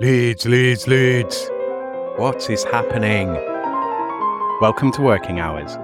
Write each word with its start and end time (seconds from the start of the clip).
Leeds, 0.00 0.44
Leeds, 0.44 0.88
Leeds. 0.88 1.48
What 2.16 2.50
is 2.50 2.64
happening? 2.64 3.28
Welcome 4.60 4.90
to 4.90 5.02
Working 5.02 5.38
Hours, 5.38 5.76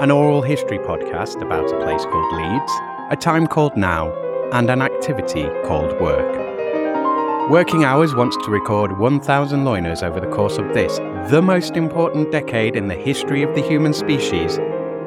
an 0.00 0.10
oral 0.10 0.40
history 0.40 0.78
podcast 0.78 1.42
about 1.42 1.70
a 1.70 1.84
place 1.84 2.02
called 2.06 2.32
Leeds, 2.32 2.72
a 3.10 3.16
time 3.20 3.46
called 3.46 3.76
now, 3.76 4.10
and 4.52 4.70
an 4.70 4.80
activity 4.80 5.50
called 5.66 6.00
work. 6.00 7.50
Working 7.50 7.84
Hours 7.84 8.14
wants 8.14 8.38
to 8.38 8.50
record 8.50 8.98
1,000 8.98 9.64
loiners 9.64 10.02
over 10.02 10.18
the 10.18 10.34
course 10.34 10.56
of 10.56 10.72
this, 10.72 10.96
the 11.30 11.42
most 11.42 11.76
important 11.76 12.32
decade 12.32 12.74
in 12.74 12.88
the 12.88 12.94
history 12.94 13.42
of 13.42 13.54
the 13.54 13.60
human 13.60 13.92
species, 13.92 14.56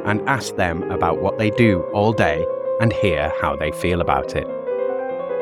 and 0.05 0.21
ask 0.29 0.55
them 0.55 0.83
about 0.91 1.19
what 1.19 1.39
they 1.39 1.49
do 1.49 1.81
all 1.93 2.13
day 2.13 2.45
and 2.79 2.93
hear 2.93 3.33
how 3.41 3.55
they 3.55 3.71
feel 3.71 4.01
about 4.01 4.35
it. 4.35 4.47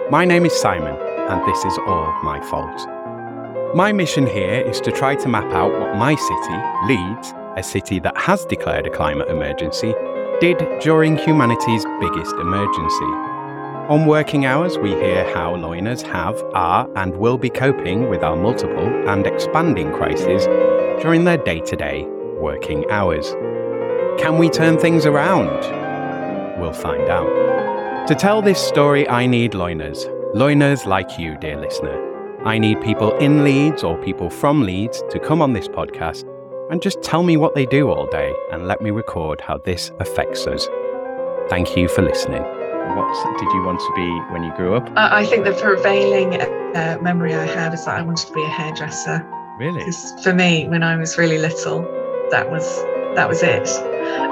My 0.09 0.23
name 0.23 0.45
is 0.45 0.53
Simon, 0.53 0.95
and 1.27 1.45
this 1.45 1.65
is 1.65 1.77
all 1.79 2.13
my 2.23 2.39
fault. 2.49 2.87
My 3.75 3.91
mission 3.91 4.25
here 4.25 4.61
is 4.61 4.81
to 4.81 4.91
try 4.91 5.15
to 5.17 5.27
map 5.27 5.53
out 5.53 5.71
what 5.71 5.95
my 5.95 6.15
city, 6.15 6.57
Leeds, 6.87 7.33
a 7.55 7.61
city 7.61 7.99
that 7.99 8.17
has 8.17 8.43
declared 8.45 8.87
a 8.87 8.89
climate 8.89 9.29
emergency, 9.29 9.93
did 10.39 10.57
during 10.79 11.15
humanity's 11.15 11.85
biggest 11.99 12.33
emergency. 12.37 13.05
On 13.87 14.07
working 14.07 14.47
hours, 14.47 14.79
we 14.79 14.89
hear 14.95 15.23
how 15.35 15.55
loiners 15.55 16.01
have, 16.01 16.41
are, 16.55 16.89
and 16.95 17.17
will 17.17 17.37
be 17.37 17.51
coping 17.51 18.09
with 18.09 18.23
our 18.23 18.35
multiple 18.35 18.87
and 19.07 19.27
expanding 19.27 19.91
crises 19.93 20.47
during 21.03 21.25
their 21.25 21.37
day 21.37 21.59
to 21.59 21.75
day 21.75 22.07
working 22.39 22.89
hours. 22.89 23.35
Can 24.19 24.39
we 24.39 24.49
turn 24.49 24.79
things 24.79 25.05
around? 25.05 25.49
We'll 26.59 26.73
find 26.73 27.07
out. 27.07 28.07
To 28.07 28.15
tell 28.15 28.41
this 28.41 28.59
story, 28.59 29.07
I 29.07 29.27
need 29.27 29.51
loiners. 29.51 30.07
Loiners 30.33 30.87
like 30.87 31.19
you, 31.19 31.37
dear 31.37 31.59
listener. 31.59 32.08
I 32.45 32.57
need 32.57 32.79
people 32.81 33.17
in 33.17 33.43
Leeds 33.43 33.83
or 33.83 33.97
people 33.97 34.29
from 34.29 34.61
Leeds 34.63 35.03
to 35.09 35.19
come 35.19 35.41
on 35.41 35.51
this 35.51 35.67
podcast 35.67 36.23
and 36.71 36.81
just 36.81 37.01
tell 37.01 37.21
me 37.21 37.35
what 37.35 37.53
they 37.53 37.65
do 37.65 37.89
all 37.89 38.05
day 38.05 38.33
and 38.53 38.65
let 38.65 38.81
me 38.81 38.91
record 38.91 39.41
how 39.41 39.57
this 39.57 39.91
affects 39.99 40.47
us. 40.47 40.69
Thank 41.49 41.75
you 41.75 41.89
for 41.89 42.01
listening. 42.01 42.41
What 42.41 43.37
did 43.37 43.51
you 43.51 43.61
want 43.63 43.81
to 43.81 43.93
be 43.93 44.33
when 44.33 44.43
you 44.43 44.55
grew 44.55 44.73
up? 44.75 44.89
Uh, 44.91 45.09
I 45.11 45.25
think 45.25 45.43
the 45.43 45.51
prevailing 45.51 46.35
uh, 46.35 46.97
memory 47.01 47.35
I 47.35 47.45
have 47.45 47.73
is 47.73 47.83
that 47.83 47.97
I 47.97 48.01
wanted 48.03 48.27
to 48.27 48.33
be 48.33 48.43
a 48.43 48.47
hairdresser. 48.47 49.27
Really? 49.57 49.79
Because 49.79 50.13
for 50.23 50.33
me, 50.33 50.65
when 50.69 50.81
I 50.81 50.95
was 50.95 51.17
really 51.17 51.39
little, 51.39 51.81
that 52.31 52.49
was 52.49 52.65
that 53.15 53.27
was 53.27 53.43
it. 53.43 53.65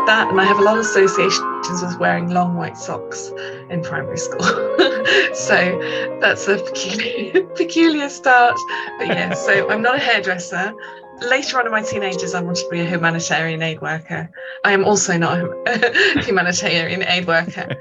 That 0.07 0.29
and 0.29 0.39
I 0.39 0.45
have 0.45 0.59
a 0.59 0.61
lot 0.61 0.77
of 0.77 0.85
associations 0.85 1.81
with 1.81 1.97
wearing 1.99 2.29
long 2.29 2.55
white 2.55 2.77
socks 2.77 3.31
in 3.69 3.81
primary 3.81 4.17
school. 4.17 4.39
so 5.33 6.17
that's 6.21 6.47
a 6.47 6.57
peculiar, 6.57 7.43
peculiar 7.55 8.09
start. 8.09 8.57
But 8.97 9.07
yeah, 9.07 9.33
so 9.33 9.69
I'm 9.69 9.81
not 9.81 9.95
a 9.95 9.99
hairdresser. 9.99 10.73
Later 11.19 11.59
on 11.59 11.65
in 11.65 11.71
my 11.71 11.81
teenagers, 11.81 12.35
I 12.35 12.41
wanted 12.41 12.63
to 12.63 12.69
be 12.69 12.79
a 12.79 12.85
humanitarian 12.85 13.61
aid 13.63 13.81
worker. 13.81 14.29
I 14.63 14.71
am 14.71 14.85
also 14.85 15.17
not 15.17 15.39
a 15.39 16.21
humanitarian 16.23 17.03
aid 17.03 17.25
worker. 17.25 17.75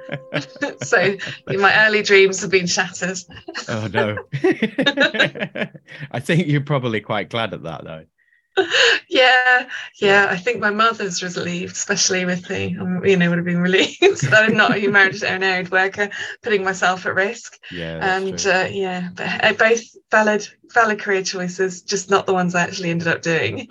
so 0.83 1.17
my 1.47 1.87
early 1.87 2.03
dreams 2.03 2.41
have 2.41 2.51
been 2.51 2.67
shattered. 2.67 3.19
oh 3.69 3.89
no. 3.93 4.17
I 6.11 6.21
think 6.21 6.47
you're 6.47 6.63
probably 6.63 7.01
quite 7.01 7.29
glad 7.29 7.53
at 7.53 7.63
that 7.65 7.85
though 7.85 8.07
yeah, 9.09 9.69
yeah. 10.01 10.29
I 10.31 10.37
think 10.37 10.61
my 10.61 10.71
mother's 10.71 11.23
relieved, 11.23 11.73
especially 11.73 12.25
with 12.25 12.49
me. 12.49 12.77
um, 12.79 13.05
you 13.05 13.17
know, 13.17 13.29
would 13.29 13.39
have 13.39 13.45
been 13.45 13.61
relieved 13.61 14.01
that 14.31 14.45
I'm 14.45 14.57
not 14.57 14.75
a 14.75 14.79
humanitarian 14.79 15.43
aid 15.43 15.71
worker, 15.71 16.11
putting 16.43 16.65
myself 16.65 17.07
at 17.07 17.15
risk. 17.15 17.59
Yeah, 17.71 18.17
and 18.17 18.47
uh, 18.47 18.69
yeah, 18.71 19.11
but 19.15 19.45
uh, 19.45 19.53
both 19.53 19.83
valid, 20.11 20.49
valid 20.73 21.01
career 21.01 21.23
choices, 21.23 21.83
just 21.83 22.11
not 22.11 22.27
the 22.27 22.33
ones 22.33 22.55
I 22.55 22.63
actually 22.63 22.91
ended 22.91 23.09
up 23.09 23.23
doing. 23.23 23.69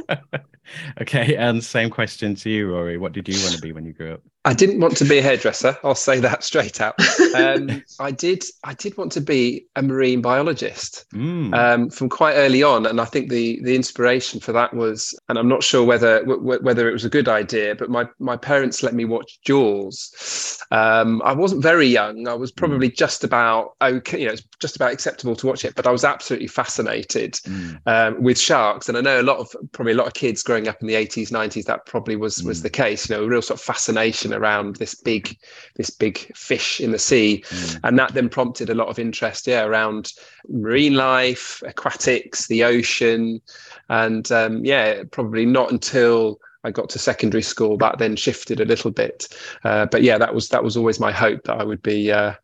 okay, 1.00 1.36
and 1.36 1.62
same 1.62 1.90
question 1.90 2.34
to 2.36 2.50
you, 2.50 2.70
Rory. 2.72 2.98
What 2.98 3.12
did 3.12 3.28
you 3.28 3.40
want 3.42 3.54
to 3.54 3.60
be 3.60 3.72
when 3.72 3.86
you 3.86 3.92
grew 3.92 4.14
up? 4.14 4.22
I 4.46 4.52
didn't 4.52 4.78
want 4.78 4.96
to 4.98 5.04
be 5.04 5.18
a 5.18 5.22
hairdresser. 5.22 5.76
I'll 5.82 5.96
say 5.96 6.20
that 6.20 6.44
straight 6.44 6.80
out. 6.80 6.94
Um, 7.34 7.82
I 7.98 8.12
did. 8.12 8.44
I 8.62 8.74
did 8.74 8.96
want 8.96 9.10
to 9.12 9.20
be 9.20 9.66
a 9.74 9.82
marine 9.82 10.22
biologist 10.22 11.04
mm. 11.12 11.52
um, 11.52 11.90
from 11.90 12.08
quite 12.08 12.34
early 12.34 12.62
on, 12.62 12.86
and 12.86 13.00
I 13.00 13.06
think 13.06 13.28
the 13.28 13.60
the 13.64 13.74
inspiration 13.74 14.38
for 14.38 14.52
that 14.52 14.72
was, 14.72 15.18
and 15.28 15.36
I'm 15.36 15.48
not 15.48 15.64
sure 15.64 15.84
whether 15.84 16.20
w- 16.20 16.62
whether 16.62 16.88
it 16.88 16.92
was 16.92 17.04
a 17.04 17.10
good 17.10 17.28
idea, 17.28 17.74
but 17.74 17.90
my 17.90 18.08
my 18.20 18.36
parents 18.36 18.84
let 18.84 18.94
me 18.94 19.04
watch 19.04 19.40
Jaws. 19.44 20.62
Um, 20.70 21.20
I 21.24 21.32
wasn't 21.32 21.60
very 21.60 21.88
young. 21.88 22.28
I 22.28 22.34
was 22.34 22.50
hmm. 22.50 22.58
probably 22.58 22.88
mm. 22.88 22.96
just 22.96 23.24
about 23.24 23.74
okay. 23.82 24.20
You 24.20 24.26
know, 24.26 24.32
it's 24.34 24.44
just 24.60 24.76
about 24.76 24.92
acceptable 24.92 25.34
to 25.34 25.46
watch 25.48 25.64
it, 25.64 25.74
but 25.74 25.88
I 25.88 25.90
was 25.90 26.04
absolutely 26.04 26.46
fascinated 26.46 27.32
mm. 27.34 28.18
with 28.20 28.38
sharks, 28.38 28.88
and 28.88 28.96
I 28.96 29.00
know 29.00 29.20
a 29.20 29.22
lot 29.22 29.38
of 29.38 29.56
probably 29.72 29.94
a 29.94 29.96
lot 29.96 30.06
of 30.06 30.14
kids 30.14 30.44
growing 30.44 30.68
up 30.68 30.80
in 30.80 30.86
the 30.86 30.94
80s, 30.94 31.32
90s. 31.32 31.64
That 31.64 31.84
probably 31.86 32.14
was 32.14 32.44
was 32.44 32.58
hmm. 32.58 32.62
the 32.62 32.70
case. 32.70 33.10
You 33.10 33.16
know, 33.16 33.24
a 33.24 33.28
real 33.28 33.42
sort 33.42 33.58
of 33.58 33.64
fascination 33.64 34.35
around 34.36 34.76
this 34.76 34.94
big 34.94 35.36
this 35.74 35.90
big 35.90 36.18
fish 36.36 36.80
in 36.80 36.92
the 36.92 36.98
sea. 36.98 37.42
Mm. 37.48 37.80
and 37.84 37.98
that 37.98 38.14
then 38.14 38.28
prompted 38.28 38.70
a 38.70 38.74
lot 38.74 38.88
of 38.88 38.98
interest 38.98 39.46
yeah 39.46 39.64
around 39.64 40.12
marine 40.48 40.94
life 40.94 41.62
aquatics 41.66 42.46
the 42.48 42.64
ocean. 42.64 43.40
And 43.88 44.30
um, 44.32 44.64
yeah 44.64 45.02
probably 45.10 45.46
not 45.46 45.72
until 45.72 46.38
I 46.64 46.70
got 46.70 46.88
to 46.90 46.98
secondary 46.98 47.42
school 47.42 47.76
that 47.78 47.98
then 47.98 48.16
shifted 48.16 48.60
a 48.60 48.64
little 48.64 48.90
bit. 48.90 49.28
Uh, 49.64 49.86
but 49.86 50.02
yeah 50.02 50.18
that 50.18 50.34
was 50.34 50.48
that 50.50 50.64
was 50.64 50.76
always 50.76 51.00
my 51.00 51.12
hope 51.12 51.44
that 51.44 51.60
I 51.60 51.64
would 51.64 51.82
be 51.82 52.12
uh, 52.12 52.34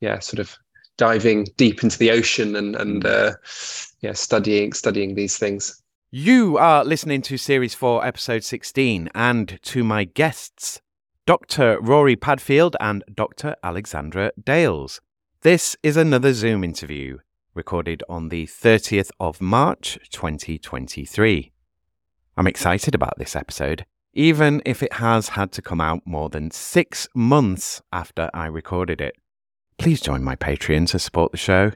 yeah 0.00 0.18
sort 0.18 0.40
of 0.40 0.56
diving 0.96 1.46
deep 1.56 1.82
into 1.82 1.98
the 1.98 2.10
ocean 2.10 2.54
and 2.56 2.76
and 2.76 3.04
uh, 3.04 3.32
yeah 4.00 4.12
studying 4.12 4.72
studying 4.72 5.14
these 5.14 5.36
things. 5.38 5.80
You 6.16 6.58
are 6.58 6.84
listening 6.84 7.22
to 7.22 7.36
Series 7.36 7.74
4, 7.74 8.06
Episode 8.06 8.44
16, 8.44 9.10
and 9.16 9.58
to 9.62 9.82
my 9.82 10.04
guests 10.04 10.80
Dr. 11.26 11.80
Rory 11.80 12.16
Padfield 12.16 12.76
and 12.80 13.02
Dr. 13.14 13.56
Alexandra 13.62 14.30
Dales. 14.38 15.00
This 15.40 15.74
is 15.82 15.96
another 15.96 16.34
Zoom 16.34 16.62
interview 16.62 17.16
recorded 17.54 18.02
on 18.10 18.28
the 18.28 18.44
30th 18.46 19.10
of 19.18 19.40
March 19.40 19.98
2023. 20.10 21.50
I'm 22.36 22.46
excited 22.46 22.94
about 22.94 23.16
this 23.16 23.34
episode, 23.34 23.86
even 24.12 24.60
if 24.66 24.82
it 24.82 24.92
has 24.94 25.30
had 25.30 25.50
to 25.52 25.62
come 25.62 25.80
out 25.80 26.02
more 26.04 26.28
than 26.28 26.50
six 26.50 27.08
months 27.14 27.80
after 27.90 28.28
I 28.34 28.44
recorded 28.44 29.00
it. 29.00 29.16
Please 29.78 30.02
join 30.02 30.22
my 30.22 30.36
Patreon 30.36 30.88
to 30.88 30.98
support 30.98 31.32
the 31.32 31.38
show. 31.38 31.72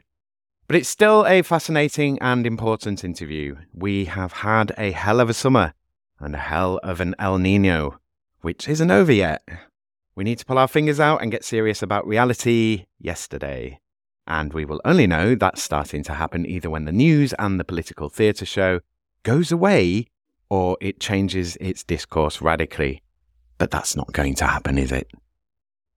But 0.67 0.75
it's 0.75 0.89
still 0.89 1.25
a 1.25 1.41
fascinating 1.41 2.19
and 2.21 2.45
important 2.45 3.03
interview. 3.03 3.55
We 3.73 4.05
have 4.05 4.31
had 4.31 4.73
a 4.77 4.91
hell 4.91 5.19
of 5.19 5.27
a 5.27 5.33
summer 5.33 5.73
and 6.19 6.35
a 6.35 6.39
hell 6.39 6.79
of 6.83 7.01
an 7.01 7.15
El 7.17 7.39
Nino 7.39 7.99
which 8.41 8.67
isn't 8.67 8.91
over 8.91 9.11
yet. 9.11 9.47
We 10.15 10.23
need 10.23 10.39
to 10.39 10.45
pull 10.45 10.57
our 10.57 10.67
fingers 10.67 10.99
out 10.99 11.21
and 11.21 11.31
get 11.31 11.45
serious 11.45 11.81
about 11.81 12.07
reality 12.07 12.85
yesterday. 12.99 13.79
And 14.27 14.53
we 14.53 14.65
will 14.65 14.81
only 14.85 15.07
know 15.07 15.35
that's 15.35 15.63
starting 15.63 16.03
to 16.03 16.13
happen 16.13 16.45
either 16.45 16.69
when 16.69 16.85
the 16.85 16.91
news 16.91 17.33
and 17.39 17.59
the 17.59 17.63
political 17.63 18.09
theatre 18.09 18.45
show 18.45 18.81
goes 19.23 19.51
away 19.51 20.07
or 20.49 20.77
it 20.81 20.99
changes 20.99 21.57
its 21.61 21.83
discourse 21.83 22.41
radically. 22.41 23.01
But 23.57 23.71
that's 23.71 23.95
not 23.95 24.13
going 24.13 24.35
to 24.35 24.45
happen, 24.45 24.77
is 24.77 24.91
it? 24.91 25.09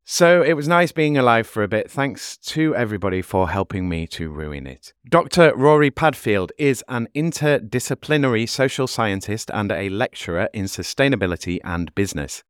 So 0.05 0.43
it 0.43 0.55
was 0.55 0.67
nice 0.67 0.91
being 0.91 1.17
alive 1.17 1.47
for 1.47 1.63
a 1.63 1.69
bit. 1.69 1.91
Thanks 1.91 2.37
to 2.39 2.75
everybody 2.75 3.23
for 3.23 3.51
helping 3.51 3.89
me 3.89 4.07
to 4.09 4.31
ruin 4.31 4.67
it. 4.67 4.93
Dr. 5.09 5.55
Rory 5.55 5.91
Padfield 5.91 6.51
is 6.59 6.83
an 6.89 7.09
interdisciplinary 7.15 8.49
social 8.49 8.89
scientist 8.89 9.51
and 9.55 9.71
a 9.71 9.89
lecturer 9.89 10.49
in 10.53 10.65
sustainability 10.65 11.61
and 11.63 11.95
business. 11.95 12.43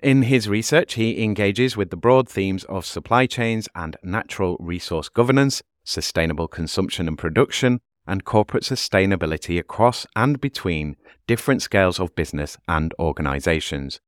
In 0.00 0.22
his 0.22 0.48
research, 0.48 0.94
he 0.94 1.22
engages 1.22 1.76
with 1.76 1.90
the 1.90 1.96
broad 1.96 2.28
themes 2.28 2.64
of 2.64 2.86
supply 2.86 3.26
chains 3.26 3.68
and 3.74 3.96
natural 4.02 4.56
resource 4.60 5.08
governance, 5.08 5.62
sustainable 5.84 6.48
consumption 6.48 7.08
and 7.08 7.18
production, 7.18 7.80
and 8.06 8.24
corporate 8.24 8.64
sustainability 8.64 9.58
across 9.58 10.06
and 10.16 10.40
between 10.40 10.96
different 11.26 11.62
scales 11.62 12.00
of 12.00 12.14
business 12.14 12.58
and 12.66 12.94
organizations. 12.98 14.00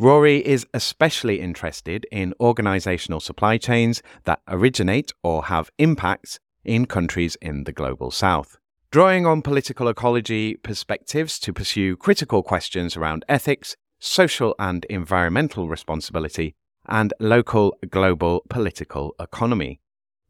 Rory 0.00 0.38
is 0.46 0.66
especially 0.72 1.42
interested 1.42 2.06
in 2.10 2.32
organizational 2.40 3.20
supply 3.20 3.58
chains 3.58 4.02
that 4.24 4.40
originate 4.48 5.12
or 5.22 5.44
have 5.44 5.70
impacts 5.76 6.38
in 6.64 6.86
countries 6.86 7.36
in 7.42 7.64
the 7.64 7.72
global 7.72 8.10
south. 8.10 8.56
Drawing 8.90 9.26
on 9.26 9.42
political 9.42 9.88
ecology 9.88 10.54
perspectives 10.54 11.38
to 11.40 11.52
pursue 11.52 11.98
critical 11.98 12.42
questions 12.42 12.96
around 12.96 13.26
ethics, 13.28 13.76
social 13.98 14.54
and 14.58 14.86
environmental 14.86 15.68
responsibility, 15.68 16.54
and 16.88 17.12
local 17.20 17.76
global 17.90 18.42
political 18.48 19.14
economy. 19.20 19.82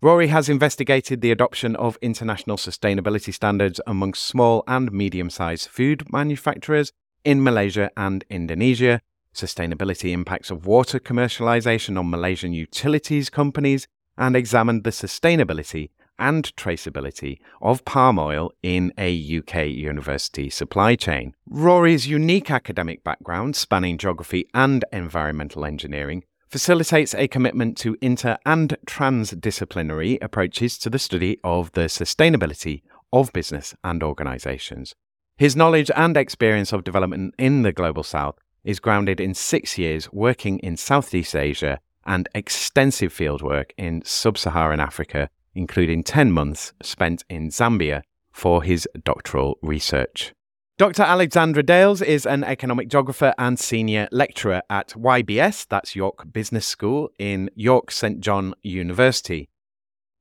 Rory 0.03 0.27
has 0.27 0.49
investigated 0.49 1.21
the 1.21 1.31
adoption 1.31 1.77
of 1.77 1.97
international 2.03 2.57
sustainability 2.57 3.33
standards 3.33 3.81
amongst 3.87 4.27
small 4.27 4.65
and 4.67 4.91
medium 4.91 5.31
sized 5.31 5.69
food 5.69 6.13
manufacturers 6.13 6.91
in 7.25 7.41
Malaysia 7.41 7.93
and 7.97 8.25
Indonesia 8.29 9.01
sustainability 9.35 10.13
impacts 10.13 10.51
of 10.51 10.67
water 10.67 10.99
commercialization 10.99 11.99
on 11.99 12.11
Malaysian 12.11 12.53
utilities 12.53 13.31
companies, 13.31 13.87
and 14.19 14.37
examined 14.37 14.85
the 14.85 14.91
sustainability 14.91 15.91
and 16.19 16.55
traceability 16.55 17.39
of 17.63 17.85
palm 17.87 18.19
oil 18.19 18.53
in 18.63 18.93
a 18.99 19.39
UK 19.39 19.69
university 19.69 20.51
supply 20.51 20.95
chain. 20.95 21.35
Rory's 21.49 22.07
unique 22.07 22.51
academic 22.51 23.03
background, 23.03 23.57
spanning 23.57 23.97
geography 23.97 24.47
and 24.53 24.85
environmental 24.93 25.65
engineering, 25.65 26.25
facilitates 26.49 27.15
a 27.15 27.29
commitment 27.29 27.77
to 27.79 27.97
inter 28.03 28.37
and 28.45 28.77
transdisciplinary 28.87 30.19
approaches 30.21 30.77
to 30.77 30.91
the 30.91 30.99
study 30.99 31.39
of 31.43 31.73
the 31.73 31.83
sustainability 31.83 32.83
of 33.13 33.33
business 33.33 33.75
and 33.83 34.03
organisations. 34.03 34.95
His 35.37 35.57
knowledge 35.57 35.91
and 35.97 36.17
experience 36.17 36.73
of 36.73 36.85
development 36.85 37.35
in 37.39 37.63
the 37.63 37.73
Global 37.73 38.03
South 38.03 38.37
is 38.65 38.81
grounded 38.81 39.21
in 39.21 39.35
six 39.35 39.79
years 39.79 40.13
working 40.13 40.59
in 40.61 40.77
Southeast 40.77 41.35
Asia 41.35 41.79
and 42.07 42.29
extensive 42.35 43.13
fieldwork 43.13 43.71
in 43.77 44.03
sub 44.05 44.39
Saharan 44.39 44.81
Africa, 44.81 45.29
including 45.55 46.03
10 46.03 46.33
months 46.33 46.73
spent 46.83 47.25
in 47.29 47.49
Zambia 47.49 48.03
for 48.33 48.63
his 48.63 48.89
doctoral 49.05 49.59
research. 49.63 50.33
Dr. 50.79 51.03
Alexandra 51.03 51.63
Dales 51.63 52.01
is 52.01 52.25
an 52.25 52.43
economic 52.43 52.89
geographer 52.89 53.35
and 53.37 53.59
senior 53.59 54.09
lecturer 54.13 54.63
at 54.71 54.89
YBS, 54.97 55.67
that's 55.69 55.95
York 55.95 56.33
Business 56.33 56.67
School, 56.67 57.11
in 57.19 57.51
York 57.55 57.91
St 57.91 58.21
John 58.21 58.55
University. 58.63 59.51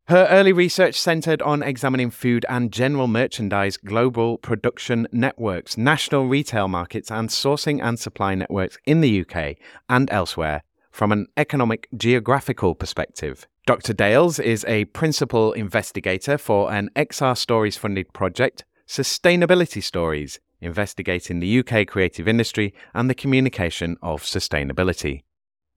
Her 0.09 0.25
early 0.31 0.53
research 0.53 0.99
centered 0.99 1.39
on 1.43 1.61
examining 1.61 2.09
food 2.09 2.43
and 2.49 2.73
general 2.73 3.05
merchandise 3.05 3.77
global 3.77 4.39
production 4.39 5.07
networks, 5.11 5.77
national 5.77 6.25
retail 6.25 6.67
markets, 6.67 7.11
and 7.11 7.29
sourcing 7.29 7.79
and 7.79 7.99
supply 7.99 8.33
networks 8.33 8.79
in 8.87 9.01
the 9.01 9.21
UK 9.21 9.57
and 9.87 10.09
elsewhere 10.09 10.63
from 10.89 11.11
an 11.11 11.27
economic 11.37 11.87
geographical 11.95 12.73
perspective. 12.73 13.45
Dr. 13.67 13.93
Dales 13.93 14.39
is 14.39 14.65
a 14.67 14.85
principal 14.85 15.53
investigator 15.53 16.39
for 16.39 16.73
an 16.73 16.89
XR 16.95 17.37
Stories 17.37 17.77
funded 17.77 18.11
project, 18.11 18.65
Sustainability 18.87 19.83
Stories, 19.83 20.39
investigating 20.59 21.39
the 21.39 21.59
UK 21.59 21.85
creative 21.85 22.27
industry 22.27 22.73
and 22.95 23.11
the 23.11 23.13
communication 23.13 23.95
of 24.01 24.23
sustainability. 24.23 25.21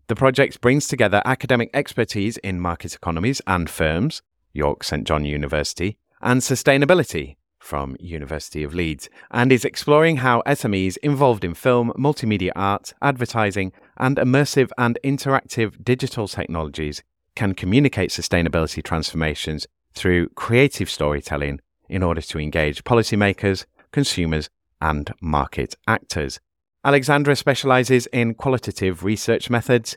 The 0.08 0.16
project 0.16 0.60
brings 0.60 0.88
together 0.88 1.22
academic 1.24 1.70
expertise 1.72 2.36
in 2.38 2.60
market 2.60 2.94
economies 2.94 3.40
and 3.46 3.70
firms, 3.70 4.20
York 4.52 4.84
St 4.84 5.06
John 5.06 5.24
University, 5.24 5.96
and 6.20 6.40
sustainability 6.40 7.36
from 7.58 7.96
University 8.00 8.64
of 8.64 8.74
Leeds, 8.74 9.08
and 9.30 9.52
is 9.52 9.64
exploring 9.64 10.16
how 10.16 10.42
SMEs 10.46 10.96
involved 10.98 11.44
in 11.44 11.54
film, 11.54 11.92
multimedia 11.96 12.50
art, 12.56 12.92
advertising, 13.00 13.72
and 13.96 14.16
immersive 14.16 14.70
and 14.76 14.98
interactive 15.04 15.82
digital 15.84 16.26
technologies 16.26 17.02
can 17.36 17.54
communicate 17.54 18.10
sustainability 18.10 18.82
transformations 18.82 19.66
through 19.94 20.28
creative 20.30 20.90
storytelling 20.90 21.60
in 21.88 22.02
order 22.02 22.20
to 22.20 22.38
engage 22.38 22.84
policymakers, 22.84 23.64
consumers, 23.92 24.50
and 24.80 25.12
market 25.20 25.76
actors. 25.86 26.40
Alexandra 26.84 27.36
specializes 27.36 28.06
in 28.08 28.34
qualitative 28.34 29.04
research 29.04 29.48
methods, 29.48 29.96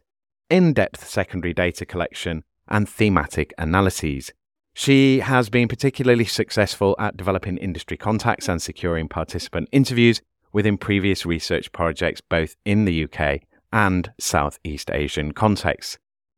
in 0.51 0.71
depth 0.71 1.07
secondary 1.07 1.51
data 1.51 1.83
collection, 1.83 2.43
and 2.67 2.87
thematic 2.87 3.53
analyses. 3.57 4.31
She 4.75 5.21
has 5.21 5.49
been 5.49 5.67
particularly 5.67 6.25
successful 6.25 6.95
at 6.99 7.17
developing 7.17 7.57
industry 7.57 7.97
contacts 7.97 8.47
and 8.47 8.61
securing 8.61 9.07
participant 9.07 9.67
interviews 9.71 10.21
within 10.53 10.77
previous 10.77 11.25
research 11.25 11.71
projects 11.71 12.21
both 12.21 12.55
in 12.65 12.85
the 12.85 13.05
UK 13.05 13.41
and 13.73 14.11
Southeast 14.19 14.91
Asian 14.91 15.31
contexts. 15.31 15.97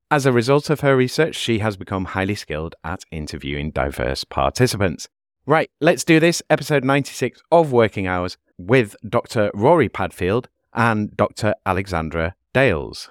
As 0.10 0.26
a 0.26 0.32
result 0.32 0.70
of 0.70 0.80
her 0.80 0.96
research, 0.96 1.36
she 1.36 1.60
has 1.60 1.76
become 1.76 2.06
highly 2.06 2.36
skilled 2.36 2.74
at 2.86 3.04
interviewing 3.12 3.72
diverse 3.72 4.24
participants. 4.24 5.10
Right, 5.46 5.70
let's 5.82 6.06
do 6.06 6.22
this. 6.22 6.42
Episode 6.50 6.86
96 6.86 7.42
of 7.52 7.74
Working 7.74 8.08
Hours 8.08 8.38
with 8.58 8.96
Dr. 9.08 9.52
Rory 9.54 9.90
Padfield 9.90 10.50
and 10.74 11.16
Dr. 11.16 11.56
Alexandra 11.66 12.36
Dales. 12.54 13.10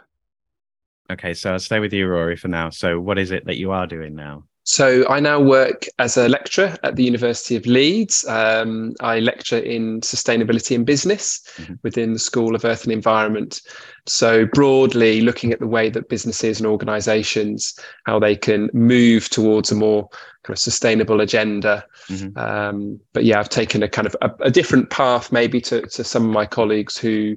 Okay, 1.10 1.34
so 1.34 1.52
I'll 1.52 1.58
stay 1.58 1.78
with 1.78 1.92
you, 1.92 2.06
Rory, 2.08 2.36
for 2.36 2.48
now. 2.48 2.70
So, 2.70 2.98
what 2.98 3.18
is 3.18 3.30
it 3.30 3.44
that 3.46 3.56
you 3.56 3.70
are 3.70 3.86
doing 3.86 4.16
now? 4.16 4.44
So 4.68 5.08
I 5.08 5.20
now 5.20 5.40
work 5.40 5.86
as 6.00 6.16
a 6.16 6.28
lecturer 6.28 6.76
at 6.82 6.96
the 6.96 7.04
University 7.04 7.54
of 7.54 7.66
Leeds. 7.66 8.26
Um, 8.26 8.94
I 9.00 9.20
lecture 9.20 9.58
in 9.58 10.00
sustainability 10.00 10.74
and 10.74 10.84
business 10.84 11.40
mm-hmm. 11.56 11.74
within 11.84 12.14
the 12.14 12.18
School 12.18 12.56
of 12.56 12.64
Earth 12.64 12.82
and 12.82 12.92
Environment. 12.92 13.60
So 14.06 14.44
broadly 14.44 15.20
looking 15.20 15.52
at 15.52 15.60
the 15.60 15.68
way 15.68 15.88
that 15.90 16.08
businesses 16.08 16.58
and 16.58 16.66
organisations 16.66 17.78
how 18.06 18.18
they 18.18 18.34
can 18.34 18.68
move 18.72 19.30
towards 19.30 19.70
a 19.70 19.76
more 19.76 20.08
kind 20.42 20.54
of 20.54 20.58
sustainable 20.58 21.20
agenda. 21.20 21.84
Mm-hmm. 22.08 22.36
Um, 22.36 23.00
but 23.12 23.24
yeah, 23.24 23.38
I've 23.38 23.48
taken 23.48 23.84
a 23.84 23.88
kind 23.88 24.08
of 24.08 24.16
a, 24.20 24.32
a 24.40 24.50
different 24.50 24.90
path 24.90 25.30
maybe 25.30 25.60
to, 25.60 25.82
to 25.82 26.02
some 26.02 26.24
of 26.24 26.30
my 26.30 26.44
colleagues 26.44 26.98
who 26.98 27.36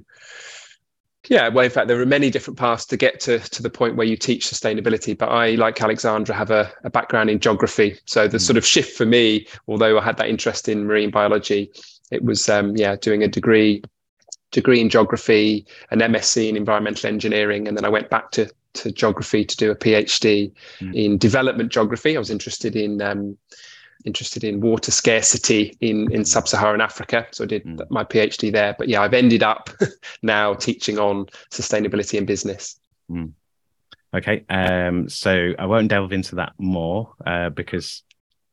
yeah, 1.28 1.50
well, 1.50 1.66
in 1.66 1.72
fact, 1.72 1.88
there 1.88 2.00
are 2.00 2.06
many 2.06 2.30
different 2.30 2.58
paths 2.58 2.86
to 2.88 2.98
get 2.98 3.20
to, 3.22 3.40
to 3.40 3.62
the 3.62 3.70
point 3.70 3.98
where 3.98 4.08
you 4.08 4.16
teach 4.16 4.46
sustainability. 4.46 5.18
But 5.18 5.30
I, 5.30 5.52
like 5.52 5.82
Alexandra, 5.82 6.34
have 6.34 6.50
a, 6.50 6.72
a 6.84 6.90
background 6.90 7.30
in 7.30 7.40
geography. 7.40 8.00
So 8.06 8.28
the 8.28 8.38
mm. 8.38 8.42
sort 8.42 8.58
of 8.58 8.66
shift 8.66 8.96
for 8.96 9.06
me, 9.06 9.46
although 9.68 10.00
I 10.00 10.04
had 10.04 10.18
that 10.18 10.30
interest 10.30 10.70
in 10.70 10.86
marine 10.86 11.12
biology, 11.12 11.72
it 12.12 12.24
was 12.24 12.48
um, 12.50 12.76
yeah 12.76 12.96
doing 12.96 13.24
a 13.24 13.28
degree 13.28 13.84
degree 14.52 14.80
in 14.80 14.90
geography, 14.90 15.66
an 15.92 16.00
MSc 16.00 16.50
in 16.50 16.56
environmental 16.56 17.08
engineering, 17.08 17.68
and 17.68 17.78
then 17.78 17.86
I 17.86 17.90
went 17.90 18.10
back 18.10 18.32
to 18.32 18.50
to 18.74 18.92
geography 18.92 19.44
to 19.44 19.58
do 19.58 19.72
a 19.72 19.76
PhD 19.76 20.52
mm. 20.80 20.96
in 20.96 21.18
development 21.18 21.72
geography. 21.72 22.16
I 22.16 22.20
was 22.20 22.30
interested 22.30 22.76
in 22.76 23.02
um, 23.02 23.38
interested 24.06 24.44
in 24.44 24.62
water 24.62 24.92
scarcity 24.92 25.76
in 25.82 26.12
in 26.12 26.26
sub-Saharan 26.26 26.82
Africa. 26.82 27.28
So 27.32 27.44
I 27.44 27.48
did 27.48 27.64
mm. 27.66 27.90
my 27.90 28.04
PhD 28.04 28.52
there. 28.52 28.76
But 28.78 28.88
yeah, 28.88 29.02
I've 29.02 29.14
ended 29.14 29.44
up 29.44 29.70
now 30.22 30.54
teaching 30.54 30.98
on 30.98 31.28
sustainability 31.52 32.18
and 32.18 32.26
business. 32.26 32.80
Mm. 33.10 33.34
Okay, 34.14 34.44
um, 34.50 35.08
so 35.08 35.54
I 35.60 35.66
won't 35.68 35.90
delve 35.90 36.14
into 36.14 36.36
that 36.36 36.54
more 36.58 37.14
uh, 37.28 37.50
because 37.50 38.02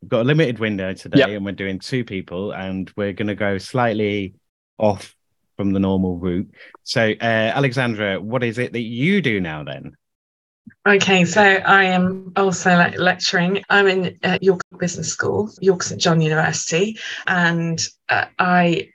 we've 0.02 0.10
got 0.10 0.20
a 0.20 0.24
limited 0.24 0.58
window 0.58 0.92
today, 0.92 1.20
yep. 1.20 1.28
and 1.30 1.44
we're 1.44 1.52
doing 1.52 1.78
two 1.78 2.04
people, 2.04 2.52
and 2.52 2.92
we're 2.94 3.14
going 3.14 3.28
to 3.28 3.34
go 3.34 3.56
slightly 3.56 4.34
off 4.78 5.14
from 5.56 5.72
the 5.72 5.80
normal 5.80 6.18
route. 6.18 6.50
So, 6.82 7.10
uh, 7.10 7.24
Alexandra, 7.24 8.20
what 8.20 8.44
is 8.44 8.58
it 8.58 8.72
that 8.74 8.82
you 8.82 9.22
do 9.22 9.40
now 9.40 9.64
then? 9.64 9.96
Okay, 10.86 11.24
so 11.24 11.42
I 11.42 11.84
am 11.84 12.32
also 12.36 12.76
le- 12.76 12.94
lecturing. 12.96 13.64
I'm 13.68 13.88
in 13.88 14.18
uh, 14.22 14.38
York 14.40 14.60
Business 14.78 15.08
School, 15.08 15.50
York 15.60 15.82
St 15.82 16.00
John 16.00 16.20
University, 16.20 16.98
and 17.26 17.84
uh, 18.08 18.26
I 18.38 18.90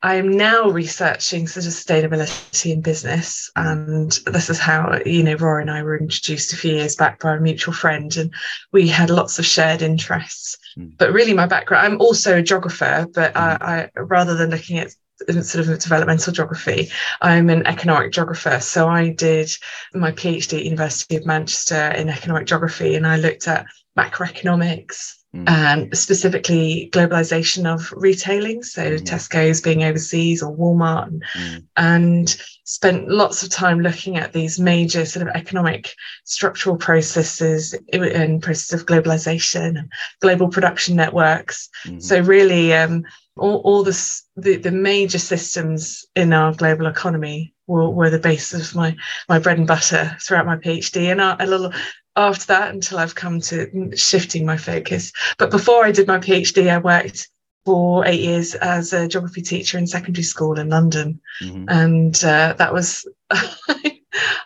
I 0.00 0.14
am 0.14 0.30
now 0.30 0.68
researching 0.68 1.48
sort 1.48 1.66
of 1.66 1.72
sustainability 1.72 2.72
in 2.72 2.82
business, 2.82 3.50
and 3.56 4.12
this 4.26 4.48
is 4.48 4.60
how 4.60 5.00
you 5.04 5.24
know 5.24 5.34
Rory 5.34 5.62
and 5.62 5.70
I 5.72 5.82
were 5.82 5.98
introduced 5.98 6.52
a 6.52 6.56
few 6.56 6.74
years 6.74 6.94
back 6.94 7.18
by 7.18 7.34
a 7.34 7.40
mutual 7.40 7.74
friend, 7.74 8.16
and 8.16 8.32
we 8.70 8.86
had 8.86 9.10
lots 9.10 9.40
of 9.40 9.46
shared 9.46 9.82
interests. 9.82 10.56
Mm. 10.78 10.96
But 10.98 11.12
really, 11.12 11.34
my 11.34 11.46
background, 11.46 11.84
I'm 11.84 12.00
also 12.00 12.38
a 12.38 12.42
geographer, 12.42 13.08
but 13.12 13.34
mm. 13.34 13.40
I, 13.40 13.90
I 13.96 14.00
rather 14.00 14.36
than 14.36 14.50
looking 14.50 14.78
at 14.78 14.94
sort 15.42 15.68
of 15.68 15.78
developmental 15.78 16.32
geography. 16.32 16.90
I'm 17.20 17.50
an 17.50 17.66
economic 17.66 18.12
geographer. 18.12 18.60
So 18.60 18.88
I 18.88 19.10
did 19.10 19.50
my 19.94 20.12
PhD 20.12 20.58
at 20.58 20.64
University 20.64 21.16
of 21.16 21.26
Manchester 21.26 21.90
in 21.90 22.08
economic 22.08 22.46
geography 22.46 22.94
and 22.94 23.06
I 23.06 23.16
looked 23.16 23.48
at 23.48 23.66
macroeconomics 23.96 25.17
mm. 25.34 25.48
and 25.48 25.96
specifically 25.96 26.88
globalization 26.92 27.66
of 27.66 27.92
retailing. 27.96 28.62
So 28.62 28.82
mm. 28.82 29.00
Tesco's 29.00 29.60
being 29.60 29.84
overseas 29.84 30.42
or 30.42 30.56
Walmart 30.56 31.08
and, 31.08 31.22
mm. 31.22 31.64
and 31.76 32.36
spent 32.64 33.08
lots 33.08 33.42
of 33.42 33.50
time 33.50 33.80
looking 33.80 34.16
at 34.16 34.32
these 34.32 34.60
major 34.60 35.06
sort 35.06 35.26
of 35.26 35.34
economic 35.34 35.94
structural 36.24 36.76
processes 36.76 37.74
and 37.92 38.42
process 38.42 38.78
of 38.78 38.86
globalization 38.86 39.78
and 39.78 39.92
global 40.20 40.48
production 40.48 40.96
networks. 40.96 41.68
Mm-hmm. 41.86 42.00
So 42.00 42.20
really 42.20 42.74
um, 42.74 43.04
all, 43.36 43.58
all 43.64 43.82
this, 43.82 44.24
the, 44.36 44.56
the 44.56 44.70
major 44.70 45.18
systems 45.18 46.04
in 46.14 46.32
our 46.32 46.52
global 46.54 46.86
economy 46.86 47.54
were, 47.66 47.88
were 47.88 48.10
the 48.10 48.18
basis 48.18 48.70
of 48.70 48.76
my, 48.76 48.96
my 49.28 49.38
bread 49.38 49.58
and 49.58 49.66
butter 49.66 50.16
throughout 50.20 50.46
my 50.46 50.56
PhD. 50.56 51.10
And 51.10 51.20
a, 51.20 51.36
a 51.42 51.46
little 51.46 51.72
after 52.18 52.46
that 52.46 52.74
until 52.74 52.98
I've 52.98 53.14
come 53.14 53.40
to 53.42 53.96
shifting 53.96 54.44
my 54.44 54.56
focus. 54.56 55.12
But 55.38 55.50
before 55.50 55.84
I 55.84 55.92
did 55.92 56.08
my 56.08 56.18
PhD, 56.18 56.68
I 56.68 56.78
worked 56.78 57.28
for 57.64 58.04
eight 58.06 58.20
years 58.20 58.54
as 58.56 58.92
a 58.92 59.06
geography 59.06 59.42
teacher 59.42 59.78
in 59.78 59.86
secondary 59.86 60.24
school 60.24 60.58
in 60.58 60.68
London. 60.68 61.20
Mm-hmm. 61.42 61.64
And 61.68 62.24
uh, 62.24 62.54
that 62.58 62.72
was 62.72 63.06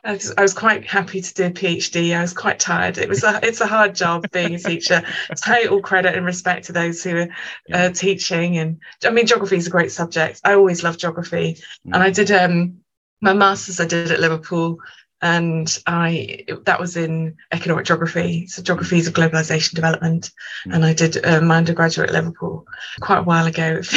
I 0.05 0.13
was, 0.13 0.35
I 0.37 0.43
was, 0.43 0.53
quite 0.53 0.85
happy 0.87 1.21
to 1.21 1.35
do 1.35 1.45
a 1.45 1.51
PhD. 1.51 2.17
I 2.17 2.21
was 2.21 2.33
quite 2.33 2.59
tired. 2.59 2.99
It 2.99 3.09
was 3.09 3.23
a, 3.23 3.39
it's 3.43 3.61
a 3.61 3.67
hard 3.67 3.95
job 3.95 4.29
being 4.33 4.55
a 4.55 4.59
teacher. 4.59 5.03
Total 5.45 5.81
credit 5.81 6.17
and 6.17 6.27
respect 6.27 6.67
to 6.67 6.73
those 6.73 7.03
who 7.03 7.17
are 7.17 7.29
yeah. 7.69 7.85
uh, 7.85 7.91
teaching. 7.91 8.59
And 8.59 8.81
I 9.05 9.11
mean, 9.11 9.27
geography 9.27 9.57
is 9.57 9.69
a 9.69 9.71
great 9.71 9.93
subject. 9.93 10.41
I 10.45 10.55
always 10.55 10.83
loved 10.83 11.01
geography, 11.01 11.59
mm. 11.87 11.95
and 11.95 12.03
I 12.03 12.11
did 12.11 12.33
um, 12.33 12.79
my 13.21 13.33
masters. 13.33 13.79
I 13.79 13.87
did 13.87 14.11
at 14.11 14.21
Liverpool, 14.21 14.79
and 15.23 15.79
I 15.87 16.45
that 16.65 16.81
was 16.81 16.97
in 16.97 17.37
economic 17.53 17.87
geography, 17.87 18.49
so 18.49 18.61
geographies 18.61 19.07
of 19.07 19.15
globalization 19.15 19.75
development, 19.75 20.33
mm. 20.67 20.75
and 20.75 20.85
I 20.85 20.93
did 20.93 21.25
uh, 21.25 21.41
my 21.41 21.57
undergraduate 21.57 22.11
at 22.11 22.15
Liverpool 22.15 22.67
quite 23.01 23.21
a 23.21 23.23
while 23.23 23.47
ago. 23.47 23.81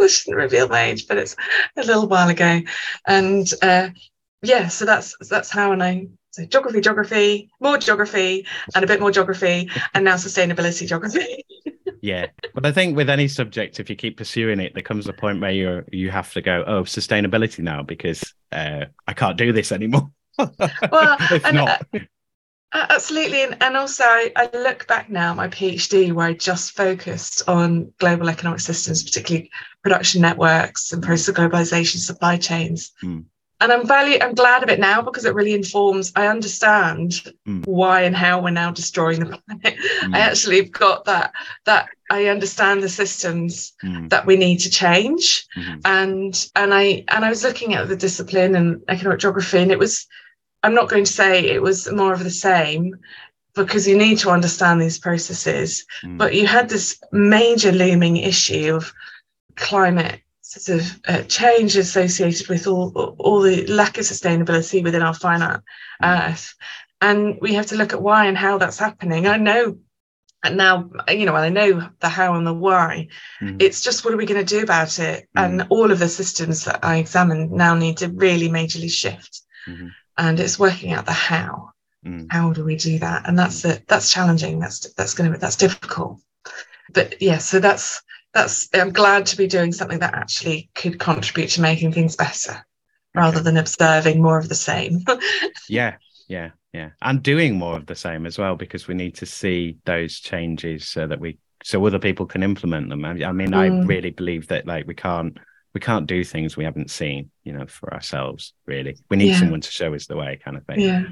I 0.00 0.06
shouldn't 0.06 0.36
reveal 0.36 0.68
my 0.68 0.82
age, 0.82 1.08
but 1.08 1.16
it's 1.16 1.34
a 1.76 1.82
little 1.82 2.06
while 2.06 2.28
ago, 2.28 2.60
and 3.06 3.50
uh, 3.62 3.88
yeah, 4.42 4.68
so 4.68 4.84
that's 4.84 5.16
that's 5.28 5.50
how 5.50 5.72
and 5.72 5.82
I 5.82 6.08
so 6.32 6.44
geography, 6.44 6.82
geography, 6.82 7.50
more 7.60 7.78
geography, 7.78 8.46
and 8.74 8.84
a 8.84 8.86
bit 8.86 9.00
more 9.00 9.10
geography, 9.10 9.70
and 9.94 10.04
now 10.04 10.14
sustainability 10.14 10.86
geography. 10.86 11.44
yeah, 12.02 12.26
but 12.54 12.66
I 12.66 12.72
think 12.72 12.94
with 12.94 13.08
any 13.08 13.26
subject, 13.26 13.80
if 13.80 13.88
you 13.88 13.96
keep 13.96 14.18
pursuing 14.18 14.60
it, 14.60 14.74
there 14.74 14.82
comes 14.82 15.08
a 15.08 15.14
point 15.14 15.40
where 15.40 15.50
you 15.50 15.84
you 15.90 16.10
have 16.10 16.30
to 16.34 16.42
go, 16.42 16.62
oh, 16.66 16.82
sustainability 16.82 17.60
now 17.60 17.82
because 17.82 18.34
uh, 18.52 18.84
I 19.06 19.14
can't 19.14 19.38
do 19.38 19.52
this 19.54 19.72
anymore 19.72 20.10
well, 20.92 21.16
and, 21.44 21.58
uh, 21.58 21.78
absolutely, 22.72 23.42
and, 23.42 23.56
and 23.62 23.76
also 23.76 24.04
I, 24.04 24.32
I, 24.36 24.50
look 24.52 24.86
back 24.86 25.10
now 25.10 25.34
my 25.34 25.48
PhD 25.48 26.12
where 26.12 26.26
I 26.26 26.34
just 26.34 26.72
focused 26.72 27.48
on 27.48 27.92
global 27.98 28.28
economic 28.28 28.60
systems, 28.60 29.02
particularly 29.02 29.50
production 29.82 30.20
networks 30.20 30.92
and 30.92 31.02
process 31.02 31.34
globalization, 31.34 31.98
supply 31.98 32.36
chains. 32.36 32.92
Mm. 33.02 33.24
And 33.60 33.72
I'm 33.72 33.86
value 33.88 34.18
I'm 34.20 34.34
glad 34.34 34.62
of 34.62 34.68
it 34.68 34.78
now 34.78 35.02
because 35.02 35.24
it 35.24 35.34
really 35.34 35.52
informs. 35.52 36.12
I 36.14 36.28
understand 36.28 37.22
mm. 37.46 37.66
why 37.66 38.02
and 38.02 38.14
how 38.14 38.40
we're 38.40 38.50
now 38.50 38.70
destroying 38.70 39.20
the 39.20 39.26
planet. 39.48 39.78
Mm. 40.02 40.14
I 40.14 40.20
actually 40.20 40.58
have 40.58 40.70
got 40.70 41.06
that 41.06 41.32
that 41.64 41.88
I 42.08 42.26
understand 42.26 42.82
the 42.82 42.88
systems 42.88 43.72
mm. 43.82 44.08
that 44.10 44.26
we 44.26 44.36
need 44.36 44.58
to 44.58 44.70
change. 44.70 45.46
Mm-hmm. 45.56 45.80
And 45.86 46.50
and 46.54 46.72
I 46.72 47.04
and 47.08 47.24
I 47.24 47.30
was 47.30 47.42
looking 47.42 47.74
at 47.74 47.88
the 47.88 47.96
discipline 47.96 48.54
and 48.54 48.82
economic 48.86 49.18
geography, 49.18 49.58
and 49.58 49.72
it 49.72 49.78
was 49.78 50.06
I'm 50.62 50.74
not 50.74 50.88
going 50.88 51.04
to 51.04 51.12
say 51.12 51.46
it 51.46 51.62
was 51.62 51.90
more 51.90 52.12
of 52.12 52.24
the 52.24 52.30
same 52.30 52.96
because 53.54 53.86
you 53.88 53.96
need 53.96 54.18
to 54.18 54.30
understand 54.30 54.80
these 54.80 54.98
processes. 54.98 55.84
Mm. 56.02 56.18
But 56.18 56.34
you 56.34 56.46
had 56.46 56.68
this 56.68 57.00
major 57.12 57.72
looming 57.72 58.16
issue 58.16 58.74
of 58.74 58.92
climate 59.56 60.20
sort 60.40 60.80
of 60.80 61.00
uh, 61.06 61.22
change 61.24 61.76
associated 61.76 62.48
with 62.48 62.66
all 62.66 62.90
all 63.18 63.42
the 63.42 63.66
lack 63.66 63.98
of 63.98 64.04
sustainability 64.04 64.82
within 64.82 65.02
our 65.02 65.14
finite 65.14 65.60
mm. 66.02 66.30
Earth, 66.30 66.54
and 67.00 67.38
we 67.40 67.54
have 67.54 67.66
to 67.66 67.76
look 67.76 67.92
at 67.92 68.02
why 68.02 68.26
and 68.26 68.38
how 68.38 68.58
that's 68.58 68.78
happening. 68.78 69.26
I 69.26 69.36
know. 69.36 69.78
And 70.44 70.56
now, 70.56 70.88
you 71.08 71.26
know, 71.26 71.34
I 71.34 71.48
know 71.48 71.90
the 71.98 72.08
how 72.08 72.34
and 72.36 72.46
the 72.46 72.54
why. 72.54 73.08
Mm. 73.42 73.60
It's 73.60 73.80
just 73.80 74.04
what 74.04 74.14
are 74.14 74.16
we 74.16 74.24
going 74.24 74.46
to 74.46 74.56
do 74.56 74.62
about 74.62 75.00
it? 75.00 75.26
Mm. 75.36 75.44
And 75.44 75.66
all 75.68 75.90
of 75.90 75.98
the 75.98 76.08
systems 76.08 76.64
that 76.64 76.84
I 76.84 76.98
examined 76.98 77.50
now 77.50 77.74
need 77.74 77.96
to 77.98 78.08
really 78.08 78.48
majorly 78.48 78.88
shift. 78.88 79.40
Mm-hmm 79.66 79.88
and 80.18 80.40
it's 80.40 80.58
working 80.58 80.92
out 80.92 81.06
the 81.06 81.12
how. 81.12 81.70
Mm. 82.04 82.26
How 82.30 82.52
do 82.52 82.64
we 82.64 82.76
do 82.76 82.98
that? 82.98 83.26
And 83.26 83.38
that's 83.38 83.64
it. 83.64 83.84
That's 83.86 84.12
challenging. 84.12 84.58
That's 84.58 84.92
that's 84.94 85.14
going 85.14 85.30
to 85.30 85.36
be 85.36 85.40
that's 85.40 85.56
difficult. 85.56 86.20
But 86.92 87.20
yeah, 87.22 87.38
so 87.38 87.60
that's 87.60 88.02
that's. 88.34 88.68
I'm 88.74 88.92
glad 88.92 89.26
to 89.26 89.36
be 89.36 89.46
doing 89.46 89.72
something 89.72 89.98
that 90.00 90.14
actually 90.14 90.70
could 90.74 90.98
contribute 90.98 91.50
to 91.50 91.60
making 91.60 91.92
things 91.92 92.16
better, 92.16 92.52
okay. 92.52 92.62
rather 93.14 93.40
than 93.40 93.56
observing 93.56 94.22
more 94.22 94.38
of 94.38 94.48
the 94.48 94.54
same. 94.54 95.04
yeah, 95.68 95.96
yeah, 96.28 96.50
yeah, 96.72 96.90
and 97.02 97.22
doing 97.22 97.56
more 97.56 97.76
of 97.76 97.86
the 97.86 97.96
same 97.96 98.26
as 98.26 98.38
well 98.38 98.54
because 98.54 98.86
we 98.86 98.94
need 98.94 99.16
to 99.16 99.26
see 99.26 99.78
those 99.84 100.20
changes 100.20 100.88
so 100.88 101.06
that 101.06 101.20
we 101.20 101.38
so 101.64 101.84
other 101.84 101.98
people 101.98 102.26
can 102.26 102.42
implement 102.42 102.88
them. 102.88 103.04
I 103.04 103.12
mean, 103.12 103.50
mm. 103.50 103.56
I 103.56 103.86
really 103.86 104.10
believe 104.10 104.48
that 104.48 104.66
like 104.66 104.86
we 104.86 104.94
can't 104.94 105.36
we 105.74 105.80
can't 105.80 106.06
do 106.06 106.24
things 106.24 106.56
we 106.56 106.64
haven't 106.64 106.90
seen, 106.90 107.30
you 107.44 107.52
know, 107.52 107.66
for 107.66 107.92
ourselves, 107.92 108.54
really. 108.66 108.96
We 109.10 109.16
need 109.16 109.30
yeah. 109.30 109.38
someone 109.38 109.60
to 109.60 109.70
show 109.70 109.94
us 109.94 110.06
the 110.06 110.16
way, 110.16 110.38
kind 110.42 110.56
of 110.56 110.64
thing. 110.66 110.80
Yeah. 110.80 111.04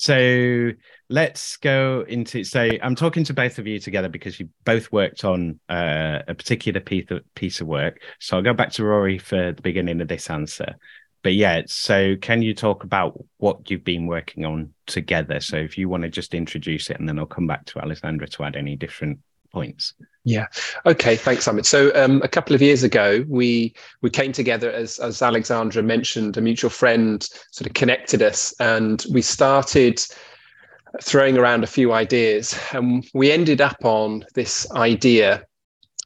So 0.00 0.70
let's 1.10 1.58
go 1.58 2.06
into. 2.08 2.42
So 2.44 2.70
I'm 2.82 2.94
talking 2.94 3.24
to 3.24 3.34
both 3.34 3.58
of 3.58 3.66
you 3.66 3.78
together 3.78 4.08
because 4.08 4.40
you 4.40 4.48
both 4.64 4.90
worked 4.90 5.24
on 5.24 5.60
uh, 5.68 6.20
a 6.26 6.34
particular 6.34 6.80
piece 6.80 7.10
of 7.10 7.22
piece 7.34 7.60
of 7.60 7.66
work. 7.66 8.00
So 8.18 8.36
I'll 8.36 8.42
go 8.42 8.54
back 8.54 8.70
to 8.72 8.84
Rory 8.84 9.18
for 9.18 9.52
the 9.52 9.60
beginning 9.60 10.00
of 10.00 10.08
this 10.08 10.30
answer. 10.30 10.76
But 11.22 11.34
yeah, 11.34 11.62
so 11.66 12.16
can 12.16 12.40
you 12.40 12.54
talk 12.54 12.82
about 12.82 13.22
what 13.36 13.70
you've 13.70 13.84
been 13.84 14.06
working 14.06 14.46
on 14.46 14.72
together? 14.86 15.38
So 15.40 15.58
if 15.58 15.76
you 15.76 15.90
want 15.90 16.04
to 16.04 16.08
just 16.08 16.32
introduce 16.32 16.88
it, 16.88 16.98
and 16.98 17.06
then 17.06 17.18
I'll 17.18 17.26
come 17.26 17.46
back 17.46 17.66
to 17.66 17.78
Alexandra 17.78 18.26
to 18.26 18.44
add 18.44 18.56
any 18.56 18.76
different 18.76 19.18
points. 19.50 19.94
Yeah. 20.24 20.46
Okay. 20.86 21.16
Thanks, 21.16 21.46
Amit. 21.46 21.64
So 21.64 21.90
um, 21.94 22.20
a 22.22 22.28
couple 22.28 22.54
of 22.54 22.60
years 22.60 22.82
ago, 22.82 23.24
we 23.28 23.74
we 24.02 24.10
came 24.10 24.32
together 24.32 24.70
as 24.70 24.98
as 24.98 25.22
Alexandra 25.22 25.82
mentioned, 25.82 26.36
a 26.36 26.40
mutual 26.40 26.70
friend 26.70 27.26
sort 27.50 27.66
of 27.66 27.74
connected 27.74 28.22
us, 28.22 28.54
and 28.60 29.04
we 29.12 29.22
started 29.22 30.00
throwing 31.02 31.38
around 31.38 31.64
a 31.64 31.68
few 31.68 31.92
ideas, 31.92 32.58
and 32.72 33.08
we 33.14 33.30
ended 33.32 33.60
up 33.60 33.84
on 33.84 34.24
this 34.34 34.70
idea. 34.72 35.44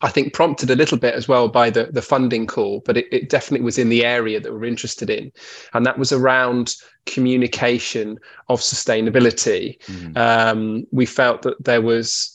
I 0.03 0.11
think 0.11 0.35
prompted 0.35 0.71
a 0.71 0.77
little 0.77 0.99
bit 0.99 1.15
as 1.15 1.27
well 1.27 1.49
by 1.49 1.71
the 1.71 1.87
the 1.87 2.03
funding 2.03 2.47
call, 2.47 2.83
but 2.85 2.97
it, 2.97 3.07
it 3.11 3.31
definitely 3.31 3.65
was 3.65 3.79
in 3.79 3.89
the 3.89 4.05
area 4.05 4.39
that 4.39 4.53
we're 4.53 4.65
interested 4.65 5.11
in, 5.11 5.33
and 5.73 5.85
that 5.87 5.99
was 5.99 6.13
around 6.13 6.75
communication 7.07 8.19
of 8.49 8.61
sustainability. 8.61 9.79
Mm. 9.87 10.17
Um, 10.17 10.87
we 10.93 11.07
felt 11.07 11.43
that 11.43 11.63
there 11.65 11.83
was 11.83 12.34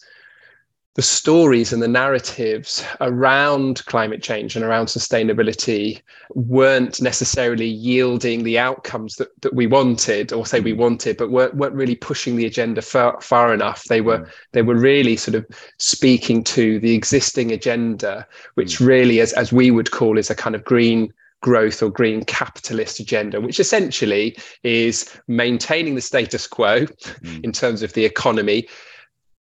the 0.99 1.03
stories 1.03 1.71
and 1.71 1.81
the 1.81 1.87
narratives 1.87 2.83
around 2.99 3.85
climate 3.85 4.21
change 4.21 4.57
and 4.57 4.65
around 4.65 4.87
sustainability 4.87 6.01
weren't 6.31 7.01
necessarily 7.01 7.67
yielding 7.67 8.43
the 8.43 8.59
outcomes 8.59 9.15
that, 9.15 9.29
that 9.41 9.53
we 9.53 9.65
wanted 9.65 10.33
or 10.33 10.45
say 10.45 10.59
we 10.59 10.73
mm. 10.73 10.77
wanted 10.79 11.15
but 11.15 11.31
weren't, 11.31 11.55
weren't 11.55 11.73
really 11.73 11.95
pushing 11.95 12.35
the 12.35 12.45
agenda 12.45 12.81
far, 12.81 13.21
far 13.21 13.53
enough 13.53 13.85
they 13.85 14.01
were 14.01 14.19
mm. 14.19 14.29
they 14.51 14.61
were 14.61 14.75
really 14.75 15.15
sort 15.15 15.35
of 15.35 15.45
speaking 15.77 16.43
to 16.43 16.81
the 16.81 16.93
existing 16.93 17.49
agenda 17.49 18.27
which 18.55 18.79
mm. 18.79 18.85
really 18.85 19.21
as, 19.21 19.31
as 19.31 19.53
we 19.53 19.71
would 19.71 19.91
call 19.91 20.17
is 20.17 20.29
a 20.29 20.35
kind 20.35 20.53
of 20.53 20.65
green 20.65 21.13
growth 21.41 21.81
or 21.81 21.89
green 21.89 22.21
capitalist 22.25 22.99
agenda, 22.99 23.39
which 23.39 23.61
essentially 23.61 24.37
is 24.63 25.17
maintaining 25.29 25.95
the 25.95 26.01
status 26.01 26.45
quo 26.45 26.81
mm. 26.81 27.43
in 27.45 27.53
terms 27.53 27.81
of 27.81 27.93
the 27.93 28.03
economy, 28.03 28.67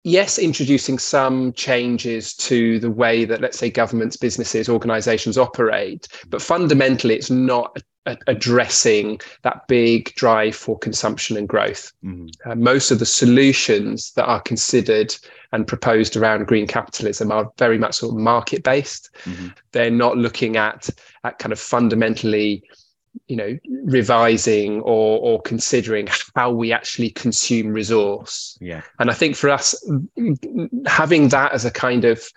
yes, 0.04 0.38
introducing 0.38 0.98
some 0.98 1.52
changes 1.52 2.34
to 2.34 2.78
the 2.78 2.90
way 2.90 3.24
that, 3.24 3.40
let's 3.40 3.58
say, 3.58 3.70
governments, 3.70 4.16
businesses, 4.16 4.68
organizations 4.68 5.38
operate, 5.38 6.08
but 6.28 6.42
fundamentally, 6.42 7.14
it's 7.14 7.30
not 7.30 7.78
addressing 8.26 9.20
that 9.42 9.66
big 9.68 10.14
drive 10.14 10.56
for 10.56 10.78
consumption 10.78 11.36
and 11.36 11.48
growth. 11.48 11.92
Mm-hmm. 12.02 12.50
Uh, 12.50 12.54
most 12.54 12.90
of 12.90 12.98
the 12.98 13.06
solutions 13.06 14.12
that 14.12 14.24
are 14.24 14.40
considered 14.40 15.14
and 15.52 15.66
proposed 15.66 16.16
around 16.16 16.46
green 16.46 16.66
capitalism 16.66 17.30
are 17.30 17.50
very 17.58 17.78
much 17.78 17.96
sort 17.96 18.14
of 18.14 18.20
market 18.20 18.62
based. 18.62 19.10
Mm-hmm. 19.24 19.48
They're 19.72 19.90
not 19.90 20.16
looking 20.16 20.56
at, 20.56 20.88
at 21.24 21.38
kind 21.38 21.52
of 21.52 21.60
fundamentally 21.60 22.62
you 23.26 23.36
know 23.36 23.58
revising 23.84 24.80
or 24.80 25.18
or 25.18 25.40
considering 25.42 26.08
how 26.34 26.50
we 26.50 26.72
actually 26.72 27.10
consume 27.10 27.68
resource 27.68 28.56
yeah 28.60 28.82
and 28.98 29.10
i 29.10 29.14
think 29.14 29.36
for 29.36 29.50
us 29.50 29.74
having 30.86 31.28
that 31.28 31.52
as 31.52 31.64
a 31.64 31.70
kind 31.70 32.04
of 32.04 32.28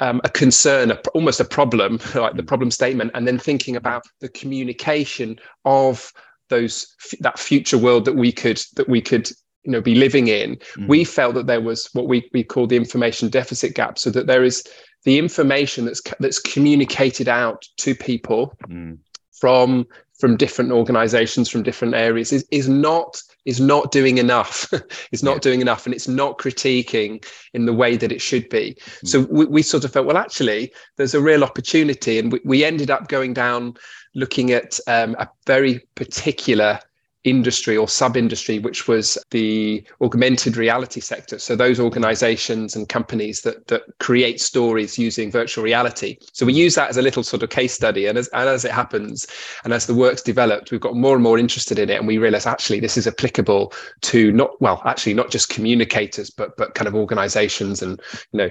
um, 0.00 0.20
a 0.24 0.30
concern, 0.30 0.90
a, 0.90 0.94
almost 1.14 1.40
a 1.40 1.44
problem, 1.44 2.00
like 2.14 2.34
the 2.34 2.42
problem 2.42 2.70
statement, 2.70 3.10
and 3.14 3.26
then 3.26 3.38
thinking 3.38 3.76
about 3.76 4.02
the 4.20 4.28
communication 4.28 5.38
of 5.64 6.12
those 6.48 6.94
that 7.20 7.38
future 7.38 7.78
world 7.78 8.04
that 8.06 8.16
we 8.16 8.32
could 8.32 8.60
that 8.74 8.88
we 8.88 9.00
could 9.00 9.30
you 9.62 9.72
know 9.72 9.80
be 9.80 9.94
living 9.94 10.28
in. 10.28 10.56
Mm. 10.76 10.88
We 10.88 11.04
felt 11.04 11.34
that 11.34 11.46
there 11.46 11.60
was 11.60 11.88
what 11.92 12.08
we 12.08 12.28
we 12.32 12.42
call 12.42 12.66
the 12.66 12.76
information 12.76 13.28
deficit 13.28 13.74
gap, 13.74 13.98
so 13.98 14.10
that 14.10 14.26
there 14.26 14.42
is 14.42 14.64
the 15.04 15.18
information 15.18 15.84
that's 15.84 16.02
that's 16.18 16.40
communicated 16.40 17.28
out 17.28 17.66
to 17.78 17.94
people 17.94 18.56
mm. 18.68 18.98
From 19.40 19.86
from 20.20 20.36
different 20.36 20.70
organizations 20.70 21.48
from 21.48 21.62
different 21.62 21.94
areas 21.94 22.30
is, 22.30 22.46
is 22.50 22.68
not 22.68 23.22
is 23.46 23.58
not 23.58 23.90
doing 23.90 24.18
enough 24.18 24.70
is 25.12 25.22
not 25.22 25.36
yeah. 25.36 25.40
doing 25.40 25.60
enough 25.60 25.86
and 25.86 25.94
it's 25.94 26.06
not 26.06 26.38
critiquing 26.38 27.24
in 27.54 27.64
the 27.64 27.72
way 27.72 27.96
that 27.96 28.12
it 28.12 28.20
should 28.20 28.48
be 28.50 28.76
mm. 29.02 29.08
so 29.08 29.20
we, 29.30 29.46
we, 29.46 29.62
sort 29.62 29.84
of 29.84 29.92
felt 29.92 30.06
well 30.06 30.18
actually 30.18 30.70
there's 30.96 31.14
a 31.14 31.20
real 31.20 31.42
opportunity 31.42 32.18
and 32.18 32.32
we, 32.32 32.40
we 32.44 32.64
ended 32.64 32.90
up 32.90 33.08
going 33.08 33.32
down 33.32 33.74
looking 34.14 34.52
at 34.52 34.78
um, 34.86 35.16
a 35.18 35.28
very 35.46 35.80
particular 35.94 36.78
industry 37.24 37.76
or 37.76 37.86
sub 37.86 38.16
industry, 38.16 38.58
which 38.58 38.88
was 38.88 39.18
the 39.30 39.84
augmented 40.00 40.56
reality 40.56 41.00
sector. 41.00 41.38
So 41.38 41.54
those 41.54 41.78
organizations 41.78 42.74
and 42.74 42.88
companies 42.88 43.42
that 43.42 43.66
that 43.66 43.82
create 43.98 44.40
stories 44.40 44.98
using 44.98 45.30
virtual 45.30 45.62
reality. 45.62 46.16
So 46.32 46.46
we 46.46 46.54
use 46.54 46.74
that 46.76 46.88
as 46.88 46.96
a 46.96 47.02
little 47.02 47.22
sort 47.22 47.42
of 47.42 47.50
case 47.50 47.74
study. 47.74 48.06
And 48.06 48.16
as, 48.16 48.28
and 48.28 48.48
as 48.48 48.64
it 48.64 48.72
happens, 48.72 49.26
and 49.64 49.72
as 49.72 49.86
the 49.86 49.94
work's 49.94 50.22
developed, 50.22 50.70
we've 50.70 50.80
got 50.80 50.96
more 50.96 51.14
and 51.14 51.22
more 51.22 51.38
interested 51.38 51.78
in 51.78 51.90
it. 51.90 51.98
And 51.98 52.06
we 52.06 52.16
realize 52.16 52.46
actually 52.46 52.80
this 52.80 52.96
is 52.96 53.06
applicable 53.06 53.72
to 54.02 54.32
not 54.32 54.60
well, 54.60 54.80
actually 54.86 55.14
not 55.14 55.30
just 55.30 55.50
communicators, 55.50 56.30
but 56.30 56.56
but 56.56 56.74
kind 56.74 56.88
of 56.88 56.94
organizations 56.94 57.82
and 57.82 58.00
you 58.32 58.38
know 58.38 58.50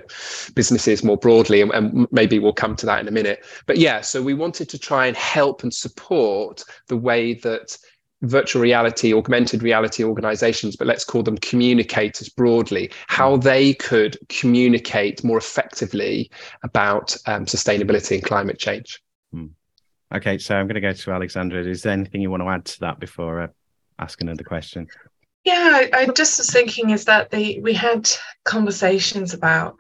businesses 0.54 1.04
more 1.04 1.18
broadly. 1.18 1.62
And, 1.62 1.72
and 1.72 2.08
maybe 2.12 2.38
we'll 2.38 2.54
come 2.54 2.76
to 2.76 2.86
that 2.86 3.00
in 3.00 3.08
a 3.08 3.12
minute. 3.12 3.44
But 3.66 3.78
yeah, 3.78 4.02
so 4.02 4.22
we 4.22 4.36
wanted 4.36 4.70
to 4.70 4.78
try 4.78 5.08
and 5.08 5.18
help 5.18 5.64
and 5.64 5.74
support 5.74 6.64
the 6.88 6.98
way 6.98 7.34
that 7.34 7.78
virtual 8.22 8.62
reality, 8.62 9.14
augmented 9.14 9.64
reality 9.64 10.04
organizations, 10.04 10.76
but 10.76 10.88
let's 10.88 11.04
call 11.04 11.24
them 11.24 11.38
communicators 11.38 12.30
broadly, 12.30 12.92
how 13.08 13.38
they 13.38 13.74
could 13.74 14.18
communicate 14.28 15.24
more 15.24 15.38
effectively 15.38 16.30
about 16.64 17.16
um, 17.26 17.46
sustainability 17.46 18.16
and 18.16 18.24
climate 18.24 18.60
change. 18.60 19.02
Hmm. 19.32 19.48
Okay, 20.14 20.38
so 20.38 20.56
I'm 20.56 20.68
going 20.68 20.76
to 20.76 20.82
go 20.82 20.92
to 20.92 21.12
Alexandra. 21.12 21.64
Is 21.64 21.84
there 21.84 21.94
anything 21.94 22.22
you 22.22 22.32
want 22.32 22.42
to 22.42 22.50
add 22.50 22.66
to 22.66 22.80
that 22.82 23.00
before 23.00 23.44
I 23.44 23.48
ask 24.04 24.22
another 24.22 24.44
question? 24.44 24.88
Yeah, 25.46 25.72
I, 25.74 25.90
I 25.94 26.06
just 26.08 26.38
was 26.38 26.50
thinking 26.50 26.90
is 26.90 27.06
that 27.06 27.32
the 27.32 27.60
we 27.62 27.74
had 27.74 28.10
conversations 28.44 29.34
about 29.34 29.78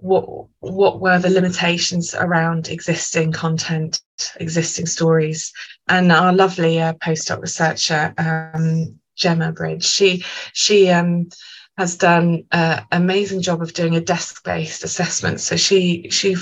what 0.00 0.46
what 0.60 1.00
were 1.00 1.18
the 1.18 1.30
limitations 1.30 2.14
around 2.14 2.68
existing 2.68 3.32
content, 3.32 4.00
existing 4.36 4.86
stories, 4.86 5.52
and 5.88 6.12
our 6.12 6.32
lovely 6.32 6.80
uh, 6.80 6.92
postdoc 6.94 7.40
researcher 7.40 8.14
um, 8.18 8.98
Gemma 9.16 9.52
Bridge, 9.52 9.84
she 9.84 10.24
she 10.52 10.90
um, 10.90 11.28
has 11.76 11.96
done 11.96 12.44
an 12.52 12.84
amazing 12.92 13.42
job 13.42 13.60
of 13.60 13.72
doing 13.72 13.96
a 13.96 14.00
desk-based 14.00 14.84
assessment. 14.84 15.40
So 15.40 15.56
she 15.56 16.08
she 16.10 16.36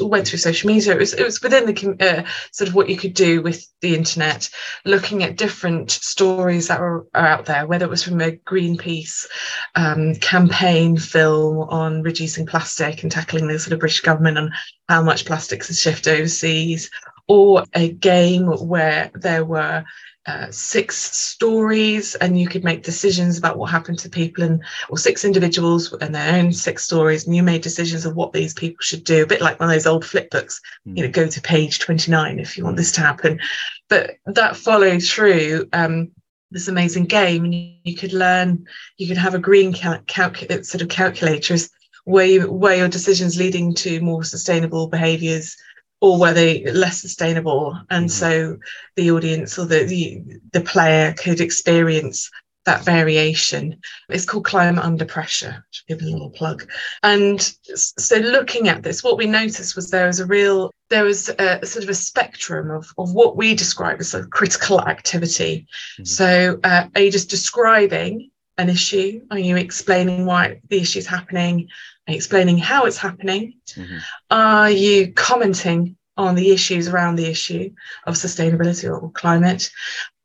went 0.00 0.26
through 0.26 0.38
social 0.38 0.68
media. 0.68 0.94
It 0.94 0.98
was 0.98 1.14
it 1.14 1.24
was 1.24 1.42
within 1.42 1.66
the 1.66 1.96
uh, 2.00 2.28
sort 2.52 2.68
of 2.68 2.74
what 2.74 2.88
you 2.88 2.96
could 2.96 3.14
do 3.14 3.42
with 3.42 3.66
the 3.80 3.94
internet, 3.94 4.50
looking 4.84 5.22
at 5.22 5.36
different 5.36 5.90
stories 5.90 6.68
that 6.68 6.80
were 6.80 7.06
are 7.14 7.26
out 7.26 7.46
there, 7.46 7.66
whether 7.66 7.84
it 7.84 7.90
was 7.90 8.04
from 8.04 8.20
a 8.20 8.32
Greenpeace 8.32 9.26
um, 9.74 10.14
campaign 10.16 10.96
film 10.96 11.58
on 11.68 12.02
reducing 12.02 12.46
plastic 12.46 13.02
and 13.02 13.12
tackling 13.12 13.48
the 13.48 13.58
sort 13.58 13.72
of 13.72 13.80
British 13.80 14.00
government 14.00 14.38
on 14.38 14.52
how 14.88 15.02
much 15.02 15.24
plastics 15.24 15.70
is 15.70 15.80
shipped 15.80 16.08
overseas, 16.08 16.90
or 17.28 17.64
a 17.74 17.92
game 17.92 18.46
where 18.46 19.10
there 19.14 19.44
were 19.44 19.84
uh, 20.28 20.50
six 20.50 21.10
stories 21.16 22.14
and 22.16 22.38
you 22.38 22.46
could 22.46 22.62
make 22.62 22.82
decisions 22.82 23.38
about 23.38 23.56
what 23.56 23.70
happened 23.70 23.98
to 23.98 24.10
people 24.10 24.44
and 24.44 24.62
or 24.90 24.98
six 24.98 25.24
individuals 25.24 25.90
and 26.02 26.14
their 26.14 26.38
own 26.38 26.52
six 26.52 26.84
stories 26.84 27.26
and 27.26 27.34
you 27.34 27.42
made 27.42 27.62
decisions 27.62 28.04
of 28.04 28.14
what 28.14 28.34
these 28.34 28.52
people 28.52 28.76
should 28.82 29.04
do 29.04 29.22
a 29.22 29.26
bit 29.26 29.40
like 29.40 29.58
one 29.58 29.70
of 29.70 29.74
those 29.74 29.86
old 29.86 30.04
flip 30.04 30.28
books 30.28 30.60
mm. 30.86 30.98
you 30.98 31.02
know 31.02 31.10
go 31.10 31.26
to 31.26 31.40
page 31.40 31.78
29 31.78 32.38
if 32.38 32.58
you 32.58 32.64
want 32.64 32.76
this 32.76 32.92
to 32.92 33.00
happen 33.00 33.40
but 33.88 34.16
that 34.26 34.54
followed 34.54 35.02
through 35.02 35.66
um, 35.72 36.10
this 36.50 36.68
amazing 36.68 37.06
game 37.06 37.44
and 37.44 37.54
you, 37.54 37.72
you, 37.84 37.96
could 37.96 38.12
learn 38.12 38.66
you 38.98 39.08
could 39.08 39.16
have 39.16 39.34
a 39.34 39.38
green 39.38 39.72
cal- 39.72 40.02
calc- 40.08 40.44
sort 40.62 40.82
of 40.82 40.90
calculators 40.90 41.70
where, 42.04 42.26
you, 42.26 42.52
where 42.52 42.76
your 42.76 42.88
decisions 42.88 43.38
leading 43.38 43.74
to 43.74 43.98
more 44.02 44.24
sustainable 44.24 44.88
behaviors 44.88 45.56
or 46.00 46.18
were 46.18 46.32
they 46.32 46.64
less 46.72 47.00
sustainable? 47.00 47.78
And 47.90 48.06
mm-hmm. 48.06 48.08
so 48.08 48.58
the 48.96 49.10
audience 49.10 49.58
or 49.58 49.66
the, 49.66 49.84
the 49.84 50.22
the 50.52 50.60
player 50.60 51.14
could 51.14 51.40
experience 51.40 52.30
that 52.68 52.84
variation. 52.84 53.80
It's 54.10 54.26
called 54.26 54.44
climate 54.44 54.84
under 54.84 55.06
pressure 55.06 55.64
give 55.88 56.02
a 56.02 56.04
little 56.04 56.30
plug. 56.30 56.68
And 57.02 57.40
so 57.74 58.16
looking 58.16 58.68
at 58.68 58.82
this 58.82 59.02
what 59.02 59.16
we 59.16 59.26
noticed 59.26 59.74
was 59.74 59.90
there 59.90 60.06
was 60.06 60.20
a 60.20 60.26
real 60.26 60.70
there 60.90 61.04
was 61.04 61.30
a, 61.30 61.64
sort 61.64 61.84
of 61.84 61.88
a 61.88 61.94
spectrum 61.94 62.70
of, 62.70 62.92
of 62.98 63.12
what 63.12 63.36
we 63.36 63.54
describe 63.54 64.00
as 64.00 64.14
a 64.14 64.26
critical 64.26 64.80
activity. 64.82 65.66
Mm-hmm. 65.94 66.04
so 66.04 66.60
uh, 66.64 66.88
are 66.94 67.00
you 67.00 67.10
just 67.10 67.30
describing 67.30 68.30
an 68.58 68.68
issue? 68.68 69.22
Are 69.30 69.38
you 69.38 69.56
explaining 69.56 70.26
why 70.26 70.60
the 70.68 70.80
issue 70.80 70.98
is 70.98 71.06
happening 71.06 71.68
explaining 72.14 72.58
how 72.58 72.84
it's 72.84 72.98
happening? 72.98 73.54
Mm-hmm. 73.68 73.98
Are 74.30 74.70
you 74.70 75.12
commenting 75.12 75.96
on 76.16 76.34
the 76.34 76.50
issues 76.50 76.88
around 76.88 77.16
the 77.16 77.26
issue 77.26 77.70
of 78.06 78.14
sustainability 78.14 78.90
or 78.90 79.10
climate? 79.12 79.70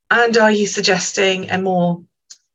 And 0.10 0.38
are 0.38 0.52
you 0.52 0.68
suggesting 0.68 1.50
a 1.50 1.58
more 1.58 2.04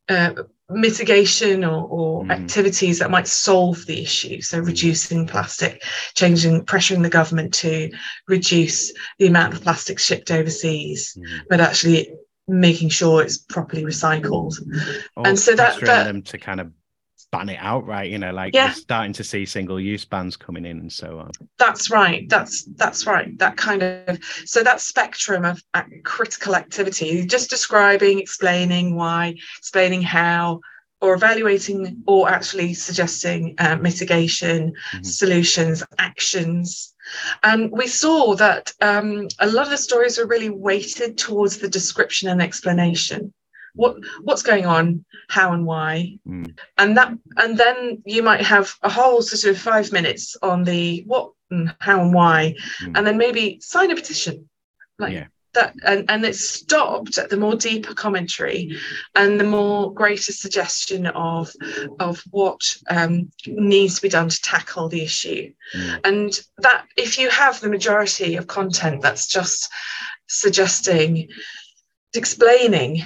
uh, 0.09 0.33
mitigation 0.71 1.65
or, 1.65 1.87
or 1.89 2.25
mm. 2.25 2.31
activities 2.31 2.99
that 2.99 3.11
might 3.11 3.27
solve 3.27 3.85
the 3.87 4.03
issue. 4.03 4.41
So 4.41 4.59
reducing 4.59 5.27
plastic, 5.27 5.83
changing, 6.15 6.65
pressuring 6.67 7.03
the 7.03 7.09
government 7.09 7.55
to 7.55 7.91
reduce 8.27 8.93
the 9.19 9.27
amount 9.27 9.55
of 9.55 9.63
plastic 9.63 9.99
shipped 9.99 10.31
overseas, 10.31 11.17
mm. 11.19 11.41
but 11.49 11.61
actually 11.61 12.13
making 12.47 12.91
sure 12.91 13.23
it's 13.23 13.39
properly 13.39 13.83
recycled. 13.83 14.57
Or 15.17 15.27
and 15.27 15.39
so 15.39 15.55
that, 15.55 15.81
that 15.81 16.05
them 16.05 16.23
to 16.23 16.39
kind 16.39 16.61
of 16.61 16.73
ban 17.31 17.49
it 17.49 17.59
outright 17.61 18.11
you 18.11 18.19
know 18.19 18.33
like 18.33 18.55
yeah. 18.55 18.73
starting 18.73 19.13
to 19.13 19.23
see 19.23 19.45
single 19.45 19.79
use 19.79 20.05
bans 20.05 20.37
coming 20.37 20.65
in 20.65 20.79
and 20.79 20.93
so 20.93 21.19
on. 21.19 21.31
That's 21.59 21.91
right. 21.91 22.29
That's 22.29 22.65
that's 22.65 23.07
right. 23.07 23.37
That 23.39 23.57
kind 23.57 23.83
of 23.83 24.19
so 24.45 24.63
that 24.63 24.81
spectrum 24.81 25.45
of 25.45 25.63
critical 26.05 26.55
activity 26.55 27.27
just 27.27 27.51
describing 27.51 28.19
explaining 28.19 28.97
why 28.97 29.35
explaining 29.59 30.03
how 30.03 30.61
or 31.01 31.15
evaluating 31.15 32.03
or 32.07 32.29
actually 32.29 32.75
suggesting 32.75 33.55
uh, 33.59 33.77
mitigation 33.77 34.73
mm-hmm. 34.73 35.03
solutions 35.05 35.85
actions. 35.99 36.95
And 37.43 37.71
we 37.71 37.87
saw 37.87 38.35
that 38.35 38.73
um, 38.81 39.29
a 39.39 39.47
lot 39.47 39.65
of 39.65 39.71
the 39.71 39.79
stories 39.79 40.19
were 40.19 40.27
really 40.27 40.51
weighted 40.51 41.17
towards 41.17 41.59
the 41.59 41.69
description 41.69 42.29
and 42.29 42.43
explanation 42.43 43.33
what 43.75 43.97
what's 44.23 44.43
going 44.43 44.67
on 44.67 45.05
how 45.29 45.53
and 45.53 45.65
why 45.65 46.19
mm. 46.27 46.59
and 46.79 46.97
that 46.97 47.13
and 47.37 47.59
then 47.59 48.03
you 48.05 48.23
might 48.23 48.41
have 48.41 48.75
a 48.83 48.91
whole 48.91 49.23
sort 49.23 49.51
of 49.51 49.61
five 49.61 49.93
minutes 49.93 50.37
on 50.43 50.65
the 50.65 51.03
what 51.07 51.33
and 51.51 51.75
how 51.79 52.03
and 52.03 52.13
why 52.13 52.55
mm. 52.83 52.93
and 52.97 53.07
then 53.07 53.17
maybe 53.17 53.59
sign 53.61 53.91
a 53.91 53.95
petition 53.95 54.49
like 54.99 55.13
yeah. 55.13 55.27
that 55.55 55.75
and, 55.85 56.05
and 56.11 56.25
it 56.25 56.35
stopped 56.35 57.19
at 57.19 57.31
the 57.31 57.37
more 57.37 57.55
deeper 57.55 57.95
commentary 57.95 58.77
and 59.15 59.39
the 59.39 59.45
more 59.45 59.93
greater 59.93 60.33
suggestion 60.33 61.07
of 61.07 61.53
of 62.01 62.23
what 62.31 62.77
um, 62.91 63.31
needs 63.47 63.97
to 63.97 64.03
be 64.03 64.09
done 64.09 64.29
to 64.29 64.43
tackle 64.43 64.89
the 64.89 65.03
issue 65.03 65.53
mm. 65.75 66.01
and 66.05 66.41
that 66.59 66.87
if 66.97 67.19
you 67.19 67.31
have 67.31 67.61
the 67.61 67.71
majority 67.71 68.37
of 68.37 68.47
content 68.47 69.01
that's 69.03 69.27
just 69.27 69.71
suggesting 70.27 71.29
explaining 72.15 73.03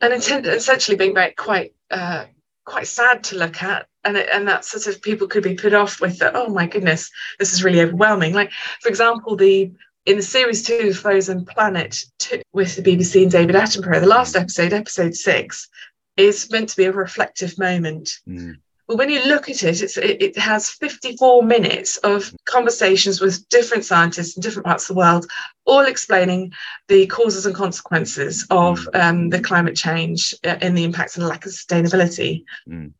and 0.00 0.12
essentially 0.12 0.96
being 0.96 1.14
very 1.14 1.32
quite 1.32 1.74
uh, 1.90 2.26
quite 2.64 2.86
sad 2.86 3.24
to 3.24 3.36
look 3.36 3.62
at. 3.62 3.86
And 4.02 4.16
it, 4.16 4.28
and 4.32 4.48
that 4.48 4.64
sort 4.64 4.86
of 4.86 5.02
people 5.02 5.26
could 5.26 5.42
be 5.42 5.56
put 5.56 5.74
off 5.74 6.00
with 6.00 6.18
that 6.20 6.34
oh 6.34 6.48
my 6.48 6.66
goodness 6.66 7.10
this 7.38 7.52
is 7.52 7.62
really 7.62 7.80
overwhelming. 7.80 8.32
Like 8.34 8.50
for 8.80 8.88
example 8.88 9.36
the 9.36 9.72
in 10.06 10.16
the 10.16 10.22
series 10.22 10.62
two 10.62 10.94
frozen 10.94 11.44
planet 11.44 12.04
two, 12.18 12.40
with 12.54 12.74
the 12.74 12.82
bbc 12.82 13.22
and 13.22 13.30
david 13.30 13.54
attenborough 13.54 14.00
the 14.00 14.06
last 14.06 14.34
episode 14.34 14.72
episode 14.72 15.14
six 15.14 15.68
is 16.16 16.50
meant 16.50 16.70
to 16.70 16.76
be 16.76 16.84
a 16.84 16.92
reflective 16.92 17.58
moment. 17.58 18.10
Mm. 18.28 18.56
But 18.90 18.98
when 18.98 19.08
you 19.08 19.24
look 19.24 19.48
at 19.48 19.62
it, 19.62 19.80
it, 19.82 20.20
it 20.20 20.36
has 20.36 20.68
54 20.68 21.44
minutes 21.44 21.98
of 21.98 22.34
conversations 22.44 23.20
with 23.20 23.48
different 23.48 23.84
scientists 23.84 24.36
in 24.36 24.42
different 24.42 24.66
parts 24.66 24.90
of 24.90 24.96
the 24.96 24.98
world, 24.98 25.30
all 25.64 25.82
explaining 25.82 26.52
the 26.88 27.06
causes 27.06 27.46
and 27.46 27.54
consequences 27.54 28.44
of 28.50 28.80
mm. 28.80 29.00
um, 29.00 29.28
the 29.28 29.40
climate 29.40 29.76
change 29.76 30.34
uh, 30.44 30.56
and 30.60 30.76
the 30.76 30.82
impacts 30.82 31.16
and 31.16 31.24
lack 31.24 31.46
of 31.46 31.52
sustainability. 31.52 32.42
Mm. 32.68 32.92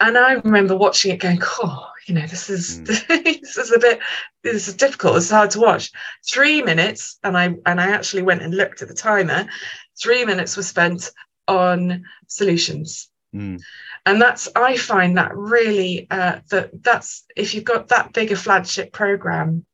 And 0.00 0.16
I 0.16 0.32
remember 0.36 0.74
watching 0.74 1.12
it 1.12 1.20
going, 1.20 1.42
oh, 1.62 1.86
you 2.06 2.14
know, 2.14 2.26
this 2.26 2.48
is 2.48 2.80
mm. 2.80 2.86
this 3.42 3.58
is 3.58 3.72
a 3.72 3.78
bit 3.78 4.00
this 4.42 4.68
is 4.68 4.74
difficult. 4.74 5.18
It's 5.18 5.28
hard 5.28 5.50
to 5.50 5.60
watch. 5.60 5.92
Three 6.26 6.62
minutes, 6.62 7.18
and 7.22 7.36
I 7.36 7.54
and 7.66 7.78
I 7.78 7.88
actually 7.88 8.22
went 8.22 8.40
and 8.40 8.56
looked 8.56 8.80
at 8.80 8.88
the 8.88 8.94
timer. 8.94 9.46
Three 10.00 10.24
minutes 10.24 10.56
was 10.56 10.66
spent 10.66 11.10
on 11.46 12.04
solutions. 12.26 13.10
Mm. 13.34 13.60
And 14.04 14.22
that's 14.22 14.48
i 14.56 14.76
find 14.76 15.18
that 15.18 15.36
really 15.36 16.06
uh, 16.10 16.40
that 16.50 16.82
that's 16.82 17.24
if 17.36 17.54
you've 17.54 17.64
got 17.64 17.88
that 17.88 18.12
big 18.12 18.32
a 18.32 18.36
flagship 18.36 18.92
program 18.92 19.66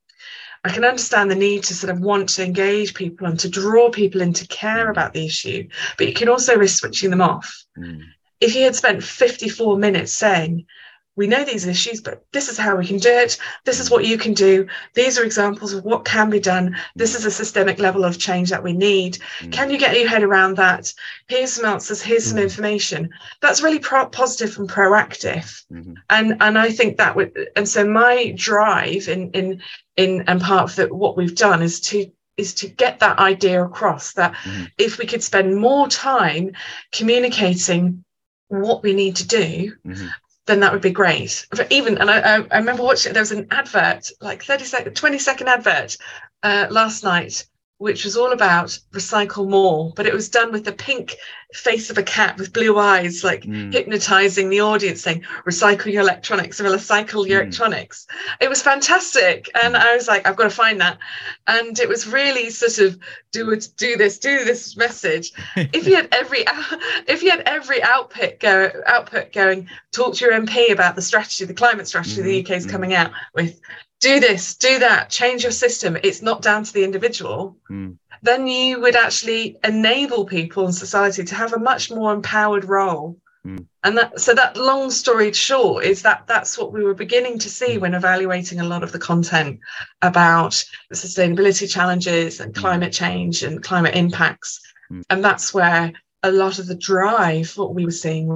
i 0.65 0.71
can 0.71 0.85
understand 0.85 1.31
the 1.31 1.35
need 1.35 1.63
to 1.65 1.75
sort 1.75 1.93
of 1.95 2.01
want 2.01 2.31
to 2.31 2.45
engage 2.45 2.95
people 2.95 3.27
and 3.27 3.39
to 3.41 3.49
draw 3.49 3.91
people 3.91 4.23
in 4.23 4.33
to 4.33 4.47
care 4.49 4.91
about 4.91 5.13
the 5.13 5.27
issue 5.27 5.69
but 5.99 6.09
you 6.09 6.15
can 6.15 6.29
also 6.29 6.57
risk 6.57 6.79
switching 6.79 7.11
them 7.11 7.21
off. 7.21 7.65
Mm. 7.79 8.03
if 8.41 8.55
you 8.55 8.65
had 8.65 8.75
spent 8.75 9.05
54 9.05 9.77
minutes 9.77 10.13
saying 10.13 10.67
we 11.15 11.27
know 11.27 11.45
these 11.45 11.67
issues, 11.67 12.01
but 12.01 12.25
this 12.33 12.49
is 12.49 12.57
how 12.57 12.77
we 12.77 12.87
can 12.87 12.97
do 12.97 13.11
it. 13.11 13.37
This 13.65 13.81
is 13.81 13.91
what 13.91 14.07
you 14.07 14.17
can 14.17 14.33
do. 14.33 14.67
These 14.95 15.19
are 15.19 15.25
examples 15.25 15.75
of 15.75 15.85
what 15.85 16.07
can 16.07 16.31
be 16.31 16.41
done. 16.41 16.77
This 16.97 17.15
is 17.15 17.27
a 17.27 17.31
systemic 17.31 17.79
level 17.79 18.05
of 18.05 18.19
change 18.19 18.49
that 18.49 18.63
we 18.63 18.73
need. 18.73 19.19
Mm. 19.41 19.53
Can 19.53 19.71
you 19.71 19.79
get 19.79 19.99
your 19.99 20.09
head 20.09 20.23
around 20.23 20.57
that? 20.57 20.93
Here's 21.29 21.53
some 21.53 21.67
answers. 21.67 22.01
Here's 22.01 22.25
some 22.25 22.39
mm. 22.39 22.43
information. 22.43 23.11
That's 23.43 23.63
really 23.63 23.79
pro- 23.79 24.07
positive 24.07 24.59
and 24.59 24.69
proactive. 24.69 25.65
Mm-hmm. 25.71 25.95
And 26.09 26.37
and 26.41 26.59
I 26.59 26.71
think 26.71 26.97
that 26.97 27.15
would. 27.15 27.51
And 27.57 27.69
so 27.69 27.87
my 27.87 28.33
drive 28.35 29.09
in 29.09 29.31
in 29.33 29.63
in 29.97 30.25
and 30.29 30.41
part 30.41 30.71
of 30.71 30.77
the, 30.77 30.95
what 30.95 31.17
we've 31.19 31.35
done 31.35 31.63
is 31.63 31.81
to 31.81 32.11
is 32.39 32.55
to 32.55 32.69
get 32.69 33.01
that 33.01 33.19
idea 33.19 33.63
across 33.63 34.15
that 34.15 34.33
mm. 34.45 34.67
if 34.79 34.97
we 34.97 35.05
could 35.05 35.23
spend 35.23 35.55
more 35.55 35.87
time 35.89 36.53
communicating 36.91 38.03
what 38.49 38.83
we 38.83 38.95
need 38.95 39.17
to 39.17 39.29
do 39.29 39.73
mm-hmm 39.87 40.07
then 40.47 40.61
that 40.61 40.73
would 40.73 40.83
be 40.83 40.91
great. 40.91 41.47
But 41.51 41.71
even, 41.71 41.99
and 41.99 42.11
I, 42.11 42.43
I 42.51 42.59
remember 42.59 42.83
watching, 42.83 43.13
there 43.13 43.23
was 43.23 43.33
an 43.33 43.47
advert, 43.51 44.11
like 44.21 44.43
30 44.43 44.65
second, 44.65 44.97
20 44.97 45.19
second 45.19 45.49
advert 45.49 45.97
uh, 46.43 46.67
last 46.71 47.05
night 47.05 47.47
which 47.83 48.05
was 48.05 48.17
all 48.17 48.31
about 48.31 48.79
recycle 48.93 49.49
more, 49.49 49.93
but 49.97 50.07
it 50.07 50.15
was 50.15 50.29
done 50.29 50.53
with 50.53 50.65
the 50.65 50.71
pink 50.71 51.17
face 51.53 51.91
of 51.91 51.99
a 51.99 52.03
cat 52.03 52.37
with 52.39 52.53
blue 52.53 52.79
eyes, 52.79 53.23
like 53.23 53.43
mm. 53.43 53.73
hypnotizing 53.73 54.49
the 54.49 54.61
audience, 54.61 55.03
saying, 55.03 55.25
recycle 55.47 55.93
your 55.93 56.03
electronics, 56.03 56.61
recycle 56.61 57.27
your 57.27 57.41
mm. 57.41 57.45
electronics. 57.45 58.07
It 58.41 58.49
was 58.49 58.63
fantastic. 58.63 59.51
And 59.63 59.77
I 59.77 59.95
was 59.95 60.09
like, 60.09 60.27
I've 60.27 60.37
got 60.37 60.45
to 60.45 60.51
find 60.51 60.81
that. 60.81 60.99
And 61.47 61.79
it 61.79 61.89
was 61.89 62.07
really 62.07 62.51
sort 62.51 62.79
of 62.79 62.99
do 63.33 63.51
it, 63.51 63.69
do 63.77 63.97
this, 63.97 64.19
do 64.19 64.45
this 64.45 64.77
message. 64.77 65.33
if 65.57 65.87
you 65.87 65.97
had 65.97 66.09
every 66.13 66.45
if 67.07 67.23
you 67.23 67.31
had 67.31 67.41
every 67.41 67.83
output 67.83 68.41
go 68.41 68.71
output 68.87 69.33
going, 69.33 69.69
talk 69.91 70.15
to 70.15 70.25
your 70.25 70.39
MP 70.39 70.73
about 70.73 70.97
the 70.97 71.03
strategy, 71.03 71.45
the 71.45 71.55
climate 71.55 71.89
strategy 71.89 72.17
mm-hmm. 72.17 72.29
the 72.29 72.41
UK 72.41 72.51
is 72.51 72.65
mm-hmm. 72.65 72.73
coming 72.73 72.95
out 72.95 73.13
with 73.35 73.61
do 74.03 74.19
this, 74.19 74.57
do 74.57 74.81
that, 74.81 75.11
change 75.11 75.45
your 75.45 75.53
system. 75.53 75.97
It's 76.03 76.23
not 76.23 76.43
down 76.43 76.65
to 76.65 76.73
the 76.73 76.83
individual. 76.83 77.57
Mm. 77.71 77.99
Then 78.23 78.47
you 78.47 78.81
would 78.81 78.97
actually 78.97 79.59
enable 79.65 80.25
people 80.25 80.67
in 80.67 80.73
society 80.73 81.25
to 81.25 81.35
have 81.35 81.53
a 81.53 81.59
much 81.59 81.91
more 81.91 82.13
empowered 82.13 82.65
role. 82.65 83.19
Mm. 83.45 83.67
And 83.83 83.99
that, 83.99 84.21
so 84.21 84.33
that 84.35 84.57
long 84.57 84.91
story 84.91 85.33
short 85.33 85.85
is 85.85 86.03
that 86.03 86.29
that's 86.29 86.57
what 86.57 86.73
we 86.73 86.85
were 86.85 86.95
beginning 86.95 87.41
to 87.41 87.51
see 87.51 87.77
mm. 87.77 87.81
when 87.81 87.95
evaluating 87.95 88.61
a 88.61 88.65
lot 88.65 88.85
of 88.85 88.93
the 88.93 89.01
content 89.01 89.59
about 90.03 90.65
the 90.89 90.95
sustainability 90.95 91.69
challenges 91.69 92.39
and 92.39 92.55
hmm. 92.55 92.61
climate 92.61 92.93
change 92.93 93.43
and 93.43 93.63
climate 93.63 93.97
impacts. 93.97 94.61
Hmm. 94.89 95.01
And 95.11 95.25
that's 95.25 95.53
where 95.53 95.93
a 96.23 96.31
lot 96.31 96.61
of 96.61 96.69
the 96.69 96.77
drive, 96.77 97.57
what 97.57 97.75
we 97.75 97.85
were 97.85 97.91
seeing 97.91 98.29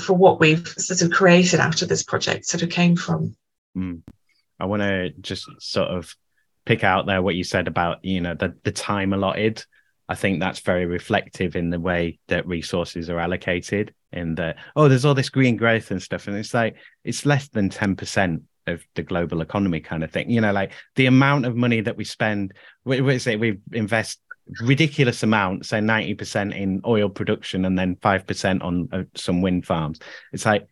for 0.00 0.14
what 0.14 0.40
we've 0.40 0.66
sort 0.66 1.02
of 1.02 1.10
created 1.10 1.60
out 1.60 1.82
of 1.82 1.90
this 1.90 2.02
project, 2.02 2.46
sort 2.46 2.62
of 2.62 2.70
came 2.70 2.96
from. 2.96 3.36
Mm. 3.76 4.02
I 4.58 4.64
want 4.64 4.80
to 4.80 5.10
just 5.20 5.46
sort 5.58 5.88
of 5.88 6.16
pick 6.66 6.84
out 6.84 7.06
there 7.06 7.22
what 7.22 7.36
you 7.36 7.44
said 7.44 7.68
about 7.68 8.04
you 8.04 8.20
know 8.20 8.34
the 8.34 8.54
the 8.64 8.72
time 8.72 9.14
allotted. 9.14 9.64
I 10.08 10.14
think 10.14 10.38
that's 10.38 10.60
very 10.60 10.86
reflective 10.86 11.56
in 11.56 11.70
the 11.70 11.80
way 11.80 12.18
that 12.28 12.46
resources 12.46 13.08
are 13.08 13.18
allocated. 13.18 13.94
In 14.12 14.34
the 14.34 14.54
oh, 14.76 14.88
there's 14.88 15.04
all 15.04 15.14
this 15.14 15.30
green 15.30 15.56
growth 15.56 15.90
and 15.90 16.02
stuff, 16.02 16.28
and 16.28 16.36
it's 16.36 16.52
like 16.52 16.76
it's 17.04 17.24
less 17.24 17.48
than 17.48 17.70
ten 17.70 17.96
percent 17.96 18.42
of 18.66 18.84
the 18.94 19.02
global 19.02 19.40
economy, 19.40 19.80
kind 19.80 20.04
of 20.04 20.10
thing. 20.10 20.30
You 20.30 20.40
know, 20.40 20.52
like 20.52 20.72
the 20.96 21.06
amount 21.06 21.46
of 21.46 21.56
money 21.56 21.80
that 21.80 21.96
we 21.96 22.04
spend. 22.04 22.52
Is 22.86 23.26
it? 23.26 23.40
We 23.40 23.58
invest 23.72 24.20
ridiculous 24.60 25.22
amounts, 25.22 25.70
say 25.70 25.80
ninety 25.80 26.14
percent 26.14 26.52
in 26.52 26.82
oil 26.86 27.08
production, 27.08 27.64
and 27.64 27.78
then 27.78 27.96
five 28.02 28.26
percent 28.26 28.62
on 28.62 28.88
uh, 28.92 29.04
some 29.14 29.40
wind 29.40 29.66
farms. 29.66 29.98
It's 30.32 30.46
like 30.46 30.68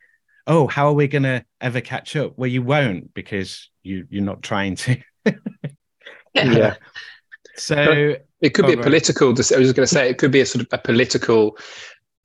oh, 0.47 0.67
how 0.67 0.89
are 0.89 0.93
we 0.93 1.09
going 1.09 1.23
to 1.23 1.43
ever 1.61 1.81
catch 1.81 2.17
up? 2.17 2.35
Well, 2.37 2.51
you 2.51 2.63
won't 2.63 3.15
because 3.15 3.71
you 3.83 4.07
you're 4.11 4.23
not 4.23 4.43
trying 4.43 4.77
to. 4.77 4.97
yeah. 6.35 6.75
So 7.57 8.17
it 8.41 8.51
could 8.51 8.67
be 8.67 8.73
a 8.73 8.83
political. 8.83 9.29
I 9.29 9.31
was 9.31 9.51
going 9.51 9.75
to 9.75 9.87
say 9.87 10.11
it 10.11 10.19
could 10.19 10.33
be 10.33 10.41
a 10.41 10.47
sort 10.47 10.63
of 10.63 10.69
a 10.73 10.79
political 10.79 11.57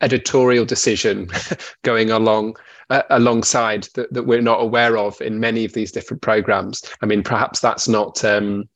editorial 0.02 0.66
decision 0.66 1.30
going 1.84 2.10
along 2.10 2.56
uh, 2.90 3.04
alongside 3.12 3.88
that, 3.94 4.12
that 4.12 4.24
we're 4.24 4.42
not 4.42 4.62
aware 4.62 4.98
of 4.98 5.22
in 5.22 5.40
many 5.40 5.66
of 5.66 5.74
these 5.74 5.92
different 5.92 6.24
programs. 6.24 6.84
I 7.02 7.06
mean, 7.06 7.22
perhaps 7.22 7.60
that's 7.60 7.88
not. 7.88 8.26
Um, 8.26 8.68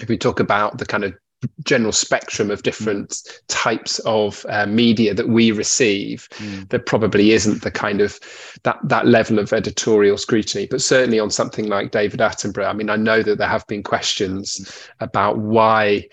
if 0.00 0.08
we 0.08 0.18
talk 0.18 0.40
about 0.40 0.78
the 0.78 0.86
kind 0.86 1.04
of 1.04 1.14
general 1.64 1.92
spectrum 1.92 2.50
of 2.50 2.62
different 2.62 3.22
types 3.48 3.98
of 4.00 4.44
uh, 4.48 4.66
media 4.66 5.14
that 5.14 5.28
we 5.28 5.52
receive 5.52 6.28
mm. 6.32 6.68
there 6.68 6.80
probably 6.80 7.30
isn't 7.30 7.62
the 7.62 7.70
kind 7.70 8.00
of 8.00 8.18
that 8.62 8.78
that 8.82 9.06
level 9.06 9.38
of 9.38 9.52
editorial 9.52 10.18
scrutiny 10.18 10.66
but 10.66 10.82
certainly 10.82 11.18
on 11.18 11.30
something 11.30 11.66
like 11.66 11.92
david 11.92 12.20
attenborough 12.20 12.68
i 12.68 12.72
mean 12.72 12.90
i 12.90 12.96
know 12.96 13.22
that 13.22 13.38
there 13.38 13.48
have 13.48 13.66
been 13.66 13.82
questions 13.82 14.58
mm. 14.60 14.90
about 15.00 15.38
why 15.38 16.06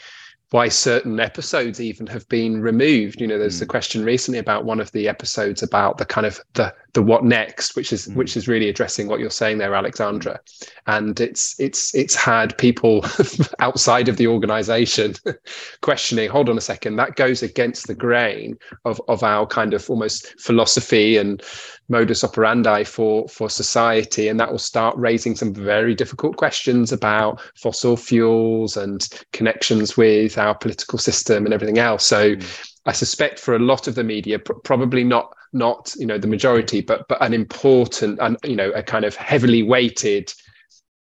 why 0.51 0.69
certain 0.69 1.19
episodes 1.19 1.81
even 1.81 2.07
have 2.07 2.27
been 2.29 2.61
removed. 2.61 3.19
You 3.19 3.27
know, 3.27 3.37
there's 3.37 3.57
mm. 3.57 3.61
the 3.61 3.65
question 3.65 4.05
recently 4.05 4.39
about 4.39 4.63
one 4.63 4.79
of 4.79 4.91
the 4.93 5.07
episodes 5.09 5.61
about 5.61 5.97
the 5.97 6.05
kind 6.05 6.25
of 6.25 6.39
the 6.53 6.73
the 6.93 7.03
what 7.03 7.25
next, 7.25 7.75
which 7.75 7.91
is 7.91 8.07
mm. 8.07 8.15
which 8.15 8.37
is 8.37 8.47
really 8.47 8.69
addressing 8.69 9.07
what 9.07 9.19
you're 9.19 9.29
saying 9.29 9.57
there, 9.57 9.75
Alexandra. 9.75 10.39
And 10.85 11.19
it's 11.19 11.59
it's 11.59 11.93
it's 11.93 12.15
had 12.15 12.57
people 12.57 13.05
outside 13.59 14.07
of 14.07 14.15
the 14.15 14.27
organization 14.27 15.15
questioning, 15.81 16.29
hold 16.29 16.49
on 16.49 16.57
a 16.57 16.61
second, 16.61 16.95
that 16.95 17.17
goes 17.17 17.43
against 17.43 17.87
the 17.87 17.95
grain 17.95 18.57
of 18.85 19.01
of 19.09 19.23
our 19.23 19.45
kind 19.45 19.73
of 19.73 19.89
almost 19.89 20.39
philosophy 20.39 21.17
and 21.17 21.43
modus 21.89 22.23
operandi 22.23 22.83
for 22.83 23.27
for 23.27 23.49
society 23.49 24.27
and 24.27 24.39
that 24.39 24.51
will 24.51 24.59
start 24.59 24.95
raising 24.97 25.35
some 25.35 25.53
very 25.53 25.95
difficult 25.95 26.35
questions 26.35 26.91
about 26.91 27.41
fossil 27.55 27.95
fuels 27.95 28.77
and 28.77 29.07
connections 29.33 29.95
with 29.95 30.37
our 30.37 30.55
political 30.55 30.99
system 30.99 31.45
and 31.45 31.53
everything 31.53 31.77
else 31.77 32.05
so 32.05 32.35
mm. 32.35 32.69
i 32.85 32.91
suspect 32.91 33.39
for 33.39 33.55
a 33.55 33.59
lot 33.59 33.87
of 33.87 33.95
the 33.95 34.03
media 34.03 34.37
pr- 34.37 34.53
probably 34.63 35.03
not 35.03 35.33
not 35.53 35.93
you 35.97 36.05
know 36.05 36.17
the 36.17 36.27
majority 36.27 36.81
but 36.81 37.07
but 37.07 37.21
an 37.21 37.33
important 37.33 38.19
and 38.21 38.37
you 38.43 38.55
know 38.55 38.69
a 38.71 38.83
kind 38.83 39.05
of 39.05 39.15
heavily 39.15 39.63
weighted 39.63 40.33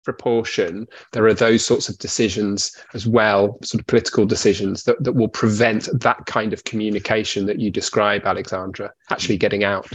proportion 0.03 0.87
there 1.11 1.25
are 1.25 1.33
those 1.33 1.65
sorts 1.65 1.89
of 1.89 1.97
decisions 1.97 2.71
as 2.93 3.05
well 3.05 3.57
sort 3.61 3.81
of 3.81 3.87
political 3.87 4.25
decisions 4.25 4.83
that, 4.83 5.01
that 5.03 5.11
will 5.11 5.27
prevent 5.27 5.89
that 5.99 6.25
kind 6.25 6.53
of 6.53 6.63
communication 6.63 7.45
that 7.45 7.59
you 7.59 7.69
describe 7.69 8.25
alexandra 8.25 8.91
actually 9.11 9.37
getting 9.37 9.65
out 9.65 9.89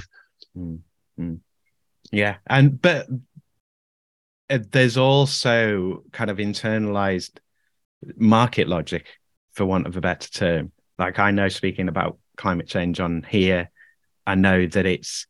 Mm-hmm. 0.56 1.34
Yeah, 2.10 2.36
and 2.46 2.80
but 2.80 3.08
uh, 4.50 4.58
there's 4.70 4.96
also 4.96 6.04
kind 6.12 6.30
of 6.30 6.38
internalized 6.38 7.38
market 8.16 8.68
logic, 8.68 9.06
for 9.52 9.64
want 9.64 9.86
of 9.86 9.96
a 9.96 10.00
better 10.00 10.30
term. 10.30 10.72
Like 10.98 11.18
I 11.18 11.30
know, 11.30 11.48
speaking 11.48 11.88
about 11.88 12.18
climate 12.36 12.66
change 12.66 13.00
on 13.00 13.24
here, 13.28 13.70
I 14.26 14.34
know 14.34 14.66
that 14.66 14.86
it's 14.86 15.26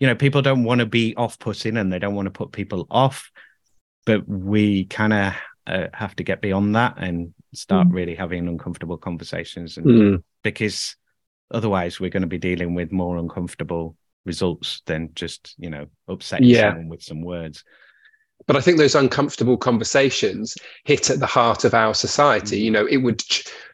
you 0.00 0.06
know 0.06 0.14
people 0.14 0.42
don't 0.42 0.64
want 0.64 0.80
to 0.80 0.86
be 0.86 1.14
off-putting 1.16 1.76
and 1.76 1.92
they 1.92 1.98
don't 1.98 2.14
want 2.14 2.26
to 2.26 2.30
put 2.30 2.52
people 2.52 2.86
off, 2.90 3.30
but 4.06 4.26
we 4.28 4.86
kind 4.86 5.12
of 5.12 5.34
uh, 5.66 5.86
have 5.92 6.16
to 6.16 6.24
get 6.24 6.40
beyond 6.40 6.74
that 6.74 6.94
and 6.98 7.32
start 7.54 7.88
mm. 7.88 7.94
really 7.94 8.14
having 8.14 8.48
uncomfortable 8.48 8.98
conversations, 8.98 9.76
and 9.76 9.86
mm. 9.86 10.22
because 10.42 10.96
otherwise 11.50 12.00
we're 12.00 12.10
going 12.10 12.22
to 12.22 12.26
be 12.26 12.38
dealing 12.38 12.74
with 12.74 12.90
more 12.90 13.18
uncomfortable 13.18 13.96
results 14.24 14.82
than 14.86 15.10
just 15.14 15.54
you 15.58 15.70
know 15.70 15.86
upsetting 16.08 16.48
yeah. 16.48 16.70
someone 16.70 16.88
with 16.88 17.02
some 17.02 17.22
words 17.22 17.64
but 18.46 18.56
i 18.56 18.60
think 18.60 18.78
those 18.78 18.94
uncomfortable 18.94 19.56
conversations 19.56 20.56
hit 20.84 21.10
at 21.10 21.20
the 21.20 21.26
heart 21.26 21.64
of 21.64 21.74
our 21.74 21.94
society 21.94 22.56
mm-hmm. 22.56 22.64
you 22.64 22.70
know 22.70 22.86
it 22.86 22.98
would 22.98 23.22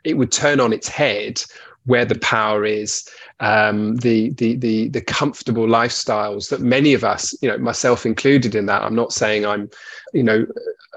it 0.05 0.15
would 0.15 0.33
turn 0.33 0.61
on 0.61 0.73
its 0.73 0.89
head 0.89 1.43
where 1.87 2.05
the 2.05 2.19
power 2.19 2.65
is 2.65 3.09
um, 3.41 3.97
the 3.97 4.31
the 4.35 4.57
the 4.57 4.89
the 4.89 5.01
comfortable 5.01 5.67
lifestyles 5.67 6.51
that 6.51 6.61
many 6.61 6.93
of 6.93 7.05
us 7.05 7.35
you 7.41 7.49
know 7.49 7.57
myself 7.59 8.05
included 8.05 8.55
in 8.55 8.67
that 8.67 8.83
i'm 8.83 8.95
not 8.95 9.13
saying 9.13 9.47
i'm 9.47 9.69
you 10.13 10.23
know 10.23 10.47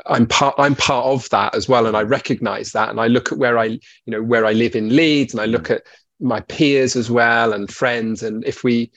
i'm 0.08 0.28
part 0.28 0.54
i'm 0.58 0.76
part 0.76 1.06
of 1.06 1.30
that 1.30 1.56
as 1.56 1.70
well 1.70 1.88
and 1.88 1.96
i 1.96 2.02
recognize 2.02 2.72
that 2.74 2.90
and 2.90 3.00
i 3.00 3.08
look 3.08 3.32
at 3.32 3.38
where 3.38 3.58
i 3.58 3.66
you 3.66 3.80
know 4.08 4.22
where 4.22 4.46
i 4.46 4.52
live 4.52 4.76
in 4.76 4.94
leeds 4.94 5.34
and 5.34 5.42
i 5.42 5.46
look 5.46 5.70
mm. 5.70 5.76
at 5.76 5.84
my 6.24 6.40
peers 6.42 6.96
as 6.96 7.12
well 7.12 7.54
and 7.54 7.72
friends 7.72 8.24
and 8.24 8.44
if 8.46 8.64
we 8.64 8.90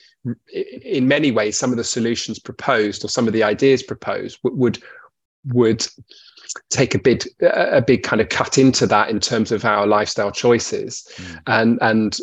in 0.53 1.07
many 1.07 1.29
ways 1.29 1.57
some 1.57 1.71
of 1.71 1.77
the 1.77 1.83
solutions 1.83 2.39
proposed 2.39 3.03
or 3.03 3.09
some 3.09 3.27
of 3.27 3.33
the 3.33 3.43
ideas 3.43 3.83
proposed 3.83 4.39
would 4.43 4.81
would 5.53 5.87
take 6.69 6.95
a 6.95 6.99
big 6.99 7.23
a 7.41 7.81
big 7.81 8.03
kind 8.03 8.21
of 8.21 8.29
cut 8.29 8.57
into 8.57 8.87
that 8.87 9.09
in 9.09 9.19
terms 9.19 9.51
of 9.51 9.65
our 9.65 9.85
lifestyle 9.85 10.31
choices. 10.31 11.07
Mm. 11.17 11.41
and 11.47 11.79
and 11.81 12.17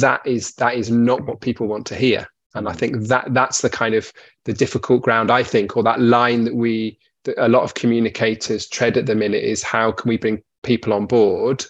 that 0.00 0.20
is 0.24 0.54
that 0.54 0.74
is 0.74 0.90
not 0.90 1.26
what 1.26 1.40
people 1.40 1.66
want 1.66 1.86
to 1.86 1.96
hear. 1.96 2.26
And 2.54 2.68
i 2.68 2.72
think 2.72 3.08
that 3.08 3.34
that's 3.34 3.60
the 3.60 3.70
kind 3.70 3.94
of 3.94 4.12
the 4.44 4.52
difficult 4.52 5.02
ground 5.02 5.30
i 5.30 5.42
think 5.42 5.76
or 5.76 5.82
that 5.82 6.00
line 6.00 6.44
that 6.44 6.54
we 6.54 6.98
that 7.24 7.36
a 7.36 7.48
lot 7.48 7.62
of 7.62 7.74
communicators 7.74 8.66
tread 8.66 8.96
at 8.96 9.06
the 9.06 9.14
minute 9.14 9.44
is 9.44 9.62
how 9.62 9.92
can 9.92 10.08
we 10.08 10.16
bring 10.16 10.42
people 10.62 10.92
on 10.92 11.06
board 11.06 11.64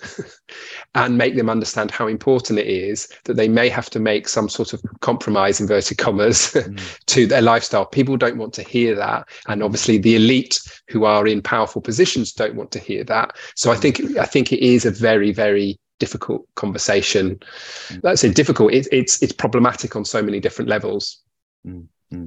and 0.95 1.19
make 1.19 1.37
them 1.37 1.51
understand 1.51 1.91
how 1.91 2.07
important 2.07 2.59
it 2.59 2.67
is 2.67 3.09
that 3.25 3.35
they 3.35 3.49
may 3.49 3.69
have 3.69 3.91
to 3.91 4.01
make 4.01 4.29
some 4.29 4.49
sort 4.49 4.73
of 4.73 4.83
compromise 5.01 5.61
inverted 5.61 5.99
commas 5.99 6.53
mm. 6.55 6.99
to 7.07 7.27
their 7.27 7.43
lifestyle. 7.43 7.85
People 7.85 8.17
don't 8.17 8.39
want 8.39 8.55
to 8.55 8.63
hear 8.63 8.95
that. 8.95 9.29
And 9.47 9.63
obviously 9.63 9.99
the 9.99 10.17
elite 10.17 10.61
who 10.89 11.05
are 11.05 11.27
in 11.27 11.43
powerful 11.43 11.83
positions 11.83 12.33
don't 12.33 12.55
want 12.55 12.71
to 12.73 12.79
hear 12.79 13.05
that. 13.05 13.37
So 13.55 13.71
i 13.71 13.77
think 13.77 14.01
i 14.19 14.25
think 14.25 14.53
it 14.53 14.65
is 14.65 14.85
a 14.85 14.91
very 14.91 15.33
very 15.33 15.79
difficult 15.99 16.47
conversation. 16.55 17.39
That's 18.03 18.23
mm. 18.23 18.31
a 18.31 18.35
difficult. 18.35 18.73
It, 18.73 18.87
it's 18.93 19.23
it's 19.23 19.33
problematic 19.33 19.97
on 19.97 20.05
so 20.05 20.23
many 20.23 20.41
different 20.41 20.69
levels. 20.69 21.21
Mm-hmm. 21.67 22.27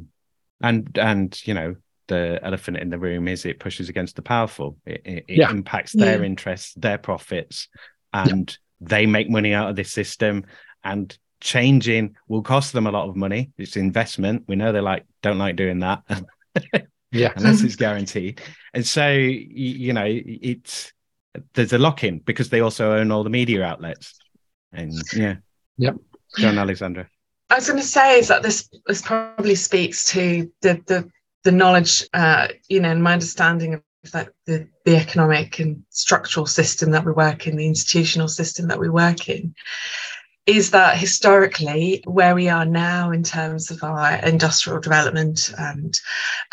and 0.61 0.97
and 0.97 1.47
you 1.47 1.53
know 1.53 1.75
the 2.11 2.39
elephant 2.43 2.77
in 2.77 2.89
the 2.89 2.99
room 2.99 3.27
is 3.27 3.45
it 3.45 3.59
pushes 3.59 3.89
against 3.89 4.15
the 4.15 4.21
powerful. 4.21 4.77
It, 4.85 5.01
it, 5.05 5.25
it 5.27 5.37
yeah. 5.37 5.49
impacts 5.49 5.93
their 5.93 6.19
yeah. 6.19 6.25
interests, 6.25 6.73
their 6.75 6.97
profits, 6.97 7.69
and 8.13 8.49
yeah. 8.81 8.87
they 8.87 9.05
make 9.05 9.29
money 9.29 9.53
out 9.53 9.69
of 9.69 9.75
this 9.75 9.91
system. 9.91 10.45
And 10.83 11.17
changing 11.39 12.15
will 12.27 12.41
cost 12.41 12.73
them 12.73 12.87
a 12.87 12.91
lot 12.91 13.07
of 13.09 13.15
money. 13.15 13.51
It's 13.57 13.77
investment. 13.77 14.43
We 14.47 14.55
know 14.55 14.71
they 14.71 14.81
like 14.81 15.05
don't 15.21 15.39
like 15.39 15.55
doing 15.55 15.79
that. 15.79 16.03
yeah, 17.11 17.33
unless 17.35 17.63
it's 17.63 17.75
guaranteed. 17.75 18.41
And 18.73 18.85
so 18.85 19.09
you 19.09 19.93
know 19.93 20.05
it's 20.07 20.93
there's 21.53 21.73
a 21.73 21.79
lock 21.79 22.03
in 22.03 22.19
because 22.19 22.49
they 22.49 22.59
also 22.59 22.93
own 22.93 23.11
all 23.11 23.23
the 23.23 23.29
media 23.29 23.63
outlets. 23.63 24.19
And 24.73 24.93
yeah. 25.13 25.35
Yep. 25.77 25.95
John 26.37 26.57
Alexandra. 26.57 27.07
I 27.49 27.55
was 27.55 27.67
going 27.67 27.81
to 27.81 27.85
say 27.85 28.19
is 28.19 28.29
that 28.29 28.43
this 28.43 28.69
this 28.87 29.01
probably 29.01 29.55
speaks 29.55 30.05
to 30.11 30.49
the 30.61 30.81
the 30.85 31.09
the 31.43 31.51
knowledge, 31.51 32.07
uh, 32.13 32.47
you 32.69 32.79
know, 32.79 32.91
and 32.91 33.03
my 33.03 33.13
understanding 33.13 33.75
of 33.75 33.81
that 34.13 34.29
the 34.45 34.67
the 34.85 34.95
economic 34.95 35.59
and 35.59 35.83
structural 35.89 36.45
system 36.45 36.91
that 36.91 37.05
we 37.05 37.11
work 37.11 37.47
in, 37.47 37.55
the 37.55 37.67
institutional 37.67 38.27
system 38.27 38.67
that 38.67 38.79
we 38.79 38.89
work 38.89 39.29
in, 39.29 39.53
is 40.47 40.71
that 40.71 40.97
historically 40.97 42.03
where 42.05 42.33
we 42.33 42.49
are 42.49 42.65
now 42.65 43.11
in 43.11 43.23
terms 43.23 43.69
of 43.69 43.83
our 43.83 44.15
industrial 44.25 44.79
development 44.79 45.53
and 45.57 45.99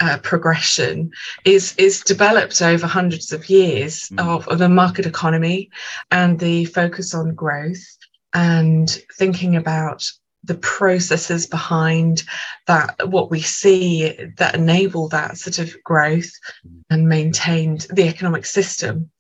uh, 0.01 0.19
progression 0.23 1.11
is 1.45 1.75
is 1.79 2.01
developed 2.03 2.61
over 2.61 2.87
hundreds 2.87 3.33
of 3.33 3.49
years 3.49 4.09
mm. 4.11 4.21
of, 4.21 4.47
of 4.49 4.61
a 4.61 4.69
market 4.69 5.07
economy 5.07 5.71
and 6.11 6.39
the 6.39 6.67
focus 6.67 7.15
on 7.15 7.35
growth 7.35 7.83
and 8.35 9.03
thinking 9.17 9.57
about 9.57 10.11
the 10.45 10.55
processes 10.55 11.47
behind 11.47 12.23
that 12.67 13.09
what 13.09 13.31
we 13.31 13.41
see 13.41 14.15
that 14.37 14.55
enable 14.55 15.09
that 15.09 15.37
sort 15.37 15.59
of 15.59 15.75
growth 15.83 16.31
mm-hmm. 16.67 16.79
and 16.91 17.09
maintained 17.09 17.87
the 17.91 18.09
economic 18.09 18.47
system. 18.47 19.11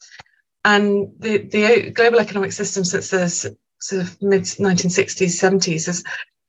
And 0.64 1.12
the, 1.18 1.38
the 1.38 1.90
global 1.90 2.18
economic 2.18 2.52
system 2.52 2.84
since 2.84 3.10
the 3.10 3.56
sort 3.80 4.02
of 4.02 4.22
mid 4.22 4.42
1960s 4.42 5.40
70s 5.40 5.86
has, 5.86 6.04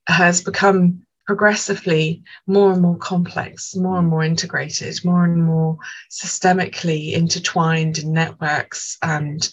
has 0.07 0.41
become 0.41 1.03
progressively 1.29 2.23
more 2.47 2.71
and 2.71 2.81
more 2.81 2.97
complex 2.97 3.75
more 3.75 3.97
and 3.97 4.05
mm-hmm. 4.05 4.09
more 4.09 4.23
integrated 4.23 4.99
more 5.05 5.23
and 5.25 5.43
more 5.43 5.77
systemically 6.09 7.13
intertwined 7.13 7.99
in 7.99 8.11
networks 8.11 8.97
and 9.03 9.51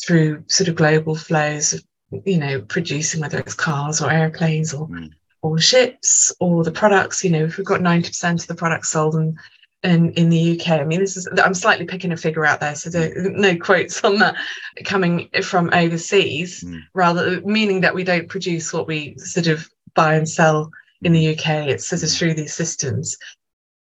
through 0.00 0.42
sort 0.46 0.68
of 0.68 0.74
global 0.74 1.14
flows 1.14 1.74
of 1.74 1.82
you 2.10 2.38
know, 2.38 2.60
producing 2.62 3.20
whether 3.20 3.38
it's 3.38 3.54
cars 3.54 4.00
or 4.00 4.10
airplanes 4.10 4.72
or 4.72 4.88
mm. 4.88 5.10
or 5.42 5.58
ships 5.58 6.32
or 6.40 6.64
the 6.64 6.72
products. 6.72 7.22
You 7.22 7.30
know, 7.30 7.44
if 7.44 7.56
we've 7.56 7.66
got 7.66 7.82
ninety 7.82 8.08
percent 8.08 8.42
of 8.42 8.48
the 8.48 8.54
products 8.54 8.90
sold 8.90 9.14
in, 9.14 9.36
in 9.82 10.12
in 10.12 10.28
the 10.28 10.58
UK, 10.58 10.68
I 10.80 10.84
mean, 10.84 11.00
this 11.00 11.16
is 11.16 11.28
I'm 11.42 11.54
slightly 11.54 11.84
picking 11.84 12.12
a 12.12 12.16
figure 12.16 12.46
out 12.46 12.60
there, 12.60 12.74
so 12.74 12.90
there, 12.90 13.12
no 13.30 13.56
quotes 13.56 14.02
on 14.04 14.18
that 14.18 14.36
coming 14.84 15.28
from 15.42 15.70
overseas, 15.72 16.64
mm. 16.64 16.80
rather 16.94 17.40
meaning 17.42 17.82
that 17.82 17.94
we 17.94 18.04
don't 18.04 18.28
produce 18.28 18.72
what 18.72 18.86
we 18.86 19.16
sort 19.18 19.46
of 19.46 19.68
buy 19.94 20.14
and 20.14 20.28
sell 20.28 20.70
in 21.02 21.12
the 21.12 21.34
UK. 21.34 21.68
It's 21.68 21.88
sort 21.88 22.02
of 22.02 22.10
through 22.10 22.34
these 22.34 22.54
systems. 22.54 23.16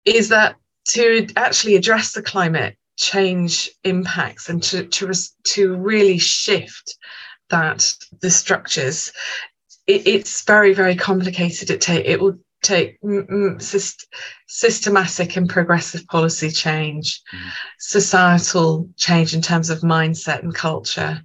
Is 0.05 0.29
that 0.31 0.57
to 0.89 1.27
actually 1.37 1.77
address 1.77 2.13
the 2.13 2.23
climate 2.23 2.77
change 2.97 3.71
impacts 3.85 4.49
and 4.49 4.63
to 4.63 4.85
to 4.87 5.13
to 5.45 5.77
really 5.77 6.19
shift 6.19 6.97
that 7.53 7.95
the 8.21 8.31
structures 8.31 9.13
it, 9.87 10.07
it's 10.07 10.43
very 10.43 10.75
very 10.75 10.97
complicated 10.97 11.71
it 11.71 11.81
take 11.81 12.05
it 12.07 12.21
will 12.21 12.39
take 12.63 13.01
syst- 13.03 14.07
systematic 14.47 15.37
and 15.37 15.49
progressive 15.49 16.07
policy 16.07 16.51
change 16.51 17.21
mm. 17.35 17.51
societal 17.79 18.89
change 18.97 19.35
in 19.35 19.43
terms 19.43 19.71
of 19.71 19.81
mindset 19.81 20.43
and 20.43 20.55
culture 20.55 21.23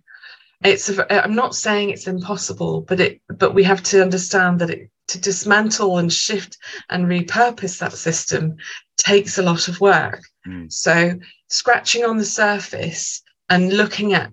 it's 0.63 0.89
a, 0.89 1.23
i'm 1.23 1.35
not 1.35 1.55
saying 1.55 1.89
it's 1.89 2.07
impossible 2.07 2.81
but 2.81 2.99
it 2.99 3.21
but 3.29 3.53
we 3.53 3.63
have 3.63 3.81
to 3.81 4.01
understand 4.01 4.59
that 4.59 4.69
it 4.69 4.89
to 5.07 5.19
dismantle 5.19 5.99
and 5.99 6.11
shift 6.11 6.57
and 6.89 7.05
repurpose 7.05 7.79
that 7.79 7.93
system 7.93 8.57
takes 8.97 9.37
a 9.37 9.43
lot 9.43 9.67
of 9.69 9.79
work 9.79 10.21
mm. 10.45 10.71
so 10.71 11.17
scratching 11.47 12.03
on 12.03 12.17
the 12.17 12.25
surface 12.25 13.21
and 13.49 13.71
looking 13.71 14.13
at 14.13 14.31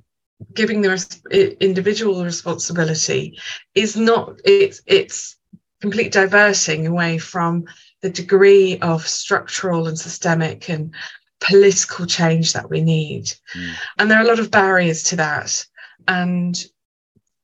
giving 0.52 0.80
the 0.82 1.56
individual 1.60 2.24
responsibility 2.24 3.38
is 3.74 3.96
not 3.96 4.40
it's 4.44 4.82
it's 4.86 5.36
complete 5.80 6.12
diverting 6.12 6.86
away 6.86 7.18
from 7.18 7.64
the 8.02 8.10
degree 8.10 8.78
of 8.80 9.06
structural 9.06 9.86
and 9.86 9.98
systemic 9.98 10.68
and 10.68 10.94
political 11.40 12.06
change 12.06 12.52
that 12.52 12.70
we 12.70 12.80
need 12.80 13.26
mm. 13.26 13.74
and 13.98 14.10
there 14.10 14.18
are 14.18 14.24
a 14.24 14.28
lot 14.28 14.38
of 14.38 14.50
barriers 14.50 15.02
to 15.02 15.16
that 15.16 15.64
and 16.08 16.66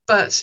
but 0.07 0.43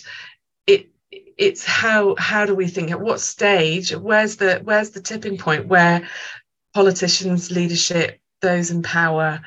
it 0.66 0.88
it's 1.10 1.64
how 1.64 2.14
how 2.16 2.46
do 2.46 2.54
we 2.54 2.66
think 2.66 2.90
at 2.90 3.00
what 3.00 3.20
stage 3.20 3.94
where's 3.94 4.36
the 4.36 4.60
where's 4.64 4.90
the 4.90 5.00
tipping 5.00 5.36
point 5.36 5.66
where 5.66 6.08
politicians 6.72 7.50
leadership 7.50 8.20
those 8.40 8.70
in 8.70 8.82
power 8.82 9.40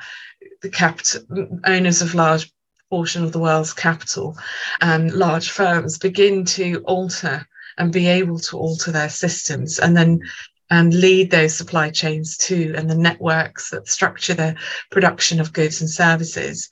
the 0.60 0.68
capital 0.68 1.22
owners 1.64 2.02
of 2.02 2.14
large 2.14 2.52
portion 2.92 3.24
of 3.24 3.32
the 3.32 3.38
world's 3.38 3.72
capital 3.72 4.36
and 4.82 5.12
large 5.12 5.48
firms 5.48 5.96
begin 5.96 6.44
to 6.44 6.82
alter 6.84 7.48
and 7.78 7.90
be 7.90 8.06
able 8.06 8.38
to 8.38 8.58
alter 8.58 8.92
their 8.92 9.08
systems 9.08 9.78
and 9.78 9.96
then 9.96 10.20
and 10.68 10.92
lead 10.92 11.30
those 11.30 11.54
supply 11.54 11.88
chains 11.88 12.36
too 12.36 12.74
and 12.76 12.90
the 12.90 12.94
networks 12.94 13.70
that 13.70 13.88
structure 13.88 14.34
the 14.34 14.54
production 14.90 15.40
of 15.40 15.54
goods 15.54 15.80
and 15.80 15.88
services 15.88 16.68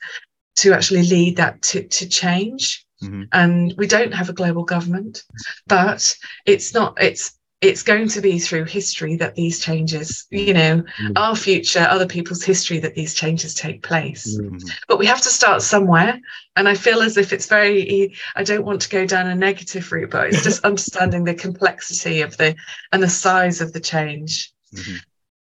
to 0.57 0.73
actually 0.73 1.01
lead 1.01 1.37
that 1.37 1.59
to, 1.63 1.87
to 1.87 2.07
change 2.07 2.85
mm-hmm. 3.01 3.23
and 3.33 3.73
we 3.79 3.87
don't 3.87 4.13
have 4.13 4.29
a 4.29 4.39
global 4.41 4.63
government 4.63 5.23
but 5.65 6.15
it's 6.45 6.71
not 6.71 7.01
it's 7.01 7.33
it's 7.61 7.83
going 7.83 8.07
to 8.07 8.21
be 8.21 8.39
through 8.39 8.65
history 8.65 9.15
that 9.17 9.35
these 9.35 9.59
changes, 9.59 10.25
you 10.31 10.53
know, 10.53 10.83
mm. 10.99 11.11
our 11.15 11.35
future, 11.35 11.85
other 11.87 12.07
people's 12.07 12.43
history 12.43 12.79
that 12.79 12.95
these 12.95 13.13
changes 13.13 13.53
take 13.53 13.83
place. 13.83 14.39
Mm. 14.39 14.67
But 14.87 14.97
we 14.97 15.05
have 15.05 15.21
to 15.21 15.29
start 15.29 15.61
somewhere. 15.61 16.19
And 16.55 16.67
I 16.67 16.73
feel 16.73 17.01
as 17.01 17.17
if 17.17 17.31
it's 17.31 17.45
very, 17.45 18.15
I 18.35 18.43
don't 18.43 18.65
want 18.65 18.81
to 18.81 18.89
go 18.89 19.05
down 19.05 19.27
a 19.27 19.35
negative 19.35 19.91
route, 19.91 20.09
but 20.09 20.29
it's 20.29 20.43
just 20.43 20.65
understanding 20.65 21.23
the 21.23 21.35
complexity 21.35 22.21
of 22.21 22.35
the 22.37 22.55
and 22.91 23.03
the 23.03 23.09
size 23.09 23.61
of 23.61 23.73
the 23.73 23.79
change. 23.79 24.51
Mm-hmm. 24.73 24.95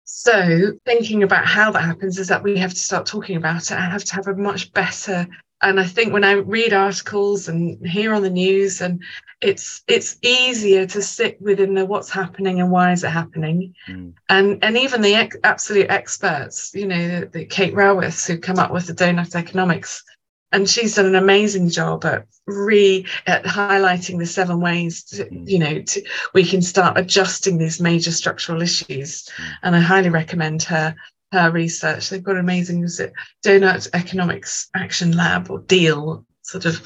So, 0.06 0.74
thinking 0.86 1.22
about 1.22 1.46
how 1.46 1.72
that 1.72 1.84
happens 1.84 2.18
is 2.18 2.28
that 2.30 2.44
we 2.44 2.58
have 2.58 2.74
to 2.74 2.80
start 2.80 3.06
talking 3.06 3.38
about 3.38 3.70
it. 3.70 3.78
I 3.78 3.82
have 3.82 4.04
to 4.06 4.16
have 4.16 4.28
a 4.28 4.36
much 4.36 4.74
better 4.74 5.28
and 5.62 5.80
I 5.80 5.84
think 5.86 6.14
when 6.14 6.24
I 6.24 6.34
read 6.34 6.74
articles 6.74 7.48
and 7.48 7.86
hear 7.86 8.14
on 8.14 8.22
the 8.22 8.30
news, 8.30 8.82
and 8.82 9.02
it's 9.42 9.84
it's 9.88 10.18
easier 10.22 10.86
to 10.88 11.02
sit 11.02 11.42
within 11.42 11.74
the 11.74 11.86
what's 11.86 12.10
happening 12.10 12.62
and 12.62 12.72
why 12.72 12.92
is 12.92 13.04
it 13.04 13.10
happening, 13.10 13.74
mm. 13.88 14.14
and 14.30 14.64
and 14.64 14.78
even 14.78 15.02
the 15.02 15.16
ex- 15.16 15.38
absolute 15.44 15.90
experts, 15.90 16.72
you 16.74 16.88
know, 16.88 17.20
the, 17.22 17.26
the 17.26 17.46
Kate 17.46 17.74
Raworth 17.74 18.26
who 18.26 18.38
come 18.38 18.58
up 18.58 18.72
with 18.72 18.88
the 18.88 18.94
doughnut 18.94 19.36
economics, 19.36 20.04
and 20.52 20.70
she's 20.70 20.96
done 20.96 21.08
an 21.08 21.16
amazing 21.16 21.70
job 21.70 22.06
at 22.06 22.26
re 22.48 23.06
at 23.28 23.44
highlighting 23.44 24.18
the 24.18 24.26
seven 24.26 24.62
ways 24.62 25.04
to, 25.04 25.26
mm. 25.26 25.48
you 25.48 25.60
know 25.60 25.82
to, 25.82 26.04
we 26.34 26.46
can 26.46 26.62
start 26.62 26.98
adjusting 26.98 27.58
these 27.58 27.82
major 27.82 28.12
structural 28.12 28.62
issues, 28.62 29.24
mm. 29.26 29.52
and 29.64 29.76
I 29.76 29.82
highly 29.82 30.10
recommend 30.10 30.64
her 30.64 30.96
her 31.32 31.52
research. 31.52 32.10
They've 32.10 32.24
got 32.24 32.38
amazing 32.38 32.82
was 32.82 33.00
it 33.00 33.14
Doughnut 33.44 33.88
Economics 33.94 34.70
Action 34.76 35.16
Lab 35.16 35.50
or 35.50 35.60
Deal 35.60 36.26
sort 36.50 36.66
of 36.66 36.82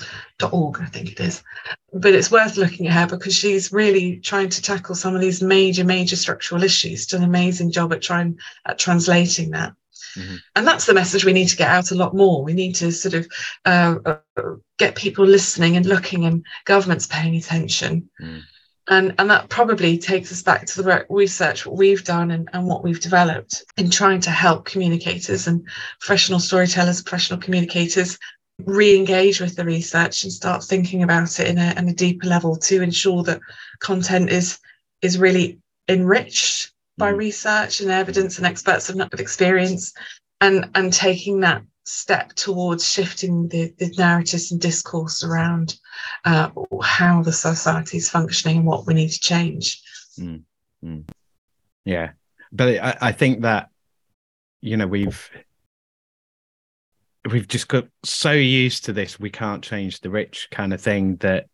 .org, 0.51 0.81
I 0.81 0.87
think 0.87 1.11
it 1.11 1.19
is. 1.19 1.41
But 1.93 2.13
it's 2.13 2.31
worth 2.31 2.57
looking 2.57 2.87
at 2.87 2.93
her 2.93 3.07
because 3.07 3.33
she's 3.33 3.71
really 3.71 4.17
trying 4.17 4.49
to 4.49 4.61
tackle 4.61 4.95
some 4.95 5.15
of 5.15 5.21
these 5.21 5.41
major, 5.41 5.85
major 5.85 6.17
structural 6.17 6.63
issues. 6.63 7.07
Done 7.07 7.21
an 7.21 7.29
amazing 7.29 7.71
job 7.71 7.93
at 7.93 8.01
trying 8.01 8.37
at 8.65 8.77
translating 8.77 9.51
that. 9.51 9.73
Mm-hmm. 10.17 10.35
And 10.55 10.67
that's 10.67 10.85
the 10.85 10.93
message 10.93 11.23
we 11.23 11.33
need 11.33 11.47
to 11.47 11.55
get 11.55 11.69
out 11.69 11.91
a 11.91 11.95
lot 11.95 12.13
more. 12.13 12.43
We 12.43 12.53
need 12.53 12.73
to 12.75 12.91
sort 12.91 13.13
of 13.13 13.27
uh, 13.65 13.95
uh, 14.05 14.17
get 14.77 14.95
people 14.95 15.25
listening 15.25 15.77
and 15.77 15.85
looking, 15.85 16.25
and 16.25 16.45
governments 16.65 17.07
paying 17.07 17.35
attention. 17.35 18.09
Mm 18.21 18.43
and 18.89 19.15
and 19.17 19.29
that 19.29 19.49
probably 19.49 19.97
takes 19.97 20.31
us 20.31 20.41
back 20.41 20.65
to 20.65 20.81
the 20.81 21.05
research 21.09 21.65
what 21.65 21.77
we've 21.77 22.03
done 22.03 22.31
and, 22.31 22.49
and 22.53 22.67
what 22.67 22.83
we've 22.83 22.99
developed 22.99 23.63
in 23.77 23.89
trying 23.89 24.19
to 24.19 24.29
help 24.29 24.65
communicators 24.65 25.47
and 25.47 25.65
professional 25.99 26.39
storytellers 26.39 27.01
professional 27.01 27.39
communicators 27.39 28.17
re-engage 28.65 29.41
with 29.41 29.55
the 29.55 29.65
research 29.65 30.23
and 30.23 30.31
start 30.31 30.63
thinking 30.63 31.01
about 31.01 31.39
it 31.39 31.47
in 31.47 31.57
a, 31.57 31.73
in 31.77 31.89
a 31.89 31.93
deeper 31.93 32.27
level 32.27 32.55
to 32.55 32.81
ensure 32.81 33.23
that 33.23 33.39
content 33.79 34.29
is 34.29 34.59
is 35.01 35.17
really 35.17 35.59
enriched 35.87 36.71
by 36.97 37.11
mm. 37.11 37.17
research 37.17 37.81
and 37.81 37.89
evidence 37.89 38.37
and 38.37 38.45
experts 38.45 38.89
of 38.89 38.99
experience 39.17 39.93
and 40.41 40.69
and 40.75 40.93
taking 40.93 41.39
that 41.39 41.63
step 41.83 42.33
towards 42.33 42.89
shifting 42.89 43.47
the, 43.49 43.73
the 43.77 43.93
narratives 43.97 44.51
and 44.51 44.61
discourse 44.61 45.23
around 45.23 45.77
uh, 46.25 46.49
how 46.81 47.21
the 47.21 47.33
society 47.33 47.97
is 47.97 48.09
functioning 48.09 48.57
and 48.57 48.65
what 48.65 48.87
we 48.87 48.93
need 48.93 49.09
to 49.09 49.19
change. 49.19 49.81
Mm, 50.17 50.43
mm. 50.83 51.09
Yeah, 51.85 52.11
but 52.51 52.79
I, 52.79 52.97
I 53.01 53.11
think 53.11 53.41
that 53.41 53.69
you 54.61 54.77
know 54.77 54.87
we've 54.87 55.29
we've 57.29 57.47
just 57.47 57.67
got 57.67 57.87
so 58.03 58.31
used 58.31 58.85
to 58.85 58.93
this 58.93 59.19
we 59.19 59.29
can't 59.29 59.63
change 59.63 59.99
the 59.99 60.09
rich 60.09 60.47
kind 60.51 60.73
of 60.73 60.81
thing 60.81 61.17
that 61.17 61.47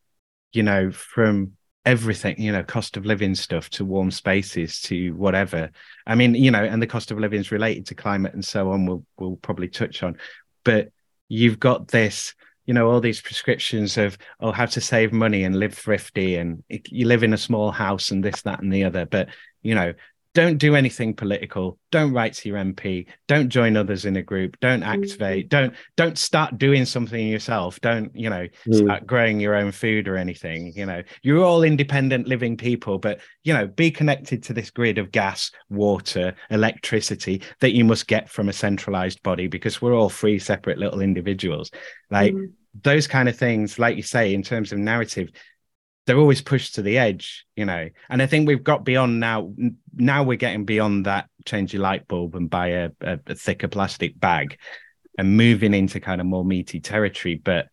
you 0.51 0.63
know 0.63 0.91
from 0.91 1.53
everything 1.85 2.39
you 2.39 2.51
know 2.51 2.63
cost 2.63 2.97
of 2.97 3.05
living 3.05 3.33
stuff 3.33 3.69
to 3.69 3.85
warm 3.85 4.11
spaces 4.11 4.81
to 4.81 5.11
whatever. 5.11 5.71
I 6.05 6.15
mean 6.15 6.35
you 6.35 6.51
know 6.51 6.63
and 6.63 6.81
the 6.81 6.87
cost 6.87 7.11
of 7.11 7.19
living 7.19 7.39
is 7.39 7.51
related 7.51 7.85
to 7.87 7.95
climate 7.95 8.33
and 8.33 8.43
so 8.43 8.71
on 8.71 8.85
we'll 8.85 9.05
we'll 9.17 9.37
probably 9.37 9.69
touch 9.69 10.03
on. 10.03 10.17
But 10.63 10.91
you've 11.29 11.59
got 11.59 11.87
this 11.87 12.33
you 12.65 12.73
know 12.73 12.89
all 12.89 12.99
these 12.99 13.21
prescriptions 13.21 13.97
of 13.97 14.17
oh 14.39 14.51
how 14.51 14.65
to 14.65 14.81
save 14.81 15.13
money 15.13 15.43
and 15.43 15.57
live 15.57 15.73
thrifty 15.73 16.35
and 16.35 16.63
you 16.69 17.07
live 17.07 17.23
in 17.23 17.33
a 17.33 17.37
small 17.37 17.71
house 17.71 18.11
and 18.11 18.23
this 18.23 18.41
that 18.43 18.61
and 18.61 18.71
the 18.71 18.83
other. 18.83 19.05
But 19.05 19.29
you 19.61 19.75
know 19.75 19.93
don't 20.33 20.57
do 20.57 20.75
anything 20.75 21.13
political. 21.13 21.79
Don't 21.91 22.13
write 22.13 22.33
to 22.35 22.49
your 22.49 22.57
mp 22.59 23.07
don't 23.27 23.49
join 23.49 23.75
others 23.75 24.05
in 24.05 24.15
a 24.15 24.21
group. 24.21 24.57
Don't 24.59 24.83
activate. 24.83 25.47
Mm. 25.47 25.49
don't 25.49 25.75
don't 25.95 26.17
start 26.17 26.57
doing 26.57 26.85
something 26.85 27.27
yourself. 27.27 27.79
Don't 27.81 28.15
you 28.15 28.29
know 28.29 28.47
mm. 28.67 28.75
start 28.75 29.07
growing 29.07 29.39
your 29.39 29.55
own 29.55 29.71
food 29.71 30.07
or 30.07 30.17
anything 30.17 30.73
you 30.75 30.85
know. 30.85 31.01
You're 31.21 31.43
all 31.43 31.63
independent 31.63 32.27
living 32.27 32.57
people 32.57 32.99
but 32.99 33.19
you 33.43 33.53
know 33.53 33.67
be 33.67 33.91
connected 33.91 34.43
to 34.43 34.53
this 34.53 34.69
grid 34.69 34.97
of 34.97 35.11
gas 35.11 35.51
water 35.69 36.35
electricity 36.49 37.41
that 37.59 37.73
you 37.73 37.83
must 37.83 38.07
get 38.07 38.29
from 38.29 38.49
a 38.49 38.53
centralized 38.53 39.21
body 39.23 39.47
because 39.47 39.81
we're 39.81 39.95
all 39.95 40.09
free 40.09 40.39
separate 40.39 40.77
little 40.77 41.01
individuals. 41.01 41.71
Like 42.11 42.33
mm. 42.33 42.51
those 42.83 43.07
kind 43.07 43.29
of 43.29 43.37
things 43.37 43.79
like 43.79 43.97
you 43.97 44.03
say 44.03 44.33
in 44.33 44.43
terms 44.43 44.71
of 44.71 44.77
narrative 44.77 45.29
they're 46.10 46.17
always 46.17 46.41
pushed 46.41 46.74
to 46.74 46.82
the 46.82 46.98
edge, 46.98 47.45
you 47.56 47.65
know. 47.65 47.88
And 48.10 48.19
I 48.19 48.26
think 48.26 48.48
we've 48.48 48.63
got 48.63 48.84
beyond 48.84 49.19
now. 49.19 49.54
Now 49.93 50.24
we're 50.24 50.38
getting 50.38 50.65
beyond 50.65 51.06
that. 51.06 51.30
Change 51.45 51.72
your 51.72 51.84
light 51.84 52.08
bulb 52.08 52.34
and 52.34 52.50
buy 52.50 52.69
a, 52.69 52.89
a, 53.02 53.19
a 53.28 53.36
thicker 53.36 53.67
plastic 53.67 54.19
bag, 54.19 54.58
and 55.19 55.38
moving 55.38 55.76
into 55.76 56.00
kind 56.00 56.19
of 56.19 56.26
more 56.26 56.43
meaty 56.43 56.80
territory. 56.80 57.36
But 57.36 57.67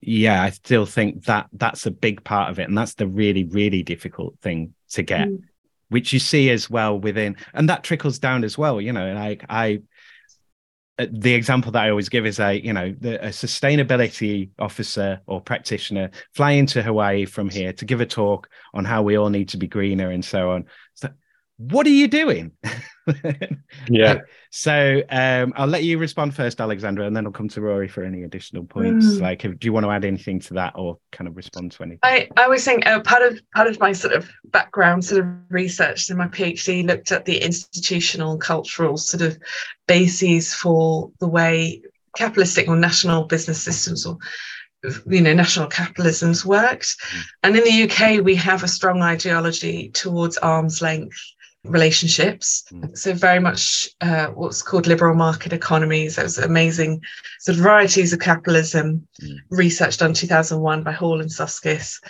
yeah, 0.00 0.42
I 0.42 0.50
still 0.50 0.84
think 0.84 1.26
that 1.26 1.46
that's 1.52 1.86
a 1.86 1.92
big 1.92 2.24
part 2.24 2.50
of 2.50 2.58
it, 2.58 2.66
and 2.66 2.76
that's 2.76 2.94
the 2.94 3.06
really, 3.06 3.44
really 3.44 3.84
difficult 3.84 4.34
thing 4.40 4.74
to 4.90 5.02
get, 5.04 5.28
mm. 5.28 5.42
which 5.90 6.12
you 6.12 6.18
see 6.18 6.50
as 6.50 6.68
well 6.68 6.98
within, 6.98 7.36
and 7.54 7.68
that 7.68 7.84
trickles 7.84 8.18
down 8.18 8.42
as 8.42 8.58
well. 8.58 8.80
You 8.80 8.92
know, 8.92 9.14
like 9.14 9.44
I 9.48 9.82
Uh, 10.98 11.06
the 11.12 11.32
example 11.32 11.70
that 11.72 11.84
I 11.84 11.90
always 11.90 12.08
give 12.08 12.26
is 12.26 12.40
a 12.40 12.60
you 12.60 12.72
know 12.72 12.94
the, 13.00 13.24
a 13.24 13.28
sustainability 13.28 14.50
officer 14.58 15.20
or 15.26 15.40
practitioner 15.40 16.10
flying 16.34 16.66
to 16.66 16.82
Hawaii 16.82 17.24
from 17.24 17.48
here 17.48 17.72
to 17.74 17.84
give 17.84 18.00
a 18.00 18.06
talk 18.06 18.48
on 18.74 18.84
how 18.84 19.02
we 19.02 19.16
all 19.16 19.30
need 19.30 19.48
to 19.50 19.56
be 19.56 19.68
greener 19.68 20.10
and 20.10 20.24
so 20.24 20.50
on. 20.50 20.64
So, 20.94 21.10
what 21.58 21.86
are 21.86 21.90
you 21.90 22.06
doing? 22.06 22.52
yeah. 23.88 24.18
So 24.50 25.02
um, 25.10 25.52
I'll 25.56 25.66
let 25.66 25.82
you 25.82 25.98
respond 25.98 26.34
first, 26.34 26.60
Alexandra, 26.60 27.06
and 27.06 27.16
then 27.16 27.26
I'll 27.26 27.32
come 27.32 27.48
to 27.48 27.60
Rory 27.60 27.88
for 27.88 28.04
any 28.04 28.22
additional 28.22 28.64
points. 28.64 29.06
Mm. 29.06 29.20
Like, 29.20 29.42
do 29.42 29.56
you 29.60 29.72
want 29.72 29.84
to 29.84 29.90
add 29.90 30.04
anything 30.04 30.38
to 30.40 30.54
that, 30.54 30.74
or 30.76 30.98
kind 31.10 31.26
of 31.26 31.36
respond 31.36 31.72
to 31.72 31.82
anything? 31.82 32.00
I, 32.04 32.28
I 32.36 32.46
was 32.46 32.62
saying 32.62 32.86
uh, 32.86 33.00
part 33.00 33.22
of 33.22 33.40
part 33.54 33.66
of 33.66 33.78
my 33.80 33.92
sort 33.92 34.14
of 34.14 34.30
background, 34.46 35.04
sort 35.04 35.22
of 35.22 35.28
research 35.50 36.08
in 36.10 36.16
my 36.16 36.28
PhD, 36.28 36.86
looked 36.86 37.10
at 37.10 37.24
the 37.24 37.38
institutional, 37.38 38.38
cultural 38.38 38.96
sort 38.96 39.22
of 39.22 39.38
bases 39.86 40.54
for 40.54 41.10
the 41.18 41.28
way 41.28 41.82
capitalistic 42.16 42.68
or 42.68 42.76
national 42.76 43.24
business 43.24 43.62
systems 43.62 44.06
or 44.06 44.16
you 45.06 45.20
know 45.20 45.34
national 45.34 45.68
capitalisms 45.68 46.44
worked 46.44 46.96
mm. 47.00 47.22
and 47.42 47.56
in 47.56 47.64
the 47.64 47.82
uk 47.82 48.24
we 48.24 48.34
have 48.34 48.62
a 48.62 48.68
strong 48.68 49.02
ideology 49.02 49.90
towards 49.90 50.38
arm's 50.38 50.80
length 50.80 51.20
relationships. 51.68 52.64
Mm. 52.72 52.96
So 52.96 53.14
very 53.14 53.40
much 53.40 53.88
uh, 54.00 54.28
what's 54.28 54.62
called 54.62 54.86
liberal 54.86 55.14
market 55.14 55.52
economies. 55.52 56.16
Those 56.16 56.38
amazing 56.38 57.02
sort 57.40 57.56
of 57.56 57.62
varieties 57.62 58.12
of 58.12 58.20
capitalism, 58.20 59.06
mm. 59.22 59.36
research 59.50 59.98
done 59.98 60.14
2001 60.14 60.82
by 60.82 60.92
Hall 60.92 61.20
and 61.20 61.30
Soskice. 61.30 62.00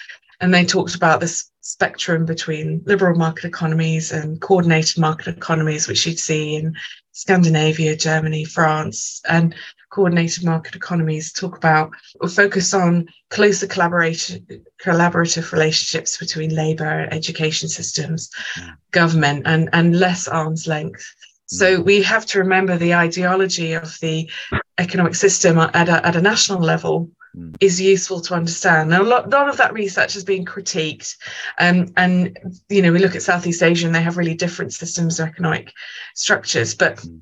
And 0.40 0.54
they 0.54 0.64
talked 0.64 0.94
about 0.94 1.20
this 1.20 1.50
spectrum 1.62 2.24
between 2.24 2.82
liberal 2.86 3.18
market 3.18 3.44
economies 3.44 4.12
and 4.12 4.40
coordinated 4.40 4.98
market 4.98 5.36
economies, 5.36 5.88
which 5.88 6.06
you'd 6.06 6.18
see 6.18 6.54
in 6.54 6.74
Scandinavia, 7.12 7.96
Germany, 7.96 8.44
France, 8.44 9.20
and 9.28 9.54
coordinated 9.90 10.44
market 10.44 10.76
economies 10.76 11.32
talk 11.32 11.56
about 11.56 11.90
or 12.20 12.28
focus 12.28 12.72
on 12.72 13.08
closer 13.30 13.66
collaboration, 13.66 14.46
collaborative 14.82 15.50
relationships 15.52 16.16
between 16.16 16.54
labour, 16.54 17.08
education 17.10 17.68
systems, 17.68 18.30
mm. 18.58 18.76
government, 18.92 19.42
and, 19.46 19.68
and 19.72 19.98
less 19.98 20.28
arm's 20.28 20.66
length. 20.66 21.04
So 21.46 21.78
mm. 21.78 21.84
we 21.84 22.02
have 22.02 22.26
to 22.26 22.38
remember 22.38 22.76
the 22.76 22.94
ideology 22.94 23.72
of 23.72 23.98
the 24.00 24.30
economic 24.78 25.14
system 25.14 25.58
at 25.58 25.88
a, 25.88 26.06
at 26.06 26.16
a 26.16 26.22
national 26.22 26.60
level 26.60 27.10
mm. 27.36 27.56
is 27.60 27.80
useful 27.80 28.20
to 28.22 28.34
understand. 28.34 28.90
Now, 28.90 29.02
a 29.02 29.04
lot, 29.04 29.30
lot 29.30 29.48
of 29.48 29.56
that 29.58 29.72
research 29.72 30.14
has 30.14 30.24
been 30.24 30.44
critiqued, 30.44 31.16
um, 31.58 31.92
and 31.96 32.36
you 32.68 32.82
know 32.82 32.92
we 32.92 32.98
look 32.98 33.16
at 33.16 33.22
Southeast 33.22 33.62
Asia 33.62 33.86
and 33.86 33.94
they 33.94 34.02
have 34.02 34.16
really 34.16 34.34
different 34.34 34.72
systems 34.72 35.20
of 35.20 35.28
economic 35.28 35.72
structures. 36.14 36.74
But 36.74 36.96
mm. 36.96 37.20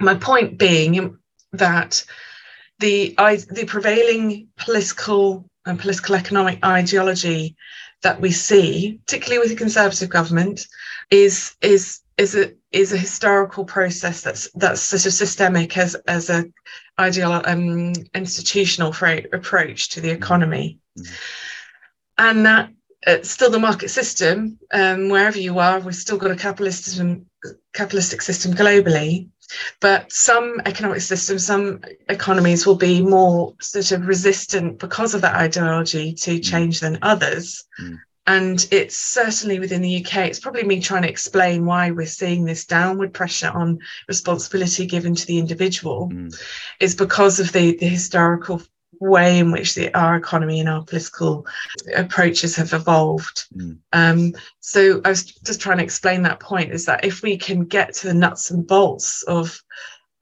my 0.00 0.14
point 0.14 0.58
being, 0.58 1.18
that 1.52 2.04
the 2.78 3.14
I, 3.18 3.36
the 3.36 3.64
prevailing 3.66 4.48
political 4.56 5.48
and 5.64 5.78
political 5.78 6.16
economic 6.16 6.64
ideology 6.64 7.56
that 8.02 8.20
we 8.20 8.32
see, 8.32 9.00
particularly 9.06 9.38
with 9.38 9.50
the 9.50 9.56
Conservative 9.56 10.08
government, 10.08 10.66
is 11.10 11.54
is 11.60 12.00
is 12.16 12.34
a 12.34 12.52
is 12.72 12.92
a 12.92 12.98
historical 12.98 13.64
process 13.64 14.22
that's 14.22 14.50
that's 14.54 14.80
sort 14.80 15.06
of 15.06 15.12
systemic 15.12 15.76
as 15.76 15.94
as 16.06 16.30
a 16.30 16.44
ideal 16.98 17.42
um, 17.44 17.92
institutional 18.14 18.94
approach 19.32 19.90
to 19.90 20.00
the 20.00 20.10
economy, 20.10 20.78
mm-hmm. 20.98 21.14
and 22.18 22.46
that 22.46 22.70
uh, 23.06 23.22
still 23.22 23.50
the 23.50 23.58
market 23.58 23.88
system 23.88 24.58
um, 24.72 25.08
wherever 25.08 25.38
you 25.38 25.58
are, 25.58 25.80
we've 25.80 25.94
still 25.94 26.18
got 26.18 26.30
a 26.30 26.36
capitalistic 26.36 27.22
capitalistic 27.72 28.22
system 28.22 28.52
globally, 28.52 29.28
but 29.80 30.12
some 30.12 30.60
economic 30.66 31.00
systems, 31.00 31.46
some 31.46 31.80
economies 32.08 32.66
will 32.66 32.76
be 32.76 33.02
more 33.02 33.54
sort 33.60 33.92
of 33.92 34.06
resistant 34.06 34.78
because 34.78 35.14
of 35.14 35.22
that 35.22 35.34
ideology 35.34 36.12
to 36.14 36.38
mm. 36.38 36.44
change 36.44 36.80
than 36.80 36.98
others. 37.02 37.64
Mm. 37.80 37.98
And 38.26 38.66
it's 38.70 38.96
certainly 38.96 39.58
within 39.58 39.82
the 39.82 40.04
UK, 40.04 40.28
it's 40.28 40.38
probably 40.38 40.62
me 40.62 40.80
trying 40.80 41.02
to 41.02 41.08
explain 41.08 41.66
why 41.66 41.90
we're 41.90 42.06
seeing 42.06 42.44
this 42.44 42.64
downward 42.64 43.12
pressure 43.12 43.50
on 43.50 43.80
responsibility 44.06 44.86
given 44.86 45.14
to 45.14 45.26
the 45.26 45.38
individual, 45.38 46.08
mm. 46.08 46.32
is 46.78 46.94
because 46.94 47.40
of 47.40 47.50
the, 47.52 47.76
the 47.78 47.88
historical 47.88 48.62
way 49.00 49.40
in 49.40 49.50
which 49.50 49.74
the, 49.74 49.92
our 49.98 50.14
economy 50.16 50.60
and 50.60 50.68
our 50.68 50.84
political 50.84 51.44
approaches 51.96 52.54
have 52.54 52.72
evolved. 52.72 53.46
Mm. 53.56 53.78
Um, 53.92 54.34
so 54.60 55.00
I 55.04 55.08
was 55.08 55.24
just 55.24 55.60
trying 55.60 55.78
to 55.78 55.84
explain 55.84 56.22
that 56.22 56.38
point 56.38 56.72
is 56.72 56.84
that 56.86 57.04
if 57.04 57.22
we 57.22 57.36
can 57.36 57.64
get 57.64 57.94
to 57.94 58.06
the 58.06 58.14
nuts 58.14 58.50
and 58.50 58.64
bolts 58.64 59.24
of 59.24 59.60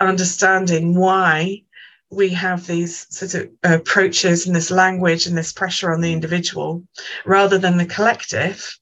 understanding 0.01 0.95
why 0.95 1.63
we 2.11 2.31
have 2.31 2.67
these 2.67 3.07
sort 3.11 3.35
of 3.35 3.51
approaches 3.63 4.47
and 4.47 4.55
this 4.55 4.71
language 4.71 5.27
and 5.27 5.37
this 5.37 5.53
pressure 5.53 5.93
on 5.93 6.01
the 6.01 6.13
individual 6.13 6.83
rather 7.25 7.59
than 7.59 7.77
the 7.77 7.87
collective 7.87 8.77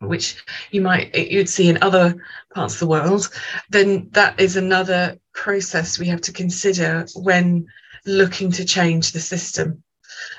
which 0.00 0.36
you 0.70 0.80
might 0.80 1.14
you'd 1.14 1.48
see 1.48 1.68
in 1.68 1.78
other 1.82 2.14
parts 2.54 2.74
of 2.74 2.80
the 2.80 2.86
world 2.86 3.30
then 3.70 4.08
that 4.12 4.38
is 4.40 4.56
another 4.56 5.18
process 5.32 5.98
we 5.98 6.06
have 6.06 6.20
to 6.20 6.32
consider 6.32 7.06
when 7.14 7.66
looking 8.06 8.50
to 8.52 8.64
change 8.64 9.12
the 9.12 9.20
system. 9.20 9.82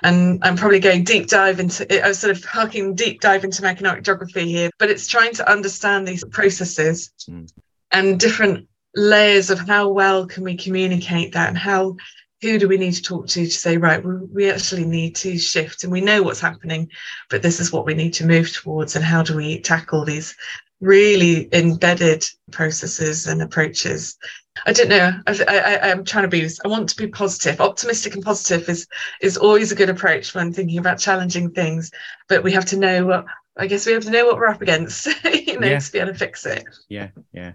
And 0.04 0.40
I'm 0.44 0.56
probably 0.56 0.80
going 0.80 1.04
deep 1.04 1.28
dive 1.28 1.60
into 1.60 1.92
it. 1.94 2.04
I 2.04 2.08
was 2.08 2.20
sort 2.20 2.36
of 2.36 2.44
harking 2.44 2.96
deep 2.96 3.22
dive 3.22 3.44
into 3.44 3.66
economic 3.66 4.04
geography 4.04 4.46
here, 4.46 4.70
but 4.80 4.90
it's 4.90 5.08
trying 5.08 5.34
to 5.34 5.52
understand 5.52 6.08
these 6.08 6.24
processes 6.24 7.12
mm. 7.30 7.52
and 7.92 8.20
different 8.20 8.68
layers 8.96 9.50
of 9.50 9.60
how 9.60 9.90
well 9.90 10.26
can 10.26 10.44
we 10.44 10.56
communicate 10.56 11.34
that 11.34 11.50
and 11.50 11.58
how 11.58 11.96
who 12.42 12.60
do 12.60 12.68
we 12.68 12.78
need 12.78 12.92
to 12.94 13.02
talk 13.02 13.28
to 13.28 13.46
to 13.46 13.52
say 13.52 13.78
right 13.78 14.04
we, 14.04 14.16
we 14.34 14.50
actually 14.50 14.86
need 14.86 15.16
to 15.16 15.38
shift 15.38 15.84
and 15.84 15.92
we 15.92 16.02
know 16.02 16.24
what's 16.24 16.40
happening 16.40 16.90
but 17.30 17.42
this 17.42 17.60
is 17.60 17.72
what 17.72 17.86
we 17.86 17.94
need 17.94 18.14
to 18.14 18.26
move 18.26 18.52
towards 18.52 18.96
and 18.96 19.04
how 19.04 19.22
do 19.22 19.36
we 19.36 19.60
tackle 19.60 20.06
these 20.06 20.36
really 20.82 21.50
embedded 21.54 22.26
processes 22.52 23.28
and 23.28 23.42
approaches 23.42 24.18
I 24.66 24.72
don't 24.72 24.90
know. 24.90 25.12
I, 25.28 25.34
I, 25.50 25.88
am 25.90 26.06
trying 26.06 26.24
to 26.24 26.30
be. 26.30 26.48
I 26.64 26.68
want 26.68 26.88
to 26.90 26.96
be 26.96 27.08
positive. 27.08 27.60
Optimistic 27.60 28.16
and 28.16 28.24
positive 28.24 28.70
is 28.70 28.88
is 29.22 29.38
always 29.38 29.72
a 29.72 29.76
good 29.76 29.90
approach 29.90 30.34
when 30.34 30.54
thinking 30.54 30.78
about 30.78 30.98
challenging 30.98 31.52
things. 31.52 31.92
But 32.30 32.44
we 32.44 32.54
have 32.54 32.66
to 32.66 32.78
know 32.78 33.06
what. 33.06 33.26
I 33.58 33.68
guess 33.68 33.86
we 33.86 33.94
have 33.94 34.04
to 34.04 34.12
know 34.12 34.26
what 34.26 34.36
we're 34.36 34.48
up 34.48 34.62
against, 34.62 35.08
you 35.26 35.60
know, 35.60 35.68
yeah. 35.68 35.80
to 35.80 35.92
be 35.92 36.00
able 36.00 36.12
to 36.12 36.18
fix 36.18 36.46
it. 36.46 36.66
Yeah, 36.90 37.10
yeah, 37.34 37.54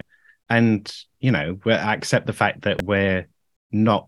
and 0.51 0.93
you 1.21 1.31
know, 1.31 1.57
we 1.63 1.71
accept 1.71 2.27
the 2.27 2.33
fact 2.33 2.63
that 2.63 2.83
we're 2.83 3.27
not 3.71 4.07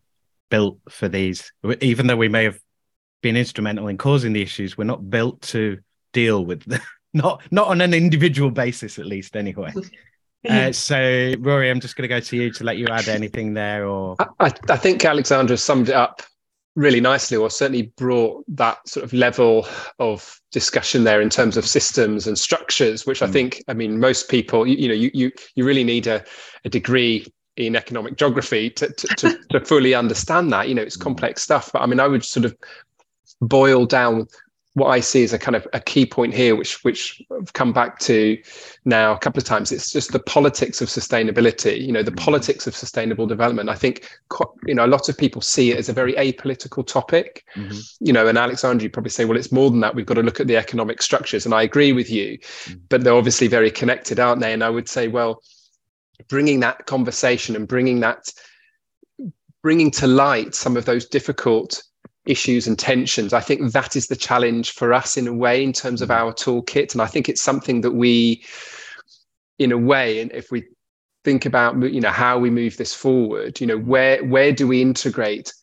built 0.50 0.78
for 0.90 1.08
these. 1.08 1.54
Even 1.80 2.08
though 2.08 2.18
we 2.18 2.28
may 2.28 2.44
have 2.44 2.60
been 3.22 3.38
instrumental 3.38 3.88
in 3.88 3.98
causing 3.98 4.34
the 4.34 4.42
issues, 4.42 4.78
we're 4.78 4.84
not 4.84 5.10
built 5.10 5.42
to 5.42 5.80
deal 6.12 6.46
with 6.46 6.64
them. 6.66 6.82
not 7.14 7.42
not 7.50 7.68
on 7.70 7.80
an 7.80 7.94
individual 7.94 8.52
basis, 8.52 9.00
at 9.00 9.06
least, 9.06 9.36
anyway. 9.36 9.72
Uh, 10.50 10.74
so, 10.74 11.34
Rory, 11.40 11.70
I'm 11.70 11.80
just 11.80 11.96
going 11.96 12.02
to 12.02 12.10
go 12.10 12.20
to 12.20 12.36
you 12.36 12.52
to 12.52 12.66
let 12.66 12.76
you 12.76 12.86
add 12.88 13.08
anything 13.08 13.54
there. 13.54 13.88
Or 13.88 14.18
I, 14.42 14.52
I 14.68 14.76
think 14.76 15.06
Alexandra 15.06 15.56
summed 15.56 15.88
it 15.88 15.96
up 15.96 16.22
really 16.76 17.02
nicely, 17.02 17.38
or 17.38 17.50
certainly 17.50 17.94
brought 17.98 18.44
that 18.48 18.88
sort 18.88 19.04
of 19.04 19.14
level 19.14 19.68
of 20.00 20.40
discussion 20.52 21.04
there 21.04 21.22
in 21.22 21.30
terms 21.30 21.58
of 21.58 21.66
systems 21.66 22.28
and 22.28 22.38
structures, 22.38 23.06
which 23.06 23.22
I 23.22 23.28
hmm. 23.28 23.34
think, 23.34 23.64
I 23.68 23.74
mean, 23.74 24.00
most 24.00 24.30
people, 24.30 24.66
you, 24.66 24.76
you 24.76 24.88
know, 24.88 24.94
you 24.94 25.12
you 25.14 25.32
you 25.56 25.66
really 25.66 25.84
need 25.84 26.08
a, 26.08 26.24
a 26.66 26.70
degree 26.70 27.32
in 27.56 27.76
economic 27.76 28.18
geography 28.18 28.70
to, 28.72 28.92
to, 28.92 29.08
to, 29.16 29.40
to 29.52 29.66
fully 29.66 29.94
understand 29.94 30.52
that. 30.54 30.70
You 30.70 30.76
know, 30.76 30.82
it's 30.82 30.98
mm. 30.98 31.02
complex 31.02 31.44
stuff. 31.44 31.72
But 31.72 31.82
I 31.82 31.86
mean, 31.86 32.00
I 32.00 32.08
would 32.08 32.26
sort 32.26 32.46
of 32.46 32.56
boil 33.42 33.86
down 33.86 34.28
what 34.76 34.88
I 34.88 35.02
see 35.02 35.24
as 35.24 35.34
a 35.34 35.40
kind 35.40 35.56
of 35.56 35.68
a 35.74 35.80
key 35.80 36.06
point 36.06 36.34
here, 36.34 36.56
which 36.56 36.84
which 36.84 37.22
I've 37.32 37.54
come 37.54 37.74
back 37.74 38.00
to 38.00 38.42
now 38.86 39.14
a 39.14 39.20
couple 39.20 39.40
of 39.40 39.46
times. 39.46 39.72
It's 39.72 39.92
just 39.92 40.12
the 40.12 40.20
politics 40.20 40.82
of 40.82 40.88
sustainability. 40.88 41.80
You 41.80 41.92
know, 41.92 42.02
the 42.02 42.10
mm-hmm. 42.10 42.24
politics 42.24 42.66
of 42.66 42.76
sustainable 42.76 43.28
development. 43.28 43.70
I 43.70 43.76
think 43.76 44.10
you 44.66 44.74
know 44.74 44.86
a 44.86 44.88
lot 44.88 45.10
of 45.10 45.18
people 45.18 45.42
see 45.42 45.72
it 45.72 45.78
as 45.78 45.90
a 45.90 45.94
very 45.94 46.14
apolitical 46.14 46.86
topic. 46.86 47.46
Mm-hmm. 47.56 47.80
You 48.00 48.14
know, 48.14 48.28
and 48.28 48.38
Alexandra, 48.38 48.84
you 48.84 48.90
probably 48.90 49.12
say, 49.12 49.26
well, 49.26 49.38
it's 49.38 49.52
more 49.52 49.70
than 49.70 49.82
that. 49.82 49.94
We've 49.94 50.08
got 50.08 50.16
to 50.16 50.24
look 50.24 50.40
at 50.40 50.48
the 50.48 50.58
economic 50.58 51.04
structures, 51.04 51.46
and 51.46 51.54
I 51.54 51.62
agree 51.62 51.94
with 51.94 52.10
you. 52.10 52.40
Mm-hmm. 52.40 52.80
But 52.90 53.04
they're 53.04 53.14
obviously 53.14 53.48
very 53.48 53.70
connected, 53.70 54.20
aren't 54.20 54.42
they? 54.42 54.54
And 54.54 54.64
I 54.64 54.72
would 54.72 54.90
say, 54.90 55.08
well, 55.08 55.44
bringing 56.30 56.62
that 56.62 56.88
conversation 56.88 57.56
and 57.56 57.68
bringing 57.68 58.00
that 58.00 58.32
bringing 59.62 59.92
to 59.92 60.08
light 60.08 60.54
some 60.54 60.76
of 60.76 60.86
those 60.86 61.06
difficult 61.06 61.84
issues 62.26 62.68
and 62.68 62.80
tensions. 62.80 63.34
I 63.34 63.42
think 63.42 63.72
that 63.72 63.96
is 63.96 64.08
the 64.08 64.16
challenge 64.16 64.72
for 64.72 64.94
us 64.94 65.18
in 65.18 65.28
a 65.28 65.34
way 65.34 65.64
in 65.64 65.74
terms 65.74 66.02
of 66.02 66.10
mm. 66.10 66.16
our 66.16 66.34
toolkit. 66.34 66.94
And 66.94 67.02
I 67.02 67.08
think 67.08 67.28
it's 67.28 67.42
something 67.42 67.82
that 67.82 67.92
we, 67.92 68.44
in 69.60 69.72
a 69.72 69.78
way, 69.78 70.22
and 70.22 70.32
if 70.32 70.52
we 70.52 70.64
think 71.24 71.46
about 71.46 71.82
you 71.82 72.02
know 72.02 72.10
how 72.10 72.38
we 72.38 72.50
move 72.50 72.78
this 72.78 72.94
forward, 72.94 73.60
you 73.60 73.68
know, 73.68 73.78
where 73.78 74.24
where 74.24 74.52
do 74.52 74.68
we 74.68 74.82
integrate 74.82 75.54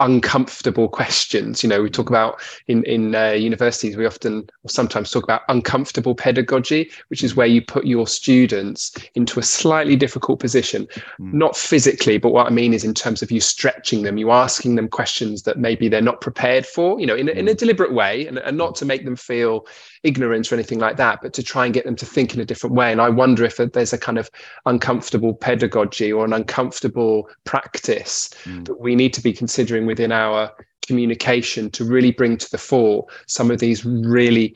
uncomfortable 0.00 0.88
questions. 0.88 1.62
You 1.62 1.68
know, 1.68 1.82
we 1.82 1.90
talk 1.90 2.08
about 2.08 2.40
in 2.66 2.84
in 2.84 3.14
uh, 3.14 3.30
universities, 3.30 3.96
we 3.96 4.06
often 4.06 4.48
or 4.62 4.70
sometimes 4.70 5.10
talk 5.10 5.24
about 5.24 5.42
uncomfortable 5.48 6.14
pedagogy, 6.14 6.90
which 7.08 7.24
is 7.24 7.34
where 7.34 7.46
you 7.46 7.62
put 7.62 7.86
your 7.86 8.06
students 8.06 8.92
into 9.14 9.40
a 9.40 9.42
slightly 9.42 9.96
difficult 9.96 10.40
position, 10.40 10.86
mm. 11.20 11.32
not 11.32 11.56
physically, 11.56 12.18
but 12.18 12.32
what 12.32 12.46
I 12.46 12.50
mean 12.50 12.74
is 12.74 12.84
in 12.84 12.94
terms 12.94 13.22
of 13.22 13.30
you 13.30 13.40
stretching 13.40 14.02
them, 14.02 14.18
you 14.18 14.30
asking 14.30 14.76
them 14.76 14.88
questions 14.88 15.42
that 15.42 15.58
maybe 15.58 15.88
they're 15.88 16.00
not 16.00 16.20
prepared 16.20 16.66
for. 16.66 17.00
You 17.00 17.06
know, 17.06 17.16
in, 17.16 17.28
in 17.28 17.48
a 17.48 17.52
hmm. 17.52 17.56
deliberate 17.56 17.92
way, 17.92 18.26
and, 18.26 18.38
and 18.38 18.56
not 18.56 18.74
to 18.76 18.84
make 18.84 19.04
them 19.04 19.16
feel 19.16 19.66
ignorance 20.06 20.50
or 20.50 20.54
anything 20.54 20.78
like 20.78 20.96
that, 20.96 21.20
but 21.20 21.32
to 21.34 21.42
try 21.42 21.64
and 21.64 21.74
get 21.74 21.84
them 21.84 21.96
to 21.96 22.06
think 22.06 22.32
in 22.34 22.40
a 22.40 22.44
different 22.44 22.76
way. 22.76 22.92
And 22.92 23.00
I 23.00 23.08
wonder 23.08 23.44
if 23.44 23.56
there's 23.56 23.92
a 23.92 23.98
kind 23.98 24.18
of 24.18 24.30
uncomfortable 24.64 25.34
pedagogy 25.34 26.12
or 26.12 26.24
an 26.24 26.32
uncomfortable 26.32 27.28
practice 27.44 28.30
mm. 28.44 28.64
that 28.66 28.80
we 28.80 28.94
need 28.94 29.12
to 29.14 29.20
be 29.20 29.32
considering 29.32 29.86
within 29.86 30.12
our 30.12 30.52
communication 30.86 31.70
to 31.70 31.84
really 31.84 32.12
bring 32.12 32.36
to 32.36 32.50
the 32.50 32.58
fore 32.58 33.06
some 33.26 33.50
of 33.50 33.58
these 33.58 33.84
really 33.84 34.54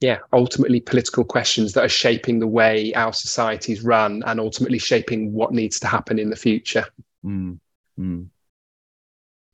yeah 0.00 0.18
ultimately 0.32 0.80
political 0.80 1.24
questions 1.24 1.72
that 1.72 1.84
are 1.84 1.90
shaping 1.90 2.38
the 2.38 2.46
way 2.46 2.92
our 2.94 3.12
societies 3.12 3.82
run 3.82 4.22
and 4.26 4.40
ultimately 4.40 4.78
shaping 4.78 5.32
what 5.32 5.52
needs 5.52 5.78
to 5.78 5.86
happen 5.86 6.18
in 6.18 6.30
the 6.30 6.36
future 6.36 6.86
mm. 7.24 7.58
Mm. 7.98 8.28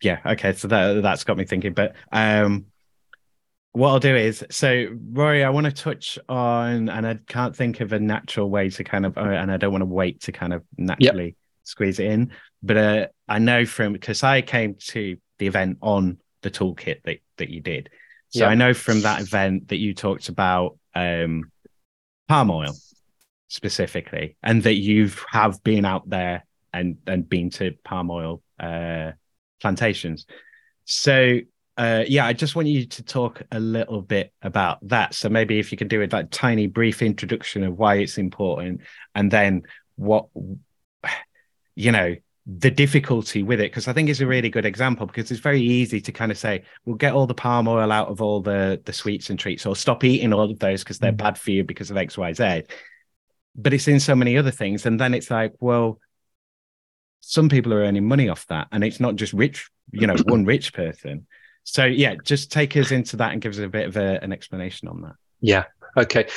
yeah 0.03 0.21
okay 0.25 0.53
so 0.53 0.69
that 0.69 1.03
that's 1.03 1.25
got 1.25 1.37
me 1.37 1.45
thinking 1.45 1.73
but 1.73 1.95
um 2.13 2.67
what 3.75 3.89
I'll 3.89 3.99
do 3.99 4.15
is 4.15 4.45
so 4.51 4.87
Rory, 5.13 5.43
I 5.43 5.51
want 5.51 5.67
to 5.67 5.73
touch 5.73 6.17
on, 6.29 6.89
and 6.89 7.05
I 7.05 7.19
can't 7.27 7.55
think 7.55 7.81
of 7.81 7.93
a 7.93 7.99
natural 7.99 8.49
way 8.49 8.71
to 8.71 8.85
kind 8.85 9.05
of, 9.05 9.19
uh, 9.19 9.23
and 9.23 9.51
I 9.51 9.57
don't 9.57 9.73
want 9.73 9.83
to 9.83 9.87
wait 9.87 10.23
to 10.23 10.33
kind 10.33 10.53
of 10.53 10.63
naturally 10.79 11.25
yep. 11.25 11.35
squeeze 11.65 11.99
it 11.99 12.07
in. 12.07 12.31
But 12.63 12.77
uh, 12.77 13.07
I 13.29 13.41
know 13.41 13.67
from 13.67 13.93
because 13.93 14.23
I 14.23 14.43
came 14.43 14.77
to 14.77 15.17
the 15.41 15.47
event 15.49 15.79
on 15.83 16.19
the 16.43 16.53
toolkit 16.53 17.03
that 17.03 17.19
that 17.39 17.51
you 17.51 17.61
did, 17.61 17.91
so 18.29 18.41
yep. 18.45 18.51
I 18.51 18.55
know 18.55 18.75
from 18.75 19.01
that 19.01 19.21
event 19.21 19.69
that 19.69 19.79
you 19.79 19.93
talked 19.93 20.29
about 20.29 20.79
um, 20.95 21.51
palm 22.29 22.53
oil 22.53 22.77
specifically, 23.49 24.37
and 24.41 24.63
that 24.63 24.75
you 24.75 25.11
have 25.33 25.65
been 25.65 25.85
out 25.85 26.09
there 26.09 26.47
and 26.73 26.99
and 27.09 27.29
been 27.29 27.51
to 27.51 27.73
palm 27.83 28.09
oil 28.09 28.41
uh, 28.61 29.11
plantations. 29.61 30.27
So 30.85 31.41
uh, 31.77 32.05
yeah, 32.07 32.27
I 32.27 32.33
just 32.33 32.55
want 32.55 32.69
you 32.69 32.87
to 32.87 33.03
talk 33.03 33.43
a 33.51 33.59
little 33.59 34.01
bit 34.01 34.33
about 34.43 34.79
that. 34.89 35.15
So 35.15 35.29
maybe 35.29 35.59
if 35.59 35.73
you 35.73 35.79
could 35.79 35.89
do 35.89 36.03
a 36.03 36.09
like 36.11 36.31
tiny 36.31 36.67
brief 36.67 37.03
introduction 37.03 37.65
of 37.65 37.77
why 37.77 37.97
it's 37.97 38.19
important, 38.19 38.83
and 39.15 39.31
then 39.31 39.63
what 39.97 40.27
you 41.75 41.93
know 41.93 42.15
the 42.47 42.71
difficulty 42.71 43.43
with 43.43 43.59
it 43.59 43.71
because 43.71 43.89
I 43.89 43.95
think 43.95 44.11
it's 44.11 44.21
a 44.21 44.27
really 44.27 44.51
good 44.51 44.67
example 44.67 45.07
because 45.07 45.31
it's 45.31 45.41
very 45.41 45.63
easy 45.63 46.01
to 46.03 46.13
kind 46.13 46.31
of 46.31 46.37
say 46.37 46.63
we'll 46.85 46.97
get 46.97 47.15
all 47.15 47.27
the 47.27 47.35
palm 47.35 47.67
oil 47.67 47.91
out 47.91 48.09
of 48.09 48.21
all 48.21 48.41
the 48.41 48.81
the 48.85 48.93
sweets 48.93 49.31
and 49.31 49.39
treats 49.39 49.65
or 49.65 49.75
stop 49.75 50.05
eating 50.05 50.33
all 50.33 50.51
of 50.51 50.59
those 50.59 50.85
because 50.85 50.99
they're 50.99 51.13
mm. 51.13 51.17
bad 51.17 51.39
for 51.39 51.53
you 51.53 51.65
because 51.65 51.91
of 51.91 51.97
X 51.97 52.19
Y 52.19 52.33
Z. 52.35 52.63
But 53.57 53.73
it's 53.73 53.89
in 53.89 54.01
so 54.01 54.15
many 54.15 54.37
other 54.37 54.51
things, 54.51 54.85
and 54.85 54.99
then 54.99 55.15
it's 55.15 55.31
like, 55.31 55.55
well, 55.61 56.01
some 57.21 57.49
people 57.49 57.73
are 57.73 57.85
earning 57.85 58.07
money 58.07 58.29
off 58.29 58.47
that, 58.49 58.67
and 58.73 58.85
it's 58.85 59.01
not 59.01 59.15
just 59.15 59.33
rich, 59.33 59.71
you 59.93 60.07
know, 60.07 60.17
one 60.27 60.45
rich 60.45 60.73
person. 60.73 61.27
So 61.65 61.85
yeah, 61.85 62.15
just 62.23 62.53
take 62.53 62.77
us 62.77 62.91
into 62.91 63.17
that 63.17 63.33
and 63.33 63.41
give 63.41 63.53
us 63.53 63.59
a 63.59 63.69
bit 63.69 63.87
of 63.87 63.97
a, 63.97 64.23
an 64.23 64.33
explanation 64.33 64.87
on 64.89 65.03
that. 65.03 65.15
Yeah. 65.41 65.65
Okay. 65.97 66.29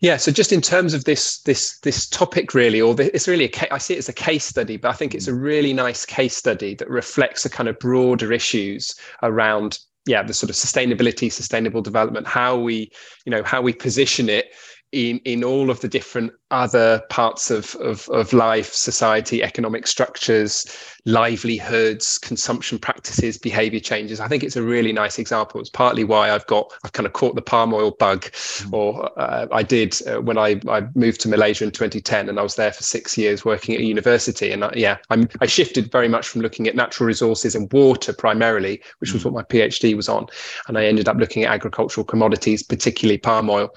Yeah. 0.00 0.16
So 0.16 0.32
just 0.32 0.52
in 0.52 0.60
terms 0.60 0.94
of 0.94 1.04
this 1.04 1.40
this 1.42 1.78
this 1.80 2.08
topic, 2.08 2.54
really, 2.54 2.80
or 2.80 2.94
the, 2.94 3.14
it's 3.14 3.28
really 3.28 3.44
a 3.44 3.74
I 3.74 3.78
see 3.78 3.94
it 3.94 3.98
as 3.98 4.08
a 4.08 4.12
case 4.12 4.44
study, 4.44 4.76
but 4.76 4.88
I 4.88 4.92
think 4.92 5.14
it's 5.14 5.28
a 5.28 5.34
really 5.34 5.72
nice 5.72 6.04
case 6.04 6.36
study 6.36 6.74
that 6.76 6.88
reflects 6.88 7.42
the 7.42 7.50
kind 7.50 7.68
of 7.68 7.78
broader 7.78 8.32
issues 8.32 8.94
around 9.22 9.78
yeah 10.06 10.22
the 10.22 10.34
sort 10.34 10.50
of 10.50 10.56
sustainability, 10.56 11.30
sustainable 11.30 11.82
development, 11.82 12.26
how 12.26 12.58
we 12.58 12.90
you 13.24 13.30
know 13.30 13.42
how 13.44 13.62
we 13.62 13.72
position 13.72 14.28
it 14.28 14.52
in 14.92 15.18
in 15.24 15.42
all 15.42 15.70
of 15.70 15.80
the 15.80 15.88
different 15.88 16.32
other 16.52 17.02
parts 17.08 17.50
of, 17.50 17.74
of, 17.76 18.08
of 18.10 18.32
life, 18.32 18.72
society, 18.74 19.42
economic 19.42 19.86
structures, 19.86 20.66
livelihoods, 21.06 22.18
consumption 22.18 22.78
practices, 22.78 23.38
behavior 23.38 23.80
changes. 23.80 24.20
I 24.20 24.28
think 24.28 24.44
it's 24.44 24.54
a 24.54 24.62
really 24.62 24.92
nice 24.92 25.18
example. 25.18 25.60
It's 25.60 25.70
partly 25.70 26.04
why 26.04 26.30
I've 26.30 26.46
got, 26.46 26.70
I've 26.84 26.92
kind 26.92 27.06
of 27.06 27.14
caught 27.14 27.34
the 27.34 27.42
palm 27.42 27.72
oil 27.72 27.92
bug, 27.92 28.24
mm. 28.24 28.72
or 28.72 29.18
uh, 29.18 29.46
I 29.50 29.62
did 29.62 29.96
uh, 30.06 30.20
when 30.20 30.36
I, 30.36 30.60
I 30.68 30.82
moved 30.94 31.22
to 31.22 31.28
Malaysia 31.28 31.64
in 31.64 31.70
2010 31.70 32.28
and 32.28 32.38
I 32.38 32.42
was 32.42 32.56
there 32.56 32.72
for 32.72 32.82
six 32.82 33.16
years 33.16 33.46
working 33.46 33.74
at 33.74 33.80
a 33.80 33.84
university. 33.84 34.52
And 34.52 34.64
I, 34.64 34.72
yeah, 34.76 34.98
I'm, 35.08 35.28
I 35.40 35.46
shifted 35.46 35.90
very 35.90 36.08
much 36.08 36.28
from 36.28 36.42
looking 36.42 36.68
at 36.68 36.76
natural 36.76 37.06
resources 37.06 37.54
and 37.54 37.72
water 37.72 38.12
primarily, 38.12 38.82
which 38.98 39.10
mm. 39.10 39.14
was 39.14 39.24
what 39.24 39.32
my 39.32 39.42
PhD 39.42 39.96
was 39.96 40.10
on. 40.10 40.26
And 40.68 40.76
I 40.76 40.84
ended 40.84 41.08
up 41.08 41.16
looking 41.16 41.44
at 41.44 41.52
agricultural 41.52 42.04
commodities, 42.04 42.62
particularly 42.62 43.16
palm 43.16 43.48
oil 43.48 43.74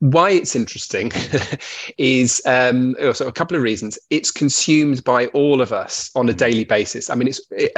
why 0.00 0.30
it's 0.30 0.54
interesting 0.54 1.10
is 1.98 2.40
um, 2.46 2.96
also 3.02 3.26
a 3.26 3.32
couple 3.32 3.56
of 3.56 3.62
reasons. 3.62 3.98
It's 4.10 4.30
consumed 4.30 5.02
by 5.04 5.26
all 5.28 5.60
of 5.60 5.72
us 5.72 6.10
on 6.14 6.28
a 6.28 6.34
daily 6.34 6.64
basis. 6.64 7.10
I 7.10 7.14
mean, 7.14 7.28
it's. 7.28 7.40
It, 7.50 7.72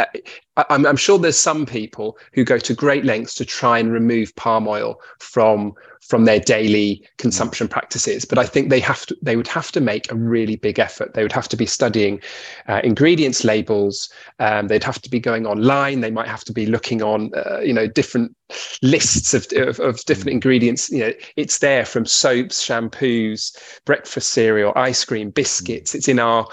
I'm, 0.68 0.86
I'm 0.86 0.96
sure 0.96 1.18
there's 1.18 1.38
some 1.38 1.66
people 1.66 2.18
who 2.32 2.44
go 2.44 2.58
to 2.58 2.74
great 2.74 3.04
lengths 3.04 3.34
to 3.34 3.44
try 3.44 3.78
and 3.78 3.92
remove 3.92 4.34
palm 4.36 4.68
oil 4.68 5.00
from 5.18 5.74
from 6.00 6.24
their 6.24 6.40
daily 6.40 7.06
consumption 7.18 7.68
mm. 7.68 7.70
practices. 7.70 8.24
But 8.24 8.38
I 8.38 8.44
think 8.44 8.68
they 8.68 8.80
have 8.80 9.06
to 9.06 9.16
they 9.22 9.36
would 9.36 9.46
have 9.46 9.70
to 9.72 9.80
make 9.80 10.10
a 10.10 10.16
really 10.16 10.56
big 10.56 10.78
effort. 10.78 11.14
They 11.14 11.22
would 11.22 11.32
have 11.32 11.48
to 11.48 11.56
be 11.56 11.66
studying 11.66 12.20
uh, 12.68 12.80
ingredients 12.82 13.44
labels. 13.44 14.10
Um, 14.40 14.68
they'd 14.68 14.84
have 14.84 15.00
to 15.02 15.10
be 15.10 15.20
going 15.20 15.46
online. 15.46 16.00
They 16.00 16.10
might 16.10 16.28
have 16.28 16.44
to 16.44 16.52
be 16.52 16.66
looking 16.66 17.02
on 17.02 17.30
uh, 17.34 17.60
you 17.60 17.72
know 17.72 17.86
different 17.86 18.36
lists 18.82 19.34
of, 19.34 19.46
of, 19.52 19.78
of 19.78 20.04
different 20.04 20.30
mm. 20.30 20.34
ingredients. 20.34 20.90
You 20.90 21.00
know, 21.00 21.12
it's 21.36 21.58
there 21.58 21.84
from 21.84 22.06
soaps, 22.06 22.66
shampoos, 22.66 23.56
breakfast 23.84 24.30
cereal, 24.30 24.72
ice 24.76 25.04
cream, 25.04 25.30
biscuits. 25.30 25.92
Mm. 25.92 25.94
It's 25.94 26.08
in 26.08 26.18
our 26.18 26.48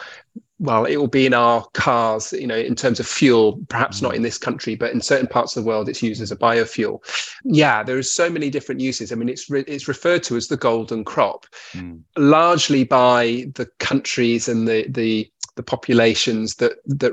well, 0.60 0.86
it 0.86 0.98
will 0.98 1.08
be 1.08 1.26
in 1.26 1.34
our 1.34 1.64
cars, 1.74 2.34
you 2.34 2.48
know, 2.48 2.58
in 2.58 2.74
terms 2.74 3.00
of 3.00 3.08
fuel, 3.08 3.60
perhaps 3.70 4.02
not 4.02 4.16
in 4.16 4.24
this 4.24 4.40
country, 4.40 4.76
but 4.76 4.92
in 4.92 5.02
certain 5.02 5.28
parts 5.28 5.56
of 5.56 5.64
the 5.64 5.68
world, 5.68 5.88
it's 5.88 6.02
used 6.02 6.22
as 6.22 6.32
a 6.32 6.36
biofuel. 6.36 7.00
Yeah, 7.44 7.84
there 7.84 7.98
are 7.98 8.04
so 8.04 8.30
many 8.30 8.50
different 8.50 8.82
uses. 8.82 9.12
I 9.12 9.16
mean, 9.16 9.30
it's 9.30 9.50
re- 9.50 9.66
it's 9.68 9.88
referred 9.88 10.24
to 10.24 10.36
as 10.36 10.48
the 10.48 10.58
golden 10.58 11.04
crop, 11.04 11.46
mm. 11.74 12.02
largely 12.18 12.84
by 12.84 13.46
the 13.54 13.68
countries 13.80 14.50
and 14.50 14.68
the 14.68 14.88
the 14.90 15.32
the 15.58 15.64
populations 15.64 16.56
that 16.56 16.74
that 16.86 17.12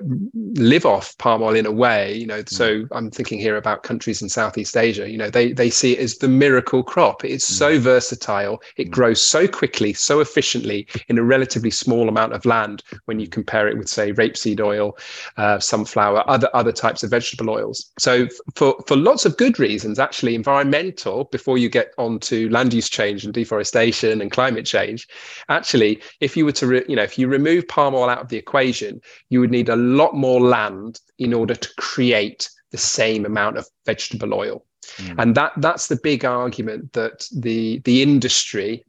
live 0.55 0.87
off 0.87 1.17
palm 1.19 1.43
oil 1.43 1.57
in 1.57 1.67
a 1.67 1.73
way 1.73 2.15
you 2.15 2.27
know 2.27 2.43
mm. 2.43 2.49
so 2.49 2.87
i'm 2.93 3.11
thinking 3.11 3.41
here 3.41 3.57
about 3.57 3.83
countries 3.83 4.23
in 4.23 4.29
southeast 4.29 4.77
asia 4.77 5.11
you 5.11 5.19
know 5.19 5.31
they 5.31 5.53
they 5.53 5.71
see 5.71 5.95
it 5.95 5.99
as 5.99 6.19
the 6.19 6.29
miracle 6.29 6.83
crop 6.83 7.25
it's 7.25 7.51
mm. 7.51 7.55
so 7.55 7.81
versatile 7.81 8.63
it 8.77 8.89
mm. 8.89 8.91
grows 8.91 9.21
so 9.21 9.49
quickly 9.49 9.93
so 9.93 10.21
efficiently 10.21 10.87
in 11.09 11.19
a 11.19 11.23
relatively 11.23 11.71
small 11.71 12.09
amount 12.09 12.33
of 12.33 12.45
land 12.45 12.83
when 13.07 13.19
you 13.19 13.27
compare 13.27 13.67
it 13.67 13.77
with 13.77 13.89
say 13.89 14.13
rapeseed 14.13 14.61
oil 14.61 14.97
uh, 15.39 15.59
sunflower 15.59 16.23
other 16.29 16.49
other 16.55 16.73
types 16.73 17.03
of 17.03 17.11
vegetable 17.11 17.51
oils 17.51 17.91
so 17.99 18.29
for 18.55 18.77
for 18.87 18.97
lots 18.97 19.25
of 19.25 19.37
good 19.39 19.59
reasons 19.59 19.99
actually 19.99 20.35
environmental 20.35 21.25
before 21.25 21.57
you 21.57 21.69
get 21.69 21.93
on 21.97 22.21
to 22.21 22.49
land 22.51 22.75
use 22.75 22.91
change 22.91 23.25
and 23.25 23.33
deforestation 23.33 24.21
and 24.21 24.31
climate 24.31 24.67
change 24.67 25.09
actually 25.49 26.01
if 26.21 26.37
you 26.37 26.45
were 26.45 26.53
to 26.53 26.67
re, 26.67 26.85
you 26.89 26.95
know 26.95 27.03
if 27.03 27.19
you 27.19 27.27
remove 27.27 27.67
palm 27.69 27.95
oil 27.95 28.11
out 28.11 28.21
of 28.21 28.29
the 28.29 28.34
equation, 28.37 29.01
you 29.31 29.41
would 29.41 29.51
need 29.51 29.69
a 29.69 29.77
lot 29.77 30.15
more 30.15 30.41
land 30.41 31.01
in 31.19 31.33
order 31.33 31.55
to 31.55 31.69
create 31.79 32.51
the 32.71 32.79
same 32.79 33.25
amount 33.25 33.57
of 33.57 33.69
vegetable 33.87 34.35
oil. 34.35 34.65
Mm. 34.97 35.15
And 35.19 35.35
that 35.35 35.53
that's 35.59 35.89
the 35.89 36.01
big 36.03 36.25
argument 36.25 36.93
that 36.93 37.27
the 37.33 37.81
the 37.85 38.03
industry 38.03 38.85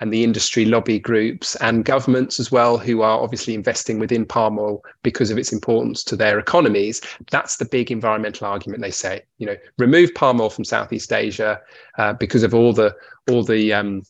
and 0.00 0.12
the 0.12 0.24
industry 0.24 0.64
lobby 0.64 0.98
groups 0.98 1.56
and 1.56 1.84
governments 1.84 2.40
as 2.40 2.50
well, 2.50 2.78
who 2.78 3.02
are 3.02 3.20
obviously 3.20 3.54
investing 3.54 3.98
within 3.98 4.24
palm 4.24 4.58
oil 4.58 4.82
because 5.02 5.30
of 5.30 5.38
its 5.38 5.52
importance 5.52 6.02
to 6.04 6.16
their 6.16 6.38
economies. 6.38 7.00
That's 7.30 7.56
the 7.56 7.66
big 7.66 7.90
environmental 7.90 8.46
argument 8.46 8.82
they 8.82 8.90
say. 8.90 9.22
You 9.38 9.46
know, 9.46 9.56
remove 9.78 10.14
palm 10.14 10.40
oil 10.40 10.50
from 10.50 10.64
Southeast 10.64 11.12
Asia 11.12 11.60
uh, 11.98 12.14
because 12.14 12.42
of 12.42 12.54
all 12.54 12.72
the 12.72 12.94
all 13.28 13.44
the 13.44 13.72
um, 13.72 14.02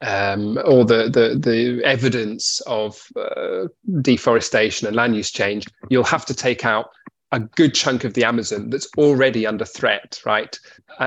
um, 0.00 0.58
or 0.64 0.84
the, 0.84 1.08
the 1.10 1.38
the 1.38 1.82
evidence 1.84 2.60
of 2.66 3.00
uh, 3.16 3.66
deforestation 4.00 4.86
and 4.86 4.96
land 4.96 5.16
use 5.16 5.30
change, 5.30 5.66
you'll 5.88 6.04
have 6.04 6.26
to 6.26 6.34
take 6.34 6.64
out 6.64 6.90
a 7.32 7.40
good 7.40 7.74
chunk 7.74 8.04
of 8.04 8.14
the 8.14 8.24
Amazon 8.24 8.70
that's 8.70 8.88
already 8.96 9.46
under 9.46 9.64
threat, 9.64 10.20
right? 10.24 10.58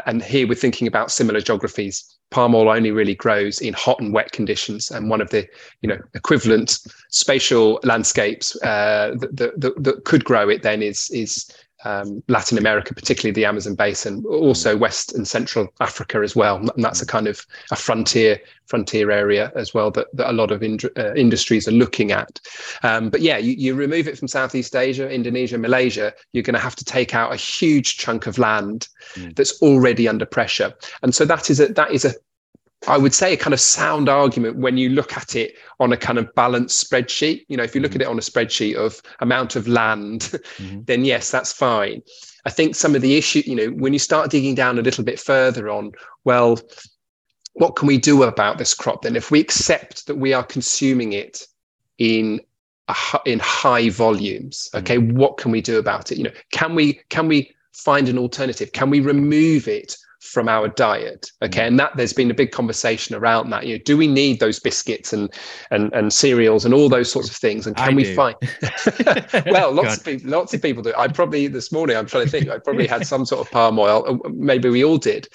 And 0.05 0.21
here 0.21 0.47
we're 0.47 0.55
thinking 0.55 0.87
about 0.87 1.11
similar 1.11 1.39
geographies. 1.39 2.17
Palm 2.29 2.53
oil 2.53 2.69
only 2.69 2.91
really 2.91 3.15
grows 3.15 3.59
in 3.59 3.73
hot 3.73 3.99
and 3.99 4.13
wet 4.13 4.31
conditions, 4.31 4.91
and 4.91 5.09
one 5.09 5.21
of 5.21 5.31
the 5.31 5.47
you 5.81 5.89
know 5.89 5.97
equivalent 6.13 6.77
spatial 7.09 7.79
landscapes 7.83 8.55
uh, 8.61 9.15
that, 9.19 9.59
that, 9.59 9.83
that 9.83 10.05
could 10.05 10.23
grow 10.25 10.47
it 10.47 10.61
then 10.61 10.83
is 10.83 11.09
is 11.11 11.51
um, 11.85 12.23
Latin 12.27 12.57
America, 12.57 12.93
particularly 12.93 13.31
the 13.31 13.45
Amazon 13.45 13.75
basin, 13.75 14.23
also 14.25 14.75
mm. 14.75 14.79
West 14.79 15.13
and 15.13 15.27
Central 15.27 15.67
Africa 15.79 16.19
as 16.19 16.35
well. 16.35 16.57
And 16.57 16.83
that's 16.83 17.01
a 17.01 17.05
kind 17.05 17.27
of 17.27 17.45
a 17.71 17.75
frontier 17.75 18.39
frontier 18.65 19.09
area 19.09 19.51
as 19.55 19.73
well 19.73 19.89
that, 19.89 20.07
that 20.15 20.29
a 20.29 20.33
lot 20.33 20.51
of 20.51 20.61
ind- 20.61 20.85
uh, 20.95 21.13
industries 21.15 21.67
are 21.67 21.71
looking 21.71 22.11
at. 22.11 22.39
Um, 22.83 23.09
but 23.09 23.21
yeah, 23.21 23.37
you, 23.37 23.53
you 23.53 23.73
remove 23.73 24.07
it 24.07 24.17
from 24.17 24.27
Southeast 24.27 24.75
Asia, 24.75 25.09
Indonesia, 25.09 25.57
Malaysia, 25.57 26.13
you're 26.33 26.43
going 26.43 26.53
to 26.53 26.59
have 26.59 26.75
to 26.75 26.85
take 26.85 27.15
out 27.15 27.33
a 27.33 27.35
huge 27.35 27.97
chunk 27.97 28.27
of 28.27 28.37
land 28.37 28.87
mm. 29.15 29.35
that's 29.35 29.59
already 29.63 30.07
under 30.07 30.25
pressure. 30.25 30.71
And 31.01 31.15
so 31.15 31.25
that 31.25 31.49
is 31.49 31.59
a 31.59 31.67
that 31.73 31.91
is 31.91 32.05
a 32.05 32.13
I 32.87 32.97
would 32.97 33.13
say 33.13 33.33
a 33.33 33.37
kind 33.37 33.53
of 33.53 33.59
sound 33.59 34.07
argument 34.07 34.57
when 34.57 34.77
you 34.77 34.89
look 34.89 35.17
at 35.17 35.35
it 35.35 35.55
on 35.79 35.91
a 35.91 35.97
kind 35.97 36.17
of 36.17 36.33
balanced 36.35 36.89
spreadsheet. 36.89 37.45
You 37.49 37.57
know, 37.57 37.63
if 37.63 37.75
you 37.75 37.81
look 37.81 37.91
mm-hmm. 37.91 38.01
at 38.01 38.07
it 38.07 38.11
on 38.11 38.17
a 38.17 38.21
spreadsheet 38.21 38.75
of 38.75 39.01
amount 39.19 39.55
of 39.55 39.67
land, 39.67 40.21
mm-hmm. 40.21 40.81
then 40.85 41.03
yes, 41.03 41.29
that's 41.29 41.51
fine. 41.51 42.01
I 42.45 42.49
think 42.49 42.75
some 42.75 42.95
of 42.95 43.01
the 43.01 43.17
issue, 43.17 43.43
you 43.45 43.55
know, 43.55 43.67
when 43.67 43.91
you 43.91 43.99
start 43.99 44.31
digging 44.31 44.55
down 44.55 44.79
a 44.79 44.81
little 44.81 45.03
bit 45.03 45.19
further 45.19 45.69
on, 45.69 45.91
well, 46.23 46.59
what 47.53 47.75
can 47.75 47.87
we 47.87 47.97
do 47.97 48.23
about 48.23 48.57
this 48.57 48.73
crop 48.73 49.01
then? 49.01 49.17
If 49.17 49.29
we 49.29 49.41
accept 49.41 50.07
that 50.07 50.15
we 50.15 50.31
are 50.33 50.43
consuming 50.43 51.13
it 51.13 51.45
in 51.97 52.39
in 53.25 53.39
high 53.39 53.89
volumes, 53.89 54.69
okay, 54.73 54.97
mm-hmm. 54.97 55.17
what 55.17 55.37
can 55.37 55.51
we 55.51 55.61
do 55.61 55.79
about 55.79 56.11
it? 56.11 56.17
You 56.17 56.23
know, 56.23 56.33
can 56.51 56.75
we 56.75 57.01
can 57.09 57.27
we 57.27 57.53
find 57.73 58.07
an 58.07 58.17
alternative? 58.17 58.71
Can 58.71 58.89
we 58.89 59.01
remove 59.01 59.67
it 59.67 59.97
from 60.19 60.49
our 60.49 60.67
diet 60.67 61.31
okay 61.41 61.61
mm. 61.61 61.67
and 61.67 61.79
that 61.79 61.95
there's 61.95 62.13
been 62.13 62.29
a 62.29 62.33
big 62.33 62.51
conversation 62.51 63.15
around 63.15 63.49
that 63.49 63.65
you 63.65 63.77
know 63.77 63.83
do 63.85 63.95
we 63.95 64.05
need 64.05 64.39
those 64.39 64.59
biscuits 64.59 65.13
and 65.13 65.33
and 65.71 65.93
and 65.93 66.11
cereals 66.11 66.65
and 66.65 66.73
all 66.73 66.89
those 66.89 67.11
sorts 67.11 67.29
of 67.29 67.35
things 67.35 67.65
and 67.65 67.75
can 67.77 67.93
I 67.93 67.95
we 67.95 68.03
do. 68.03 68.15
find 68.15 68.35
well 69.47 69.71
lots 69.71 69.89
God. 69.89 69.97
of 69.97 70.03
people 70.03 70.29
lots 70.29 70.53
of 70.53 70.61
people 70.61 70.83
do 70.83 70.93
i 70.97 71.07
probably 71.07 71.47
this 71.47 71.71
morning 71.71 71.95
i'm 71.95 72.05
trying 72.05 72.25
to 72.25 72.29
think 72.29 72.49
i 72.49 72.57
probably 72.63 72.85
had 72.85 73.07
some 73.07 73.25
sort 73.25 73.45
of 73.45 73.51
palm 73.51 73.79
oil 73.79 74.19
maybe 74.33 74.69
we 74.69 74.83
all 74.83 74.97
did 74.97 75.27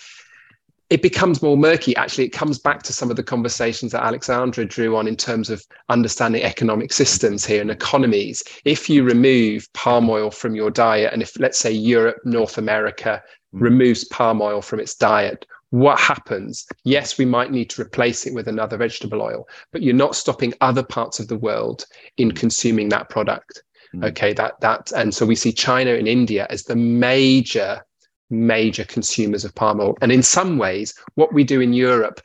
it 0.90 1.02
becomes 1.02 1.42
more 1.42 1.56
murky. 1.56 1.96
Actually, 1.96 2.24
it 2.24 2.30
comes 2.30 2.58
back 2.58 2.82
to 2.82 2.92
some 2.92 3.10
of 3.10 3.16
the 3.16 3.22
conversations 3.22 3.92
that 3.92 4.04
Alexandra 4.04 4.64
drew 4.64 4.96
on 4.96 5.08
in 5.08 5.16
terms 5.16 5.48
of 5.48 5.64
understanding 5.88 6.42
economic 6.42 6.92
systems 6.92 7.44
here 7.44 7.60
and 7.60 7.70
economies. 7.70 8.44
If 8.64 8.90
you 8.90 9.02
remove 9.02 9.66
palm 9.72 10.10
oil 10.10 10.30
from 10.30 10.54
your 10.54 10.70
diet, 10.70 11.12
and 11.12 11.22
if, 11.22 11.38
let's 11.40 11.58
say, 11.58 11.72
Europe, 11.72 12.18
North 12.24 12.58
America. 12.58 13.22
Removes 13.54 14.04
palm 14.04 14.42
oil 14.42 14.60
from 14.60 14.80
its 14.80 14.94
diet, 14.94 15.46
what 15.70 15.98
happens? 15.98 16.66
Yes, 16.84 17.18
we 17.18 17.24
might 17.24 17.50
need 17.50 17.70
to 17.70 17.82
replace 17.82 18.26
it 18.26 18.34
with 18.34 18.46
another 18.46 18.76
vegetable 18.76 19.22
oil, 19.22 19.48
but 19.72 19.82
you're 19.82 19.94
not 19.94 20.14
stopping 20.14 20.54
other 20.60 20.82
parts 20.82 21.18
of 21.18 21.28
the 21.28 21.36
world 21.36 21.86
in 22.16 22.30
mm. 22.30 22.36
consuming 22.36 22.90
that 22.90 23.08
product. 23.08 23.62
Mm. 23.94 24.04
Okay, 24.06 24.32
that 24.34 24.60
that 24.60 24.92
and 24.92 25.14
so 25.14 25.26
we 25.26 25.34
see 25.34 25.52
China 25.52 25.94
and 25.94 26.06
India 26.06 26.46
as 26.50 26.64
the 26.64 26.76
major 26.76 27.84
major 28.30 28.84
consumers 28.84 29.44
of 29.44 29.54
palm 29.54 29.80
oil. 29.80 29.96
And 30.00 30.12
in 30.12 30.22
some 30.22 30.58
ways, 30.58 30.94
what 31.14 31.32
we 31.32 31.44
do 31.44 31.60
in 31.60 31.72
Europe 31.72 32.20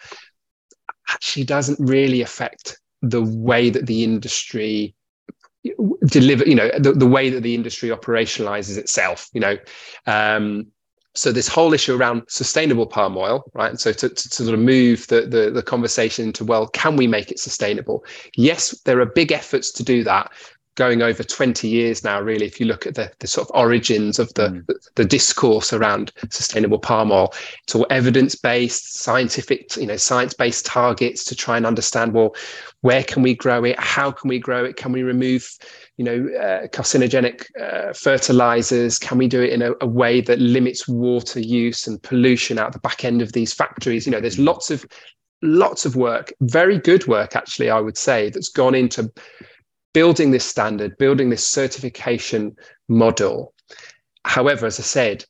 actually 1.12 1.46
doesn't 1.46 1.80
really 1.80 2.22
affect 2.22 2.80
the 3.02 3.24
way 3.24 3.70
that 3.70 3.86
the 3.88 4.04
industry 4.04 4.96
deliver 6.06 6.46
you 6.46 6.56
know 6.56 6.70
the, 6.78 6.94
the 6.94 7.08
way 7.08 7.30
that 7.30 7.44
the 7.44 7.54
industry 7.54 7.90
operationalizes 7.90 8.78
itself 8.78 9.28
you 9.34 9.42
know 9.42 9.58
um, 10.06 10.68
so 11.16 11.32
this 11.32 11.48
whole 11.48 11.74
issue 11.74 11.96
around 11.96 12.24
sustainable 12.28 12.86
palm 12.86 13.18
oil, 13.18 13.44
right? 13.54 13.70
And 13.70 13.80
so 13.80 13.92
to, 13.92 14.10
to, 14.10 14.16
to, 14.16 14.30
sort 14.30 14.54
of 14.54 14.60
move 14.60 15.08
the, 15.08 15.22
the, 15.22 15.50
the 15.52 15.64
conversation 15.64 16.32
to, 16.34 16.46
well, 16.46 16.68
can 16.68 16.96
we 16.96 17.08
make 17.08 17.32
it 17.32 17.40
sustainable? 17.40 18.06
Yes, 18.36 18.80
there 18.86 19.00
are 19.00 19.06
big 19.06 19.32
efforts 19.32 19.72
to 19.74 19.84
do 19.84 20.04
that 20.04 20.32
going 20.80 21.02
over 21.02 21.24
20 21.24 21.68
years 21.68 22.06
now, 22.06 22.22
really, 22.22 22.46
if 22.46 22.58
you 22.58 22.66
look 22.66 22.88
at 22.88 22.96
the, 22.96 23.12
the 23.20 23.28
sort 23.28 23.50
of 23.50 23.54
origins 23.54 24.18
of 24.18 24.34
the, 24.36 24.48
mm. 24.48 24.66
the, 24.68 24.80
the, 24.96 25.04
discourse 25.04 25.74
around 25.74 26.14
sustainable 26.30 26.80
palm 26.80 27.12
oil. 27.12 27.34
It's 27.64 27.76
all 27.76 27.86
evidence-based, 27.90 29.02
scientific, 29.02 29.76
you 29.76 29.86
know, 29.86 29.98
science-based 29.98 30.66
targets 30.66 31.26
to 31.26 31.36
try 31.36 31.58
and 31.58 31.66
understand, 31.66 32.14
well, 32.14 32.34
where 32.80 33.04
can 33.04 33.24
we 33.24 33.36
grow 33.36 33.66
it? 33.66 33.78
How 33.78 34.10
can 34.10 34.30
we 34.30 34.40
grow 34.40 34.64
it? 34.64 34.78
Can 34.78 34.94
we 34.94 35.04
remove 35.04 35.52
you 36.00 36.06
know, 36.06 36.30
uh, 36.40 36.66
carcinogenic 36.68 37.46
uh, 37.60 37.92
fertilizers? 37.92 38.98
Can 38.98 39.18
we 39.18 39.28
do 39.28 39.42
it 39.42 39.52
in 39.52 39.62
a, 39.62 39.74
a, 39.82 39.86
way 39.86 40.22
that 40.22 40.40
limits 40.40 40.88
water 40.88 41.42
use 41.42 41.88
and 41.88 42.02
pollution 42.02 42.58
out 42.58 42.72
the 42.72 42.80
back 42.80 43.04
end 43.04 43.22
of 43.22 43.34
these 43.34 43.52
factories? 43.52 44.06
You 44.06 44.14
know, 44.14 44.22
there's 44.22 44.40
lots 44.40 44.72
of 44.72 44.86
lots 45.42 45.86
of 45.86 45.98
work, 45.98 46.32
very 46.40 46.78
good 46.78 47.06
work 47.08 47.36
actually, 47.36 47.70
I 47.70 47.82
would 47.82 47.98
say, 47.98 48.30
that's 48.30 48.48
gone 48.48 48.76
into 48.76 49.12
building 49.94 50.32
this 50.32 50.46
standard, 50.46 50.98
building 50.98 51.32
this 51.32 51.46
certification 51.46 52.56
model. 52.88 53.54
However, 54.24 54.68
as 54.68 54.80
I 54.80 54.84
said, 54.84 55.26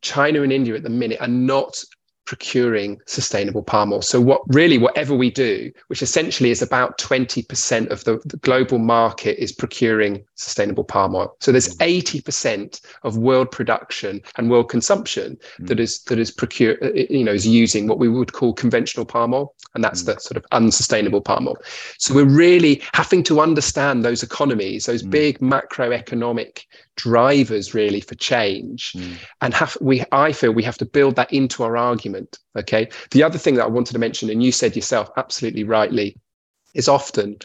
China 0.00 0.42
and 0.42 0.52
India 0.52 0.74
at 0.74 0.82
the 0.82 0.90
minute 0.90 1.20
are 1.20 1.28
not 1.28 1.80
procuring 2.28 3.00
sustainable 3.06 3.62
palm 3.62 3.90
oil. 3.90 4.02
So 4.02 4.20
what 4.20 4.42
really 4.48 4.76
whatever 4.76 5.14
we 5.14 5.30
do, 5.30 5.72
which 5.86 6.02
essentially 6.02 6.50
is 6.50 6.60
about 6.60 6.98
20% 6.98 7.88
of 7.88 8.04
the, 8.04 8.20
the 8.26 8.36
global 8.36 8.76
market 8.76 9.42
is 9.42 9.50
procuring 9.50 10.22
sustainable 10.34 10.84
palm 10.84 11.14
oil. 11.14 11.34
So 11.40 11.52
there's 11.52 11.74
80% 11.78 12.20
mm. 12.22 12.80
of 13.02 13.16
world 13.16 13.50
production 13.50 14.20
and 14.36 14.50
world 14.50 14.68
consumption 14.68 15.38
mm. 15.58 15.68
that 15.68 15.80
is 15.80 16.02
that 16.02 16.18
is 16.18 16.30
procure 16.30 16.76
uh, 16.84 16.90
you 17.08 17.24
know 17.24 17.32
is 17.32 17.46
using 17.46 17.86
what 17.86 17.98
we 17.98 18.10
would 18.10 18.34
call 18.34 18.52
conventional 18.52 19.06
palm 19.06 19.32
oil 19.32 19.54
and 19.74 19.82
that's 19.82 20.02
mm. 20.02 20.12
the 20.12 20.20
sort 20.20 20.36
of 20.36 20.44
unsustainable 20.52 21.22
palm 21.22 21.48
oil. 21.48 21.56
So 21.96 22.14
we're 22.14 22.36
really 22.48 22.82
having 22.92 23.22
to 23.22 23.40
understand 23.40 24.04
those 24.04 24.22
economies, 24.22 24.84
those 24.84 25.02
mm. 25.02 25.10
big 25.10 25.38
macroeconomic 25.38 26.66
drivers 26.98 27.74
really 27.74 28.00
for 28.00 28.16
change 28.16 28.94
and 29.40 29.54
have 29.54 29.78
we 29.80 30.02
i 30.10 30.32
feel 30.32 30.50
we 30.50 30.64
have 30.64 30.76
to 30.76 30.84
build 30.84 31.14
that 31.14 31.32
into 31.32 31.62
our 31.62 31.76
argument 31.76 32.17
okay 32.56 32.88
the 33.10 33.22
other 33.22 33.38
thing 33.38 33.54
that 33.54 33.64
i 33.64 33.68
wanted 33.68 33.92
to 33.92 33.98
mention 33.98 34.30
and 34.30 34.42
you 34.42 34.52
said 34.52 34.74
yourself 34.74 35.10
absolutely 35.16 35.64
rightly 35.64 36.16
is 36.74 36.88
often 36.88 37.36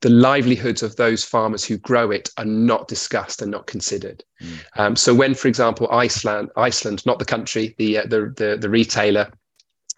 the 0.00 0.10
livelihoods 0.10 0.82
of 0.82 0.96
those 0.96 1.24
farmers 1.24 1.64
who 1.64 1.76
grow 1.76 2.10
it 2.10 2.30
are 2.38 2.44
not 2.44 2.88
discussed 2.88 3.42
and 3.42 3.50
not 3.50 3.66
considered 3.66 4.24
mm. 4.42 4.58
um, 4.76 4.96
so 4.96 5.14
when 5.14 5.34
for 5.34 5.48
example 5.48 5.88
iceland 5.90 6.50
iceland 6.56 7.04
not 7.06 7.18
the 7.18 7.24
country 7.24 7.74
the 7.78 7.98
uh, 7.98 8.06
the, 8.06 8.32
the, 8.36 8.56
the 8.60 8.70
retailer 8.70 9.30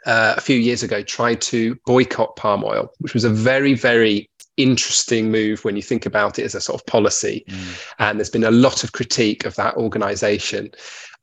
uh, 0.05 0.35
a 0.37 0.41
few 0.41 0.57
years 0.57 0.83
ago 0.83 1.03
tried 1.03 1.41
to 1.41 1.77
boycott 1.87 2.35
palm 2.37 2.65
oil 2.65 2.93
which 2.99 3.15
was 3.15 3.25
a 3.25 3.31
very 3.31 3.75
very 3.75 4.29
interesting 4.57 5.31
move 5.31 5.65
when 5.65 5.77
you 5.77 5.83
think 5.83 6.07
about 6.07 6.39
it 6.39 6.45
as 6.45 6.55
a 6.55 6.61
sort 6.61 6.81
of 6.81 6.87
policy. 6.87 7.45
Mm. 7.49 7.95
And 7.99 8.19
there's 8.19 8.31
been 8.31 8.45
a 8.45 8.51
lot 8.51 8.85
of 8.85 8.93
critique 8.93 9.45
of 9.45 9.55
that 9.57 9.77
organization 9.77 10.71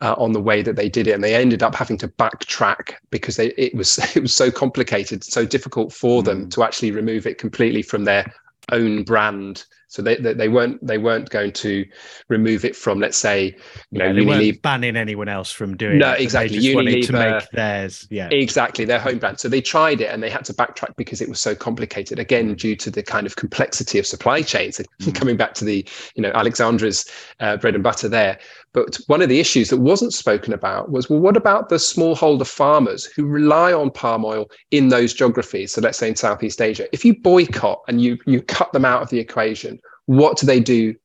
uh, 0.02 0.16
on 0.18 0.32
the 0.32 0.42
way 0.42 0.62
that 0.62 0.76
they 0.76 0.90
did 0.90 1.08
it. 1.08 1.12
And 1.12 1.24
they 1.24 1.36
ended 1.36 1.64
up 1.64 1.76
having 1.76 1.98
to 2.00 2.08
backtrack 2.08 2.96
because 3.12 3.36
they, 3.36 3.48
it 3.52 3.76
was 3.76 3.98
it 4.16 4.22
was 4.22 4.36
so 4.36 4.52
complicated, 4.52 5.24
so 5.24 5.46
difficult 5.46 5.94
for 5.94 6.22
mm. 6.22 6.26
them 6.26 6.50
to 6.50 6.64
actually 6.64 6.92
remove 6.92 7.26
it 7.26 7.38
completely 7.38 7.82
from 7.82 8.06
their 8.06 8.34
own 8.72 9.04
brand 9.04 9.66
so 9.90 10.04
they, 10.04 10.16
they, 10.18 10.34
they 10.34 10.50
weren't 10.50 10.86
they 10.86 11.00
weren't 11.00 11.30
going 11.32 11.52
to 11.52 11.84
remove 12.28 12.64
it 12.64 12.76
from 12.76 13.00
let's 13.00 13.18
say 13.18 13.56
you 13.90 13.98
know 13.98 14.06
yeah, 14.06 14.22
Unilever 14.22 14.62
banning 14.62 14.96
anyone 14.96 15.28
else 15.28 15.52
from 15.52 15.76
doing 15.76 15.98
no, 15.98 16.12
it. 16.12 16.22
exactly. 16.22 16.60
They 16.60 16.74
Unilever, 16.76 17.08
to 17.08 17.14
make 17.14 17.50
theirs. 17.52 18.08
Yeah, 18.12 18.30
exactly 18.30 18.86
their 18.86 19.00
home 19.00 19.18
brand. 19.18 19.40
So 19.40 19.50
they 19.50 19.62
tried 19.62 20.00
it 20.00 20.12
and 20.12 20.22
they 20.22 20.30
had 20.30 20.46
to 20.46 20.54
backtrack 20.54 20.96
because 20.96 21.22
it 21.22 21.28
was 21.28 21.42
so 21.42 21.56
complicated. 21.56 22.20
Again, 22.20 22.54
mm. 22.54 22.58
due 22.58 22.76
to 22.76 22.92
the 22.92 23.02
kind 23.02 23.26
of 23.26 23.36
complexity 23.36 23.98
of 23.98 24.06
supply 24.06 24.44
chains. 24.44 24.80
Mm. 25.02 25.16
Coming 25.16 25.38
back 25.38 25.56
to 25.56 25.66
the 25.66 25.84
you 26.16 26.22
know 26.22 26.32
Alexandra's 26.36 27.10
uh, 27.40 27.58
bread 27.58 27.74
and 27.74 27.84
butter 27.84 28.08
there. 28.08 28.38
But 28.72 29.00
one 29.08 29.24
of 29.24 29.30
the 29.30 29.40
issues 29.40 29.72
that 29.72 29.78
wasn't 29.78 30.14
spoken 30.14 30.54
about 30.54 30.92
was 30.92 31.10
well, 31.10 31.20
what 31.20 31.36
about 31.36 31.70
the 31.70 31.78
smallholder 31.78 32.46
farmers 32.46 33.06
who 33.06 33.26
rely 33.26 33.74
on 33.74 33.90
palm 33.90 34.24
oil 34.24 34.46
in 34.70 34.90
those 34.90 35.14
geographies? 35.14 35.74
So 35.74 35.82
let's 35.82 35.98
say 35.98 36.10
in 36.10 36.16
Southeast 36.16 36.62
Asia, 36.62 36.88
if 36.94 37.04
you 37.04 37.20
boycott 37.20 37.82
and 37.88 38.00
you 38.02 38.20
you 38.28 38.42
cut 38.44 38.72
them 38.72 38.86
out 38.86 39.02
of 39.02 39.10
the 39.10 39.20
equation, 39.20 39.79
what 40.10 40.38
do 40.40 40.48
they 40.48 40.60
do 40.60 40.96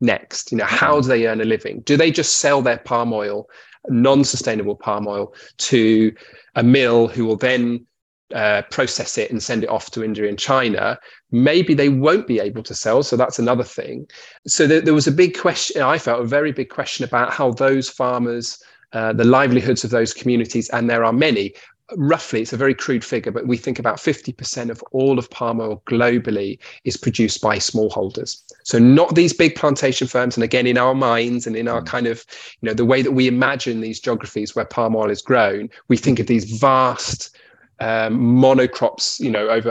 next? 0.00 0.50
You 0.50 0.58
know, 0.58 0.64
how 0.64 1.00
do 1.00 1.06
they 1.06 1.28
earn 1.28 1.40
a 1.40 1.44
living? 1.44 1.82
Do 1.82 1.96
they 1.96 2.10
just 2.10 2.38
sell 2.38 2.62
their 2.62 2.78
palm 2.78 3.12
oil, 3.12 3.48
non-sustainable 3.88 4.74
palm 4.74 5.06
oil, 5.06 5.32
to 5.58 6.12
a 6.56 6.64
mill 6.64 7.06
who 7.06 7.24
will 7.26 7.36
then 7.36 7.86
uh, 8.34 8.62
process 8.62 9.16
it 9.18 9.30
and 9.30 9.40
send 9.40 9.62
it 9.62 9.70
off 9.70 9.92
to 9.92 10.02
India 10.02 10.28
and 10.28 10.36
China, 10.36 10.98
maybe 11.30 11.74
they 11.74 11.88
won't 11.88 12.26
be 12.26 12.40
able 12.40 12.64
to 12.64 12.74
sell. 12.74 13.04
So 13.04 13.16
that's 13.16 13.38
another 13.38 13.62
thing. 13.62 14.08
So 14.48 14.66
there, 14.66 14.80
there 14.80 14.94
was 14.94 15.06
a 15.06 15.12
big 15.12 15.38
question, 15.38 15.82
I 15.82 15.98
felt 15.98 16.20
a 16.20 16.26
very 16.26 16.50
big 16.50 16.70
question 16.70 17.04
about 17.04 17.32
how 17.32 17.52
those 17.52 17.88
farmers, 17.88 18.60
uh, 18.92 19.12
the 19.12 19.22
livelihoods 19.22 19.84
of 19.84 19.90
those 19.90 20.12
communities, 20.12 20.68
and 20.70 20.90
there 20.90 21.04
are 21.04 21.12
many, 21.12 21.54
roughly, 21.96 22.42
it's 22.42 22.52
a 22.52 22.56
very 22.56 22.74
crude 22.74 23.04
figure, 23.04 23.32
but 23.32 23.46
we 23.46 23.56
think 23.56 23.78
about 23.78 23.96
50% 23.96 24.70
of 24.70 24.82
all 24.92 25.18
of 25.18 25.28
palm 25.30 25.60
oil 25.60 25.82
globally 25.86 26.58
is 26.84 26.96
produced 26.96 27.40
by 27.40 27.56
smallholders. 27.56 28.42
So 28.64 28.78
not 28.78 29.14
these 29.14 29.32
big 29.32 29.54
plantation 29.54 30.06
firms. 30.06 30.36
And 30.36 30.44
again, 30.44 30.66
in 30.66 30.78
our 30.78 30.94
minds 30.94 31.46
and 31.46 31.56
in 31.56 31.68
our 31.68 31.82
mm. 31.82 31.86
kind 31.86 32.06
of, 32.06 32.24
you 32.60 32.68
know, 32.68 32.74
the 32.74 32.84
way 32.84 33.02
that 33.02 33.12
we 33.12 33.26
imagine 33.26 33.80
these 33.80 34.00
geographies 34.00 34.54
where 34.54 34.64
palm 34.64 34.94
oil 34.96 35.10
is 35.10 35.22
grown, 35.22 35.70
we 35.88 35.96
think 35.96 36.18
of 36.18 36.26
these 36.26 36.58
vast 36.58 37.36
um, 37.80 38.18
monocrops, 38.20 39.18
you 39.20 39.30
know, 39.30 39.48
over 39.48 39.70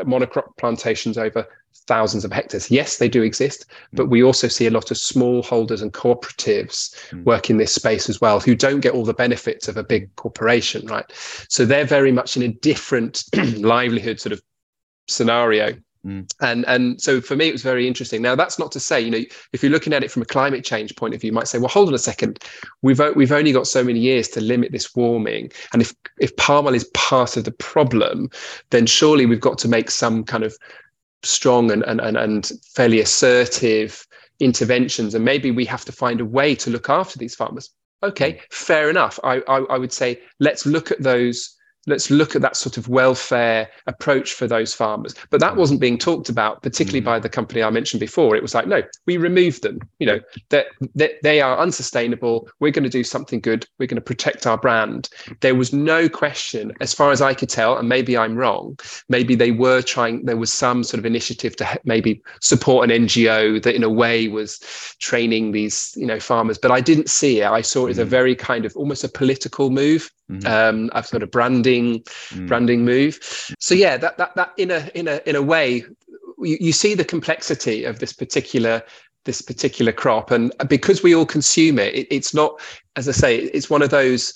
uh, 0.00 0.04
monocrop 0.04 0.56
plantations 0.56 1.18
over 1.18 1.46
thousands 1.86 2.24
of 2.24 2.32
hectares. 2.32 2.70
Yes, 2.70 2.98
they 2.98 3.08
do 3.08 3.22
exist, 3.22 3.66
but 3.92 4.06
we 4.06 4.22
also 4.22 4.46
see 4.46 4.66
a 4.66 4.70
lot 4.70 4.90
of 4.90 4.96
small 4.96 5.42
holders 5.42 5.82
and 5.82 5.92
cooperatives 5.92 6.94
mm. 7.10 7.24
work 7.24 7.50
in 7.50 7.56
this 7.56 7.74
space 7.74 8.08
as 8.08 8.20
well, 8.20 8.38
who 8.38 8.54
don't 8.54 8.80
get 8.80 8.94
all 8.94 9.04
the 9.04 9.12
benefits 9.12 9.66
of 9.66 9.76
a 9.76 9.82
big 9.82 10.14
corporation, 10.16 10.86
right? 10.86 11.10
So 11.48 11.64
they're 11.64 11.84
very 11.84 12.12
much 12.12 12.36
in 12.36 12.42
a 12.44 12.48
different 12.48 13.24
livelihood 13.58 14.20
sort 14.20 14.32
of 14.32 14.40
scenario. 15.08 15.76
Mm. 16.06 16.32
And 16.40 16.64
and 16.66 17.00
so 17.00 17.20
for 17.20 17.36
me, 17.36 17.48
it 17.48 17.52
was 17.52 17.62
very 17.62 17.86
interesting. 17.86 18.22
Now, 18.22 18.34
that's 18.34 18.58
not 18.58 18.72
to 18.72 18.80
say, 18.80 19.00
you 19.00 19.10
know, 19.10 19.24
if 19.52 19.62
you're 19.62 19.72
looking 19.72 19.92
at 19.92 20.02
it 20.02 20.10
from 20.10 20.22
a 20.22 20.26
climate 20.26 20.64
change 20.64 20.96
point 20.96 21.12
of 21.14 21.20
view, 21.20 21.28
you 21.28 21.34
might 21.34 21.48
say, 21.48 21.58
well, 21.58 21.68
hold 21.68 21.88
on 21.88 21.94
a 21.94 21.98
second, 21.98 22.38
we've 22.80 23.00
we've 23.16 23.32
only 23.32 23.52
got 23.52 23.66
so 23.66 23.84
many 23.84 23.98
years 23.98 24.28
to 24.28 24.40
limit 24.40 24.72
this 24.72 24.94
warming, 24.94 25.50
and 25.72 25.82
if 25.82 25.92
if 26.18 26.34
palm 26.36 26.66
oil 26.66 26.74
is 26.74 26.88
part 26.94 27.36
of 27.36 27.44
the 27.44 27.52
problem, 27.52 28.30
then 28.70 28.86
surely 28.86 29.26
we've 29.26 29.40
got 29.40 29.58
to 29.58 29.68
make 29.68 29.90
some 29.90 30.24
kind 30.24 30.44
of 30.44 30.56
strong 31.22 31.70
and 31.70 31.82
and 31.84 32.00
and, 32.00 32.16
and 32.16 32.50
fairly 32.74 33.00
assertive 33.00 34.06
interventions, 34.40 35.14
and 35.14 35.24
maybe 35.24 35.50
we 35.50 35.64
have 35.66 35.84
to 35.84 35.92
find 35.92 36.20
a 36.20 36.24
way 36.24 36.54
to 36.56 36.70
look 36.70 36.88
after 36.88 37.18
these 37.18 37.34
farmers. 37.34 37.70
Okay, 38.02 38.34
mm. 38.34 38.40
fair 38.50 38.90
enough. 38.90 39.18
I, 39.22 39.36
I 39.48 39.58
I 39.70 39.78
would 39.78 39.92
say 39.92 40.20
let's 40.38 40.66
look 40.66 40.90
at 40.90 41.02
those 41.02 41.56
let's 41.86 42.10
look 42.10 42.36
at 42.36 42.42
that 42.42 42.56
sort 42.56 42.76
of 42.76 42.88
welfare 42.88 43.68
approach 43.86 44.34
for 44.34 44.46
those 44.46 44.74
farmers. 44.74 45.14
But 45.30 45.40
that 45.40 45.56
wasn't 45.56 45.80
being 45.80 45.98
talked 45.98 46.28
about 46.28 46.62
particularly 46.62 47.00
mm. 47.00 47.06
by 47.06 47.18
the 47.18 47.28
company 47.28 47.62
i 47.62 47.70
mentioned 47.70 48.00
before. 48.00 48.36
It 48.36 48.42
was 48.42 48.54
like 48.54 48.66
no 48.66 48.82
we 49.06 49.16
removed 49.16 49.62
them. 49.62 49.78
You 49.98 50.06
know 50.06 50.20
that 50.50 50.66
they, 50.94 51.14
they 51.22 51.40
are 51.40 51.58
unsustainable. 51.58 52.48
We're 52.60 52.72
going 52.72 52.84
to 52.84 52.90
do 52.90 53.04
something 53.04 53.40
good. 53.40 53.66
We're 53.78 53.86
going 53.86 53.96
to 53.96 54.00
protect 54.02 54.46
our 54.46 54.58
brand. 54.58 55.08
There 55.40 55.54
was 55.54 55.72
no 55.72 56.08
question 56.08 56.72
as 56.80 56.94
far 56.94 57.10
as 57.10 57.20
i 57.20 57.34
could 57.34 57.48
tell 57.48 57.76
and 57.76 57.88
maybe 57.88 58.16
i'm 58.16 58.36
wrong 58.36 58.78
maybe 59.08 59.34
they 59.34 59.50
were 59.50 59.82
trying 59.82 60.24
there 60.24 60.36
was 60.36 60.52
some 60.52 60.82
sort 60.82 60.98
of 60.98 61.06
initiative 61.06 61.56
to 61.56 61.80
maybe 61.84 62.22
support 62.40 62.90
an 62.90 63.06
ngo 63.06 63.62
that 63.62 63.74
in 63.74 63.82
a 63.82 63.88
way 63.88 64.28
was 64.28 64.58
training 65.00 65.52
these 65.52 65.94
you 65.96 66.06
know 66.06 66.20
farmers. 66.20 66.58
But 66.58 66.70
i 66.70 66.80
didn't 66.80 67.10
see 67.10 67.40
it. 67.40 67.46
I 67.46 67.62
saw 67.62 67.86
it 67.86 67.90
as 67.90 67.98
a 67.98 68.04
mm. 68.04 68.08
very 68.08 68.34
kind 68.34 68.64
of 68.64 68.76
almost 68.76 69.04
a 69.04 69.08
political 69.08 69.70
move 69.70 70.10
mm-hmm. 70.30 70.46
um, 70.46 70.90
a 70.94 71.02
sort 71.02 71.22
of 71.22 71.30
branding 71.30 72.00
mm. 72.30 72.48
branding 72.48 72.84
move. 72.84 73.18
So 73.58 73.74
yeah, 73.74 73.96
that 73.96 74.18
that 74.18 74.34
that 74.36 74.52
in 74.56 74.70
a 74.70 74.90
in 74.94 75.08
a 75.08 75.20
in 75.26 75.36
a 75.36 75.42
way, 75.42 75.84
you, 76.38 76.58
you 76.60 76.72
see 76.72 76.94
the 76.94 77.04
complexity 77.04 77.84
of 77.84 77.98
this 77.98 78.12
particular 78.12 78.82
this 79.24 79.42
particular 79.42 79.92
crop, 79.92 80.30
and 80.30 80.52
because 80.68 81.02
we 81.02 81.14
all 81.14 81.26
consume 81.26 81.78
it, 81.78 81.94
it 81.94 82.06
it's 82.10 82.32
not, 82.32 82.60
as 82.96 83.08
I 83.08 83.12
say, 83.12 83.36
it's 83.36 83.68
one 83.68 83.82
of 83.82 83.90
those 83.90 84.34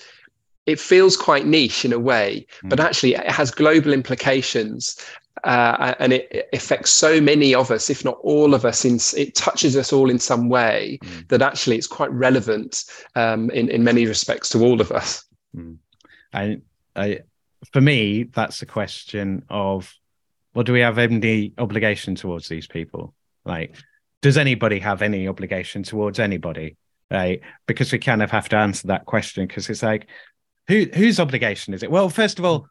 it 0.66 0.80
feels 0.80 1.16
quite 1.16 1.46
niche 1.46 1.84
in 1.84 1.92
a 1.92 1.98
way, 1.98 2.46
mm. 2.62 2.70
but 2.70 2.80
actually 2.80 3.14
it 3.14 3.30
has 3.30 3.50
global 3.50 3.92
implications. 3.92 4.96
Uh, 5.42 5.94
and 5.98 6.14
it, 6.14 6.48
affects 6.54 6.90
so 6.90 7.20
many 7.20 7.54
of 7.54 7.70
us, 7.70 7.90
if 7.90 8.02
not 8.02 8.16
all 8.22 8.54
of 8.54 8.64
us. 8.64 8.82
In, 8.82 8.98
it 9.20 9.34
touches 9.34 9.76
us 9.76 9.92
all 9.92 10.08
in 10.08 10.18
some 10.18 10.48
way 10.48 10.98
mm. 11.02 11.28
that 11.28 11.42
actually 11.42 11.76
it's 11.76 11.88
quite 11.88 12.10
relevant 12.12 12.84
um, 13.14 13.50
in 13.50 13.68
in 13.68 13.84
many 13.84 14.06
respects 14.06 14.48
to 14.50 14.64
all 14.64 14.80
of 14.80 14.90
us. 14.90 15.22
Mm. 15.54 15.76
I, 16.34 16.58
I, 16.94 17.20
for 17.72 17.80
me, 17.80 18.24
that's 18.24 18.60
a 18.62 18.66
question 18.66 19.44
of, 19.48 19.92
well, 20.54 20.64
do 20.64 20.72
we 20.72 20.80
have 20.80 20.98
any 20.98 21.52
obligation 21.58 22.14
towards 22.14 22.48
these 22.48 22.66
people? 22.66 23.14
Like, 23.44 23.76
does 24.20 24.36
anybody 24.36 24.78
have 24.80 25.02
any 25.02 25.28
obligation 25.28 25.82
towards 25.82 26.18
anybody? 26.18 26.76
Right? 27.10 27.40
Because 27.66 27.92
we 27.92 27.98
kind 27.98 28.22
of 28.22 28.30
have 28.30 28.48
to 28.50 28.56
answer 28.56 28.88
that 28.88 29.06
question 29.06 29.46
because 29.46 29.70
it's 29.70 29.82
like, 29.82 30.08
who 30.66 30.86
whose 30.94 31.20
obligation 31.20 31.74
is 31.74 31.82
it? 31.82 31.90
Well, 31.90 32.08
first 32.08 32.38
of 32.38 32.44
all, 32.44 32.66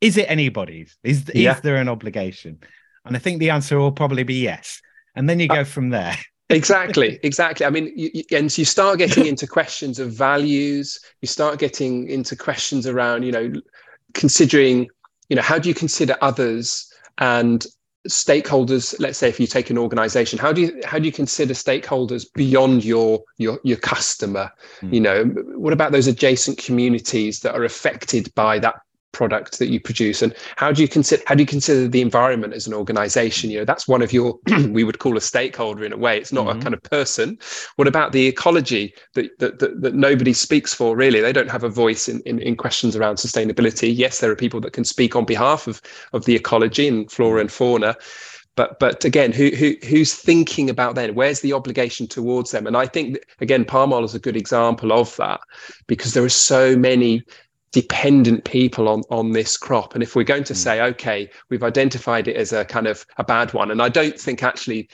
is 0.00 0.16
it 0.16 0.28
anybody's? 0.28 0.96
Is 1.02 1.30
yeah. 1.34 1.54
is 1.54 1.60
there 1.60 1.76
an 1.76 1.88
obligation? 1.88 2.58
And 3.04 3.16
I 3.16 3.20
think 3.20 3.38
the 3.38 3.50
answer 3.50 3.78
will 3.78 3.92
probably 3.92 4.24
be 4.24 4.42
yes. 4.42 4.82
And 5.14 5.28
then 5.28 5.40
you 5.40 5.46
uh, 5.48 5.54
go 5.54 5.64
from 5.64 5.90
there. 5.90 6.16
Exactly 6.50 7.18
exactly. 7.22 7.66
I 7.66 7.70
mean 7.70 7.92
you, 7.96 8.10
you, 8.14 8.24
and 8.36 8.56
you 8.56 8.64
start 8.64 8.98
getting 8.98 9.26
into 9.26 9.46
questions 9.46 9.98
of 9.98 10.12
values. 10.12 10.98
You 11.20 11.28
start 11.28 11.58
getting 11.58 12.08
into 12.08 12.36
questions 12.36 12.86
around 12.86 13.22
you 13.24 13.32
know 13.32 13.52
considering 14.14 14.88
you 15.28 15.36
know 15.36 15.42
how 15.42 15.58
do 15.58 15.68
you 15.68 15.74
consider 15.74 16.16
others 16.20 16.90
and 17.18 17.66
stakeholders? 18.08 18.94
Let's 18.98 19.18
say 19.18 19.28
if 19.28 19.38
you 19.38 19.46
take 19.46 19.70
an 19.70 19.78
organization 19.78 20.38
how 20.38 20.52
do 20.52 20.62
you 20.62 20.80
how 20.84 20.98
do 20.98 21.04
you 21.04 21.12
consider 21.12 21.54
stakeholders 21.54 22.26
beyond 22.34 22.84
your 22.84 23.22
your 23.36 23.60
your 23.64 23.78
customer? 23.78 24.50
Mm. 24.80 24.94
you 24.94 25.00
know 25.00 25.24
what 25.56 25.72
about 25.72 25.92
those 25.92 26.06
adjacent 26.06 26.58
communities 26.58 27.40
that 27.40 27.54
are 27.54 27.64
affected 27.64 28.34
by 28.34 28.58
that 28.60 28.80
product 29.18 29.58
that 29.58 29.68
you 29.68 29.80
produce? 29.80 30.22
And 30.22 30.32
how 30.54 30.70
do 30.70 30.80
you 30.80 30.88
consider 30.88 31.22
how 31.26 31.34
do 31.34 31.42
you 31.42 31.46
consider 31.46 31.88
the 31.88 32.00
environment 32.00 32.54
as 32.54 32.68
an 32.68 32.72
organization? 32.72 33.50
You 33.50 33.58
know 33.58 33.64
that's 33.64 33.88
one 33.88 34.00
of 34.00 34.12
your 34.12 34.38
we 34.70 34.84
would 34.84 35.00
call 35.00 35.16
a 35.16 35.20
stakeholder 35.20 35.84
in 35.84 35.92
a 35.92 35.96
way. 35.96 36.16
It's 36.16 36.32
not 36.32 36.46
mm-hmm. 36.46 36.60
a 36.60 36.62
kind 36.62 36.74
of 36.74 36.82
person. 36.84 37.36
What 37.76 37.88
about 37.88 38.12
the 38.12 38.28
ecology 38.28 38.94
that, 39.14 39.36
that, 39.40 39.58
that 39.58 39.82
that 39.82 39.94
nobody 39.94 40.32
speaks 40.32 40.72
for 40.72 40.96
really? 40.96 41.20
They 41.20 41.32
don't 41.32 41.50
have 41.50 41.64
a 41.64 41.68
voice 41.68 42.08
in, 42.08 42.20
in 42.20 42.38
in 42.38 42.56
questions 42.56 42.94
around 42.94 43.16
sustainability. 43.16 43.90
Yes 43.94 44.20
there 44.20 44.30
are 44.30 44.36
people 44.36 44.60
that 44.60 44.72
can 44.72 44.84
speak 44.84 45.16
on 45.16 45.24
behalf 45.24 45.66
of 45.66 45.82
of 46.12 46.24
the 46.24 46.36
ecology 46.36 46.86
and 46.86 47.10
flora 47.10 47.40
and 47.40 47.50
fauna. 47.50 47.96
But 48.54 48.78
but 48.78 49.04
again 49.04 49.32
who, 49.32 49.50
who 49.50 49.74
who's 49.88 50.14
thinking 50.14 50.70
about 50.70 50.94
then? 50.94 51.14
Where's 51.16 51.40
the 51.40 51.52
obligation 51.52 52.06
towards 52.06 52.52
them? 52.52 52.66
And 52.68 52.76
i 52.76 52.86
think 52.86 53.18
again 53.40 53.64
palm 53.64 53.92
oil 53.92 54.04
is 54.04 54.14
a 54.14 54.26
good 54.26 54.36
example 54.36 54.92
of 54.92 55.16
that 55.16 55.40
because 55.88 56.12
there 56.14 56.24
are 56.24 56.40
so 56.54 56.76
many 56.76 57.22
dependent 57.72 58.44
people 58.44 58.88
on 58.88 59.02
on 59.10 59.32
this 59.32 59.56
crop 59.56 59.94
and 59.94 60.02
if 60.02 60.16
we're 60.16 60.22
going 60.22 60.44
to 60.44 60.54
mm. 60.54 60.56
say 60.56 60.80
okay 60.80 61.28
we've 61.50 61.62
identified 61.62 62.26
it 62.26 62.36
as 62.36 62.52
a 62.52 62.64
kind 62.64 62.86
of 62.86 63.04
a 63.18 63.24
bad 63.24 63.52
one 63.52 63.70
and 63.70 63.82
i 63.82 63.88
don't 63.88 64.18
think 64.18 64.42
actually 64.42 64.88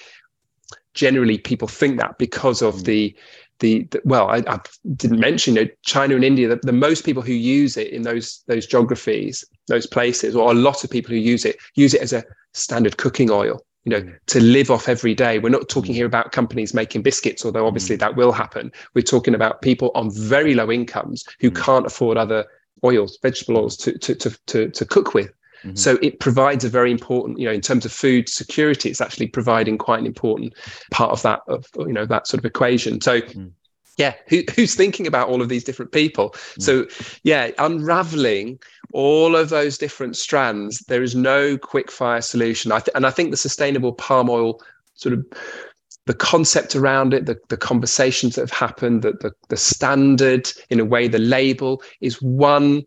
generally 0.92 1.38
people 1.38 1.68
think 1.68 1.98
that 1.98 2.18
because 2.18 2.62
of 2.62 2.76
mm. 2.76 2.84
the, 2.84 3.16
the, 3.60 3.84
the 3.90 4.00
well 4.04 4.28
I, 4.28 4.42
I, 4.46 4.58
didn't 4.96 5.20
mention 5.20 5.56
it 5.56 5.80
china 5.82 6.16
and 6.16 6.24
india 6.24 6.48
the, 6.48 6.56
the 6.56 6.72
most 6.72 7.04
people 7.04 7.22
who 7.22 7.32
use 7.32 7.76
it 7.76 7.88
in 7.88 8.02
those 8.02 8.42
those 8.48 8.66
geographies 8.66 9.44
those 9.68 9.86
places 9.86 10.34
or 10.34 10.50
a 10.50 10.54
lot 10.54 10.82
of 10.82 10.90
people 10.90 11.10
who 11.10 11.20
use 11.20 11.44
it 11.44 11.56
use 11.74 11.94
it 11.94 12.00
as 12.00 12.12
a 12.12 12.24
standard 12.52 12.96
cooking 12.96 13.30
oil 13.30 13.64
you 13.84 13.90
know 13.90 14.00
mm. 14.00 14.16
to 14.26 14.40
live 14.40 14.70
off 14.70 14.88
every 14.88 15.14
day 15.14 15.38
we're 15.38 15.48
not 15.48 15.68
talking 15.68 15.92
mm. 15.92 15.96
here 15.96 16.06
about 16.06 16.32
companies 16.32 16.74
making 16.74 17.02
biscuits 17.02 17.44
although 17.44 17.66
obviously 17.66 17.96
mm. 17.96 18.00
that 18.00 18.16
will 18.16 18.32
happen 18.32 18.72
we're 18.94 19.02
talking 19.02 19.34
about 19.34 19.62
people 19.62 19.90
on 19.94 20.10
very 20.10 20.54
low 20.54 20.70
incomes 20.70 21.24
who 21.40 21.50
mm. 21.50 21.62
can't 21.62 21.86
afford 21.86 22.16
other 22.16 22.44
oils, 22.82 23.18
vegetable 23.22 23.58
oils 23.58 23.76
to 23.78 23.98
to 23.98 24.14
to 24.14 24.38
to, 24.46 24.70
to 24.70 24.84
cook 24.84 25.14
with. 25.14 25.30
Mm-hmm. 25.64 25.76
So 25.76 25.98
it 26.02 26.20
provides 26.20 26.64
a 26.64 26.68
very 26.68 26.90
important, 26.90 27.38
you 27.38 27.46
know, 27.46 27.52
in 27.52 27.62
terms 27.62 27.86
of 27.86 27.92
food 27.92 28.28
security, 28.28 28.90
it's 28.90 29.00
actually 29.00 29.28
providing 29.28 29.78
quite 29.78 30.00
an 30.00 30.06
important 30.06 30.52
part 30.90 31.10
of 31.10 31.22
that 31.22 31.40
of 31.48 31.66
you 31.78 31.92
know 31.92 32.06
that 32.06 32.26
sort 32.26 32.38
of 32.38 32.44
equation. 32.44 33.00
So. 33.00 33.20
Mm. 33.20 33.52
Yeah, 33.96 34.14
Who, 34.26 34.42
who's 34.56 34.74
thinking 34.74 35.06
about 35.06 35.28
all 35.28 35.40
of 35.40 35.48
these 35.48 35.62
different 35.62 35.92
people? 35.92 36.30
Mm. 36.30 36.62
So, 36.62 36.86
yeah, 37.22 37.52
unraveling 37.58 38.58
all 38.92 39.36
of 39.36 39.50
those 39.50 39.78
different 39.78 40.16
strands, 40.16 40.80
there 40.88 41.04
is 41.04 41.14
no 41.14 41.56
quick 41.56 41.92
fire 41.92 42.20
solution. 42.20 42.72
I 42.72 42.80
th- 42.80 42.90
and 42.96 43.06
I 43.06 43.10
think 43.10 43.30
the 43.30 43.36
sustainable 43.36 43.92
palm 43.92 44.28
oil 44.28 44.60
sort 44.94 45.12
of 45.12 45.24
the 46.06 46.14
concept 46.14 46.76
around 46.76 47.14
it, 47.14 47.26
the, 47.26 47.38
the 47.48 47.56
conversations 47.56 48.34
that 48.34 48.42
have 48.42 48.50
happened, 48.50 49.02
the, 49.02 49.12
the, 49.12 49.32
the 49.48 49.56
standard, 49.56 50.50
in 50.70 50.80
a 50.80 50.84
way, 50.84 51.08
the 51.08 51.18
label 51.18 51.82
is 52.00 52.20
one 52.20 52.82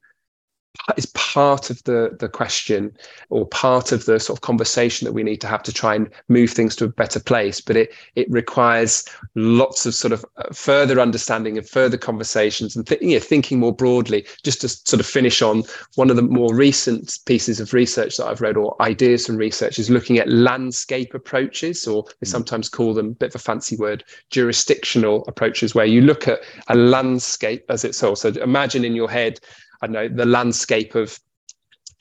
is 0.95 1.05
part 1.07 1.69
of 1.69 1.84
the 1.84 2.15
the 2.19 2.30
question 2.30 2.95
or 3.30 3.45
part 3.47 3.91
of 3.91 4.05
the 4.05 4.19
sort 4.19 4.38
of 4.38 4.41
conversation 4.41 5.05
that 5.05 5.13
we 5.13 5.23
need 5.23 5.41
to 5.41 5.47
have 5.47 5.63
to 5.63 5.73
try 5.73 5.95
and 5.95 6.09
move 6.30 6.51
things 6.51 6.75
to 6.78 6.86
a 6.86 6.89
better 6.89 7.19
place. 7.19 7.59
But 7.59 7.75
it 7.75 7.93
it 8.15 8.30
requires 8.32 9.03
lots 9.36 9.86
of 9.86 9.93
sort 9.93 10.13
of 10.13 10.25
uh, 10.38 10.53
further 10.53 10.99
understanding 10.99 11.57
and 11.57 11.67
further 11.67 11.97
conversations 11.97 12.75
and 12.75 12.88
th- 12.88 13.01
you 13.01 13.13
know, 13.13 13.19
thinking 13.19 13.59
more 13.59 13.73
broadly. 13.73 14.25
Just 14.43 14.61
to 14.61 14.69
sort 14.69 14.99
of 14.99 15.05
finish 15.05 15.41
on 15.41 15.63
one 15.95 16.09
of 16.09 16.15
the 16.15 16.21
more 16.21 16.53
recent 16.53 17.19
pieces 17.25 17.59
of 17.59 17.73
research 17.73 18.17
that 18.17 18.28
I've 18.28 18.41
read 18.41 18.57
or 18.57 18.75
ideas 18.82 19.25
from 19.25 19.38
research 19.38 19.80
is 19.80 19.89
looking 19.89 20.17
at 20.17 20.30
landscape 20.30 21.13
approaches 21.13 21.88
or 21.88 22.03
they 22.19 22.25
mm. 22.25 22.32
sometimes 22.32 22.69
call 22.69 22.93
them 22.93 23.07
a 23.07 23.11
bit 23.11 23.30
of 23.30 23.36
a 23.36 23.39
fancy 23.39 23.75
word 23.75 24.03
jurisdictional 24.30 25.25
approaches 25.28 25.75
where 25.75 25.86
you 25.86 26.01
look 26.01 26.28
at 26.28 26.39
a 26.67 26.75
landscape 26.75 27.65
as 27.69 27.84
it's 27.84 27.97
so 27.97 28.15
so 28.15 28.30
imagine 28.30 28.86
in 28.86 28.95
your 28.95 29.09
head 29.09 29.39
I 29.82 29.88
don't 29.88 29.93
know 29.93 30.07
the 30.07 30.25
landscape 30.25 30.95
of 30.95 31.19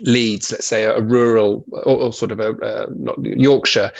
Leeds, 0.02 0.52
let's 0.52 0.66
say 0.66 0.84
a, 0.84 1.00
rural 1.00 1.64
or, 1.70 1.96
or, 1.96 2.12
sort 2.12 2.30
of 2.30 2.38
a 2.38 2.50
uh, 2.50 2.86
not 2.90 3.16
Yorkshire, 3.24 3.90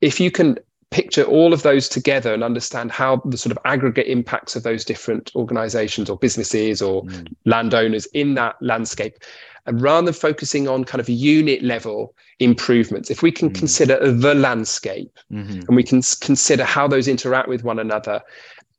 if 0.00 0.20
you 0.20 0.30
can 0.30 0.58
picture 0.90 1.24
all 1.24 1.52
of 1.52 1.62
those 1.62 1.88
together 1.88 2.32
and 2.32 2.42
understand 2.42 2.90
how 2.90 3.16
the 3.26 3.36
sort 3.36 3.50
of 3.50 3.58
aggregate 3.64 4.06
impacts 4.06 4.56
of 4.56 4.62
those 4.62 4.84
different 4.84 5.30
organizations 5.36 6.08
or 6.08 6.16
businesses 6.16 6.80
or 6.80 7.02
mm. 7.04 7.34
landowners 7.44 8.06
in 8.14 8.34
that 8.34 8.56
landscape 8.62 9.18
and 9.66 9.82
rather 9.82 10.06
than 10.06 10.14
focusing 10.14 10.66
on 10.66 10.84
kind 10.84 11.00
of 11.00 11.08
unit 11.08 11.62
level 11.62 12.14
improvements 12.38 13.10
if 13.10 13.22
we 13.22 13.30
can 13.30 13.50
mm. 13.50 13.54
consider 13.54 14.12
the 14.12 14.34
landscape 14.34 15.18
mm-hmm. 15.30 15.60
and 15.60 15.76
we 15.76 15.82
can 15.82 16.00
consider 16.20 16.64
how 16.64 16.88
those 16.88 17.06
interact 17.06 17.48
with 17.48 17.64
one 17.64 17.78
another 17.78 18.22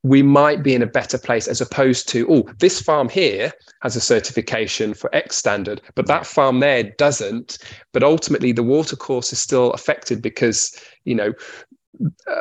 we 0.03 0.23
might 0.23 0.63
be 0.63 0.73
in 0.73 0.81
a 0.81 0.87
better 0.87 1.17
place 1.17 1.47
as 1.47 1.59
opposed 1.59 2.07
to 2.07 2.25
oh 2.29 2.49
this 2.59 2.81
farm 2.81 3.09
here 3.09 3.51
has 3.81 3.95
a 3.95 4.01
certification 4.01 4.93
for 4.93 5.13
x 5.13 5.35
standard 5.35 5.81
but 5.95 6.07
that 6.07 6.25
farm 6.25 6.59
there 6.59 6.83
doesn't 6.97 7.57
but 7.91 8.03
ultimately 8.03 8.51
the 8.51 8.63
water 8.63 8.95
course 8.95 9.33
is 9.33 9.39
still 9.39 9.71
affected 9.71 10.21
because 10.21 10.79
you 11.03 11.15
know 11.15 11.33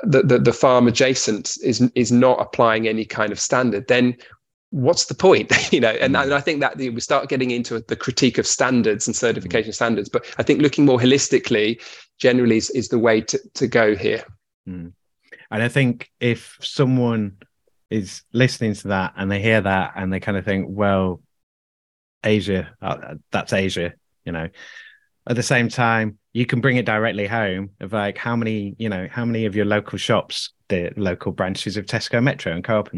the, 0.05 0.23
the, 0.23 0.39
the 0.39 0.53
farm 0.53 0.87
adjacent 0.87 1.57
is 1.63 1.81
is 1.95 2.13
not 2.13 2.41
applying 2.41 2.87
any 2.87 3.05
kind 3.05 3.33
of 3.33 3.41
standard 3.41 3.89
then 3.89 4.17
what's 4.71 5.07
the 5.07 5.15
point 5.15 5.51
you 5.73 5.81
know 5.81 5.91
and, 5.91 6.17
and, 6.17 6.33
i 6.33 6.41
think 6.41 6.61
that 6.61 6.77
we 6.77 7.01
start 7.01 7.29
getting 7.29 7.51
into 7.51 7.81
the 7.89 7.97
critique 7.97 8.39
of 8.39 8.47
standards 8.47 9.09
and 9.09 9.17
certification 9.17 9.73
mm. 9.73 9.75
standards 9.75 10.09
but 10.09 10.25
i 10.39 10.43
think 10.43 10.61
looking 10.61 10.85
more 10.85 10.99
holistically 10.99 11.81
generally 12.19 12.59
is, 12.59 12.71
is 12.71 12.89
the 12.89 12.99
way 12.99 13.21
to, 13.21 13.41
to 13.55 13.67
go 13.67 13.97
here 13.97 14.23
mm. 14.69 14.93
and 15.51 15.63
i 15.63 15.69
think 15.69 16.11
if 16.21 16.57
someone 16.61 17.37
is 17.91 18.23
listening 18.33 18.75
to 18.75 18.89
that 18.89 19.15
and 19.17 19.31
they 19.31 19.41
hear 19.41 19.61
that 19.61 19.93
and 19.97 20.13
they 20.13 20.21
kind 20.21 20.37
of 20.37 20.45
think, 20.45 20.67
well, 20.69 21.23
Asia, 22.25 22.71
uh, 22.83 23.15
that's 23.31 23.53
Asia, 23.53 23.95
you 24.25 24.33
know. 24.33 24.49
At 25.27 25.37
the 25.37 25.43
same 25.43 25.69
time, 25.69 26.19
you 26.33 26.47
can 26.47 26.61
bring 26.61 26.77
it 26.77 26.87
directly 26.87 27.27
home 27.27 27.71
of 27.81 27.93
like 27.93 28.17
how 28.17 28.35
many, 28.35 28.75
you 28.79 28.89
know, 28.89 29.09
how 29.11 29.25
many 29.25 29.45
of 29.45 29.55
your 29.55 29.67
local 29.67 29.99
shops, 29.99 30.53
the 30.69 30.91
local 30.97 31.33
branches 31.33 31.77
of 31.77 31.87
Tesco 31.87 32.23
Metro 32.23 32.53
and 32.53 32.65
Co-op, 32.65 32.91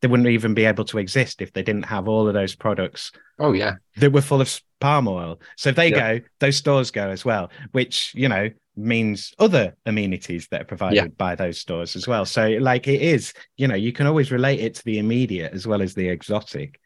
they 0.00 0.08
wouldn't 0.08 0.28
even 0.28 0.54
be 0.54 0.64
able 0.64 0.84
to 0.86 0.98
exist 0.98 1.40
if 1.40 1.52
they 1.52 1.62
didn't 1.62 1.84
have 1.84 2.08
all 2.08 2.28
of 2.28 2.34
those 2.34 2.54
products. 2.54 3.12
Oh 3.38 3.52
yeah, 3.52 3.76
that 3.96 4.12
were 4.12 4.20
full 4.20 4.40
of 4.40 4.60
palm 4.80 5.08
oil. 5.08 5.40
So 5.56 5.70
they 5.70 5.90
yeah. 5.90 6.18
go, 6.18 6.24
those 6.40 6.56
stores 6.56 6.90
go 6.90 7.08
as 7.08 7.24
well, 7.24 7.50
which 7.72 8.12
you 8.14 8.28
know 8.28 8.50
means 8.78 9.34
other 9.38 9.74
amenities 9.86 10.48
that 10.48 10.62
are 10.62 10.64
provided 10.64 10.96
yeah. 10.96 11.06
by 11.16 11.34
those 11.34 11.58
stores 11.58 11.96
as 11.96 12.06
well. 12.06 12.24
So, 12.24 12.48
like, 12.60 12.86
it 12.88 13.02
is, 13.02 13.34
you 13.56 13.68
know, 13.68 13.74
you 13.74 13.92
can 13.92 14.06
always 14.06 14.30
relate 14.30 14.60
it 14.60 14.74
to 14.76 14.84
the 14.84 14.98
immediate 14.98 15.52
as 15.52 15.66
well 15.66 15.82
as 15.82 15.94
the 15.94 16.08
exotic. 16.08 16.80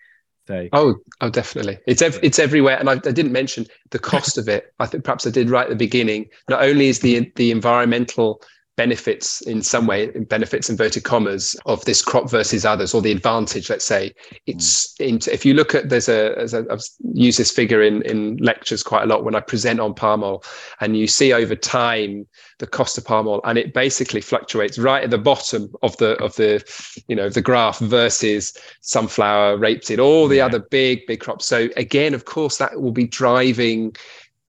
So, 0.49 0.68
oh, 0.72 0.97
oh, 1.20 1.30
definitely, 1.30 1.78
it's 1.86 2.03
ev- 2.03 2.18
it's 2.22 2.40
everywhere. 2.40 2.78
And 2.78 2.90
I, 2.90 2.95
I 2.95 3.12
didn't 3.12 3.30
mention 3.30 3.66
the 3.90 3.99
cost 4.01 4.38
of 4.38 4.49
it. 4.49 4.72
I 4.80 4.86
think 4.86 5.05
perhaps 5.05 5.26
I 5.26 5.30
did 5.30 5.51
right 5.51 5.64
at 5.64 5.70
the 5.70 5.76
beginning. 5.76 6.26
Not 6.49 6.64
only 6.64 6.88
is 6.88 6.99
the 6.99 7.30
the 7.36 7.53
environmental 7.53 8.43
benefits 8.76 9.42
in 9.42 9.62
some 9.62 9.86
way 9.86 10.06
benefits 10.06 10.70
inverted 10.70 11.04
commas 11.04 11.54
of 11.66 11.84
this 11.84 12.00
crop 12.00 12.30
versus 12.30 12.64
others 12.64 12.94
or 12.94 13.02
the 13.02 13.12
advantage 13.12 13.68
let's 13.68 13.84
say 13.84 14.10
it's 14.46 14.94
mm. 14.94 15.08
in, 15.08 15.32
if 15.32 15.44
you 15.44 15.52
look 15.52 15.74
at 15.74 15.90
there's 15.90 16.08
a 16.08 16.36
as 16.38 16.54
a, 16.54 16.64
i've 16.70 16.82
used 17.12 17.38
this 17.38 17.50
figure 17.50 17.82
in 17.82 18.00
in 18.02 18.36
lectures 18.38 18.82
quite 18.82 19.02
a 19.02 19.06
lot 19.06 19.24
when 19.24 19.34
i 19.34 19.40
present 19.40 19.78
on 19.78 19.92
palm 19.92 20.24
oil 20.24 20.42
and 20.80 20.96
you 20.96 21.06
see 21.06 21.34
over 21.34 21.54
time 21.54 22.26
the 22.60 22.66
cost 22.66 22.96
of 22.96 23.04
palm 23.04 23.28
oil 23.28 23.42
and 23.44 23.58
it 23.58 23.74
basically 23.74 24.22
fluctuates 24.22 24.78
right 24.78 25.04
at 25.04 25.10
the 25.10 25.18
bottom 25.18 25.70
of 25.82 25.94
the 25.98 26.12
of 26.22 26.34
the 26.36 26.64
you 27.08 27.16
know 27.16 27.28
the 27.28 27.42
graph 27.42 27.78
versus 27.80 28.56
sunflower 28.80 29.58
rapeseed 29.58 30.02
all 30.02 30.28
the 30.28 30.36
yeah. 30.36 30.46
other 30.46 30.60
big 30.70 31.00
big 31.06 31.20
crops 31.20 31.44
so 31.44 31.68
again 31.76 32.14
of 32.14 32.24
course 32.24 32.56
that 32.56 32.80
will 32.80 32.92
be 32.92 33.06
driving 33.06 33.94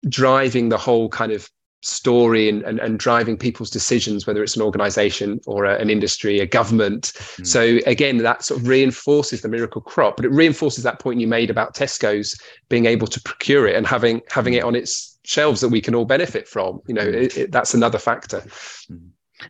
driving 0.08 0.68
the 0.70 0.78
whole 0.78 1.08
kind 1.08 1.30
of 1.30 1.48
story 1.80 2.48
and, 2.48 2.62
and, 2.62 2.80
and, 2.80 2.98
driving 2.98 3.36
people's 3.36 3.70
decisions, 3.70 4.26
whether 4.26 4.42
it's 4.42 4.56
an 4.56 4.62
organization 4.62 5.40
or 5.46 5.64
a, 5.64 5.78
an 5.78 5.90
industry, 5.90 6.40
a 6.40 6.46
government. 6.46 7.12
Mm. 7.14 7.46
So 7.46 7.78
again, 7.86 8.18
that 8.18 8.44
sort 8.44 8.60
of 8.60 8.66
reinforces 8.66 9.42
the 9.42 9.48
miracle 9.48 9.80
crop, 9.80 10.16
but 10.16 10.24
it 10.24 10.32
reinforces 10.32 10.82
that 10.84 10.98
point 10.98 11.20
you 11.20 11.28
made 11.28 11.50
about 11.50 11.76
Tesco's 11.76 12.38
being 12.68 12.86
able 12.86 13.06
to 13.06 13.20
procure 13.20 13.68
it 13.68 13.76
and 13.76 13.86
having 13.86 14.22
having 14.30 14.54
it 14.54 14.64
on 14.64 14.74
its 14.74 15.18
shelves 15.24 15.60
that 15.60 15.68
we 15.68 15.80
can 15.80 15.94
all 15.94 16.04
benefit 16.04 16.48
from. 16.48 16.80
You 16.88 16.94
know, 16.94 17.06
hmm. 17.06 17.14
it, 17.14 17.36
it, 17.36 17.52
that's 17.52 17.74
another 17.74 17.98
factor. 17.98 18.42
Hmm. 18.88 18.96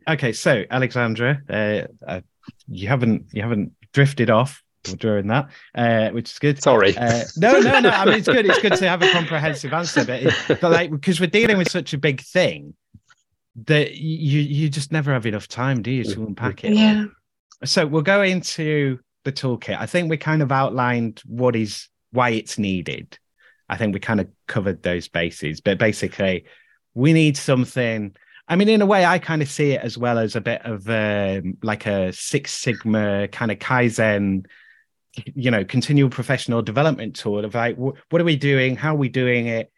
Okay, 0.07 0.33
so 0.33 0.65
Alexandra, 0.71 1.41
uh, 1.49 1.83
uh, 2.07 2.21
you 2.67 2.89
haven't 2.89 3.27
you 3.33 3.41
haven't 3.41 3.73
drifted 3.93 4.29
off 4.29 4.63
during 4.83 5.27
that, 5.29 5.51
uh, 5.75 6.11
which 6.11 6.31
is 6.31 6.39
good. 6.39 6.63
Sorry. 6.63 6.97
Uh, 6.97 7.25
no, 7.37 7.59
no, 7.61 7.81
no. 7.81 7.91
I 7.91 8.05
mean, 8.05 8.15
it's 8.15 8.29
good. 8.29 8.47
It's 8.47 8.61
good 8.61 8.75
to 8.75 8.89
have 8.89 9.03
a 9.03 9.11
comprehensive 9.13 9.73
answer, 9.73 10.05
but, 10.05 10.23
it, 10.23 10.35
but 10.61 10.71
like 10.71 10.91
because 10.91 11.21
we're 11.21 11.27
dealing 11.27 11.59
with 11.59 11.71
such 11.71 11.93
a 11.93 11.99
big 11.99 12.21
thing 12.21 12.75
that 13.67 13.97
you 13.97 14.41
you 14.41 14.69
just 14.69 14.93
never 14.93 15.13
have 15.13 15.27
enough 15.27 15.49
time, 15.49 15.83
do 15.83 15.91
you, 15.91 16.05
to 16.05 16.27
unpack 16.27 16.65
it? 16.65 16.75
Yeah. 16.75 17.07
So 17.65 17.87
we'll 17.87 18.03
go 18.03 18.23
into 18.23 19.01
the 19.25 19.33
toolkit. 19.33 19.79
I 19.79 19.87
think 19.87 20.11
we 20.11 20.17
kind 20.17 20.43
of 20.43 20.53
outlined 20.53 21.23
what 21.27 21.57
is 21.57 21.89
why 22.13 22.31
it's 22.31 22.59
needed. 22.59 23.19
I 23.69 23.77
think 23.77 23.93
we 23.93 24.01
kind 24.01 24.21
of 24.21 24.29
covered 24.47 24.83
those 24.83 25.09
bases, 25.09 25.61
but 25.61 25.79
basically, 25.79 26.45
we 26.95 27.13
need 27.13 27.37
something. 27.37 28.15
I 28.49 28.57
mean, 28.57 28.69
in 28.69 28.81
a 28.81 28.87
way, 28.87 29.05
I 29.05 29.19
kind 29.19 29.43
of 29.43 29.51
see 29.51 29.73
it 29.73 29.83
as 29.83 29.99
well 29.99 30.19
as 30.19 30.35
a 30.35 30.41
bit 30.41 30.63
of 30.65 30.89
um, 30.89 31.59
like 31.63 31.85
a 31.85 32.13
Six 32.13 32.53
Sigma 32.53 33.29
kind 33.29 33.51
of 33.51 33.59
Kaizen 33.59 34.47
you 35.35 35.51
know 35.51 35.65
continual 35.65 36.11
professional 36.11 36.63
development 36.63 37.17
tool 37.17 37.45
of 37.45 37.55
like 37.55 37.77
what 37.77 38.21
are 38.21 38.25
we 38.25 38.37
doing? 38.37 38.77
How 38.77 38.95
are 38.95 38.99
we 38.99 39.09
doing 39.09 39.47
it? 39.47 39.73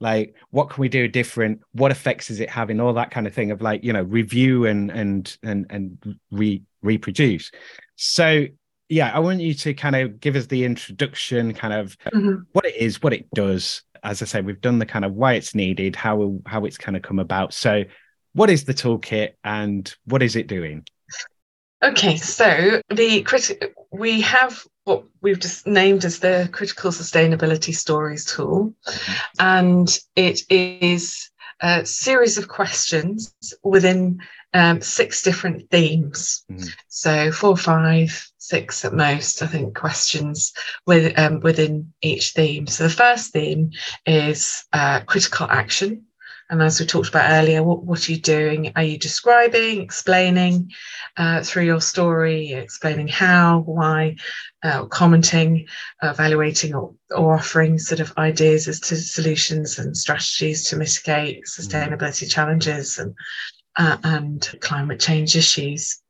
Like 0.00 0.34
what 0.50 0.70
can 0.70 0.80
we 0.80 0.88
do 0.88 1.08
different? 1.08 1.60
What 1.72 1.90
effects 1.90 2.30
is 2.30 2.40
it 2.40 2.50
having? 2.50 2.80
All 2.80 2.92
that 2.94 3.10
kind 3.10 3.26
of 3.26 3.34
thing 3.34 3.50
of 3.50 3.62
like 3.62 3.84
you 3.84 3.92
know 3.92 4.02
review 4.02 4.66
and 4.66 4.90
and 4.90 5.36
and 5.42 5.66
and 5.70 6.18
re- 6.30 6.62
reproduce. 6.82 7.50
So 7.96 8.46
yeah 8.88 9.10
i 9.12 9.18
want 9.18 9.40
you 9.40 9.52
to 9.52 9.74
kind 9.74 9.96
of 9.96 10.20
give 10.20 10.36
us 10.36 10.46
the 10.46 10.64
introduction 10.64 11.52
kind 11.52 11.74
of 11.74 11.98
mm-hmm. 12.14 12.36
what 12.52 12.64
it 12.64 12.76
is 12.76 13.02
what 13.02 13.12
it 13.12 13.28
does. 13.34 13.82
As 14.02 14.22
i 14.22 14.24
say 14.24 14.40
we've 14.40 14.60
done 14.60 14.78
the 14.78 14.86
kind 14.86 15.04
of 15.04 15.12
why 15.12 15.34
it's 15.34 15.54
needed 15.54 15.96
how 15.96 16.38
how 16.46 16.64
it's 16.64 16.78
kind 16.78 16.96
of 16.96 17.02
come 17.02 17.18
about. 17.18 17.52
So 17.52 17.84
what 18.32 18.50
is 18.50 18.64
the 18.64 18.74
toolkit 18.74 19.30
and 19.44 19.92
what 20.04 20.22
is 20.22 20.36
it 20.36 20.46
doing? 20.46 20.84
Okay, 21.82 22.16
so 22.16 22.82
the 22.90 23.22
crit- 23.22 23.74
we 23.90 24.20
have 24.22 24.64
what 24.84 25.04
we've 25.20 25.40
just 25.40 25.66
named 25.66 26.04
as 26.04 26.20
the 26.20 26.48
Critical 26.52 26.90
Sustainability 26.90 27.74
Stories 27.74 28.24
tool, 28.24 28.74
and 29.38 29.98
it 30.14 30.42
is 30.50 31.30
a 31.60 31.84
series 31.86 32.38
of 32.38 32.48
questions 32.48 33.34
within 33.62 34.20
um, 34.54 34.80
six 34.80 35.22
different 35.22 35.70
themes. 35.70 36.44
Mm. 36.50 36.70
So 36.88 37.32
four, 37.32 37.56
five, 37.56 38.30
six 38.38 38.84
at 38.84 38.92
most, 38.92 39.42
I 39.42 39.46
think, 39.46 39.74
questions 39.74 40.52
with, 40.86 41.18
um, 41.18 41.40
within 41.40 41.92
each 42.02 42.32
theme. 42.32 42.66
So 42.66 42.84
the 42.84 42.90
first 42.90 43.32
theme 43.32 43.72
is 44.06 44.64
uh, 44.72 45.00
critical 45.00 45.46
action. 45.50 46.06
And 46.48 46.62
as 46.62 46.78
we 46.78 46.86
talked 46.86 47.08
about 47.08 47.30
earlier, 47.32 47.62
what, 47.62 47.82
what 47.82 48.08
are 48.08 48.12
you 48.12 48.18
doing? 48.18 48.72
Are 48.76 48.82
you 48.82 48.98
describing, 48.98 49.80
explaining 49.80 50.70
uh, 51.16 51.42
through 51.42 51.64
your 51.64 51.80
story, 51.80 52.52
explaining 52.52 53.08
how, 53.08 53.60
why, 53.66 54.16
uh, 54.62 54.84
commenting, 54.86 55.66
uh, 56.02 56.10
evaluating, 56.10 56.74
or, 56.74 56.94
or 57.10 57.34
offering 57.34 57.78
sort 57.78 58.00
of 58.00 58.16
ideas 58.16 58.68
as 58.68 58.78
to 58.80 58.96
solutions 58.96 59.78
and 59.78 59.96
strategies 59.96 60.68
to 60.68 60.76
mitigate 60.76 61.44
sustainability 61.46 62.30
challenges 62.30 62.98
and 62.98 63.14
uh, 63.78 63.98
and 64.04 64.54
climate 64.60 65.00
change 65.00 65.36
issues. 65.36 66.00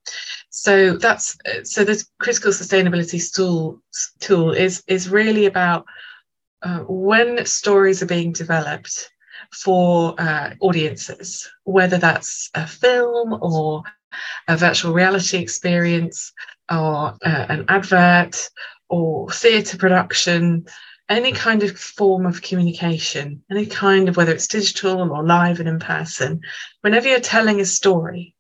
So 0.51 0.97
that's 0.97 1.37
so 1.65 1.85
the 1.85 2.03
critical 2.19 2.53
sustainability 2.53 3.21
tool 3.35 3.83
tool 4.21 4.53
is 4.53 4.83
is 4.87 5.09
really 5.09 5.47
about 5.47 5.85
uh, 6.63 6.81
when 6.81 7.45
stories 7.45 8.03
are 8.03 8.07
being 8.07 8.33
developed 8.33 9.11
for 9.63 10.15
uh, 10.19 10.51
audiences, 10.61 11.49
whether 11.65 11.97
that's 11.99 12.51
a 12.55 12.67
film 12.67 13.39
or 13.41 13.83
a 14.49 14.57
virtual 14.57 14.93
reality 14.93 15.39
experience 15.39 16.33
or 16.71 17.17
uh, 17.25 17.47
an 17.49 17.65
advert 17.69 18.51
or 18.89 19.31
theatre 19.31 19.79
production, 19.79 20.67
any 21.09 21.33
kind 21.33 21.63
of 21.63 21.79
form 21.79 22.27
of 22.27 22.43
communication, 22.43 23.43
any 23.51 23.67
kind 23.67 24.09
of 24.09 24.17
whether 24.17 24.33
it's 24.33 24.47
digital 24.47 25.11
or 25.11 25.25
live 25.25 25.59
and 25.59 25.69
in 25.69 25.79
person, 25.79 26.41
whenever 26.83 27.09
you're 27.09 27.21
telling 27.21 27.61
a 27.61 27.65
story 27.65 28.35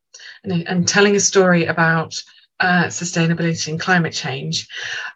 and, 0.45 0.69
and 0.69 0.87
telling 0.87 1.17
a 1.17 1.21
story 1.21 1.65
about 1.65 2.23
uh, 2.61 2.85
sustainability 2.85 3.69
and 3.69 3.81
climate 3.81 4.13
change, 4.13 4.69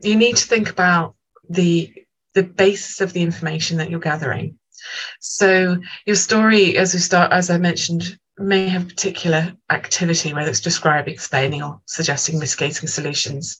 you 0.03 0.17
need 0.17 0.37
to 0.37 0.47
think 0.47 0.71
about 0.71 1.15
the 1.49 1.93
the 2.33 2.43
basis 2.45 3.01
of 3.01 3.13
the 3.13 3.23
information 3.23 3.79
that 3.79 3.91
you're 3.91 3.99
gathering. 3.99 4.57
So 5.21 5.79
your 6.07 6.17
story, 6.17 6.77
as 6.77 6.95
we 6.95 7.01
start, 7.01 7.33
as 7.33 7.51
I 7.51 7.59
mentioned, 7.59 8.19
may 8.39 8.69
have 8.69 8.89
particular 8.89 9.53
activity, 9.71 10.33
whether 10.33 10.49
it's 10.49 10.61
describing, 10.61 11.13
explaining, 11.15 11.63
or 11.63 11.81
suggesting 11.87 12.39
mitigating 12.39 12.89
solutions. 12.89 13.59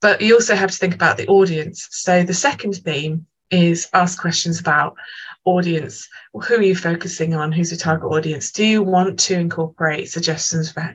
But 0.00 0.20
you 0.20 0.34
also 0.34 0.54
have 0.54 0.70
to 0.70 0.76
think 0.76 0.94
about 0.94 1.16
the 1.16 1.26
audience. 1.26 1.88
So 1.90 2.22
the 2.22 2.34
second 2.34 2.76
theme 2.76 3.26
is 3.50 3.88
ask 3.92 4.20
questions 4.20 4.58
about 4.58 4.96
audience 5.44 6.08
who 6.32 6.54
are 6.54 6.62
you 6.62 6.76
focusing 6.76 7.34
on 7.34 7.50
who's 7.50 7.70
your 7.72 7.78
target 7.78 8.10
audience 8.10 8.52
do 8.52 8.64
you 8.64 8.80
want 8.82 9.18
to 9.18 9.34
incorporate 9.34 10.08
suggestions 10.08 10.70
for, 10.70 10.94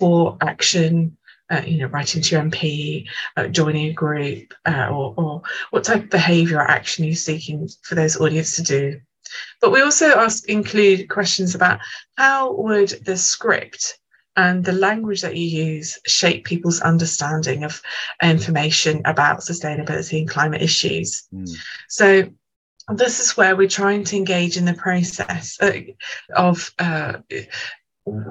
for 0.00 0.36
action 0.40 1.16
uh, 1.52 1.62
you 1.66 1.78
know 1.78 1.86
writing 1.86 2.22
to 2.22 2.34
your 2.34 2.44
mp 2.44 3.06
uh, 3.36 3.46
joining 3.48 3.86
a 3.88 3.92
group 3.92 4.54
uh, 4.66 4.88
or, 4.90 5.14
or 5.16 5.42
what 5.70 5.84
type 5.84 6.04
of 6.04 6.10
behavior 6.10 6.58
or 6.58 6.70
action 6.70 7.04
are 7.04 7.08
you 7.08 7.14
seeking 7.14 7.68
for 7.82 7.94
those 7.94 8.20
audience 8.20 8.56
to 8.56 8.62
do 8.62 9.00
but 9.60 9.70
we 9.70 9.80
also 9.80 10.18
ask 10.18 10.48
include 10.48 11.08
questions 11.08 11.54
about 11.54 11.80
how 12.16 12.54
would 12.54 12.90
the 13.04 13.16
script 13.16 13.98
and 14.36 14.64
the 14.64 14.72
language 14.72 15.20
that 15.22 15.36
you 15.36 15.46
use 15.46 15.98
shape 16.06 16.44
people's 16.44 16.80
understanding 16.80 17.64
of 17.64 17.82
information 18.22 19.02
about 19.04 19.40
sustainability 19.40 20.20
and 20.20 20.28
climate 20.28 20.62
issues. 20.62 21.28
Mm. 21.34 21.54
So 21.88 22.30
this 22.88 23.20
is 23.20 23.36
where 23.36 23.54
we're 23.56 23.68
trying 23.68 24.04
to 24.04 24.16
engage 24.16 24.56
in 24.56 24.64
the 24.64 24.74
process 24.74 25.58
uh, 25.60 25.72
of 26.34 26.72
uh, 26.78 27.18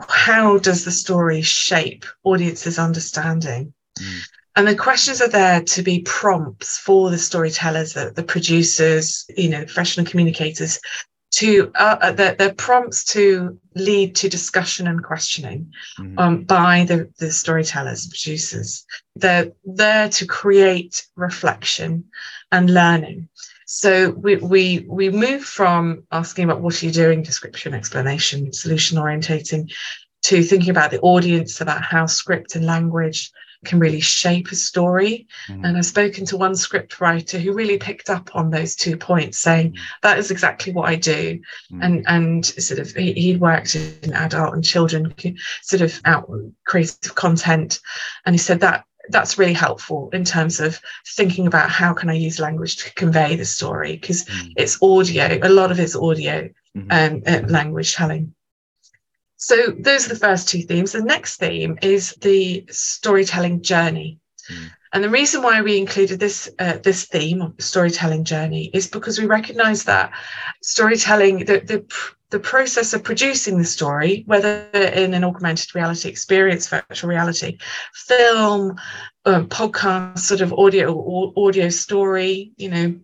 how 0.08 0.58
does 0.58 0.86
the 0.86 0.92
story 0.92 1.42
shape 1.42 2.06
audiences' 2.24 2.80
understanding. 2.80 3.74
Mm. 4.00 4.20
And 4.58 4.68
the 4.68 4.76
questions 4.76 5.22
are 5.22 5.30
there 5.30 5.62
to 5.64 5.82
be 5.82 6.02
prompts 6.02 6.78
for 6.78 7.10
the 7.10 7.18
storytellers, 7.18 7.94
the, 7.94 8.12
the 8.14 8.24
producers, 8.24 9.26
you 9.38 9.50
know, 9.50 9.64
professional 9.64 10.06
communicators 10.06 10.80
to 11.32 11.72
uh, 11.76 11.98
uh 12.02 12.12
the, 12.12 12.36
the 12.38 12.54
prompts 12.54 13.04
to 13.06 13.58
lead 13.76 14.16
to 14.16 14.30
discussion 14.30 14.88
and 14.88 15.04
questioning 15.04 15.72
mm-hmm. 15.98 16.20
um, 16.20 16.44
by 16.44 16.84
the, 16.84 17.10
the 17.20 17.32
storytellers 17.32 18.08
producers 18.08 18.86
they're 19.16 19.52
there 19.64 20.10
to 20.10 20.26
create 20.26 21.08
reflection 21.16 22.04
and 22.52 22.74
learning 22.74 23.30
so 23.74 24.10
we 24.10 24.36
we 24.36 24.86
we 24.90 25.10
move 25.10 25.46
from 25.46 26.04
asking 26.12 26.44
about 26.44 26.60
what 26.60 26.84
are 26.84 26.86
you 26.86 26.92
doing 26.92 27.24
description 27.24 27.74
explanation 27.74 28.52
solution 28.52 28.98
orientating 28.98 29.72
to 30.24 30.44
thinking 30.44 30.72
about 30.72 30.92
the 30.92 31.00
audience 31.00 31.62
about 31.62 31.82
how 31.82 32.06
script 32.06 32.58
and 32.58 32.66
language 32.66 33.32
can 33.64 33.80
really 33.80 34.02
shape 34.02 34.52
a 34.52 34.56
story. 34.56 35.26
Mm. 35.48 35.66
And 35.66 35.78
I've 35.78 35.86
spoken 35.86 36.26
to 36.26 36.38
one 36.38 36.56
script 36.56 37.00
writer 37.00 37.40
who 37.40 37.54
really 37.54 37.78
picked 37.78 38.10
up 38.10 38.36
on 38.36 38.50
those 38.50 38.76
two 38.76 38.98
points, 38.98 39.38
saying 39.38 39.72
mm. 39.72 39.78
that 40.02 40.18
is 40.18 40.32
exactly 40.32 40.74
what 40.74 40.90
I 40.90 40.96
do. 40.96 41.40
Mm. 41.72 41.86
And 41.86 42.06
and 42.08 42.46
sort 42.46 42.82
of 42.82 42.92
he, 42.92 43.14
he'd 43.14 43.40
worked 43.40 43.76
in 43.76 44.12
adult 44.14 44.54
and 44.54 44.66
children 44.66 45.14
sort 45.62 45.82
of 45.82 46.02
out 46.04 46.30
creative 46.66 47.16
content, 47.16 47.80
and 48.26 48.36
he 48.36 48.40
said 48.40 48.60
that 48.60 48.84
that's 49.10 49.38
really 49.38 49.54
helpful 49.54 50.10
in 50.14 50.24
terms 50.24 50.60
of 50.60 50.80
thinking 51.06 51.48
about 51.48 51.70
how 51.70 51.94
can 51.94 52.10
I 52.10 52.14
use 52.14 52.40
language 52.40 52.78
to 52.78 52.94
convey 52.94 53.36
the 53.36 53.46
story 53.46 53.98
because 53.98 54.26
mm. 54.26 54.54
it's 54.58 54.82
audio. 54.82 55.40
A 55.42 55.50
lot 55.50 55.72
of 55.72 55.80
it's 55.80 55.96
audio 55.96 56.50
mm-hmm. 56.78 56.88
um, 56.92 57.24
uh, 57.26 57.48
language 57.48 57.96
telling. 57.96 58.34
So 59.38 59.56
those 59.80 60.06
are 60.06 60.10
the 60.14 60.20
first 60.20 60.50
two 60.50 60.62
themes. 60.62 60.92
The 60.92 61.02
next 61.02 61.38
theme 61.38 61.78
is 61.82 62.14
the 62.22 62.66
storytelling 62.70 63.64
journey. 63.64 64.20
Mm. 64.52 64.72
And 64.94 65.04
the 65.04 65.10
reason 65.10 65.42
why 65.42 65.62
we 65.62 65.78
included 65.78 66.20
this 66.20 66.50
uh, 66.60 66.78
this 66.84 67.06
theme 67.06 67.42
of 67.42 67.54
storytelling 67.60 68.26
journey 68.26 68.70
is 68.74 68.88
because 68.88 69.20
we 69.20 69.26
recognise 69.26 69.86
that 69.86 70.12
storytelling, 70.62 71.46
the, 71.46 71.60
the 71.60 71.86
the 72.32 72.40
process 72.40 72.94
of 72.94 73.04
producing 73.04 73.58
the 73.58 73.66
story, 73.66 74.24
whether 74.26 74.62
in 74.74 75.14
an 75.14 75.24
augmented 75.24 75.76
reality 75.76 76.10
experience, 76.10 76.68
virtual 76.68 77.10
reality, 77.10 77.58
film, 77.94 78.78
um, 79.26 79.48
podcast, 79.48 80.20
sort 80.20 80.42
of 80.42 80.54
audio 80.54 81.34
audio 81.36 81.70
story, 81.70 82.54
you 82.56 82.70
know, 82.70 83.00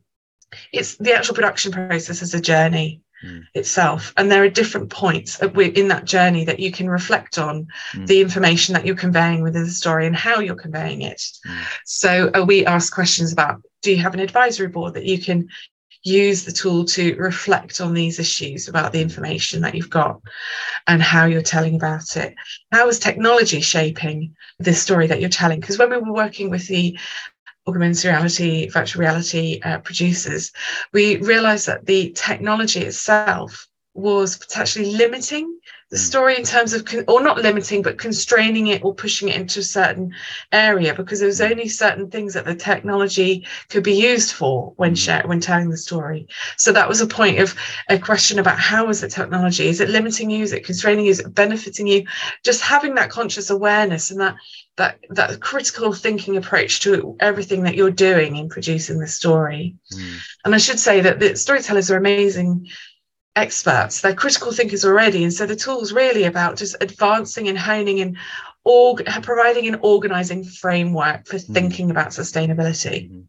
it's 0.72 0.96
the 0.96 1.14
actual 1.14 1.36
production 1.36 1.74
process 1.74 2.22
is 2.22 2.34
a 2.34 2.40
journey 2.40 3.02
mm. 3.24 3.44
itself. 3.54 4.14
And 4.16 4.32
there 4.32 4.44
are 4.44 4.50
different 4.50 4.90
points 4.90 5.40
in 5.42 5.90
that 5.90 6.06
journey 6.06 6.46
that 6.46 6.62
you 6.62 6.72
can 6.72 6.90
reflect 6.90 7.38
on 7.38 7.68
mm. 7.92 8.08
the 8.08 8.22
information 8.22 8.74
that 8.74 8.86
you're 8.86 8.96
conveying 8.96 9.44
within 9.44 9.66
the 9.66 9.70
story 9.70 10.08
and 10.08 10.16
how 10.16 10.40
you're 10.40 10.56
conveying 10.56 11.02
it. 11.02 11.22
Mm. 11.46 11.66
So 11.86 12.32
uh, 12.34 12.46
we 12.46 12.66
ask 12.66 12.94
questions 12.94 13.34
about 13.34 13.62
do 13.82 13.92
you 13.92 13.98
have 13.98 14.14
an 14.14 14.22
advisory 14.22 14.68
board 14.68 14.94
that 14.94 15.06
you 15.06 15.20
can 15.22 15.50
use 16.04 16.46
the 16.46 16.52
tool 16.52 16.86
to 16.86 17.16
reflect 17.16 17.82
on 17.82 17.94
these 17.94 18.20
issues 18.20 18.68
about 18.68 18.92
the 18.92 19.02
information 19.02 19.62
that 19.62 19.76
you've 19.76 19.90
got 19.90 20.22
and 20.88 21.02
how 21.02 21.26
you're 21.26 21.42
telling 21.42 21.76
about 21.76 22.16
it. 22.16 22.36
How 22.72 22.88
is 22.88 23.00
technology 23.00 23.62
shaping 23.62 24.36
the 24.60 24.74
story 24.74 25.08
that 25.08 25.20
you're 25.20 25.30
telling? 25.30 25.60
Because 25.60 25.78
when 25.78 25.90
we 25.90 25.98
were 25.98 26.14
working 26.14 26.50
with 26.50 26.68
the 26.68 26.98
augmented 27.68 28.06
reality, 28.06 28.70
virtual 28.70 29.02
reality 29.02 29.60
uh, 29.64 29.80
producers, 29.80 30.52
we 30.94 31.18
realized 31.18 31.68
that 31.68 31.86
the 31.86 32.12
technology 32.16 32.82
itself 32.82 33.68
was 33.94 34.38
potentially 34.38 34.92
limiting 34.92 35.60
the 35.90 35.98
hmm. 35.98 36.02
story 36.02 36.36
in 36.38 36.44
terms 36.44 36.74
of 36.74 36.86
con- 36.86 37.06
or 37.08 37.22
not 37.22 37.42
limiting 37.42 37.82
but 37.82 37.98
constraining 37.98 38.68
it 38.68 38.84
or 38.84 38.94
pushing 38.94 39.30
it 39.30 39.36
into 39.36 39.60
a 39.60 39.64
certain 39.64 40.14
area 40.52 40.94
because 40.94 41.20
there 41.20 41.28
was 41.28 41.40
hmm. 41.40 41.52
only 41.52 41.68
certain 41.68 42.10
things 42.10 42.34
that 42.34 42.46
the 42.46 42.56
technology 42.56 43.46
could 43.70 43.84
be 43.84 43.94
used 43.94 44.34
for 44.34 44.74
when 44.78 44.92
hmm. 44.92 44.96
share, 44.96 45.24
when 45.26 45.40
telling 45.40 45.70
the 45.70 45.78
story 45.78 46.28
so 46.58 46.72
that 46.72 46.88
was 46.88 47.02
a 47.02 47.08
point 47.08 47.40
of 47.40 47.56
a 47.90 47.98
question 47.98 48.40
about 48.40 48.60
how 48.60 48.90
is 48.90 49.02
the 49.02 49.08
technology 49.08 49.68
is 49.68 49.82
it 49.82 49.90
limiting 49.90 50.30
you 50.30 50.44
is 50.44 50.54
it 50.54 50.66
constraining 50.66 51.06
you 51.06 51.12
is 51.12 51.20
it 51.20 51.34
benefiting 51.34 51.88
you 51.88 52.06
just 52.44 52.62
having 52.62 52.96
that 52.96 53.10
conscious 53.10 53.50
awareness 53.50 54.12
and 54.12 54.20
that 54.20 54.36
that 54.78 55.00
that 55.10 55.40
critical 55.40 55.92
thinking 55.94 56.38
approach 56.38 56.80
to 56.82 57.16
everything 57.20 57.64
that 57.64 57.76
you're 57.76 57.92
doing 57.92 58.36
in 58.36 58.50
producing 58.50 59.00
the 59.00 59.08
story 59.08 59.76
mm. 59.94 60.18
and 60.46 60.54
i 60.54 60.58
should 60.58 60.80
say 60.80 61.02
that 61.02 61.20
the 61.20 61.36
storytellers 61.36 61.92
are 61.92 61.98
amazing 61.98 62.68
experts 63.38 64.02
they're 64.02 64.16
critical 64.16 64.52
thinkers 64.52 64.84
already 64.84 65.24
and 65.24 65.32
so 65.32 65.46
the 65.46 65.56
tool's 65.56 65.94
really 65.94 66.24
about 66.24 66.58
just 66.58 66.76
advancing 66.82 67.48
and 67.48 67.58
honing 67.58 68.02
and 68.02 68.18
org- 68.64 69.06
providing 69.22 69.68
an 69.68 69.80
organizing 69.82 70.44
framework 70.44 71.28
for 71.28 71.38
mm. 71.38 71.54
thinking 71.54 71.92
about 71.92 72.08
sustainability 72.08 73.12
mm. 73.12 73.24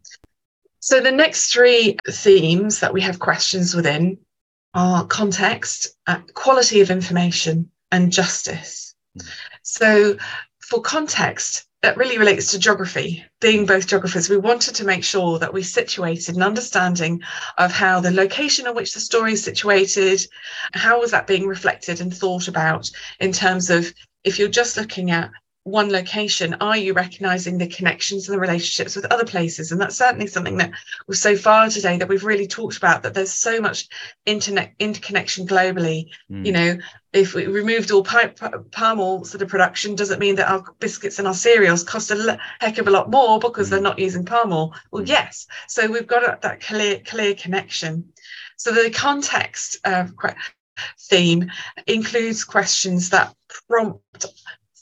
so 0.79 0.99
the 0.99 1.11
next 1.11 1.53
three 1.53 1.95
themes 2.09 2.79
that 2.79 2.91
we 2.91 3.01
have 3.01 3.19
questions 3.19 3.75
within 3.75 4.17
are 4.73 5.05
context 5.05 5.95
uh, 6.07 6.19
quality 6.33 6.81
of 6.81 6.89
information 6.89 7.69
and 7.91 8.11
justice 8.11 8.95
mm. 9.15 9.25
so 9.61 10.17
for 10.59 10.81
context 10.81 11.68
that 11.81 11.97
really 11.97 12.17
relates 12.17 12.51
to 12.51 12.59
geography. 12.59 13.23
Being 13.39 13.65
both 13.65 13.87
geographers, 13.87 14.29
we 14.29 14.37
wanted 14.37 14.75
to 14.75 14.85
make 14.85 15.03
sure 15.03 15.39
that 15.39 15.53
we 15.53 15.63
situated 15.63 16.35
an 16.35 16.43
understanding 16.43 17.21
of 17.57 17.71
how 17.71 18.01
the 18.01 18.11
location 18.11 18.67
in 18.67 18.75
which 18.75 18.93
the 18.93 18.99
story 18.99 19.33
is 19.33 19.43
situated, 19.43 20.25
how 20.73 20.99
was 20.99 21.11
that 21.11 21.27
being 21.27 21.47
reflected 21.47 22.01
and 22.01 22.13
thought 22.13 22.47
about 22.47 22.89
in 23.19 23.31
terms 23.31 23.69
of 23.69 23.93
if 24.23 24.37
you're 24.37 24.49
just 24.49 24.75
looking 24.75 25.11
at 25.11 25.31
one 25.69 25.91
location, 25.91 26.55
are 26.55 26.77
you 26.77 26.93
recognizing 26.93 27.57
the 27.57 27.67
connections 27.67 28.27
and 28.27 28.35
the 28.35 28.39
relationships 28.39 28.95
with 28.95 29.05
other 29.05 29.25
places? 29.25 29.71
And 29.71 29.79
that's 29.79 29.95
certainly 29.95 30.27
something 30.27 30.57
that 30.57 30.71
was 31.07 31.21
so 31.21 31.35
far 31.35 31.69
today 31.69 31.97
that 31.97 32.07
we've 32.07 32.23
really 32.23 32.47
talked 32.47 32.77
about 32.77 33.03
that 33.03 33.13
there's 33.13 33.33
so 33.33 33.61
much 33.61 33.87
internet 34.25 34.73
interconnection 34.79 35.47
globally. 35.47 36.09
Mm. 36.31 36.45
You 36.45 36.51
know, 36.51 36.77
if 37.13 37.33
we 37.33 37.47
removed 37.47 37.91
all 37.91 38.03
palm 38.03 38.99
oil 38.99 39.23
sort 39.25 39.41
of 39.41 39.49
production, 39.49 39.95
doesn't 39.95 40.19
mean 40.19 40.35
that 40.35 40.51
our 40.51 40.63
biscuits 40.79 41.19
and 41.19 41.27
our 41.27 41.33
cereals 41.33 41.83
cost 41.83 42.11
a 42.11 42.39
heck 42.59 42.77
of 42.77 42.87
a 42.87 42.91
lot 42.91 43.09
more 43.09 43.39
because 43.39 43.67
mm. 43.67 43.71
they're 43.71 43.81
not 43.81 43.99
using 43.99 44.25
palm 44.25 44.53
oil? 44.53 44.73
Well, 44.91 45.03
mm. 45.03 45.07
yes. 45.07 45.47
So 45.67 45.89
we've 45.89 46.07
got 46.07 46.41
that 46.41 46.61
clear 46.61 46.99
clear 47.05 47.35
connection. 47.35 48.11
So 48.57 48.71
the 48.71 48.89
context 48.91 49.79
uh, 49.85 50.07
theme 50.99 51.51
includes 51.87 52.43
questions 52.43 53.09
that 53.09 53.33
prompt 53.67 54.25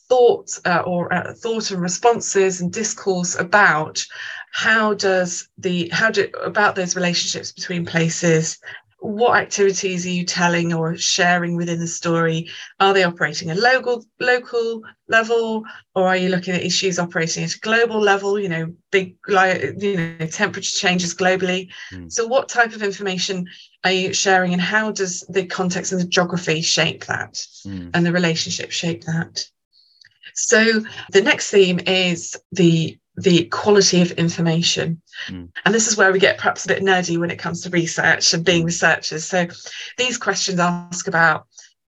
thought 0.10 0.58
uh, 0.66 0.84
or 0.86 1.14
uh, 1.14 1.34
thought 1.34 1.72
and 1.72 1.82
responses 1.82 2.62
and 2.62 2.72
discourse 2.72 3.38
about 3.38 4.06
how 4.52 4.94
does 4.94 5.50
the 5.58 5.90
how 5.90 6.10
do 6.10 6.30
about 6.44 6.76
those 6.76 6.96
relationships 6.96 7.52
between 7.52 7.86
places? 7.86 8.58
What 9.00 9.38
activities 9.38 10.08
are 10.08 10.10
you 10.10 10.26
telling 10.26 10.74
or 10.74 10.98
sharing 10.98 11.56
within 11.56 11.80
the 11.80 11.88
story? 11.88 12.50
Are 12.80 12.94
they 12.94 13.04
operating 13.04 13.52
at 13.52 13.58
local 13.58 14.04
local 14.20 14.82
level 15.08 15.64
or 15.94 16.08
are 16.08 16.18
you 16.18 16.30
looking 16.30 16.56
at 16.56 16.64
issues 16.64 16.98
operating 16.98 17.44
at 17.44 17.54
a 17.54 17.60
global 17.60 18.00
level? 18.00 18.40
You 18.40 18.50
know 18.50 18.74
big 18.92 19.16
like 19.28 19.62
you 19.78 19.98
know 19.98 20.28
temperature 20.28 20.80
changes 20.80 21.14
globally. 21.14 21.70
Mm. 21.94 22.12
so 22.12 22.26
what 22.26 22.50
type 22.50 22.74
of 22.74 22.82
information 22.82 23.46
are 23.84 23.92
you 23.92 24.14
sharing 24.14 24.54
and 24.54 24.62
how 24.62 24.92
does 24.92 25.22
the 25.30 25.46
context 25.46 25.92
and 25.92 26.02
the 26.02 26.08
geography 26.08 26.62
shape 26.62 27.06
that? 27.06 27.34
Mm. 27.68 27.92
and 27.94 28.06
the 28.06 28.12
relationship 28.12 28.72
shape 28.72 29.04
that 29.04 29.46
so 30.34 30.82
the 31.12 31.22
next 31.22 31.50
theme 31.50 31.80
is 31.86 32.36
the 32.52 32.98
the 33.18 33.46
quality 33.46 34.02
of 34.02 34.12
information. 34.12 35.02
Mm. 35.28 35.50
And 35.66 35.74
this 35.74 35.88
is 35.88 35.98
where 35.98 36.12
we 36.12 36.20
get 36.20 36.38
perhaps 36.38 36.66
a 36.66 36.68
bit 36.68 36.84
nerdy 36.84 37.18
when 37.18 37.32
it 37.32 37.40
comes 37.40 37.62
to 37.62 37.70
research 37.72 38.32
and 38.34 38.46
being 38.46 38.64
researchers. 38.64 39.26
So 39.26 39.48
these 39.98 40.20
questions 40.20 40.60
ask 40.60 41.08
about 41.08 41.48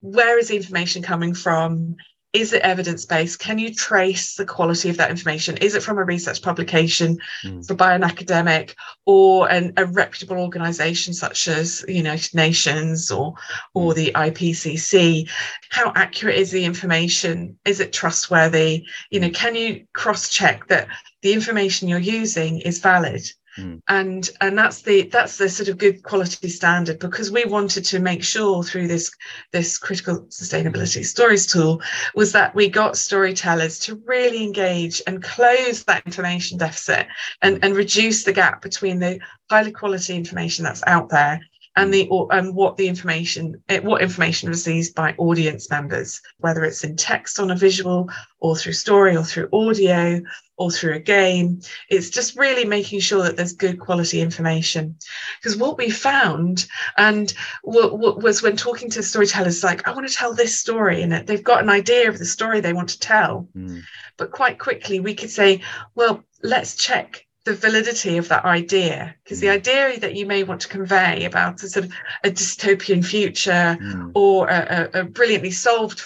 where 0.00 0.38
is 0.38 0.48
the 0.48 0.56
information 0.56 1.02
coming 1.02 1.34
from? 1.34 1.96
Is 2.32 2.52
it 2.52 2.62
evidence 2.62 3.04
based? 3.04 3.40
Can 3.40 3.58
you 3.58 3.74
trace 3.74 4.36
the 4.36 4.44
quality 4.44 4.88
of 4.88 4.96
that 4.98 5.10
information? 5.10 5.56
Is 5.56 5.74
it 5.74 5.82
from 5.82 5.98
a 5.98 6.04
research 6.04 6.42
publication 6.42 7.18
mm. 7.44 7.66
for 7.66 7.74
by 7.74 7.94
an 7.94 8.04
academic 8.04 8.76
or 9.04 9.50
an, 9.50 9.72
a 9.76 9.86
reputable 9.86 10.36
organization 10.36 11.12
such 11.12 11.48
as 11.48 11.80
the 11.80 11.94
United 11.94 12.34
Nations 12.34 13.10
or, 13.10 13.34
or 13.74 13.92
hmm. 13.92 13.98
the 13.98 14.12
IPCC? 14.14 15.28
How 15.70 15.92
accurate 15.96 16.36
is 16.36 16.52
the 16.52 16.64
information? 16.64 17.58
Is 17.64 17.80
it 17.80 17.92
trustworthy? 17.92 18.84
You 19.10 19.20
know, 19.20 19.30
can 19.30 19.56
you 19.56 19.86
cross 19.92 20.28
check 20.28 20.68
that 20.68 20.86
the 21.22 21.32
information 21.32 21.88
you're 21.88 21.98
using 21.98 22.60
is 22.60 22.78
valid? 22.78 23.22
Mm. 23.58 23.82
And 23.88 24.30
and 24.40 24.56
that's 24.56 24.82
the 24.82 25.02
that's 25.02 25.36
the 25.36 25.48
sort 25.48 25.68
of 25.68 25.78
good 25.78 26.02
quality 26.04 26.48
standard 26.48 27.00
because 27.00 27.32
we 27.32 27.44
wanted 27.44 27.84
to 27.86 27.98
make 27.98 28.22
sure 28.22 28.62
through 28.62 28.86
this 28.86 29.10
this 29.50 29.76
critical 29.76 30.20
sustainability 30.26 31.04
stories 31.04 31.46
tool 31.46 31.82
was 32.14 32.32
that 32.32 32.54
we 32.54 32.68
got 32.68 32.96
storytellers 32.96 33.80
to 33.80 33.96
really 34.06 34.44
engage 34.44 35.02
and 35.06 35.22
close 35.22 35.82
that 35.84 36.06
information 36.06 36.58
deficit 36.58 37.08
and, 37.42 37.58
and 37.64 37.74
reduce 37.74 38.22
the 38.22 38.32
gap 38.32 38.62
between 38.62 39.00
the 39.00 39.18
highly 39.50 39.72
quality 39.72 40.14
information 40.14 40.64
that's 40.64 40.84
out 40.86 41.08
there 41.08 41.40
and 41.80 41.94
the 41.94 42.08
and 42.30 42.54
what 42.54 42.76
the 42.76 42.88
information 42.88 43.62
eh, 43.68 43.80
what 43.80 44.02
information 44.02 44.48
received 44.48 44.94
by 44.94 45.14
audience 45.18 45.70
members 45.70 46.20
whether 46.38 46.64
it's 46.64 46.84
in 46.84 46.96
text 46.96 47.38
on 47.40 47.50
a 47.50 47.56
visual 47.56 48.08
or 48.40 48.56
through 48.56 48.72
story 48.72 49.16
or 49.16 49.24
through 49.24 49.48
audio 49.52 50.20
or 50.60 50.70
through 50.70 50.94
a 50.94 51.00
game. 51.00 51.58
It's 51.88 52.10
just 52.10 52.36
really 52.36 52.66
making 52.66 53.00
sure 53.00 53.22
that 53.22 53.34
there's 53.34 53.54
good 53.54 53.80
quality 53.80 54.20
information. 54.20 54.96
Because 55.40 55.56
what 55.56 55.78
we 55.78 55.88
found 55.88 56.66
and 56.98 57.32
what, 57.62 57.98
what, 57.98 58.22
was 58.22 58.42
when 58.42 58.56
talking 58.56 58.90
to 58.90 59.02
storytellers 59.02 59.64
like 59.64 59.88
i 59.88 59.92
want 59.92 60.06
to 60.06 60.14
tell 60.14 60.34
this 60.34 60.60
story 60.60 61.00
and 61.00 61.12
they've 61.26 61.42
got 61.42 61.62
an 61.62 61.70
idea 61.70 62.08
of 62.10 62.18
the 62.18 62.26
story 62.26 62.60
they 62.60 62.74
want 62.74 62.90
to 62.90 62.98
tell. 62.98 63.48
Mm. 63.56 63.82
but 64.18 64.32
quite 64.32 64.58
quickly 64.58 65.00
we 65.00 65.14
could 65.14 65.30
say 65.30 65.62
well 65.94 66.22
let's 66.42 66.76
check 66.76 67.26
the 67.44 67.54
validity 67.54 68.16
of 68.18 68.28
that 68.28 68.44
idea 68.44 69.14
because 69.24 69.40
the 69.40 69.46
mm. 69.46 69.54
idea 69.54 69.98
that 70.00 70.14
you 70.14 70.26
may 70.26 70.42
want 70.42 70.60
to 70.60 70.68
convey 70.68 71.24
about 71.24 71.62
a 71.62 71.68
sort 71.68 71.86
of 71.86 71.92
a 72.24 72.30
dystopian 72.30 73.04
future 73.04 73.78
mm. 73.80 74.12
or 74.14 74.48
a, 74.48 74.90
a, 74.92 75.04
brilliantly 75.04 75.50
solved 75.50 76.02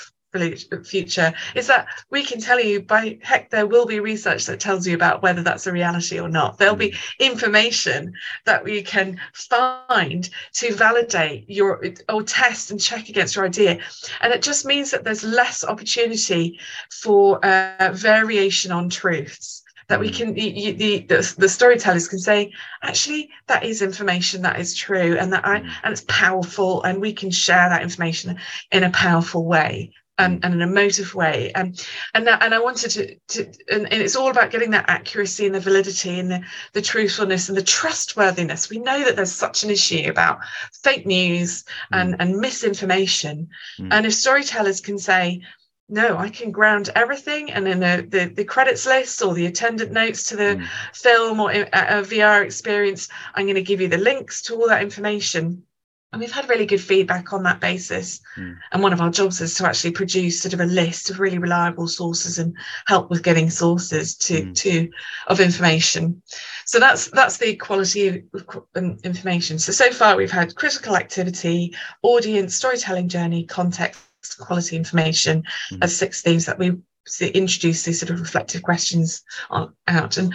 future 0.85 1.32
is 1.55 1.68
that 1.68 1.87
we 2.11 2.24
can 2.24 2.41
tell 2.41 2.59
you 2.59 2.82
by 2.82 3.16
heck 3.22 3.51
there 3.51 3.68
will 3.68 3.87
be 3.87 4.01
research 4.01 4.47
that 4.47 4.59
tells 4.59 4.85
you 4.85 4.93
about 4.93 5.22
whether 5.22 5.45
that's 5.45 5.68
a 5.68 5.72
reality 5.72 6.18
or 6.18 6.28
not 6.28 6.59
there'll 6.59 6.74
be 6.74 6.91
mm. 6.91 7.18
information 7.20 8.12
that 8.45 8.64
we 8.64 8.82
can 8.82 9.18
find 9.32 10.30
to 10.53 10.74
validate 10.74 11.49
your 11.49 11.85
or 12.09 12.22
test 12.22 12.72
and 12.72 12.80
check 12.80 13.09
against 13.09 13.37
your 13.37 13.45
idea 13.45 13.78
and 14.22 14.32
it 14.32 14.43
just 14.43 14.64
means 14.64 14.91
that 14.91 15.05
there's 15.05 15.22
less 15.22 15.64
opportunity 15.64 16.59
for 16.91 17.45
uh, 17.45 17.93
variation 17.95 18.72
on 18.72 18.89
truths 18.89 19.63
that 19.89 20.01
we 20.01 20.11
mm. 20.11 20.14
can 20.14 20.37
you, 20.37 20.72
the, 20.74 20.99
the, 21.01 21.35
the 21.39 21.49
storytellers 21.49 22.09
can 22.09 22.18
say 22.18 22.53
actually 22.82 23.30
that 23.47 23.64
is 23.64 23.82
information 23.82 24.43
that 24.43 24.59
is 24.59 24.74
true 24.74 25.16
and 25.18 25.32
that 25.32 25.47
I 25.47 25.61
mm. 25.61 25.70
and 25.82 25.93
it's 25.93 26.05
powerful 26.09 26.82
and 26.82 27.01
we 27.01 27.12
can 27.12 27.30
share 27.30 27.68
that 27.68 27.82
information 27.82 28.39
in 28.72 28.85
a 28.85 28.91
powerful 28.91 29.45
way 29.45 29.93
and, 30.18 30.41
mm. 30.41 30.45
and 30.45 30.55
an 30.55 30.62
emotive 30.62 31.14
way 31.14 31.51
and 31.55 31.87
and 32.14 32.26
that, 32.26 32.43
and 32.43 32.55
I 32.55 32.61
wanted 32.61 32.91
to, 32.93 33.16
to 33.28 33.45
and, 33.70 33.93
and, 33.93 34.03
it's 34.03 34.16
all 34.16 34.30
about 34.30 34.51
getting 34.51 34.70
that 34.70 34.89
accuracy 34.89 35.47
and 35.47 35.55
the 35.55 35.61
validity 35.61 36.18
and 36.18 36.30
the, 36.30 36.43
the 36.72 36.82
truthfulness 36.82 37.49
and 37.49 37.59
the 37.59 37.62
trustworthiness 37.62 38.70
we 38.70 38.78
know 38.78 39.05
that 39.05 39.16
there's 39.16 39.32
such 39.32 39.64
an 39.64 39.70
issue 39.70 40.09
about 40.09 40.39
fake 40.82 41.07
news 41.07 41.64
and 41.93 42.16
and 42.20 42.39
misinformation 42.39 43.49
mm. 43.78 43.89
and 43.91 44.07
if 44.07 44.14
storytellers 44.14 44.80
can 44.80 44.99
say 44.99 45.43
no, 45.89 46.16
I 46.16 46.30
can 46.30 46.51
ground 46.51 46.91
everything, 46.95 47.51
and 47.51 47.68
in 47.68 47.80
the, 47.80 48.07
the, 48.09 48.24
the 48.26 48.45
credits 48.45 48.87
list 48.87 49.22
or 49.22 49.35
the 49.35 49.47
attendant 49.47 49.93
notes 49.93 50.24
to 50.24 50.37
the 50.37 50.57
mm. 50.57 50.66
film 50.95 51.41
or 51.41 51.53
a, 51.53 51.62
a 51.62 52.03
VR 52.03 52.43
experience, 52.43 53.09
I'm 53.35 53.45
going 53.45 53.57
to 53.57 53.62
give 53.62 53.80
you 53.80 53.89
the 53.89 53.99
links 53.99 54.41
to 54.43 54.55
all 54.55 54.68
that 54.68 54.82
information. 54.82 55.62
And 56.11 56.20
we've 56.20 56.32
had 56.32 56.49
really 56.49 56.64
good 56.64 56.80
feedback 56.80 57.32
on 57.32 57.43
that 57.43 57.61
basis. 57.61 58.20
Mm. 58.37 58.57
And 58.72 58.82
one 58.82 58.93
of 58.93 59.01
our 59.01 59.11
jobs 59.11 59.41
is 59.41 59.55
to 59.57 59.66
actually 59.66 59.91
produce 59.91 60.41
sort 60.41 60.55
of 60.55 60.61
a 60.61 60.64
list 60.64 61.11
of 61.11 61.18
really 61.18 61.39
reliable 61.39 61.89
sources 61.89 62.39
and 62.39 62.57
help 62.87 63.11
with 63.11 63.22
getting 63.22 63.51
sources 63.51 64.16
to, 64.18 64.43
mm. 64.43 64.55
to 64.55 64.89
of 65.26 65.41
information. 65.41 66.22
So 66.64 66.78
that's 66.78 67.11
that's 67.11 67.37
the 67.37 67.57
quality 67.57 68.24
of 68.32 68.66
um, 68.76 68.97
information. 69.05 69.59
So 69.59 69.72
so 69.72 69.91
far 69.91 70.16
we've 70.16 70.30
had 70.30 70.55
critical 70.55 70.97
activity, 70.97 71.74
audience, 72.03 72.55
storytelling 72.55 73.09
journey, 73.09 73.45
context 73.45 74.01
quality 74.34 74.76
information 74.76 75.42
mm-hmm. 75.42 75.82
as 75.82 75.96
six 75.96 76.22
themes 76.22 76.46
that 76.46 76.58
we 76.58 76.72
introduce 77.20 77.84
these 77.84 78.00
sort 78.00 78.10
of 78.10 78.20
reflective 78.20 78.62
questions 78.62 79.22
on, 79.50 79.74
out 79.88 80.16
and 80.16 80.34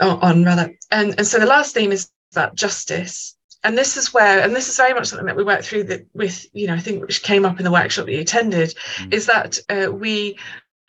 on 0.00 0.44
rather 0.44 0.72
and, 0.90 1.14
and 1.18 1.26
so 1.26 1.38
the 1.38 1.46
last 1.46 1.74
theme 1.74 1.92
is 1.92 2.10
about 2.32 2.54
justice 2.54 3.36
and 3.64 3.76
this 3.76 3.96
is 3.96 4.12
where 4.12 4.40
and 4.40 4.54
this 4.54 4.68
is 4.68 4.76
very 4.76 4.94
much 4.94 5.06
something 5.06 5.26
that 5.26 5.36
we 5.36 5.44
worked 5.44 5.64
through 5.64 5.84
that 5.84 6.06
with 6.14 6.46
you 6.52 6.66
know 6.66 6.74
i 6.74 6.78
think 6.78 7.00
which 7.00 7.22
came 7.22 7.44
up 7.44 7.58
in 7.58 7.64
the 7.64 7.72
workshop 7.72 8.06
that 8.06 8.12
you 8.12 8.20
attended 8.20 8.70
mm-hmm. 8.70 9.12
is 9.12 9.26
that 9.26 9.58
uh, 9.68 9.90
we 9.90 10.38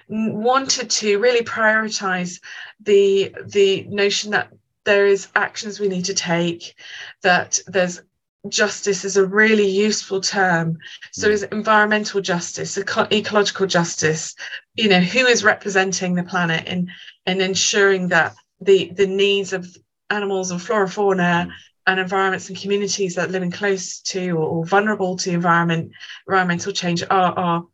wanted 0.07 0.89
to 0.89 1.17
really 1.17 1.43
prioritize 1.43 2.39
the 2.81 3.33
the 3.45 3.83
notion 3.89 4.31
that 4.31 4.51
there 4.83 5.07
is 5.07 5.29
actions 5.35 5.79
we 5.79 5.87
need 5.87 6.05
to 6.05 6.13
take 6.13 6.75
that 7.23 7.59
there's 7.67 8.01
justice 8.49 9.05
is 9.05 9.17
a 9.17 9.25
really 9.25 9.67
useful 9.67 10.21
term. 10.21 10.77
So, 11.11 11.29
mm. 11.29 11.31
is 11.31 11.43
environmental 11.43 12.21
justice, 12.21 12.77
eco- 12.77 13.07
ecological 13.11 13.67
justice? 13.67 14.35
You 14.75 14.89
know, 14.89 14.99
who 14.99 15.25
is 15.25 15.43
representing 15.43 16.15
the 16.15 16.23
planet 16.23 16.63
and 16.67 16.89
and 17.25 17.41
ensuring 17.41 18.09
that 18.09 18.35
the 18.61 18.91
the 18.95 19.07
needs 19.07 19.53
of 19.53 19.67
animals 20.09 20.51
and 20.51 20.61
flora, 20.61 20.87
fauna, 20.87 21.47
mm. 21.47 21.51
and 21.87 21.99
environments 21.99 22.49
and 22.49 22.57
communities 22.57 23.15
that 23.15 23.29
are 23.29 23.31
living 23.31 23.51
close 23.51 23.99
to 24.01 24.31
or, 24.31 24.45
or 24.45 24.65
vulnerable 24.65 25.17
to 25.17 25.31
environment 25.31 25.91
environmental 26.27 26.71
change 26.71 27.03
are 27.09 27.33
are 27.37 27.65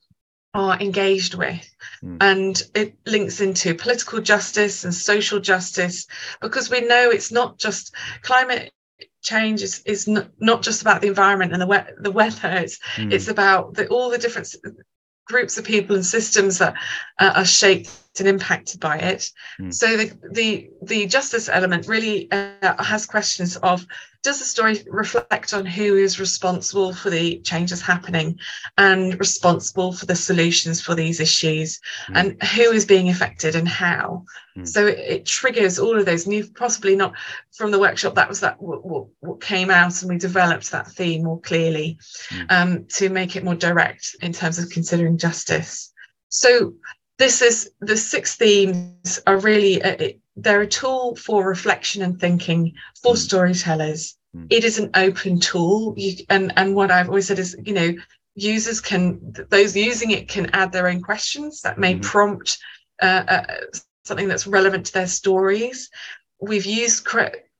are 0.54 0.80
engaged 0.80 1.34
with. 1.36 1.66
Mm. 2.04 2.18
And 2.20 2.64
it 2.76 2.96
links 3.06 3.40
into 3.42 3.74
political 3.74 4.20
justice 4.20 4.84
and 4.84 4.94
social 4.94 5.40
justice 5.40 6.08
because 6.42 6.70
we 6.70 6.82
know 6.82 7.10
it's 7.10 7.32
not 7.32 7.58
just 7.58 7.96
climate 8.22 8.72
change 9.22 9.62
is, 9.62 9.82
is 9.86 10.08
not, 10.08 10.28
not 10.40 10.62
just 10.62 10.82
about 10.82 11.02
the 11.02 11.08
environment 11.08 11.54
and 11.54 11.62
the, 11.62 11.68
we- 11.68 11.94
the 12.00 12.12
weather 12.12 12.50
it's 12.50 12.80
mm. 12.96 13.12
it's 13.12 13.28
about 13.28 13.74
the, 13.76 13.88
all 13.88 14.10
the 14.10 14.18
different 14.18 14.56
groups 15.26 15.58
of 15.58 15.64
people 15.64 15.96
and 15.96 16.06
systems 16.06 16.58
that 16.58 16.74
uh, 17.20 17.34
are 17.36 17.46
shaped 17.46 17.90
and 18.20 18.28
impacted 18.28 18.80
by 18.80 18.98
it 18.98 19.32
mm. 19.60 19.74
so 19.74 19.96
the, 19.96 20.12
the 20.32 20.70
the 20.82 21.06
justice 21.06 21.48
element 21.50 21.88
really 21.88 22.30
uh, 22.32 22.84
has 22.84 23.06
questions 23.06 23.58
of 23.58 23.86
does 24.24 24.40
the 24.40 24.46
story 24.46 24.84
reflect 24.88 25.54
on 25.54 25.66
who 25.66 25.96
is 25.96 26.20
responsible 26.20 26.94
for 26.94 27.10
the 27.10 27.40
changes 27.40 27.82
happening 27.82 28.40
and 28.78 29.20
responsible 29.20 29.94
for 29.94 30.06
the 30.06 30.16
solutions 30.16 30.82
for 30.82 30.94
these 30.94 31.20
issues 31.20 31.80
mm. 32.08 32.16
and 32.16 32.44
who 32.44 32.72
is 32.72 32.86
being 32.86 33.10
affected 33.10 33.56
and 33.56 33.68
how 33.68 34.24
mm. 34.58 34.68
so 34.68 34.86
it, 34.86 35.00
it, 35.00 35.26
triggers 35.26 35.80
all 35.80 35.98
of 35.98 36.06
those 36.06 36.28
new 36.28 36.46
possibly 36.52 36.96
not 36.96 37.14
from 37.52 37.72
the 37.72 37.80
workshop 37.80 38.16
that 38.16 38.30
was 38.30 38.40
that 38.40 38.62
what, 38.62 38.86
what, 38.86 39.08
what 39.20 39.42
came 39.42 39.72
out 39.72 40.02
and 40.02 40.12
we 40.12 40.18
developed 40.18 40.72
that 40.72 40.88
theme 40.88 41.24
more 41.24 41.40
clearly 41.42 41.98
mm. 42.30 42.46
um, 42.52 42.86
to 42.86 43.10
make 43.10 43.36
it 43.36 43.44
more 43.44 43.56
direct 43.56 44.16
in 44.22 44.32
terms 44.32 44.60
of 44.60 44.70
considering 44.70 45.18
justice 45.18 45.92
so 46.30 46.74
this 47.22 47.44
is 47.44 47.72
the 47.82 47.96
six 47.96 48.36
themes 48.36 49.20
are 49.28 49.38
really 49.38 49.82
uh, 49.84 50.14
they're 50.36 50.62
a 50.62 50.68
tool 50.68 51.16
for 51.16 51.48
reflection 51.48 52.02
and 52.02 52.20
thinking 52.20 52.74
for 53.04 53.14
mm. 53.14 53.18
storytellers. 53.18 54.18
Mm. 54.36 54.48
It 54.50 54.64
is 54.64 54.80
an 54.80 54.90
open 54.96 55.40
tool, 55.40 55.94
you, 55.96 56.26
and 56.30 56.52
and 56.58 56.74
what 56.74 56.90
I've 56.90 57.10
always 57.10 57.28
said 57.28 57.38
is, 57.38 57.56
you 57.64 57.74
know, 57.74 57.94
users 58.34 58.82
can 58.82 59.36
those 59.50 59.76
using 59.76 60.10
it 60.10 60.30
can 60.30 60.50
add 60.54 60.72
their 60.72 60.88
own 60.88 61.02
questions 61.02 61.62
that 61.62 61.78
may 61.78 61.94
mm. 61.94 62.02
prompt 62.02 62.58
uh, 63.04 63.24
uh, 63.28 63.44
something 64.04 64.28
that's 64.28 64.48
relevant 64.48 64.88
to 64.88 64.94
their 64.94 65.08
stories. 65.08 65.92
We've 66.40 66.66
used 66.66 67.06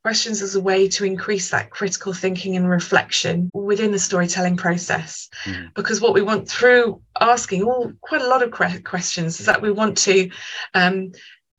questions 0.04 0.42
as 0.42 0.56
a 0.56 0.62
way 0.62 0.88
to 0.88 1.06
increase 1.06 1.52
that 1.52 1.70
critical 1.70 2.14
thinking 2.14 2.56
and 2.56 2.68
reflection 2.68 3.52
within 3.54 3.92
the 3.92 4.00
storytelling 4.00 4.58
process 4.58 5.30
mm. 5.46 5.74
because 5.76 6.02
what 6.02 6.14
we 6.14 6.22
want 6.22 6.50
through 6.50 7.00
asking 7.20 7.64
all 7.64 7.92
quite 8.02 8.22
a 8.22 8.28
lot 8.28 8.42
of 8.42 8.52
questions 8.52 9.40
is 9.40 9.46
that 9.46 9.62
we 9.62 9.72
want 9.72 9.98
to 9.98 10.30
um, 10.74 11.12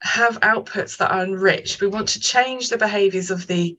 have 0.02 0.40
outputs 0.40 0.96
that 0.96 1.12
are 1.12 1.22
enriched. 1.22 1.80
We 1.80 1.86
want 1.86 2.08
to 2.08 2.20
change 2.20 2.68
the 2.68 2.78
behaviors 2.78 3.30
of 3.30 3.46
the, 3.46 3.78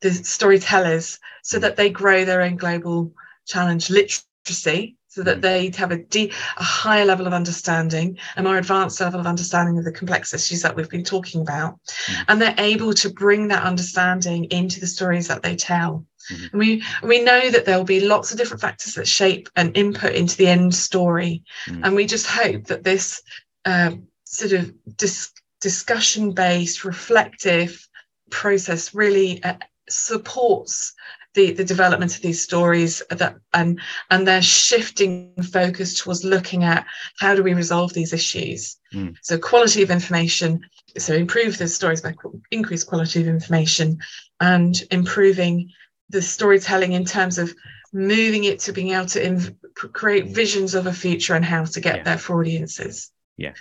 the 0.00 0.12
storytellers 0.12 1.18
so 1.42 1.58
that 1.58 1.76
they 1.76 1.90
grow 1.90 2.24
their 2.24 2.42
own 2.42 2.56
global 2.56 3.12
challenge 3.46 3.90
literacy, 3.90 4.96
so 5.14 5.22
that 5.22 5.38
mm. 5.38 5.42
they 5.42 5.70
have 5.76 5.92
a, 5.92 5.98
deep, 5.98 6.32
a 6.56 6.62
higher 6.62 7.04
level 7.04 7.26
of 7.26 7.32
understanding, 7.32 8.18
a 8.36 8.42
more 8.42 8.58
advanced 8.58 9.00
level 9.00 9.20
of 9.20 9.26
understanding 9.28 9.78
of 9.78 9.84
the 9.84 9.92
complex 9.92 10.34
issues 10.34 10.62
that 10.62 10.74
we've 10.74 10.90
been 10.90 11.04
talking 11.04 11.40
about. 11.40 11.78
Mm. 12.06 12.24
And 12.28 12.42
they're 12.42 12.54
able 12.58 12.92
to 12.94 13.10
bring 13.10 13.48
that 13.48 13.62
understanding 13.62 14.46
into 14.46 14.80
the 14.80 14.88
stories 14.88 15.28
that 15.28 15.42
they 15.42 15.54
tell. 15.54 16.04
Mm-hmm. 16.32 16.58
We 16.58 16.82
we 17.02 17.22
know 17.22 17.50
that 17.50 17.66
there 17.66 17.76
will 17.76 17.84
be 17.84 18.00
lots 18.00 18.32
of 18.32 18.38
different 18.38 18.62
factors 18.62 18.94
that 18.94 19.06
shape 19.06 19.48
and 19.56 19.76
input 19.76 20.14
into 20.14 20.36
the 20.38 20.46
end 20.46 20.74
story, 20.74 21.44
mm-hmm. 21.68 21.84
and 21.84 21.94
we 21.94 22.06
just 22.06 22.26
hope 22.26 22.64
that 22.64 22.82
this 22.82 23.22
um, 23.66 24.08
sort 24.24 24.52
of 24.52 24.72
dis- 24.96 25.34
discussion 25.60 26.32
based, 26.32 26.82
reflective 26.82 27.86
process 28.30 28.94
really 28.94 29.44
uh, 29.44 29.56
supports 29.86 30.94
the, 31.34 31.52
the 31.52 31.64
development 31.64 32.14
of 32.14 32.22
these 32.22 32.42
stories 32.42 33.02
that 33.10 33.36
and 33.52 33.80
and 34.10 34.26
they're 34.26 34.42
shifting 34.42 35.32
focus 35.52 36.00
towards 36.00 36.24
looking 36.24 36.64
at 36.64 36.86
how 37.18 37.34
do 37.34 37.42
we 37.42 37.54
resolve 37.54 37.92
these 37.92 38.12
issues 38.12 38.76
mm. 38.92 39.14
so 39.20 39.36
quality 39.36 39.82
of 39.82 39.90
information 39.90 40.60
so 40.96 41.14
improve 41.14 41.58
the 41.58 41.68
stories 41.68 42.00
by 42.00 42.14
increase 42.50 42.84
quality 42.84 43.20
of 43.20 43.28
information 43.28 43.98
and 44.40 44.82
improving 44.90 45.70
the 46.10 46.22
storytelling 46.22 46.92
in 46.92 47.04
terms 47.04 47.38
of 47.38 47.52
moving 47.92 48.44
it 48.44 48.60
to 48.60 48.72
being 48.72 48.90
able 48.90 49.06
to 49.06 49.22
inv- 49.22 49.56
create 49.92 50.26
visions 50.26 50.74
of 50.74 50.86
a 50.86 50.92
future 50.92 51.34
and 51.34 51.44
how 51.44 51.64
to 51.64 51.80
get 51.80 51.96
yeah. 51.96 52.02
there 52.04 52.18
for 52.18 52.40
audiences 52.40 53.10
yeah 53.36 53.52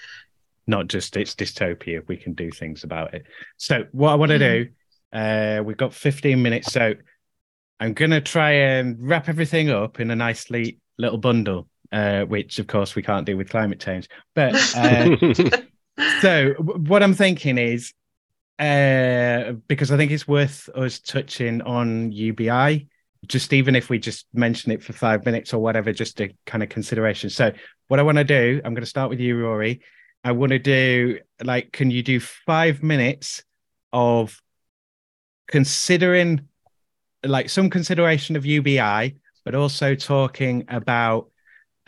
not 0.67 0.87
just 0.87 1.17
it's 1.17 1.35
dystopia 1.35 2.07
we 2.07 2.17
can 2.17 2.33
do 2.33 2.51
things 2.51 2.83
about 2.83 3.13
it 3.15 3.25
so 3.57 3.83
what 3.91 4.11
i 4.11 4.15
want 4.15 4.31
to 4.31 4.37
mm. 4.37 4.63
do 4.63 4.69
uh, 5.13 5.61
we've 5.63 5.77
got 5.77 5.93
15 5.93 6.41
minutes 6.41 6.73
so 6.73 6.95
I'm 7.83 7.91
going 7.91 8.11
to 8.11 8.21
try 8.21 8.51
and 8.51 8.95
wrap 8.97 9.27
everything 9.27 9.69
up 9.69 9.99
in 9.99 10.09
a 10.09 10.15
nicely 10.15 10.79
little 10.97 11.17
bundle, 11.17 11.67
uh, 11.91 12.23
which 12.23 12.57
of 12.59 12.67
course 12.67 12.95
we 12.95 13.01
can't 13.01 13.25
do 13.25 13.35
with 13.35 13.49
climate 13.49 13.81
change. 13.81 14.07
But 14.33 14.55
uh, 14.73 15.17
so 16.21 16.53
what 16.53 17.03
I'm 17.03 17.13
thinking 17.13 17.57
is, 17.57 17.91
uh, 18.57 19.55
because 19.67 19.91
I 19.91 19.97
think 19.97 20.11
it's 20.11 20.25
worth 20.25 20.69
us 20.73 21.01
touching 21.01 21.61
on 21.63 22.13
UBI, 22.13 22.87
just 23.27 23.51
even 23.51 23.75
if 23.75 23.89
we 23.89 23.99
just 23.99 24.27
mention 24.33 24.71
it 24.71 24.81
for 24.81 24.93
five 24.93 25.25
minutes 25.25 25.53
or 25.53 25.61
whatever, 25.61 25.91
just 25.91 26.21
a 26.21 26.33
kind 26.45 26.63
of 26.63 26.69
consideration. 26.69 27.29
So 27.29 27.51
what 27.89 27.99
I 27.99 28.03
want 28.03 28.17
to 28.17 28.23
do, 28.23 28.61
I'm 28.63 28.73
going 28.73 28.83
to 28.83 28.89
start 28.89 29.09
with 29.09 29.19
you, 29.19 29.37
Rory. 29.37 29.81
I 30.23 30.31
want 30.31 30.51
to 30.53 30.59
do 30.59 31.19
like, 31.43 31.73
can 31.73 31.91
you 31.91 32.01
do 32.01 32.21
five 32.21 32.81
minutes 32.81 33.43
of 33.91 34.41
considering 35.49 36.47
like 37.23 37.49
some 37.49 37.69
consideration 37.69 38.35
of 38.35 38.45
UBI, 38.45 39.15
but 39.45 39.55
also 39.55 39.95
talking 39.95 40.65
about 40.67 41.29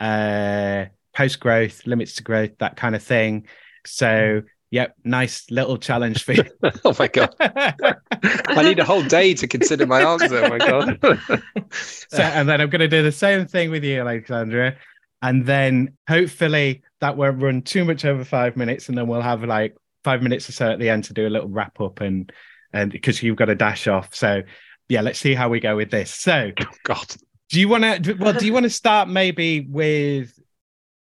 uh, 0.00 0.86
post 1.14 1.40
growth, 1.40 1.86
limits 1.86 2.14
to 2.14 2.22
growth, 2.22 2.52
that 2.58 2.76
kind 2.76 2.94
of 2.94 3.02
thing. 3.02 3.46
So, 3.84 4.42
yep, 4.70 4.94
nice 5.04 5.50
little 5.50 5.78
challenge 5.78 6.24
for 6.24 6.32
you. 6.32 6.44
oh 6.84 6.94
my 6.98 7.08
god, 7.08 7.34
I 7.40 8.62
need 8.62 8.78
a 8.78 8.84
whole 8.84 9.02
day 9.02 9.34
to 9.34 9.46
consider 9.46 9.86
my 9.86 10.02
answer. 10.02 10.44
Oh 10.44 10.48
my 10.48 10.58
god. 10.58 10.98
so, 11.72 12.22
and 12.22 12.48
then 12.48 12.60
I'm 12.60 12.70
going 12.70 12.80
to 12.80 12.88
do 12.88 13.02
the 13.02 13.12
same 13.12 13.46
thing 13.46 13.70
with 13.70 13.84
you, 13.84 14.00
Alexandra, 14.00 14.76
and 15.22 15.46
then 15.46 15.96
hopefully 16.08 16.82
that 17.00 17.16
won't 17.16 17.42
run 17.42 17.62
too 17.62 17.84
much 17.84 18.04
over 18.04 18.24
five 18.24 18.56
minutes, 18.56 18.88
and 18.88 18.96
then 18.96 19.06
we'll 19.06 19.22
have 19.22 19.44
like 19.44 19.76
five 20.04 20.22
minutes 20.22 20.48
or 20.48 20.52
so 20.52 20.70
at 20.70 20.78
the 20.78 20.88
end 20.88 21.04
to 21.04 21.12
do 21.12 21.26
a 21.26 21.30
little 21.30 21.48
wrap 21.48 21.80
up 21.80 22.00
and 22.00 22.30
and 22.72 22.92
because 22.92 23.22
you've 23.22 23.36
got 23.36 23.46
to 23.46 23.54
dash 23.54 23.88
off. 23.88 24.14
So 24.14 24.42
yeah, 24.88 25.00
let's 25.00 25.18
see 25.18 25.34
how 25.34 25.48
we 25.48 25.60
go 25.60 25.76
with 25.76 25.90
this. 25.90 26.10
So, 26.10 26.52
oh, 26.60 26.64
God, 26.84 27.14
do 27.50 27.60
you 27.60 27.68
want 27.68 28.04
to? 28.04 28.14
Well, 28.14 28.32
do 28.32 28.46
you 28.46 28.52
want 28.52 28.64
to 28.64 28.70
start 28.70 29.08
maybe 29.08 29.60
with 29.60 30.38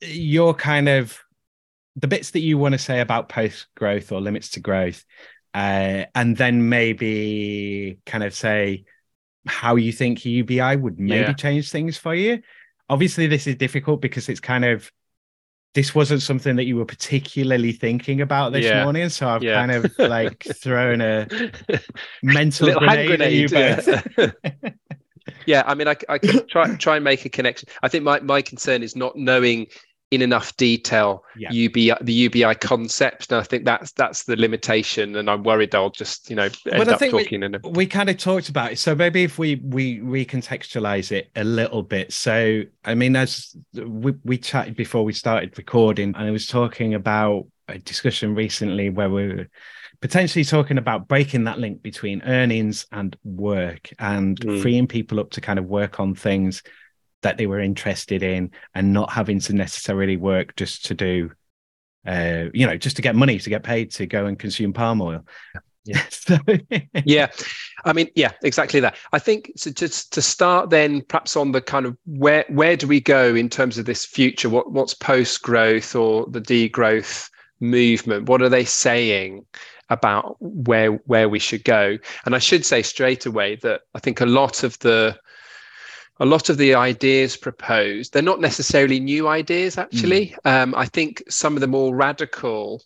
your 0.00 0.54
kind 0.54 0.88
of 0.88 1.18
the 1.96 2.08
bits 2.08 2.32
that 2.32 2.40
you 2.40 2.58
want 2.58 2.72
to 2.72 2.78
say 2.78 3.00
about 3.00 3.28
post 3.28 3.66
growth 3.76 4.10
or 4.10 4.20
limits 4.20 4.50
to 4.50 4.60
growth, 4.60 5.04
uh, 5.54 6.04
and 6.14 6.36
then 6.36 6.68
maybe 6.68 7.98
kind 8.06 8.24
of 8.24 8.34
say 8.34 8.84
how 9.46 9.76
you 9.76 9.92
think 9.92 10.24
UBI 10.24 10.76
would 10.76 10.98
maybe 10.98 11.28
yeah. 11.28 11.32
change 11.34 11.70
things 11.70 11.96
for 11.96 12.14
you. 12.14 12.42
Obviously, 12.88 13.26
this 13.26 13.46
is 13.46 13.56
difficult 13.56 14.00
because 14.00 14.28
it's 14.28 14.40
kind 14.40 14.64
of 14.64 14.90
this 15.74 15.94
wasn't 15.94 16.22
something 16.22 16.56
that 16.56 16.64
you 16.64 16.76
were 16.76 16.84
particularly 16.84 17.72
thinking 17.72 18.20
about 18.20 18.52
this 18.52 18.64
yeah. 18.64 18.84
morning. 18.84 19.08
So 19.08 19.28
I've 19.28 19.42
yeah. 19.42 19.54
kind 19.54 19.72
of 19.72 19.98
like 19.98 20.44
thrown 20.54 21.00
a 21.00 21.26
mental 22.22 22.72
grenade, 22.78 23.08
grenade, 23.08 23.20
at 23.20 23.32
you 23.32 23.48
both. 23.48 24.08
Yeah. 24.16 24.70
yeah, 25.46 25.62
I 25.66 25.74
mean, 25.74 25.88
I, 25.88 25.96
I 26.08 26.18
can 26.18 26.46
try 26.46 26.74
try 26.76 26.96
and 26.96 27.04
make 27.04 27.24
a 27.24 27.28
connection. 27.28 27.68
I 27.82 27.88
think 27.88 28.04
my, 28.04 28.20
my 28.20 28.40
concern 28.40 28.82
is 28.82 28.94
not 28.94 29.16
knowing 29.16 29.66
in 30.14 30.22
enough 30.22 30.56
detail 30.56 31.24
yeah. 31.36 31.50
UBI 31.50 31.94
the 32.00 32.12
UBI 32.12 32.54
concept, 32.54 33.30
and 33.30 33.40
I 33.40 33.44
think 33.44 33.64
that's 33.64 33.92
that's 33.92 34.24
the 34.24 34.36
limitation. 34.36 35.16
And 35.16 35.28
I'm 35.28 35.42
worried 35.42 35.74
I'll 35.74 35.90
just 35.90 36.30
you 36.30 36.36
know 36.36 36.48
end 36.70 36.88
up 36.88 37.00
talking. 37.00 37.40
We, 37.40 37.46
in 37.46 37.54
a... 37.56 37.68
we 37.68 37.86
kind 37.86 38.08
of 38.08 38.18
talked 38.18 38.48
about 38.48 38.72
it, 38.72 38.78
so 38.78 38.94
maybe 38.94 39.24
if 39.24 39.38
we 39.38 39.56
we 39.56 40.00
recontextualize 40.00 41.12
it 41.12 41.30
a 41.36 41.44
little 41.44 41.82
bit. 41.82 42.12
So 42.12 42.62
I 42.84 42.94
mean, 42.94 43.16
as 43.16 43.56
we 43.74 44.14
we 44.24 44.38
chatted 44.38 44.76
before 44.76 45.04
we 45.04 45.12
started 45.12 45.56
recording, 45.58 46.14
and 46.16 46.28
I 46.28 46.30
was 46.30 46.46
talking 46.46 46.94
about 46.94 47.46
a 47.68 47.78
discussion 47.78 48.34
recently 48.34 48.90
where 48.90 49.10
we 49.10 49.28
were 49.28 49.48
potentially 50.00 50.44
talking 50.44 50.76
about 50.76 51.08
breaking 51.08 51.44
that 51.44 51.58
link 51.58 51.82
between 51.82 52.20
earnings 52.22 52.86
and 52.92 53.16
work 53.24 53.90
and 53.98 54.38
mm. 54.40 54.60
freeing 54.60 54.86
people 54.86 55.18
up 55.18 55.30
to 55.30 55.40
kind 55.40 55.58
of 55.58 55.64
work 55.64 55.98
on 55.98 56.14
things 56.14 56.62
that 57.24 57.38
they 57.38 57.46
were 57.46 57.58
interested 57.58 58.22
in 58.22 58.50
and 58.74 58.92
not 58.92 59.10
having 59.10 59.40
to 59.40 59.52
necessarily 59.54 60.16
work 60.16 60.54
just 60.56 60.84
to 60.84 60.94
do 60.94 61.30
uh, 62.06 62.44
you 62.52 62.66
know 62.66 62.76
just 62.76 62.96
to 62.96 63.02
get 63.02 63.16
money 63.16 63.38
to 63.38 63.50
get 63.50 63.62
paid 63.62 63.90
to 63.90 64.06
go 64.06 64.26
and 64.26 64.38
consume 64.38 64.72
palm 64.72 65.02
oil. 65.02 65.26
Yeah. 65.84 66.02
So, 66.10 66.38
yeah. 67.04 67.26
I 67.84 67.92
mean 67.92 68.08
yeah 68.14 68.32
exactly 68.42 68.80
that. 68.80 68.96
I 69.12 69.18
think 69.18 69.52
so 69.56 69.70
just 69.70 70.12
to 70.14 70.22
start 70.22 70.70
then 70.70 71.02
perhaps 71.02 71.36
on 71.36 71.52
the 71.52 71.60
kind 71.60 71.84
of 71.86 71.96
where 72.06 72.44
where 72.48 72.76
do 72.76 72.86
we 72.86 73.00
go 73.00 73.34
in 73.34 73.48
terms 73.48 73.76
of 73.78 73.86
this 73.86 74.04
future? 74.04 74.48
What 74.48 74.72
what's 74.72 74.94
post 74.94 75.42
growth 75.42 75.94
or 75.94 76.26
the 76.26 76.40
degrowth 76.40 77.30
movement? 77.60 78.28
What 78.28 78.42
are 78.42 78.48
they 78.48 78.64
saying 78.64 79.44
about 79.90 80.36
where 80.40 80.92
where 81.06 81.28
we 81.28 81.38
should 81.38 81.64
go? 81.64 81.98
And 82.24 82.34
i 82.34 82.38
should 82.38 82.64
say 82.64 82.80
straight 82.80 83.26
away 83.26 83.56
that 83.56 83.82
i 83.94 83.98
think 83.98 84.20
a 84.20 84.26
lot 84.26 84.62
of 84.62 84.78
the 84.78 85.18
a 86.20 86.26
lot 86.26 86.48
of 86.48 86.58
the 86.58 86.74
ideas 86.74 87.36
proposed 87.36 88.12
they're 88.12 88.22
not 88.22 88.40
necessarily 88.40 89.00
new 89.00 89.28
ideas 89.28 89.78
actually 89.78 90.34
mm. 90.44 90.62
um, 90.62 90.74
i 90.76 90.86
think 90.86 91.22
some 91.28 91.54
of 91.54 91.60
the 91.60 91.66
more 91.66 91.94
radical 91.94 92.82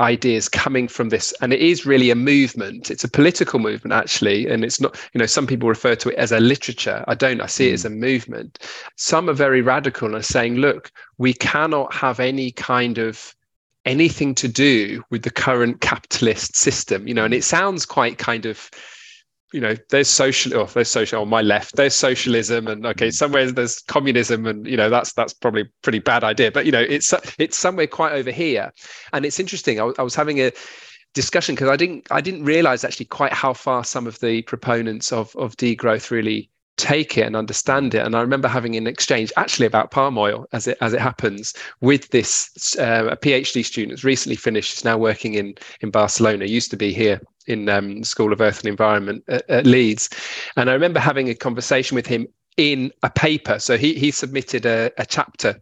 ideas 0.00 0.48
coming 0.48 0.88
from 0.88 1.10
this 1.10 1.32
and 1.40 1.52
it 1.52 1.60
is 1.60 1.86
really 1.86 2.10
a 2.10 2.16
movement 2.16 2.90
it's 2.90 3.04
a 3.04 3.08
political 3.08 3.60
movement 3.60 3.92
actually 3.92 4.48
and 4.48 4.64
it's 4.64 4.80
not 4.80 4.98
you 5.12 5.18
know 5.20 5.26
some 5.26 5.46
people 5.46 5.68
refer 5.68 5.94
to 5.94 6.08
it 6.08 6.16
as 6.16 6.32
a 6.32 6.40
literature 6.40 7.04
i 7.06 7.14
don't 7.14 7.40
i 7.40 7.46
see 7.46 7.66
mm. 7.66 7.70
it 7.70 7.74
as 7.74 7.84
a 7.84 7.90
movement 7.90 8.58
some 8.96 9.30
are 9.30 9.34
very 9.34 9.62
radical 9.62 10.08
and 10.08 10.16
are 10.16 10.22
saying 10.22 10.56
look 10.56 10.90
we 11.18 11.32
cannot 11.32 11.92
have 11.94 12.18
any 12.18 12.50
kind 12.50 12.98
of 12.98 13.36
anything 13.84 14.34
to 14.34 14.48
do 14.48 15.04
with 15.10 15.22
the 15.22 15.30
current 15.30 15.80
capitalist 15.80 16.56
system 16.56 17.06
you 17.06 17.14
know 17.14 17.24
and 17.24 17.34
it 17.34 17.44
sounds 17.44 17.86
quite 17.86 18.18
kind 18.18 18.46
of 18.46 18.70
you 19.54 19.60
know 19.60 19.76
there's 19.90 20.10
social 20.10 20.52
oh 20.56 20.64
there's 20.66 20.90
social 20.90 21.22
on 21.22 21.28
my 21.28 21.40
left 21.40 21.76
there's 21.76 21.94
socialism 21.94 22.66
and 22.66 22.84
okay 22.84 23.08
mm. 23.08 23.12
somewhere 23.12 23.50
there's 23.52 23.80
communism 23.82 24.46
and 24.46 24.66
you 24.66 24.76
know 24.76 24.90
that's 24.90 25.12
that's 25.12 25.32
probably 25.32 25.62
a 25.62 25.68
pretty 25.82 26.00
bad 26.00 26.24
idea 26.24 26.50
but 26.50 26.66
you 26.66 26.72
know 26.72 26.80
it's 26.80 27.14
it's 27.38 27.56
somewhere 27.56 27.86
quite 27.86 28.12
over 28.12 28.32
here 28.32 28.72
and 29.12 29.24
it's 29.24 29.38
interesting 29.38 29.80
I, 29.80 29.92
I 29.96 30.02
was 30.02 30.16
having 30.16 30.40
a 30.40 30.50
discussion 31.14 31.54
because 31.54 31.68
i 31.68 31.76
didn't 31.76 32.08
i 32.10 32.20
didn't 32.20 32.44
realize 32.44 32.82
actually 32.82 33.06
quite 33.06 33.32
how 33.32 33.52
far 33.52 33.84
some 33.84 34.08
of 34.08 34.18
the 34.18 34.42
proponents 34.42 35.12
of 35.12 35.34
of 35.36 35.56
degrowth 35.56 36.10
really 36.10 36.50
take 36.76 37.16
it 37.16 37.22
and 37.22 37.36
understand 37.36 37.94
it. 37.94 38.04
And 38.04 38.16
I 38.16 38.20
remember 38.20 38.48
having 38.48 38.76
an 38.76 38.86
exchange 38.86 39.32
actually 39.36 39.66
about 39.66 39.90
palm 39.90 40.18
oil 40.18 40.46
as 40.52 40.66
it 40.66 40.78
as 40.80 40.92
it 40.92 41.00
happens 41.00 41.54
with 41.80 42.10
this 42.10 42.76
uh, 42.78 43.08
a 43.10 43.16
PhD 43.16 43.64
student 43.64 43.92
who's 43.92 44.04
recently 44.04 44.36
finished, 44.36 44.78
is 44.78 44.84
now 44.84 44.98
working 44.98 45.34
in 45.34 45.54
in 45.80 45.90
Barcelona, 45.90 46.46
used 46.46 46.70
to 46.70 46.76
be 46.76 46.92
here 46.92 47.20
in 47.46 47.68
um, 47.68 48.02
School 48.02 48.32
of 48.32 48.40
Earth 48.40 48.60
and 48.60 48.68
Environment 48.68 49.22
at, 49.28 49.48
at 49.48 49.66
Leeds. 49.66 50.08
And 50.56 50.70
I 50.70 50.72
remember 50.72 51.00
having 51.00 51.28
a 51.28 51.34
conversation 51.34 51.94
with 51.94 52.06
him 52.06 52.26
in 52.56 52.92
a 53.02 53.10
paper. 53.10 53.58
So 53.58 53.76
he 53.76 53.94
he 53.94 54.10
submitted 54.10 54.66
a, 54.66 54.90
a 54.98 55.06
chapter 55.06 55.60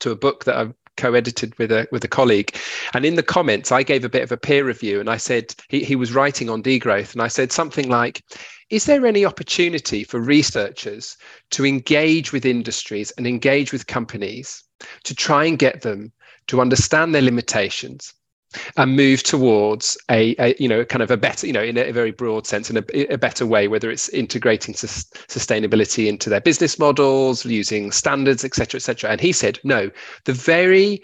to 0.00 0.10
a 0.10 0.16
book 0.16 0.44
that 0.44 0.56
I've 0.56 0.74
co-edited 0.96 1.56
with 1.58 1.70
a 1.72 1.86
with 1.92 2.04
a 2.04 2.08
colleague. 2.08 2.56
And 2.94 3.04
in 3.04 3.16
the 3.16 3.22
comments 3.22 3.72
i 3.72 3.82
gave 3.82 4.04
a 4.04 4.08
bit 4.08 4.22
of 4.22 4.32
a 4.32 4.36
peer 4.36 4.64
review 4.64 5.00
and 5.00 5.10
i 5.10 5.16
said 5.16 5.54
he, 5.68 5.84
he 5.84 5.96
was 5.96 6.14
writing 6.14 6.50
on 6.50 6.62
degrowth 6.62 7.12
and 7.12 7.22
i 7.22 7.28
said 7.28 7.52
something 7.52 7.88
like 7.88 8.22
is 8.70 8.86
there 8.86 9.06
any 9.06 9.24
opportunity 9.24 10.02
for 10.02 10.20
researchers 10.20 11.16
to 11.50 11.64
engage 11.64 12.32
with 12.32 12.44
industries 12.44 13.12
and 13.12 13.26
engage 13.26 13.72
with 13.72 13.86
companies 13.86 14.64
to 15.04 15.14
try 15.14 15.44
and 15.44 15.58
get 15.58 15.82
them 15.82 16.12
to 16.48 16.60
understand 16.60 17.14
their 17.14 17.22
limitations 17.22 18.14
and 18.76 18.96
move 18.96 19.22
towards 19.22 19.96
a, 20.10 20.34
a, 20.38 20.54
you 20.58 20.68
know 20.68 20.84
kind 20.84 21.02
of 21.02 21.10
a 21.10 21.16
better 21.16 21.46
you 21.46 21.52
know 21.52 21.62
in 21.62 21.76
a, 21.76 21.92
very 21.92 22.10
broad 22.10 22.46
sense 22.46 22.70
in 22.70 22.76
a, 22.76 23.12
a 23.12 23.18
better 23.18 23.46
way 23.46 23.68
whether 23.68 23.90
it's 23.90 24.08
integrating 24.10 24.74
sus- 24.74 25.04
sustainability 25.28 26.06
into 26.08 26.28
their 26.28 26.40
business 26.40 26.78
models 26.78 27.44
using 27.44 27.90
standards 27.90 28.44
etc 28.44 28.78
etc 28.78 29.10
and 29.10 29.20
he 29.20 29.32
said 29.32 29.58
no 29.64 29.90
the 30.24 30.32
very 30.32 31.02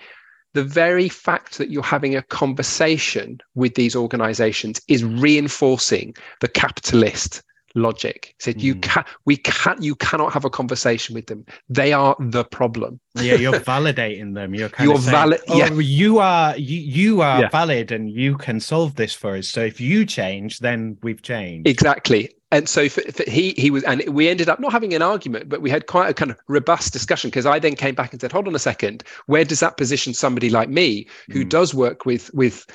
the 0.55 0.65
very 0.65 1.09
fact 1.09 1.57
that 1.57 1.71
you're 1.71 1.83
having 1.83 2.15
a 2.15 2.23
conversation 2.23 3.41
with 3.55 3.75
these 3.75 3.97
organizations 3.97 4.81
is 4.89 5.03
reinforcing 5.05 6.15
the 6.41 6.49
capitalist 6.49 7.43
logic. 7.75 8.35
He 8.39 8.43
said, 8.43 8.57
mm. 8.57 8.63
"You 8.63 8.75
can 8.77 9.05
we 9.25 9.37
can 9.37 9.83
you 9.83 9.95
cannot 9.95 10.33
have 10.33 10.45
a 10.45 10.51
conversation 10.51 11.15
with 11.15 11.27
them. 11.27 11.45
They 11.69 11.93
are 11.93 12.17
the 12.19 12.45
problem." 12.45 13.01
Yeah, 13.15 13.35
you're 13.35 13.53
validating 13.61 14.35
them. 14.35 14.55
You're 14.55 14.69
kind 14.69 14.89
you're 14.89 14.99
of 14.99 15.05
valid. 15.05 15.41
Oh, 15.49 15.57
yeah, 15.57 15.73
you 15.73 16.19
are 16.19 16.57
you 16.57 16.79
you 16.79 17.23
are 17.23 17.43
yeah. 17.43 17.49
valid, 17.49 17.93
and 17.93 18.11
you 18.11 18.37
can 18.37 18.61
solve 18.61 18.97
this 18.97 19.15
for 19.15 19.37
us. 19.37 19.49
So 19.49 19.63
if 19.63 19.81
you 19.81 20.05
change, 20.05 20.61
then 20.61 20.97
we've 21.03 21.23
changed. 21.23 21.69
Exactly. 21.69 22.31
And 22.53 22.69
so 22.69 22.87
for, 22.91 23.01
for 23.11 23.25
he 23.29 23.55
he 23.57 23.71
was, 23.71 23.83
and 23.85 24.05
we 24.09 24.29
ended 24.29 24.51
up 24.51 24.61
not 24.61 24.73
having 24.73 24.93
an 24.93 25.01
argument, 25.01 25.49
but 25.49 25.63
we 25.63 25.71
had 25.71 25.87
quite 25.87 26.11
a 26.11 26.15
kind 26.15 26.31
of 26.31 26.37
robust 26.49 26.93
discussion 26.93 27.31
because 27.31 27.47
I 27.47 27.59
then 27.59 27.75
came 27.75 27.95
back 27.95 28.13
and 28.13 28.21
said, 28.21 28.31
"Hold 28.31 28.47
on 28.47 28.55
a 28.55 28.59
second, 28.59 29.03
where 29.25 29.45
does 29.45 29.61
that 29.61 29.79
position 29.79 30.13
somebody 30.13 30.51
like 30.51 30.69
me 30.69 31.07
who 31.31 31.47
mm. 31.47 31.49
does 31.49 31.73
work 31.73 32.05
with 32.05 32.31
with 32.35 32.67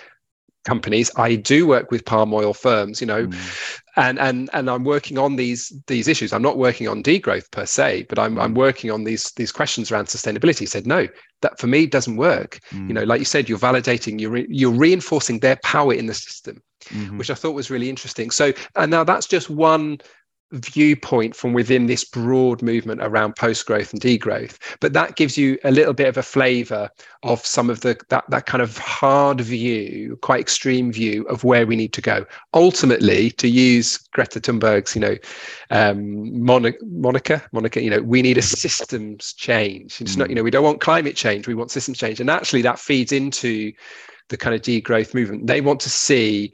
companies. 0.68 1.10
I 1.15 1.35
do 1.35 1.65
work 1.65 1.89
with 1.91 2.06
palm 2.06 2.34
oil 2.34 2.53
firms, 2.53 2.99
you 3.02 3.07
know, 3.07 3.26
mm. 3.26 3.72
and 3.95 4.19
and 4.19 4.49
and 4.53 4.69
I'm 4.69 4.84
working 4.84 5.18
on 5.18 5.38
these 5.38 5.73
these 5.88 6.07
issues. 6.07 6.34
I'm 6.34 6.41
not 6.41 6.57
working 6.57 6.88
on 6.88 7.02
degrowth 7.02 7.49
per 7.52 7.65
se, 7.65 8.06
but 8.10 8.19
I'm 8.19 8.38
I'm 8.38 8.53
mm. 8.53 8.57
working 8.57 8.91
on 8.91 9.06
these 9.06 9.31
these 9.31 9.52
questions 9.52 9.91
around 9.91 10.07
sustainability. 10.07 10.60
He 10.60 10.65
said 10.65 10.85
no, 10.85 11.07
that 11.41 11.57
for 11.60 11.68
me 11.68 11.88
doesn't 11.88 12.18
work. 12.18 12.60
Mm. 12.72 12.88
You 12.89 12.94
know, 12.94 13.03
like 13.03 13.19
you 13.19 13.26
said, 13.26 13.48
you're 13.48 13.57
validating, 13.69 14.19
you're 14.19 14.31
re- 14.31 14.48
you're 14.49 14.80
reinforcing 14.85 15.39
their 15.39 15.57
power 15.64 15.94
in 15.94 16.07
the 16.07 16.14
system, 16.14 16.61
mm-hmm. 16.85 17.18
which 17.18 17.31
I 17.31 17.35
thought 17.35 17.56
was 17.56 17.72
really 17.72 17.89
interesting. 17.89 18.30
So, 18.30 18.52
and 18.76 18.91
now 18.91 19.03
that's 19.06 19.27
just 19.27 19.49
one 19.49 19.99
viewpoint 20.52 21.36
from 21.36 21.53
within 21.53 21.88
this 21.88 22.03
broad 22.03 22.61
movement 22.61 23.02
around 23.03 23.36
post 23.36 23.65
growth 23.65 23.91
and 23.91 24.02
degrowth 24.02 24.57
but 24.80 24.94
that 24.94 25.15
gives 25.15 25.38
you 25.38 25.57
a 25.64 25.72
little 25.72 25.94
bit 25.94 26.07
of 26.07 26.18
a 26.18 26.24
flavor 26.24 26.90
of 27.24 27.45
some 27.45 27.69
of 27.69 27.82
the 27.82 27.98
that 28.10 28.24
that 28.30 28.45
kind 28.45 28.61
of 28.61 28.78
hard 28.78 29.41
view 29.41 30.18
quite 30.22 30.40
extreme 30.40 30.91
view 30.91 31.24
of 31.24 31.44
where 31.44 31.65
we 31.65 31.76
need 31.76 31.94
to 31.94 32.02
go. 32.02 32.26
Ultimately 32.53 33.32
to 33.32 33.48
use 33.48 33.98
greta 33.98 34.40
thunberg's 34.40 34.95
you 34.95 35.02
know 35.02 35.15
um 35.72 36.44
monica 36.44 36.78
monica 36.86 37.44
monica 37.52 37.82
you 37.82 37.90
know 37.90 38.02
we 38.02 38.22
need 38.22 38.38
a 38.38 38.41
systems 38.41 39.34
change. 39.34 40.02
It's 40.02 40.18
not 40.18 40.30
you 40.30 40.36
know 40.36 40.44
we 40.44 40.52
don't 40.52 40.64
want 40.64 40.82
climate 40.82 41.15
change 41.15 41.48
we 41.48 41.56
want 41.56 41.72
systems 41.72 41.98
change. 41.98 42.19
And 42.19 42.30
actually 42.30 42.61
that 42.64 42.80
feeds 42.80 43.11
into 43.11 43.74
the 44.30 44.38
kind 44.38 44.53
of 44.56 44.61
degrowth 44.61 45.14
movement. 45.14 45.48
They 45.48 45.61
want 45.61 45.80
to 45.82 45.90
see 45.90 46.53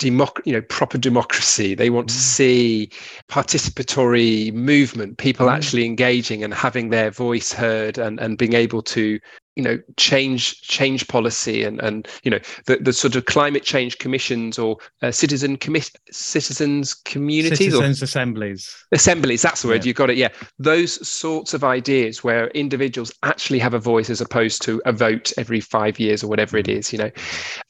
democ- 0.00 0.44
you 0.44 0.52
know 0.52 0.62
proper 0.62 0.98
democracy 0.98 1.74
they 1.74 1.90
want 1.90 2.08
mm. 2.08 2.12
to 2.12 2.18
see 2.18 2.90
participatory 3.28 4.52
movement 4.52 5.18
people 5.18 5.46
mm. 5.46 5.52
actually 5.52 5.84
engaging 5.84 6.42
and 6.42 6.52
having 6.52 6.88
their 6.88 7.10
voice 7.10 7.52
heard 7.52 7.98
and 7.98 8.18
and 8.18 8.38
being 8.38 8.54
able 8.54 8.82
to 8.82 9.20
you 9.56 9.62
know 9.62 9.78
change 9.96 10.60
change 10.62 11.06
policy 11.08 11.64
and 11.64 11.80
and 11.80 12.06
you 12.22 12.30
know 12.30 12.38
the, 12.66 12.76
the 12.76 12.92
sort 12.92 13.16
of 13.16 13.24
climate 13.24 13.64
change 13.64 13.98
commissions 13.98 14.58
or 14.58 14.76
uh, 15.02 15.10
citizen 15.10 15.56
commi- 15.56 15.94
citizens 16.10 16.94
communities 16.94 17.58
citizens 17.58 18.00
or 18.00 18.04
assemblies 18.04 18.84
assemblies 18.92 19.42
that's 19.42 19.62
the 19.62 19.68
word 19.68 19.84
yeah. 19.84 19.88
you 19.88 19.92
got 19.92 20.08
it 20.08 20.16
yeah 20.16 20.28
those 20.58 21.06
sorts 21.06 21.52
of 21.52 21.64
ideas 21.64 22.22
where 22.22 22.48
individuals 22.48 23.12
actually 23.24 23.58
have 23.58 23.74
a 23.74 23.78
voice 23.78 24.08
as 24.08 24.20
opposed 24.20 24.62
to 24.62 24.80
a 24.86 24.92
vote 24.92 25.32
every 25.36 25.60
5 25.60 25.98
years 25.98 26.22
or 26.22 26.28
whatever 26.28 26.56
it 26.56 26.66
mm. 26.66 26.92
you 26.92 26.98
know 26.98 27.10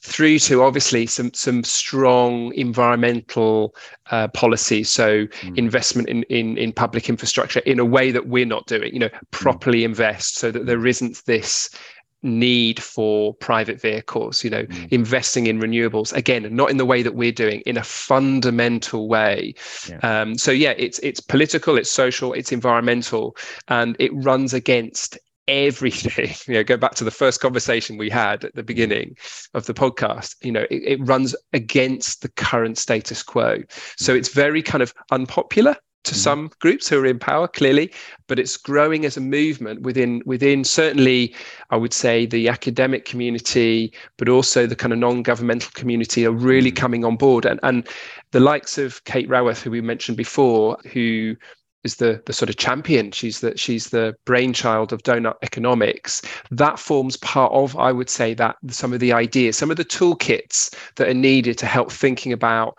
through 0.01 0.37
to 0.39 0.61
obviously 0.61 1.07
some 1.07 1.33
some 1.33 1.63
strong 1.63 2.53
environmental 2.53 3.75
uh, 4.11 4.27
policy 4.29 4.83
so 4.83 5.25
mm. 5.25 5.57
investment 5.57 6.07
in, 6.09 6.23
in 6.23 6.57
in 6.57 6.71
public 6.71 7.09
infrastructure 7.09 7.59
in 7.61 7.79
a 7.79 7.85
way 7.85 8.11
that 8.11 8.27
we're 8.27 8.45
not 8.45 8.67
doing 8.67 8.93
you 8.93 8.99
know 8.99 9.09
properly 9.31 9.81
mm. 9.81 9.85
invest 9.85 10.35
so 10.35 10.51
that 10.51 10.67
there 10.67 10.85
isn't 10.85 11.23
this 11.25 11.69
need 12.23 12.81
for 12.81 13.33
private 13.35 13.79
vehicles 13.81 14.43
you 14.43 14.49
know 14.49 14.63
mm. 14.65 14.91
investing 14.91 15.47
in 15.47 15.59
renewables 15.59 16.13
again 16.13 16.47
not 16.55 16.69
in 16.69 16.77
the 16.77 16.85
way 16.85 17.01
that 17.01 17.15
we're 17.15 17.31
doing 17.31 17.61
in 17.61 17.77
a 17.77 17.83
fundamental 17.83 19.07
way 19.07 19.53
yeah. 19.89 20.21
Um, 20.21 20.37
so 20.37 20.51
yeah 20.51 20.73
it's 20.77 20.99
it's 20.99 21.19
political 21.19 21.77
it's 21.77 21.89
social 21.89 22.33
it's 22.33 22.51
environmental 22.51 23.35
and 23.67 23.95
it 23.99 24.11
runs 24.13 24.53
against 24.53 25.17
everything 25.47 26.29
you 26.47 26.53
know 26.53 26.63
go 26.63 26.77
back 26.77 26.95
to 26.95 27.03
the 27.03 27.11
first 27.11 27.41
conversation 27.41 27.97
we 27.97 28.09
had 28.09 28.43
at 28.43 28.55
the 28.55 28.63
beginning 28.63 29.15
of 29.53 29.65
the 29.65 29.73
podcast 29.73 30.35
you 30.41 30.51
know 30.51 30.65
it, 30.69 30.83
it 30.83 30.99
runs 31.01 31.35
against 31.53 32.21
the 32.21 32.29
current 32.29 32.77
status 32.77 33.23
quo 33.23 33.57
so 33.97 34.13
mm. 34.13 34.17
it's 34.17 34.29
very 34.29 34.61
kind 34.61 34.81
of 34.81 34.93
unpopular 35.11 35.75
to 36.03 36.13
mm. 36.13 36.17
some 36.17 36.51
groups 36.59 36.87
who 36.87 36.99
are 36.99 37.05
in 37.05 37.19
power 37.19 37.47
clearly 37.47 37.91
but 38.27 38.39
it's 38.39 38.57
growing 38.57 39.05
as 39.05 39.17
a 39.17 39.21
movement 39.21 39.81
within 39.81 40.21
within 40.25 40.63
certainly 40.63 41.33
i 41.69 41.77
would 41.77 41.93
say 41.93 42.25
the 42.25 42.47
academic 42.47 43.05
community 43.05 43.93
but 44.17 44.29
also 44.29 44.65
the 44.65 44.75
kind 44.75 44.93
of 44.93 44.99
non-governmental 44.99 45.71
community 45.73 46.25
are 46.25 46.31
really 46.31 46.71
mm. 46.71 46.75
coming 46.75 47.05
on 47.05 47.15
board 47.15 47.45
and 47.45 47.59
and 47.63 47.87
the 48.31 48.39
likes 48.39 48.77
of 48.77 49.03
kate 49.05 49.29
raworth 49.29 49.61
who 49.61 49.71
we 49.71 49.81
mentioned 49.81 50.17
before 50.17 50.77
who 50.91 51.35
is 51.83 51.95
the 51.95 52.21
the 52.25 52.33
sort 52.33 52.49
of 52.49 52.57
champion 52.57 53.11
she's 53.11 53.39
the 53.39 53.57
she's 53.57 53.89
the 53.89 54.15
brainchild 54.25 54.93
of 54.93 55.03
doughnut 55.03 55.37
economics 55.41 56.21
that 56.51 56.77
forms 56.79 57.17
part 57.17 57.51
of 57.53 57.75
i 57.77 57.91
would 57.91 58.09
say 58.09 58.33
that 58.33 58.55
some 58.69 58.93
of 58.93 58.99
the 58.99 59.11
ideas 59.11 59.57
some 59.57 59.71
of 59.71 59.77
the 59.77 59.85
toolkits 59.85 60.75
that 60.95 61.07
are 61.07 61.13
needed 61.13 61.57
to 61.57 61.65
help 61.65 61.91
thinking 61.91 62.31
about 62.31 62.77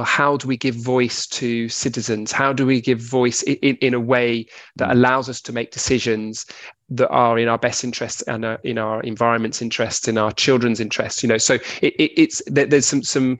well, 0.00 0.06
how 0.06 0.38
do 0.38 0.48
we 0.48 0.56
give 0.56 0.76
voice 0.76 1.26
to 1.26 1.68
citizens? 1.68 2.32
How 2.32 2.54
do 2.54 2.64
we 2.64 2.80
give 2.80 3.02
voice 3.02 3.42
in, 3.42 3.76
in 3.82 3.92
a 3.92 4.00
way 4.00 4.46
that 4.76 4.88
mm. 4.88 4.92
allows 4.92 5.28
us 5.28 5.42
to 5.42 5.52
make 5.52 5.72
decisions 5.72 6.46
that 6.88 7.10
are 7.10 7.38
in 7.38 7.48
our 7.48 7.58
best 7.58 7.84
interests 7.84 8.22
and 8.22 8.46
uh, 8.46 8.56
in 8.64 8.78
our 8.78 9.02
environment's 9.02 9.60
interests, 9.60 10.08
in 10.08 10.16
our 10.16 10.32
children's 10.32 10.80
interests? 10.80 11.22
You 11.22 11.28
know, 11.28 11.36
so 11.36 11.56
it, 11.82 11.92
it, 11.98 12.12
it's 12.16 12.40
there's 12.46 12.86
some 12.86 13.02
some 13.02 13.36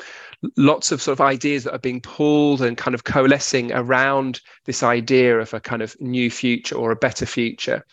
lots 0.58 0.92
of 0.92 1.00
sort 1.00 1.18
of 1.18 1.22
ideas 1.22 1.64
that 1.64 1.72
are 1.72 1.78
being 1.78 2.02
pulled 2.02 2.60
and 2.60 2.76
kind 2.76 2.94
of 2.94 3.04
coalescing 3.04 3.72
around 3.72 4.42
this 4.66 4.82
idea 4.82 5.38
of 5.38 5.54
a 5.54 5.60
kind 5.60 5.80
of 5.80 5.98
new 5.98 6.30
future 6.30 6.76
or 6.76 6.90
a 6.90 6.96
better 6.96 7.24
future 7.24 7.86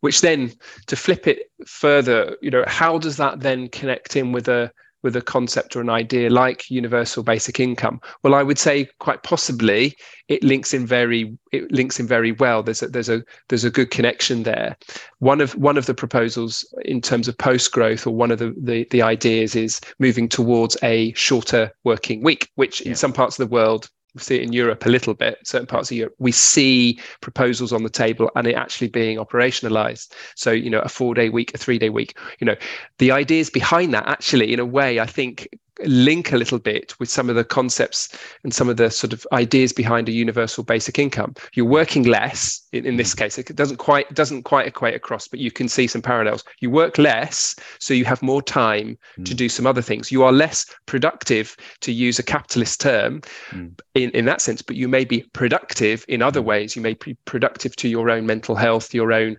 which 0.00 0.20
then 0.20 0.52
to 0.86 0.96
flip 0.96 1.26
it 1.26 1.50
further 1.66 2.36
you 2.42 2.50
know 2.50 2.62
how 2.66 2.98
does 2.98 3.16
that 3.16 3.40
then 3.40 3.68
connect 3.68 4.16
in 4.16 4.32
with 4.32 4.48
a 4.48 4.70
with 5.02 5.16
a 5.16 5.22
concept 5.22 5.76
or 5.76 5.80
an 5.80 5.90
idea 5.90 6.30
like 6.30 6.70
universal 6.70 7.22
basic 7.22 7.60
income. 7.60 8.00
Well 8.22 8.34
i 8.34 8.42
would 8.42 8.58
say 8.58 8.88
quite 8.98 9.22
possibly 9.22 9.96
it 10.28 10.44
links 10.44 10.74
in 10.74 10.86
very 10.86 11.36
it 11.52 11.70
links 11.72 11.98
in 11.98 12.06
very 12.06 12.32
well. 12.32 12.62
There's 12.62 12.82
a 12.82 12.88
there's 12.88 13.08
a 13.08 13.22
there's 13.48 13.64
a 13.64 13.70
good 13.70 13.90
connection 13.90 14.42
there. 14.42 14.76
One 15.18 15.40
of 15.40 15.54
one 15.56 15.78
of 15.78 15.86
the 15.86 15.94
proposals 15.94 16.64
in 16.84 17.00
terms 17.00 17.28
of 17.28 17.38
post 17.38 17.72
growth 17.72 18.06
or 18.06 18.14
one 18.14 18.30
of 18.30 18.38
the, 18.38 18.54
the 18.62 18.86
the 18.90 19.02
ideas 19.02 19.56
is 19.56 19.80
moving 19.98 20.28
towards 20.28 20.76
a 20.82 21.12
shorter 21.14 21.72
working 21.84 22.22
week 22.22 22.50
which 22.56 22.82
yeah. 22.82 22.90
in 22.90 22.94
some 22.94 23.12
parts 23.12 23.38
of 23.38 23.48
the 23.48 23.54
world 23.54 23.88
we 24.14 24.20
see 24.20 24.36
it 24.36 24.42
in 24.42 24.52
Europe 24.52 24.86
a 24.86 24.88
little 24.88 25.14
bit, 25.14 25.38
certain 25.44 25.66
parts 25.66 25.90
of 25.90 25.96
Europe, 25.96 26.14
we 26.18 26.32
see 26.32 26.98
proposals 27.20 27.72
on 27.72 27.82
the 27.82 27.90
table 27.90 28.30
and 28.36 28.46
it 28.46 28.54
actually 28.54 28.88
being 28.88 29.18
operationalized. 29.18 30.12
So, 30.34 30.50
you 30.50 30.70
know, 30.70 30.80
a 30.80 30.88
four 30.88 31.14
day 31.14 31.28
week, 31.28 31.54
a 31.54 31.58
three 31.58 31.78
day 31.78 31.90
week, 31.90 32.16
you 32.40 32.46
know, 32.46 32.56
the 32.98 33.12
ideas 33.12 33.50
behind 33.50 33.92
that 33.94 34.06
actually, 34.06 34.52
in 34.52 34.60
a 34.60 34.66
way, 34.66 35.00
I 35.00 35.06
think 35.06 35.48
link 35.84 36.32
a 36.32 36.36
little 36.36 36.58
bit 36.58 36.94
with 36.98 37.08
some 37.08 37.28
of 37.28 37.36
the 37.36 37.44
concepts 37.44 38.08
and 38.44 38.52
some 38.52 38.68
of 38.68 38.76
the 38.76 38.90
sort 38.90 39.12
of 39.12 39.26
ideas 39.32 39.72
behind 39.72 40.08
a 40.08 40.12
universal 40.12 40.64
basic 40.64 40.98
income. 40.98 41.34
You're 41.54 41.66
working 41.66 42.04
less 42.04 42.66
in, 42.72 42.84
in 42.84 42.96
this 42.96 43.14
mm. 43.14 43.18
case. 43.18 43.38
It 43.38 43.54
doesn't 43.54 43.76
quite 43.76 44.12
doesn't 44.14 44.42
quite 44.42 44.66
equate 44.66 44.94
across, 44.94 45.28
but 45.28 45.40
you 45.40 45.50
can 45.50 45.68
see 45.68 45.86
some 45.86 46.02
parallels. 46.02 46.44
You 46.60 46.70
work 46.70 46.98
less, 46.98 47.54
so 47.78 47.94
you 47.94 48.04
have 48.04 48.22
more 48.22 48.42
time 48.42 48.98
mm. 49.18 49.24
to 49.24 49.34
do 49.34 49.48
some 49.48 49.66
other 49.66 49.82
things. 49.82 50.10
You 50.10 50.24
are 50.24 50.32
less 50.32 50.66
productive, 50.86 51.56
to 51.80 51.92
use 51.92 52.18
a 52.18 52.22
capitalist 52.22 52.80
term, 52.80 53.20
mm. 53.50 53.78
in, 53.94 54.10
in 54.10 54.24
that 54.26 54.40
sense, 54.40 54.62
but 54.62 54.76
you 54.76 54.88
may 54.88 55.04
be 55.04 55.22
productive 55.32 56.04
in 56.08 56.22
other 56.22 56.40
mm. 56.40 56.44
ways. 56.44 56.76
You 56.76 56.82
may 56.82 56.94
be 56.94 57.16
productive 57.24 57.76
to 57.76 57.88
your 57.88 58.10
own 58.10 58.26
mental 58.26 58.54
health, 58.54 58.94
your 58.94 59.12
own 59.12 59.36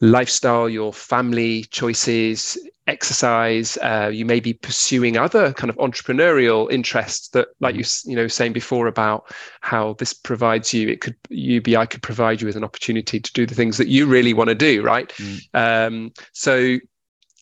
lifestyle, 0.00 0.68
your 0.68 0.92
family 0.92 1.64
choices, 1.64 2.58
exercise. 2.86 3.78
Uh, 3.78 4.10
you 4.12 4.24
may 4.24 4.40
be 4.40 4.52
pursuing 4.52 5.16
other 5.16 5.52
kind 5.52 5.70
of 5.70 5.76
entrepreneurial 5.76 6.70
interests 6.70 7.28
that, 7.28 7.48
like 7.60 7.74
you 7.74 7.84
you 8.04 8.16
know 8.16 8.26
saying 8.26 8.52
before 8.52 8.86
about 8.86 9.32
how 9.60 9.94
this 9.94 10.12
provides 10.12 10.74
you. 10.74 10.88
It 10.88 11.00
could 11.00 11.16
UBI 11.28 11.86
could 11.86 12.02
provide 12.02 12.40
you 12.40 12.46
with 12.46 12.56
an 12.56 12.64
opportunity 12.64 13.20
to 13.20 13.32
do 13.32 13.46
the 13.46 13.54
things 13.54 13.76
that 13.78 13.88
you 13.88 14.06
really 14.06 14.34
want 14.34 14.48
to 14.48 14.54
do, 14.54 14.82
right? 14.82 15.08
Mm. 15.18 15.40
Um, 15.54 16.12
so 16.32 16.78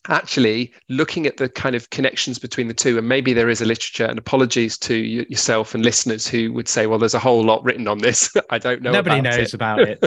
actually 0.08 0.72
looking 0.88 1.26
at 1.26 1.36
the 1.36 1.48
kind 1.48 1.74
of 1.74 1.90
connections 1.90 2.38
between 2.38 2.68
the 2.68 2.74
two 2.74 2.96
and 2.96 3.08
maybe 3.08 3.32
there 3.32 3.48
is 3.48 3.60
a 3.60 3.64
literature 3.64 4.04
and 4.06 4.18
apologies 4.18 4.78
to 4.78 4.94
y- 4.94 5.26
yourself 5.28 5.74
and 5.74 5.84
listeners 5.84 6.26
who 6.26 6.52
would 6.52 6.68
say 6.68 6.86
well 6.86 6.98
there's 6.98 7.14
a 7.14 7.18
whole 7.18 7.42
lot 7.42 7.62
written 7.64 7.88
on 7.88 7.98
this. 7.98 8.34
I 8.50 8.58
don't 8.58 8.80
know 8.80 8.92
nobody 8.92 9.18
about 9.18 9.36
knows 9.36 9.48
it. 9.48 9.54
about 9.54 9.80
it. 9.80 10.02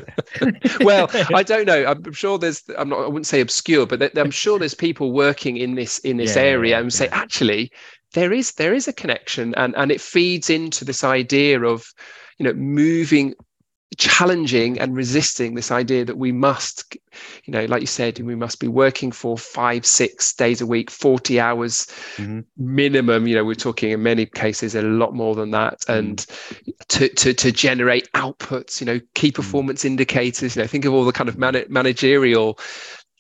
Well 0.84 1.10
i 1.34 1.44
don't 1.44 1.66
know. 1.66 1.86
I'm 1.86 2.14
sure 2.14 2.38
there's 2.38 2.64
i'm 2.78 2.90
not 2.90 3.00
i 3.00 3.08
wouldn't 3.08 3.28
say 3.28 3.42
obscure 3.42 3.86
but 3.86 4.00
th- 4.00 4.18
i'm 4.18 4.32
sure 4.32 4.58
there's 4.58 4.74
people 4.74 5.12
working 5.12 5.58
in 5.58 5.76
this 5.76 6.00
in 6.00 6.18
this 6.18 6.36
yeah, 6.36 6.42
area 6.44 6.80
and 6.80 6.92
say 6.92 7.08
actually 7.10 7.72
there 8.14 8.34
is 8.34 8.54
there 8.54 8.74
is 8.74 8.88
a 8.88 8.94
connection 8.94 9.54
and 9.56 9.76
and 9.76 9.92
it 9.92 10.02
feeds 10.02 10.50
into 10.50 10.86
this 10.86 11.04
idea 11.04 11.62
of 11.62 11.86
you 12.38 12.46
know 12.46 12.54
moving 12.54 13.34
challenging 13.98 14.80
and 14.80 14.96
resisting 14.96 15.56
this 15.56 15.70
idea 15.70 16.06
that 16.06 16.18
we 16.18 16.32
must 16.32 16.96
you 17.44 17.52
know 17.52 17.66
like 17.66 17.82
you 17.82 17.88
said 17.88 18.18
we 18.20 18.36
must 18.36 18.60
be 18.62 18.68
working 18.68 19.12
for 19.12 19.38
five 19.38 19.86
six 19.86 20.34
days 20.34 20.62
a 20.62 20.66
week 20.66 20.90
40 20.90 21.42
hours 21.42 21.88
mm-hmm. 22.16 22.40
minimum 22.58 23.28
you 23.28 23.36
know 23.36 23.44
we're 23.44 23.54
talking 23.54 23.92
in 23.92 24.02
many 24.02 24.26
cases 24.26 24.76
a 24.76 24.82
lot 24.82 25.14
more 25.14 25.36
than 25.36 25.52
that 25.52 25.82
mm-hmm. 25.82 25.94
and 25.94 26.26
to, 26.88 27.10
to 27.10 27.34
to 27.34 27.52
generate 27.52 28.10
outputs 28.14 28.80
you 28.80 28.86
know 28.86 29.00
key 29.14 29.30
mm. 29.30 29.36
performance 29.36 29.82
mm-hmm. 29.82 29.92
indicators 29.92 30.56
you 30.56 30.62
know 30.62 30.68
think 30.68 30.86
of 30.86 30.94
all 30.94 31.04
the 31.04 31.12
kind 31.12 31.28
of 31.28 31.38
man- 31.38 31.66
managerial 31.68 32.58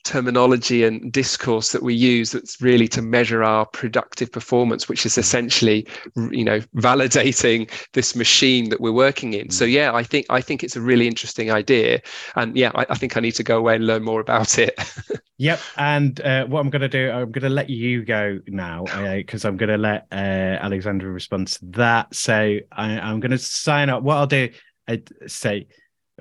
terminology 0.03 0.83
and 0.83 1.11
discourse 1.11 1.71
that 1.71 1.83
we 1.83 1.93
use 1.93 2.31
that's 2.31 2.61
really 2.61 2.87
to 2.87 3.01
measure 3.01 3.43
our 3.43 3.65
productive 3.65 4.31
performance 4.31 4.89
which 4.89 5.05
is 5.05 5.17
essentially 5.17 5.87
you 6.31 6.43
know 6.43 6.59
validating 6.75 7.69
this 7.93 8.15
machine 8.15 8.69
that 8.69 8.81
we're 8.81 8.91
working 8.91 9.33
in. 9.33 9.49
So 9.49 9.65
mm. 9.65 9.71
yeah 9.71 9.93
i 9.93 10.03
think 10.03 10.25
i 10.29 10.41
think 10.41 10.63
it's 10.63 10.75
a 10.75 10.81
really 10.81 11.07
interesting 11.07 11.51
idea. 11.51 12.01
And 12.35 12.55
yeah 12.55 12.71
i, 12.75 12.85
I 12.89 12.95
think 12.95 13.17
i 13.17 13.19
need 13.19 13.35
to 13.35 13.43
go 13.43 13.57
away 13.57 13.75
and 13.75 13.87
learn 13.87 14.03
more 14.03 14.21
about 14.21 14.57
it. 14.57 14.79
Yep. 15.41 15.59
And 15.75 16.21
uh, 16.21 16.45
what 16.45 16.59
i'm 16.59 16.69
going 16.69 16.83
to 16.83 16.87
do 16.87 17.09
i'm 17.09 17.31
going 17.31 17.41
to 17.41 17.49
let 17.49 17.67
you 17.67 18.05
go 18.05 18.39
now 18.45 18.83
because 19.15 19.43
uh, 19.43 19.47
i'm 19.47 19.57
going 19.57 19.69
to 19.69 19.77
let 19.77 20.05
uh, 20.11 20.61
alexandra 20.61 21.09
respond 21.09 21.47
to 21.47 21.65
that. 21.71 22.13
So 22.13 22.59
I, 22.71 22.99
i'm 22.99 23.19
going 23.19 23.31
to 23.31 23.39
sign 23.39 23.89
up. 23.89 24.03
What 24.03 24.17
i'll 24.17 24.27
do 24.27 24.49
i 24.87 25.01
say 25.25 25.67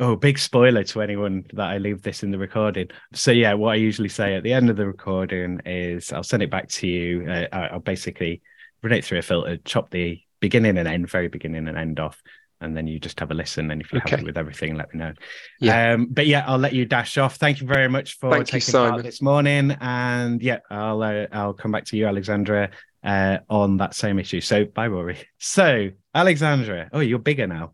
Oh, 0.00 0.16
big 0.16 0.38
spoiler 0.38 0.82
to 0.82 1.02
anyone 1.02 1.44
that 1.52 1.68
I 1.68 1.76
leave 1.76 2.00
this 2.00 2.22
in 2.22 2.30
the 2.30 2.38
recording. 2.38 2.88
So, 3.12 3.32
yeah, 3.32 3.52
what 3.52 3.72
I 3.72 3.74
usually 3.74 4.08
say 4.08 4.34
at 4.34 4.42
the 4.42 4.52
end 4.54 4.70
of 4.70 4.76
the 4.76 4.86
recording 4.86 5.60
is 5.66 6.10
I'll 6.10 6.22
send 6.22 6.42
it 6.42 6.50
back 6.50 6.68
to 6.68 6.86
you. 6.86 7.30
Uh, 7.30 7.46
I'll 7.52 7.80
basically 7.80 8.40
run 8.82 8.94
it 8.94 9.04
through 9.04 9.18
a 9.18 9.22
filter, 9.22 9.58
chop 9.58 9.90
the 9.90 10.18
beginning 10.40 10.78
and 10.78 10.88
end, 10.88 11.10
very 11.10 11.28
beginning 11.28 11.68
and 11.68 11.76
end 11.76 12.00
off, 12.00 12.22
and 12.62 12.74
then 12.74 12.86
you 12.86 12.98
just 12.98 13.20
have 13.20 13.30
a 13.30 13.34
listen. 13.34 13.70
And 13.70 13.82
if 13.82 13.92
you're 13.92 14.00
okay. 14.00 14.12
happy 14.12 14.24
with 14.24 14.38
everything, 14.38 14.74
let 14.74 14.92
me 14.92 15.00
know. 15.00 15.12
Yeah. 15.60 15.92
Um, 15.92 16.06
but 16.10 16.26
yeah, 16.26 16.44
I'll 16.46 16.58
let 16.58 16.72
you 16.72 16.86
dash 16.86 17.18
off. 17.18 17.36
Thank 17.36 17.60
you 17.60 17.66
very 17.66 17.88
much 17.88 18.18
for 18.18 18.30
Thank 18.30 18.46
taking 18.46 18.74
you, 18.74 18.90
part 18.90 19.02
this 19.02 19.20
morning. 19.20 19.76
And 19.82 20.42
yeah, 20.42 20.60
I'll 20.70 21.02
uh, 21.02 21.26
I'll 21.30 21.54
come 21.54 21.72
back 21.72 21.84
to 21.86 21.96
you, 21.98 22.06
Alexandra, 22.06 22.70
uh, 23.02 23.38
on 23.48 23.78
that 23.78 23.94
same 23.94 24.18
issue. 24.18 24.40
So 24.40 24.64
bye, 24.64 24.88
Rory. 24.88 25.18
So 25.38 25.90
Alexandra, 26.14 26.90
oh, 26.92 27.00
you're 27.00 27.18
bigger 27.18 27.46
now. 27.46 27.72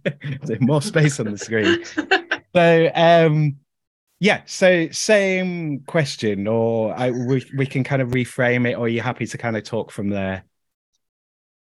more 0.60 0.82
space 0.82 1.20
on 1.20 1.30
the 1.30 1.38
screen. 1.38 1.84
So 2.54 2.90
um, 2.94 3.56
yeah, 4.20 4.42
so 4.46 4.88
same 4.90 5.80
question, 5.80 6.46
or 6.46 6.94
I, 6.98 7.10
we 7.10 7.44
we 7.56 7.66
can 7.66 7.84
kind 7.84 8.00
of 8.00 8.10
reframe 8.10 8.68
it, 8.68 8.74
or 8.74 8.86
are 8.86 8.88
you 8.88 9.00
happy 9.00 9.26
to 9.26 9.38
kind 9.38 9.56
of 9.56 9.64
talk 9.64 9.90
from 9.90 10.08
there? 10.08 10.44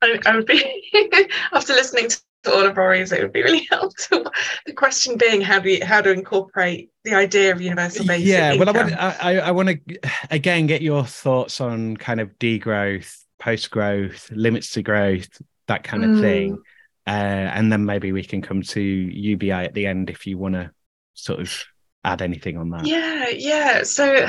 I, 0.01 0.19
I 0.25 0.35
would 0.35 0.45
be 0.45 0.63
after 1.53 1.73
listening 1.73 2.09
to 2.09 2.21
all 2.47 2.65
of 2.65 2.77
Rory's, 2.77 3.11
it 3.11 3.21
would 3.21 3.33
be 3.33 3.43
really 3.43 3.67
helpful. 3.71 4.31
The 4.65 4.73
question 4.73 5.17
being 5.17 5.41
how 5.41 5.59
do 5.59 5.69
you, 5.69 5.85
how 5.85 6.01
to 6.01 6.11
incorporate 6.11 6.91
the 7.03 7.13
idea 7.13 7.51
of 7.51 7.61
universal 7.61 8.05
basic 8.05 8.27
Yeah, 8.27 8.53
income. 8.53 8.73
well, 8.73 8.77
I 8.77 8.81
want 8.81 9.23
I, 9.23 9.39
I 9.39 9.51
want 9.51 9.69
to 9.69 9.99
again 10.31 10.67
get 10.67 10.81
your 10.81 11.05
thoughts 11.05 11.59
on 11.61 11.97
kind 11.97 12.19
of 12.19 12.37
degrowth, 12.39 13.23
post 13.39 13.71
growth, 13.71 14.29
limits 14.31 14.71
to 14.71 14.81
growth, 14.81 15.29
that 15.67 15.83
kind 15.83 16.03
of 16.03 16.11
mm. 16.11 16.21
thing, 16.21 16.61
uh, 17.07 17.09
and 17.09 17.71
then 17.71 17.85
maybe 17.85 18.11
we 18.11 18.23
can 18.23 18.41
come 18.41 18.61
to 18.61 18.81
UBI 18.81 19.51
at 19.51 19.73
the 19.73 19.87
end 19.87 20.09
if 20.09 20.25
you 20.25 20.37
want 20.37 20.55
to 20.55 20.71
sort 21.13 21.39
of 21.39 21.63
add 22.03 22.21
anything 22.21 22.57
on 22.57 22.69
that. 22.69 22.85
Yeah, 22.85 23.29
yeah. 23.29 23.83
So 23.83 24.27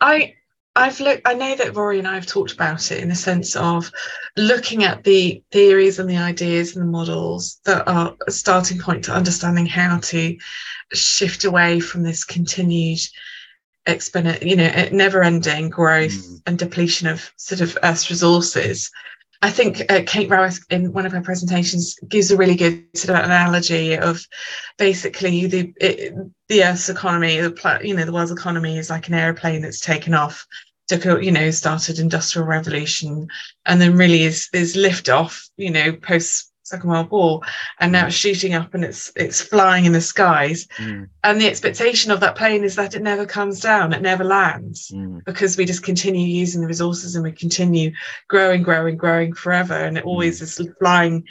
I 0.00 0.34
I've 0.74 1.00
looked, 1.00 1.22
I 1.26 1.34
know 1.34 1.54
that 1.54 1.76
Rory 1.76 1.98
and 1.98 2.08
I 2.08 2.14
have 2.14 2.26
talked 2.26 2.52
about 2.52 2.90
it 2.90 3.02
in 3.02 3.10
the 3.10 3.14
sense 3.14 3.56
of 3.56 3.92
looking 4.36 4.84
at 4.84 5.04
the 5.04 5.42
theories 5.52 5.98
and 5.98 6.08
the 6.08 6.16
ideas 6.16 6.74
and 6.74 6.86
the 6.86 6.90
models 6.90 7.60
that 7.64 7.86
are 7.86 8.16
a 8.26 8.30
starting 8.30 8.78
point 8.78 9.04
to 9.04 9.12
understanding 9.12 9.66
how 9.66 9.98
to 9.98 10.36
shift 10.94 11.44
away 11.44 11.80
from 11.80 12.02
this 12.02 12.24
continued 12.24 13.00
exponent, 13.86 14.42
you 14.42 14.56
know, 14.56 14.88
never 14.92 15.22
ending 15.22 15.68
growth 15.68 16.12
mm. 16.12 16.42
and 16.46 16.58
depletion 16.58 17.06
of 17.06 17.30
sort 17.36 17.60
of 17.60 17.76
Earth's 17.82 18.08
resources. 18.08 18.90
I 19.42 19.50
think 19.50 19.90
uh, 19.90 20.02
Kate 20.06 20.30
Raworth 20.30 20.64
in 20.70 20.92
one 20.92 21.04
of 21.04 21.10
her 21.10 21.20
presentations 21.20 21.96
gives 22.08 22.30
a 22.30 22.36
really 22.36 22.54
good 22.54 22.86
sort 22.94 23.18
of 23.18 23.24
analogy 23.24 23.98
of 23.98 24.24
basically 24.78 25.46
the 25.46 25.74
it, 25.80 26.14
the 26.48 26.62
Earth's 26.62 26.88
economy, 26.88 27.40
the 27.40 27.80
you 27.82 27.94
know 27.94 28.04
the 28.04 28.12
world's 28.12 28.30
economy 28.30 28.78
is 28.78 28.88
like 28.88 29.08
an 29.08 29.14
airplane 29.14 29.62
that's 29.62 29.80
taken 29.80 30.14
off, 30.14 30.46
took 30.86 31.04
a, 31.06 31.22
you 31.22 31.32
know 31.32 31.50
started 31.50 31.98
industrial 31.98 32.46
revolution, 32.46 33.26
and 33.66 33.80
then 33.80 33.96
really 33.96 34.22
is 34.22 34.48
is 34.52 34.76
lift 34.76 35.08
off, 35.08 35.48
you 35.56 35.70
know 35.70 35.92
post 35.92 36.51
Second 36.72 36.88
World 36.88 37.10
War, 37.10 37.42
and 37.80 37.92
now 37.92 38.06
it's 38.06 38.16
shooting 38.16 38.54
up 38.54 38.72
and 38.72 38.82
it's 38.82 39.12
it's 39.14 39.42
flying 39.42 39.84
in 39.84 39.92
the 39.92 40.00
skies. 40.00 40.66
Mm. 40.78 41.08
And 41.22 41.38
the 41.38 41.46
expectation 41.46 42.10
of 42.10 42.20
that 42.20 42.34
plane 42.34 42.64
is 42.64 42.76
that 42.76 42.94
it 42.94 43.02
never 43.02 43.26
comes 43.26 43.60
down, 43.60 43.92
it 43.92 44.00
never 44.00 44.24
lands, 44.24 44.90
mm. 44.90 45.22
because 45.26 45.58
we 45.58 45.66
just 45.66 45.82
continue 45.82 46.26
using 46.26 46.62
the 46.62 46.66
resources 46.66 47.14
and 47.14 47.24
we 47.24 47.32
continue 47.32 47.92
growing, 48.28 48.62
growing, 48.62 48.96
growing 48.96 49.34
forever, 49.34 49.74
and 49.74 49.98
it 49.98 50.04
always 50.04 50.40
mm. 50.40 50.44
is 50.44 50.68
flying. 50.78 51.24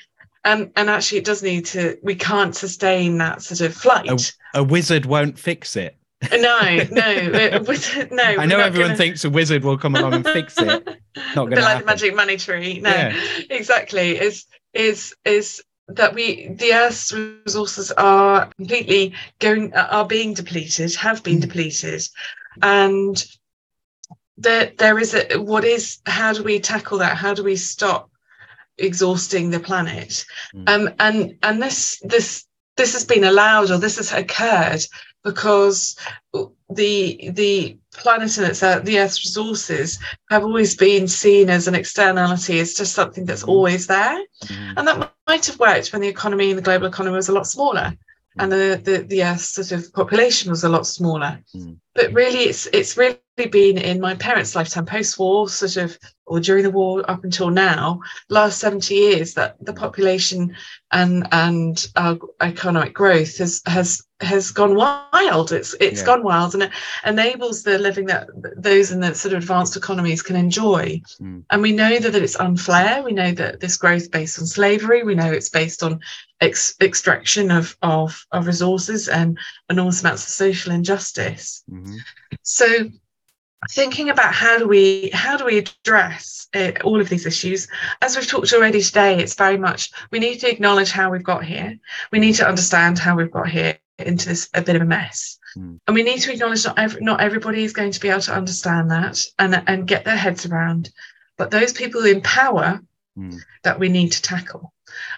And 0.45 0.71
and 0.75 0.91
actually, 0.91 1.17
it 1.17 1.25
does 1.25 1.41
need 1.41 1.65
to. 1.67 1.97
We 2.03 2.13
can't 2.13 2.55
sustain 2.55 3.17
that 3.17 3.41
sort 3.41 3.61
of 3.61 3.73
flight. 3.75 4.33
A, 4.53 4.59
a 4.59 4.63
wizard 4.63 5.07
won't 5.07 5.39
fix 5.39 5.75
it. 5.75 5.97
no, 6.31 6.79
no, 6.91 7.63
wizard, 7.67 8.11
no. 8.11 8.23
I 8.23 8.45
know 8.45 8.59
everyone 8.69 8.89
gonna... 8.89 8.97
thinks 8.97 9.25
a 9.25 9.29
wizard 9.29 9.63
will 9.63 9.77
come 9.77 9.95
along 9.95 10.13
and 10.13 10.23
fix 10.23 10.55
it. 10.59 10.87
Not 11.15 11.35
going 11.35 11.55
to 11.55 11.61
like 11.61 11.79
the 11.79 11.85
magic 11.85 12.15
money 12.15 12.37
tree. 12.37 12.79
No, 12.79 12.91
yeah. 12.91 13.19
exactly. 13.49 14.17
It's 14.17 14.45
is 14.73 15.15
is 15.25 15.63
that 15.87 16.13
we 16.13 16.47
the 16.49 16.73
earth's 16.73 17.11
resources 17.11 17.91
are 17.91 18.47
completely 18.57 19.13
going 19.39 19.73
are 19.73 20.05
being 20.05 20.33
depleted 20.33 20.93
have 20.95 21.23
been 21.23 21.37
mm. 21.37 21.41
depleted 21.41 22.01
and 22.61 23.25
there 24.37 24.71
there 24.77 24.99
is 24.99 25.13
a 25.13 25.37
what 25.41 25.63
is 25.63 25.99
how 26.05 26.33
do 26.33 26.43
we 26.43 26.59
tackle 26.59 26.99
that 26.99 27.17
how 27.17 27.33
do 27.33 27.43
we 27.43 27.55
stop 27.55 28.09
exhausting 28.77 29.49
the 29.49 29.59
planet 29.59 30.25
mm. 30.55 30.69
um 30.69 30.93
and 30.99 31.37
and 31.43 31.61
this 31.61 31.99
this 32.03 32.45
this 32.77 32.93
has 32.93 33.05
been 33.05 33.23
allowed 33.23 33.69
or 33.69 33.77
this 33.77 33.97
has 33.97 34.11
occurred 34.11 34.81
because 35.23 35.97
the 36.75 37.31
the 37.33 37.77
planet 37.93 38.37
and 38.37 38.47
its 38.47 38.63
uh, 38.63 38.79
the 38.79 38.99
Earth's 38.99 39.23
resources 39.23 39.99
have 40.29 40.43
always 40.43 40.75
been 40.75 41.07
seen 41.07 41.49
as 41.49 41.67
an 41.67 41.75
externality, 41.75 42.59
as 42.59 42.73
just 42.73 42.93
something 42.93 43.25
that's 43.25 43.41
mm-hmm. 43.41 43.51
always 43.51 43.87
there, 43.87 44.23
mm-hmm. 44.45 44.77
and 44.77 44.87
that 44.87 45.11
might 45.27 45.45
have 45.45 45.59
worked 45.59 45.91
when 45.91 46.01
the 46.01 46.07
economy 46.07 46.49
and 46.49 46.57
the 46.57 46.63
global 46.63 46.87
economy 46.87 47.15
was 47.15 47.29
a 47.29 47.33
lot 47.33 47.47
smaller, 47.47 47.93
and 48.37 48.51
the, 48.51 48.79
the 48.83 48.99
the 49.07 49.23
Earth's 49.23 49.49
sort 49.49 49.71
of 49.71 49.93
population 49.93 50.49
was 50.49 50.63
a 50.63 50.69
lot 50.69 50.87
smaller. 50.87 51.39
Mm-hmm. 51.55 51.73
But 51.95 52.13
really, 52.13 52.43
it's 52.43 52.67
it's 52.67 52.97
really 52.97 53.19
been 53.47 53.77
in 53.77 53.99
my 53.99 54.15
parents' 54.15 54.55
lifetime, 54.55 54.85
post-war, 54.85 55.49
sort 55.49 55.77
of, 55.77 55.97
or 56.25 56.39
during 56.39 56.63
the 56.63 56.71
war 56.71 57.03
up 57.09 57.23
until 57.23 57.49
now, 57.49 57.99
last 58.29 58.59
seventy 58.59 58.95
years, 58.95 59.33
that 59.33 59.55
the 59.65 59.73
population 59.73 60.55
and 60.91 61.27
and 61.31 61.87
our 61.95 62.17
economic 62.39 62.93
growth 62.93 63.37
has 63.37 63.61
has 63.65 64.01
has 64.21 64.51
gone 64.51 64.75
wild. 64.75 65.51
It's 65.51 65.73
it's 65.81 66.01
yeah. 66.01 66.05
gone 66.05 66.23
wild, 66.23 66.53
and 66.53 66.63
it 66.63 66.71
enables 67.05 67.63
the 67.63 67.77
living 67.77 68.05
that 68.05 68.27
those 68.55 68.91
in 68.91 69.01
the 69.01 69.13
sort 69.13 69.33
of 69.33 69.41
advanced 69.41 69.75
economies 69.75 70.21
can 70.21 70.35
enjoy. 70.35 71.01
Mm. 71.19 71.43
And 71.49 71.61
we 71.61 71.73
know 71.73 71.99
that, 71.99 72.11
that 72.11 72.23
it's 72.23 72.39
unfair. 72.39 73.03
We 73.03 73.11
know 73.11 73.31
that 73.33 73.59
this 73.59 73.75
growth 73.75 74.09
based 74.11 74.39
on 74.39 74.45
slavery. 74.45 75.03
We 75.03 75.15
know 75.15 75.31
it's 75.31 75.49
based 75.49 75.83
on 75.83 75.99
ex- 76.39 76.75
extraction 76.79 77.51
of, 77.51 77.75
of 77.81 78.25
of 78.31 78.47
resources 78.47 79.09
and 79.09 79.37
enormous 79.69 80.01
amounts 80.01 80.23
of 80.23 80.29
social 80.29 80.71
injustice. 80.71 81.63
Mm-hmm. 81.69 81.97
So 82.43 82.89
thinking 83.69 84.09
about 84.09 84.33
how 84.33 84.57
do 84.57 84.67
we 84.67 85.09
how 85.13 85.37
do 85.37 85.45
we 85.45 85.59
address 85.59 86.47
uh, 86.55 86.71
all 86.83 86.99
of 86.99 87.09
these 87.09 87.25
issues? 87.25 87.67
As 88.01 88.15
we've 88.15 88.27
talked 88.27 88.53
already 88.53 88.81
today 88.81 89.19
it's 89.19 89.35
very 89.35 89.57
much 89.57 89.91
we 90.11 90.19
need 90.19 90.39
to 90.39 90.49
acknowledge 90.49 90.91
how 90.91 91.11
we've 91.11 91.23
got 91.23 91.43
here. 91.43 91.77
We 92.11 92.19
need 92.19 92.33
to 92.33 92.47
understand 92.47 92.97
how 92.97 93.15
we've 93.15 93.31
got 93.31 93.49
here 93.49 93.77
into 93.99 94.29
this 94.29 94.49
a 94.53 94.61
bit 94.61 94.75
of 94.75 94.81
a 94.81 94.85
mess. 94.85 95.37
Mm. 95.57 95.79
and 95.85 95.95
we 95.95 96.03
need 96.03 96.19
to 96.19 96.31
acknowledge 96.31 96.65
not 96.65 96.79
every, 96.79 97.01
not 97.01 97.19
everybody 97.19 97.65
is 97.65 97.73
going 97.73 97.91
to 97.91 97.99
be 97.99 98.07
able 98.07 98.21
to 98.21 98.33
understand 98.33 98.89
that 98.89 99.21
and 99.37 99.61
and 99.67 99.87
get 99.87 100.05
their 100.05 100.17
heads 100.17 100.45
around. 100.45 100.89
But 101.37 101.51
those 101.51 101.73
people 101.73 102.05
in 102.05 102.21
power 102.21 102.81
mm. 103.17 103.39
that 103.63 103.79
we 103.79 103.89
need 103.89 104.11
to 104.11 104.21
tackle 104.21 104.73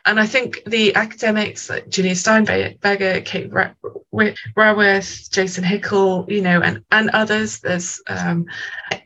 and 0.05 0.19
I 0.19 0.25
think 0.25 0.61
the 0.65 0.95
academics 0.95 1.69
like 1.69 1.89
Julia 1.89 2.15
Steinberger, 2.15 3.21
Kate 3.21 3.51
Raworth, 3.51 5.31
Jason 5.31 5.63
Hickel, 5.63 6.29
you 6.29 6.41
know, 6.41 6.61
and, 6.61 6.83
and 6.91 7.09
others, 7.11 7.59
there's 7.59 8.01
um, 8.07 8.45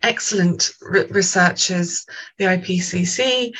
excellent 0.03 0.71
re- 0.81 1.07
researchers, 1.07 2.05
the 2.37 2.45
IPCC. 2.45 3.53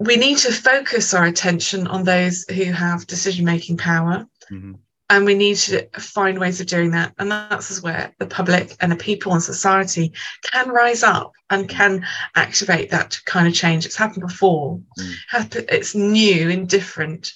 We 0.00 0.16
need 0.16 0.38
to 0.38 0.52
focus 0.52 1.14
our 1.14 1.24
attention 1.24 1.86
on 1.86 2.04
those 2.04 2.44
who 2.48 2.64
have 2.72 3.06
decision 3.06 3.44
making 3.44 3.78
power. 3.78 4.26
Mm-hmm 4.50 4.72
and 5.10 5.24
we 5.24 5.34
need 5.34 5.56
to 5.56 5.86
find 5.98 6.38
ways 6.38 6.60
of 6.60 6.66
doing 6.66 6.90
that. 6.92 7.12
And 7.18 7.30
that's 7.30 7.82
where 7.82 8.14
the 8.18 8.26
public 8.26 8.74
and 8.80 8.90
the 8.90 8.96
people 8.96 9.32
and 9.32 9.42
society 9.42 10.12
can 10.50 10.70
rise 10.70 11.02
up 11.02 11.32
and 11.50 11.68
can 11.68 12.06
activate 12.36 12.90
that 12.90 13.18
kind 13.26 13.46
of 13.46 13.54
change. 13.54 13.84
It's 13.84 13.96
happened 13.96 14.26
before. 14.26 14.80
Mm. 14.98 15.66
it's 15.70 15.94
new 15.94 16.50
and 16.50 16.68
different. 16.68 17.32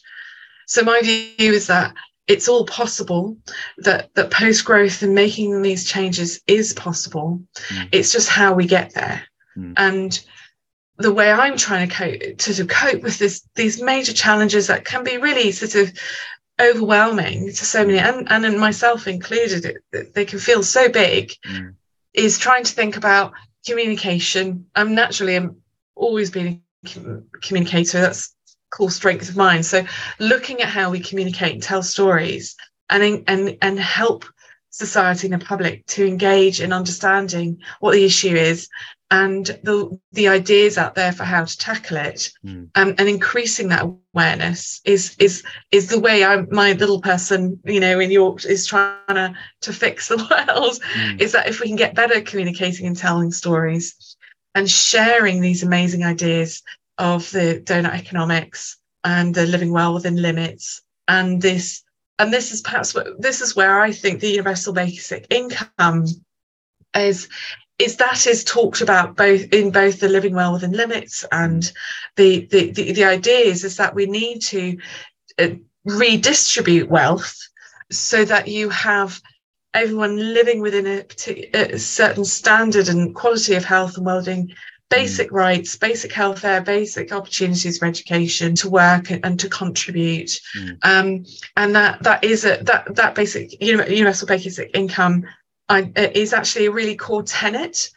So 0.66 0.82
my 0.82 1.01
view 1.03 1.53
is 1.53 1.66
that 1.66 1.95
it's 2.27 2.49
all 2.49 2.66
possible 2.66 3.36
that 3.78 4.15
that 4.15 4.31
post 4.31 4.65
growth 4.65 5.03
and 5.03 5.15
making 5.15 5.62
these 5.62 5.85
changes 5.85 6.40
is 6.47 6.73
possible. 6.73 7.43
Mm. 7.69 7.89
it's 7.93 8.12
just 8.12 8.28
how 8.28 8.55
we 8.55 8.66
get 8.66 8.95
there. 8.95 9.23
Mm. 9.57 9.74
and 9.77 10.24
the 10.99 11.12
way 11.12 11.31
i'm 11.31 11.57
trying 11.57 11.89
to 11.89 11.95
cope 11.95 12.20
to, 12.39 12.55
to 12.55 12.66
cope 12.66 13.03
with 13.03 13.19
this 13.19 13.43
these 13.55 13.81
major 13.81 14.12
challenges 14.12 14.66
that 14.66 14.85
can 14.85 15.05
be 15.05 15.16
really 15.16 15.53
sort 15.53 15.74
of 15.74 15.93
overwhelming 16.60 17.47
to 17.47 17.64
so 17.64 17.85
many 17.86 17.98
and, 17.98 18.28
and 18.28 18.59
myself 18.59 19.06
included 19.06 19.64
it, 19.93 20.14
they 20.14 20.24
can 20.24 20.39
feel 20.39 20.62
so 20.62 20.89
big 20.89 21.32
mm. 21.47 21.74
is 22.14 22.39
trying 22.39 22.64
to 22.64 22.72
think 22.72 22.97
about 22.97 23.32
communication 23.64 24.66
i'm 24.74 24.94
naturally 24.94 25.36
i'm 25.36 25.56
always 25.94 26.30
been 26.30 26.60
a 26.85 27.39
communicator 27.43 28.01
that's 28.01 28.35
core 28.70 28.90
strength 28.90 29.28
of 29.28 29.36
mine. 29.36 29.62
So 29.62 29.85
looking 30.18 30.60
at 30.60 30.68
how 30.68 30.90
we 30.90 31.01
communicate 31.01 31.55
and 31.55 31.62
tell 31.62 31.82
stories 31.82 32.56
and 32.90 33.24
and 33.26 33.56
and 33.62 33.78
help 33.78 34.24
society 34.70 35.27
and 35.27 35.40
the 35.40 35.45
public 35.45 35.85
to 35.86 36.07
engage 36.07 36.61
in 36.61 36.73
understanding 36.73 37.59
what 37.81 37.93
the 37.93 38.05
issue 38.05 38.35
is 38.35 38.69
and 39.11 39.47
the 39.62 39.99
the 40.12 40.28
ideas 40.28 40.77
out 40.77 40.95
there 40.95 41.12
for 41.12 41.24
how 41.24 41.45
to 41.45 41.59
tackle 41.59 41.97
it 41.97 42.31
mm. 42.45 42.69
um, 42.74 42.95
and 42.99 43.09
increasing 43.09 43.69
that 43.69 43.89
awareness 44.15 44.81
is 44.85 45.16
is 45.19 45.43
is 45.73 45.89
the 45.89 45.99
way 45.99 46.24
I 46.24 46.43
my 46.51 46.73
little 46.73 47.01
person 47.01 47.59
you 47.65 47.81
know 47.81 47.99
in 48.01 48.11
York 48.11 48.45
is 48.45 48.66
trying 48.66 48.99
to 49.09 49.35
to 49.62 49.73
fix 49.73 50.09
the 50.09 50.16
world 50.49 50.78
mm. 50.95 51.20
is 51.20 51.32
that 51.32 51.49
if 51.49 51.61
we 51.61 51.69
can 51.69 51.77
get 51.77 51.95
better 51.95 52.20
communicating 52.20 52.86
and 52.86 52.97
telling 52.97 53.31
stories 53.31 54.16
and 54.55 54.69
sharing 54.69 55.40
these 55.40 55.62
amazing 55.62 56.05
ideas 56.05 56.62
of 56.99 57.31
the 57.31 57.61
doughnut 57.61 57.95
economics 57.95 58.77
and 59.05 59.35
the 59.35 59.47
living 59.47 59.73
well 59.73 59.95
within 59.95 60.20
limits 60.20 60.82
and 61.07 61.40
this 61.40 61.82
and 62.19 62.32
this 62.32 62.53
is 62.53 62.61
perhaps 62.61 62.95
what 62.95 63.20
this 63.20 63.40
is 63.40 63.55
where 63.55 63.81
I 63.81 63.93
think 63.93 64.20
the 64.20 64.31
universal 64.31 64.73
basic 64.73 65.27
income 65.31 66.07
is 66.95 67.28
is 67.78 67.97
that 67.97 68.27
is 68.27 68.43
talked 68.43 68.81
about 68.81 69.16
both 69.16 69.43
in 69.53 69.70
both 69.70 70.01
the 70.01 70.09
living 70.09 70.35
well 70.35 70.53
within 70.53 70.73
limits 70.73 71.24
and 71.31 71.73
the 72.16 72.47
the 72.51 72.73
the, 72.73 72.93
the 72.93 73.05
idea 73.05 73.39
is, 73.39 73.65
is 73.65 73.77
that 73.77 73.95
we 73.95 74.07
need 74.07 74.40
to 74.43 74.77
uh, 75.39 75.51
redistribute 75.85 76.89
wealth 76.89 77.36
so 77.90 78.24
that 78.24 78.49
you 78.49 78.69
have 78.69 79.20
everyone 79.74 80.16
living 80.35 80.61
within 80.61 80.86
a, 80.86 81.05
a 81.55 81.78
certain 81.78 82.24
standard 82.24 82.89
and 82.89 83.15
quality 83.15 83.55
of 83.55 83.65
health 83.65 83.97
and 83.97 84.05
well-being 84.05 84.53
basic 84.90 85.31
mm. 85.31 85.35
rights, 85.35 85.77
basic 85.77 86.12
healthcare, 86.12 86.65
basic 86.65 87.12
opportunities 87.12 87.78
for 87.78 87.86
education, 87.86 88.55
to 88.56 88.69
work 88.69 89.10
and 89.10 89.39
to 89.40 89.48
contribute. 89.48 90.40
Mm. 90.56 90.78
Um, 90.82 91.27
and 91.56 91.74
that 91.74 92.02
that 92.02 92.24
is 92.24 92.44
a 92.44 92.62
that 92.62 92.94
that 92.94 93.15
basic 93.15 93.60
universal 93.62 94.27
basic 94.27 94.70
income 94.74 95.24
uh, 95.69 95.82
is 95.97 96.32
actually 96.32 96.66
a 96.66 96.73
really 96.73 96.97
core 96.97 97.23
tenet, 97.23 97.90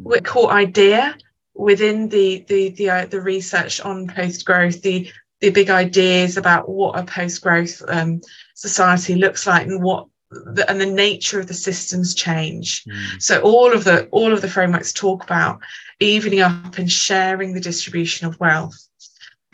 mm. 0.00 0.24
core 0.24 0.50
idea 0.50 1.16
within 1.54 2.08
the 2.08 2.44
the 2.48 2.70
the, 2.70 2.90
uh, 2.90 3.06
the 3.06 3.20
research 3.20 3.80
on 3.80 4.08
post 4.08 4.44
growth. 4.44 4.82
The 4.82 5.10
the 5.40 5.50
big 5.50 5.70
ideas 5.70 6.36
about 6.36 6.68
what 6.68 6.98
a 6.98 7.04
post 7.04 7.42
growth 7.42 7.80
um, 7.86 8.20
society 8.54 9.14
looks 9.14 9.46
like 9.46 9.66
and 9.66 9.82
what 9.82 10.08
the, 10.30 10.68
and 10.68 10.80
the 10.80 10.86
nature 10.86 11.40
of 11.40 11.46
the 11.46 11.54
systems 11.54 12.14
change. 12.14 12.84
Mm. 12.84 13.22
So 13.22 13.40
all 13.40 13.72
of 13.72 13.84
the 13.84 14.06
all 14.08 14.32
of 14.32 14.42
the 14.42 14.48
frameworks 14.48 14.92
talk 14.92 15.24
about 15.24 15.60
evening 16.00 16.40
up 16.40 16.78
and 16.78 16.90
sharing 16.90 17.54
the 17.54 17.60
distribution 17.60 18.26
of 18.26 18.38
wealth. 18.38 18.76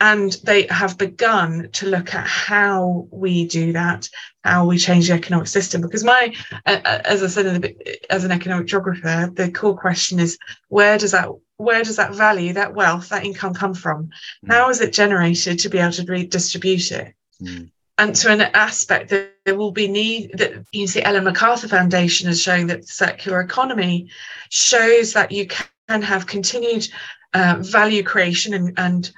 And 0.01 0.33
they 0.43 0.67
have 0.67 0.97
begun 0.97 1.69
to 1.71 1.87
look 1.87 2.13
at 2.13 2.27
how 2.27 3.07
we 3.11 3.47
do 3.47 3.71
that, 3.73 4.09
how 4.43 4.65
we 4.65 4.77
change 4.77 5.07
the 5.07 5.13
economic 5.13 5.47
system. 5.47 5.79
Because 5.79 6.03
my, 6.03 6.33
as 6.65 7.23
I 7.23 7.27
said, 7.27 7.61
the, 7.61 8.11
as 8.11 8.25
an 8.25 8.31
economic 8.31 8.67
geographer, 8.67 9.31
the 9.33 9.49
core 9.49 9.77
question 9.77 10.19
is 10.19 10.37
where 10.67 10.97
does 10.97 11.11
that 11.11 11.29
where 11.55 11.81
does 11.81 11.95
that 11.95 12.13
value, 12.13 12.51
that 12.53 12.73
wealth, 12.73 13.07
that 13.09 13.23
income 13.23 13.53
come 13.53 13.73
from? 13.73 14.09
Mm. 14.45 14.51
How 14.51 14.69
is 14.69 14.81
it 14.81 14.91
generated 14.91 15.59
to 15.59 15.69
be 15.69 15.77
able 15.77 15.93
to 15.93 16.03
redistribute 16.03 16.91
it? 16.91 17.13
Mm 17.41 17.69
and 17.97 18.15
to 18.15 18.29
an 18.29 18.41
aspect 18.41 19.09
that 19.09 19.33
there 19.45 19.55
will 19.55 19.71
be 19.71 19.87
need 19.87 20.31
that 20.37 20.65
you 20.71 20.87
see 20.87 21.01
Ellen 21.01 21.23
MacArthur 21.23 21.67
Foundation 21.67 22.29
is 22.29 22.41
showing 22.41 22.67
that 22.67 22.81
the 22.81 22.87
circular 22.87 23.39
economy 23.39 24.09
shows 24.49 25.13
that 25.13 25.31
you 25.31 25.47
can 25.47 26.01
have 26.01 26.27
continued 26.27 26.87
uh, 27.33 27.57
value 27.59 28.03
creation 28.03 28.53
and, 28.53 28.73
and 28.77 29.11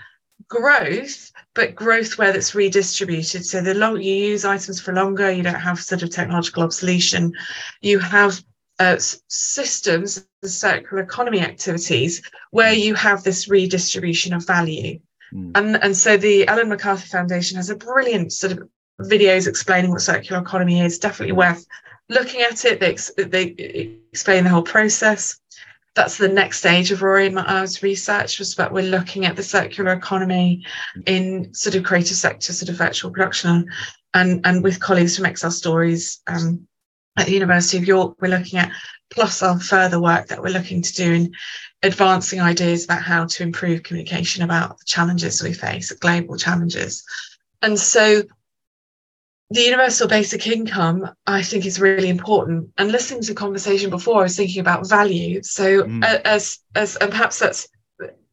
growth, 0.47 1.31
but 1.53 1.75
growth 1.75 2.17
where 2.17 2.31
that's 2.31 2.55
redistributed. 2.55 3.45
So 3.45 3.61
the 3.61 3.73
long 3.73 4.01
you 4.01 4.13
use 4.13 4.45
items 4.45 4.79
for 4.79 4.93
longer, 4.93 5.31
you 5.31 5.43
don't 5.43 5.55
have 5.55 5.79
sort 5.79 6.03
of 6.03 6.11
technological 6.11 6.63
obsolescence. 6.63 7.35
You 7.81 7.99
have 7.99 8.43
uh, 8.79 8.97
systems, 9.27 10.25
the 10.41 10.49
circular 10.49 11.01
economy 11.01 11.41
activities, 11.41 12.21
where 12.51 12.73
you 12.73 12.93
have 12.93 13.23
this 13.23 13.47
redistribution 13.47 14.33
of 14.33 14.45
value. 14.45 14.99
Mm. 15.33 15.51
And, 15.55 15.83
and 15.83 15.97
so 15.97 16.17
the 16.17 16.47
Ellen 16.47 16.69
MacArthur 16.69 17.07
Foundation 17.07 17.57
has 17.57 17.69
a 17.69 17.75
brilliant 17.75 18.33
sort 18.33 18.53
of 18.53 18.69
videos 19.01 19.47
explaining 19.47 19.91
what 19.91 20.01
circular 20.01 20.41
economy 20.41 20.81
is. 20.81 20.99
Definitely 20.99 21.33
worth 21.33 21.65
looking 22.09 22.41
at 22.41 22.65
it. 22.65 22.79
They, 22.79 22.95
they 23.23 23.99
explain 24.11 24.43
the 24.43 24.49
whole 24.49 24.63
process 24.63 25.39
that's 25.97 26.17
the 26.17 26.27
next 26.27 26.59
stage 26.59 26.91
of 26.91 27.01
Rory 27.01 27.25
and 27.25 27.35
Ma's 27.35 27.81
research 27.81 28.37
was 28.37 28.53
that 28.55 28.71
we're 28.71 28.83
looking 28.83 29.25
at 29.25 29.35
the 29.35 29.41
circular 29.41 29.91
economy 29.93 30.63
in 31.07 31.51
sort 31.55 31.75
of 31.75 31.83
creative 31.83 32.15
sector, 32.15 32.53
sort 32.53 32.69
of 32.69 32.75
virtual 32.75 33.09
production, 33.09 33.67
and 34.13 34.39
and 34.45 34.63
with 34.63 34.79
colleagues 34.79 35.17
from 35.17 35.25
XR 35.25 35.51
Stories 35.51 36.21
um, 36.27 36.67
at 37.17 37.25
the 37.25 37.33
University 37.33 37.77
of 37.77 37.87
York, 37.87 38.15
we're 38.21 38.27
looking 38.27 38.59
at 38.59 38.71
plus 39.09 39.41
our 39.41 39.59
further 39.59 39.99
work 39.99 40.27
that 40.27 40.41
we're 40.41 40.49
looking 40.49 40.81
to 40.81 40.93
do 40.93 41.13
in 41.13 41.33
advancing 41.83 42.41
ideas 42.41 42.85
about 42.85 43.01
how 43.01 43.25
to 43.25 43.43
improve 43.43 43.83
communication 43.83 44.43
about 44.43 44.77
the 44.79 44.85
challenges 44.85 45.41
we 45.41 45.53
face, 45.53 45.91
global 45.93 46.37
challenges. 46.37 47.03
And 47.61 47.79
so 47.79 48.23
the 49.49 49.61
universal 49.61 50.07
basic 50.07 50.45
income 50.47 51.09
i 51.25 51.41
think 51.41 51.65
is 51.65 51.79
really 51.79 52.09
important 52.09 52.69
and 52.77 52.91
listening 52.91 53.21
to 53.21 53.29
the 53.29 53.33
conversation 53.33 53.89
before 53.89 54.19
i 54.19 54.23
was 54.23 54.35
thinking 54.35 54.59
about 54.59 54.87
value 54.87 55.41
so 55.41 55.83
mm. 55.83 56.03
as 56.03 56.59
as 56.75 56.95
and 56.97 57.11
perhaps 57.11 57.39
that's 57.39 57.67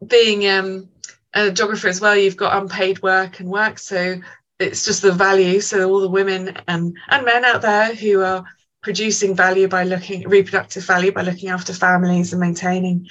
being 0.07 0.49
um, 0.49 0.89
a 1.35 1.51
geographer 1.51 1.89
as 1.89 2.01
well 2.01 2.17
you've 2.17 2.37
got 2.37 2.61
unpaid 2.61 3.01
work 3.03 3.41
and 3.41 3.49
work 3.49 3.79
so 3.79 4.17
it's 4.59 4.85
just 4.85 5.03
the 5.03 5.13
value 5.13 5.61
so 5.61 5.89
all 5.89 6.01
the 6.01 6.09
women 6.09 6.57
and 6.69 6.97
and 7.09 7.25
men 7.25 7.45
out 7.45 7.63
there 7.63 7.95
who 7.95 8.21
are 8.21 8.45
producing 8.85 9.35
value 9.35 9.67
by 9.67 9.83
looking 9.83 10.29
reproductive 10.29 10.85
value 10.85 11.11
by 11.11 11.23
looking 11.23 11.49
after 11.49 11.73
families 11.73 12.33
and 12.33 12.41
maintaining 12.41 13.09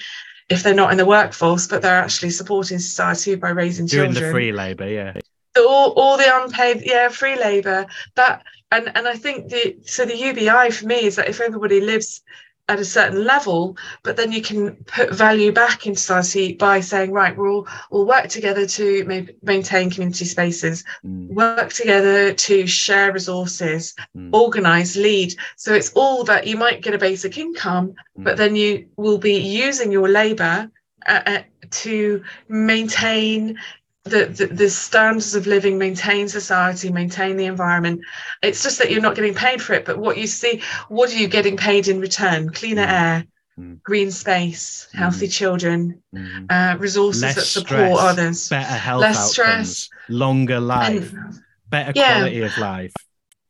if 0.50 0.64
they're 0.64 0.74
not 0.74 0.92
in 0.92 0.98
the 0.98 1.06
workforce 1.06 1.68
but 1.68 1.82
they're 1.82 2.04
actually 2.04 2.30
supporting 2.30 2.80
society 2.80 3.36
by 3.36 3.50
raising 3.50 3.88
Doing 3.88 4.14
children. 4.14 4.28
the 4.28 4.32
free 4.32 4.52
labor 4.52 4.88
yeah. 4.88 5.14
All, 5.58 5.92
all 5.92 6.18
the 6.18 6.30
unpaid 6.42 6.84
yeah 6.86 7.10
free 7.10 7.38
labor. 7.38 7.86
That 8.16 8.44
and 8.72 8.92
and 8.96 9.08
i 9.08 9.16
think 9.16 9.50
the 9.50 9.78
so 9.86 10.06
the 10.06 10.18
ubi 10.18 10.48
for 10.72 10.86
me 10.86 11.06
is 11.06 11.16
that 11.18 11.30
if 11.30 11.42
everybody 11.42 11.82
lives 11.82 12.22
at 12.70 12.80
a 12.80 12.86
certain 12.86 13.26
level 13.26 13.76
but 14.04 14.16
then 14.16 14.32
you 14.32 14.42
can 14.42 14.74
put 14.86 15.14
value 15.14 15.52
back 15.52 15.86
into 15.86 16.00
society 16.00 16.54
by 16.54 16.80
saying 16.80 17.12
right 17.12 17.36
we'll 17.36 17.56
all 17.56 17.68
we'll 17.92 18.06
work 18.06 18.30
together 18.30 18.66
to 18.66 19.04
ma- 19.06 19.32
maintain 19.42 19.90
community 19.90 20.24
spaces 20.24 20.86
mm. 21.06 21.28
work 21.28 21.74
together 21.74 22.34
to 22.34 22.66
share 22.66 23.12
resources 23.12 23.94
mm. 24.16 24.30
organize 24.34 24.96
lead 24.96 25.34
so 25.58 25.74
it's 25.74 25.92
all 25.94 26.24
that 26.24 26.48
you 26.48 26.56
might 26.56 26.82
get 26.82 26.94
a 26.94 26.98
basic 26.98 27.38
income 27.38 27.94
mm. 28.18 28.24
but 28.24 28.38
then 28.38 28.56
you 28.56 28.88
will 28.96 29.18
be 29.18 29.36
using 29.36 29.92
your 29.92 30.08
labor 30.08 30.72
uh, 31.06 31.22
uh, 31.26 31.42
to 31.70 32.24
maintain 32.48 33.58
the, 34.04 34.26
the, 34.26 34.48
the, 34.48 34.70
standards 34.70 35.34
of 35.34 35.48
living 35.48 35.78
maintain 35.78 36.28
society 36.28 36.92
maintain 36.92 37.38
the 37.38 37.46
environment 37.46 38.02
it's 38.42 38.62
just 38.62 38.78
that 38.80 38.92
you're 38.92 39.02
not 39.02 39.16
getting 39.16 39.34
paid 39.34 39.62
for 39.62 39.74
it 39.74 39.86
but 39.86 39.98
what 39.98 40.18
you 40.18 40.28
see 40.28 40.62
what 40.90 41.10
are 41.10 41.18
you 41.18 41.28
getting 41.28 41.56
paid 41.56 41.88
in 41.88 42.02
return 42.02 42.50
cleaner 42.50 42.86
mm. 42.86 42.92
air 42.92 43.26
mm. 43.58 43.82
green 43.82 44.12
space 44.12 44.90
mm. 44.92 45.00
healthy 45.00 45.28
children 45.28 46.02
mm. 46.14 46.46
uh, 46.50 46.78
resources 46.78 47.22
less 47.22 47.36
that 47.36 47.42
support 47.42 47.66
stress, 47.68 48.00
others 48.00 48.50
better 48.50 48.74
health 48.74 49.02
less 49.02 49.18
outcomes, 49.18 49.32
stress 49.32 49.90
longer 50.10 50.60
life 50.60 51.14
and, 51.14 51.40
better 51.70 51.94
yeah, 51.96 52.20
quality 52.20 52.42
of 52.42 52.58
life 52.58 52.94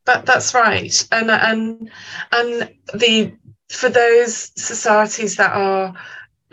but 0.06 0.26
that's 0.26 0.54
right 0.54 1.08
and 1.12 1.32
and 1.32 1.90
and 2.32 2.70
the 2.94 3.34
for 3.70 3.90
those 3.90 4.52
societies 4.56 5.36
that 5.38 5.52
are 5.52 5.96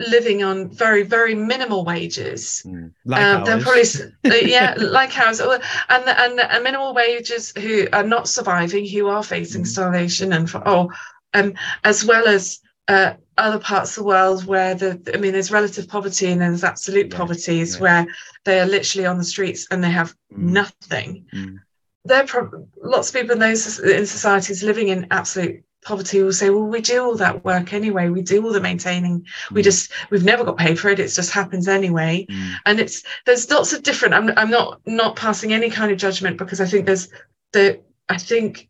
living 0.07 0.43
on 0.43 0.69
very 0.69 1.03
very 1.03 1.35
minimal 1.35 1.83
wages 1.85 2.63
mm, 2.65 2.91
like 3.05 3.21
um, 3.21 3.43
they're 3.43 3.61
probably 3.61 3.83
yeah 4.51 4.75
like 4.77 5.17
ours 5.17 5.39
and 5.39 5.61
and 5.89 6.39
and 6.39 6.63
minimal 6.63 6.93
wages 6.93 7.53
who 7.57 7.87
are 7.93 8.03
not 8.03 8.27
surviving 8.27 8.85
who 8.87 9.07
are 9.07 9.23
facing 9.23 9.63
mm. 9.63 9.67
starvation 9.67 10.33
and 10.33 10.49
for 10.49 10.61
oh 10.67 10.89
um 11.33 11.53
as 11.83 12.03
well 12.05 12.27
as 12.27 12.59
uh, 12.87 13.13
other 13.37 13.59
parts 13.59 13.91
of 13.91 14.03
the 14.03 14.07
world 14.07 14.45
where 14.45 14.75
the 14.75 14.99
I 15.13 15.17
mean 15.17 15.31
there's 15.31 15.51
relative 15.51 15.87
poverty 15.87 16.27
and 16.27 16.41
there's 16.41 16.63
absolute 16.63 17.11
yeah, 17.11 17.17
poverty 17.17 17.61
is 17.61 17.75
yeah. 17.75 17.81
where 17.81 18.07
they 18.43 18.59
are 18.59 18.65
literally 18.65 19.05
on 19.05 19.17
the 19.17 19.23
streets 19.23 19.67
and 19.71 19.83
they 19.83 19.91
have 19.91 20.13
mm. 20.33 20.37
nothing. 20.37 21.25
Mm. 21.33 21.59
there 22.03 22.25
are 22.33 22.51
lots 22.83 23.09
of 23.09 23.15
people 23.15 23.33
in 23.33 23.39
those 23.39 23.79
in 23.79 24.05
societies 24.05 24.63
living 24.63 24.89
in 24.89 25.07
absolute 25.11 25.63
poverty 25.81 26.21
will 26.21 26.33
say, 26.33 26.49
well, 26.49 26.65
we 26.65 26.81
do 26.81 27.03
all 27.03 27.15
that 27.15 27.43
work 27.43 27.73
anyway. 27.73 28.09
We 28.09 28.21
do 28.21 28.43
all 28.45 28.53
the 28.53 28.61
maintaining. 28.61 29.21
Mm. 29.21 29.51
We 29.51 29.61
just 29.61 29.91
we've 30.09 30.23
never 30.23 30.43
got 30.43 30.57
paid 30.57 30.79
for 30.79 30.89
it. 30.89 30.99
It 30.99 31.09
just 31.09 31.31
happens 31.31 31.67
anyway. 31.67 32.25
Mm. 32.29 32.53
And 32.65 32.79
it's 32.79 33.03
there's 33.25 33.49
lots 33.49 33.73
of 33.73 33.83
different. 33.83 34.13
I'm 34.13 34.31
I'm 34.37 34.49
not 34.49 34.81
not 34.85 35.15
passing 35.15 35.53
any 35.53 35.69
kind 35.69 35.91
of 35.91 35.97
judgment 35.97 36.37
because 36.37 36.61
I 36.61 36.65
think 36.65 36.85
there's 36.85 37.09
the 37.51 37.81
I 38.09 38.17
think 38.17 38.69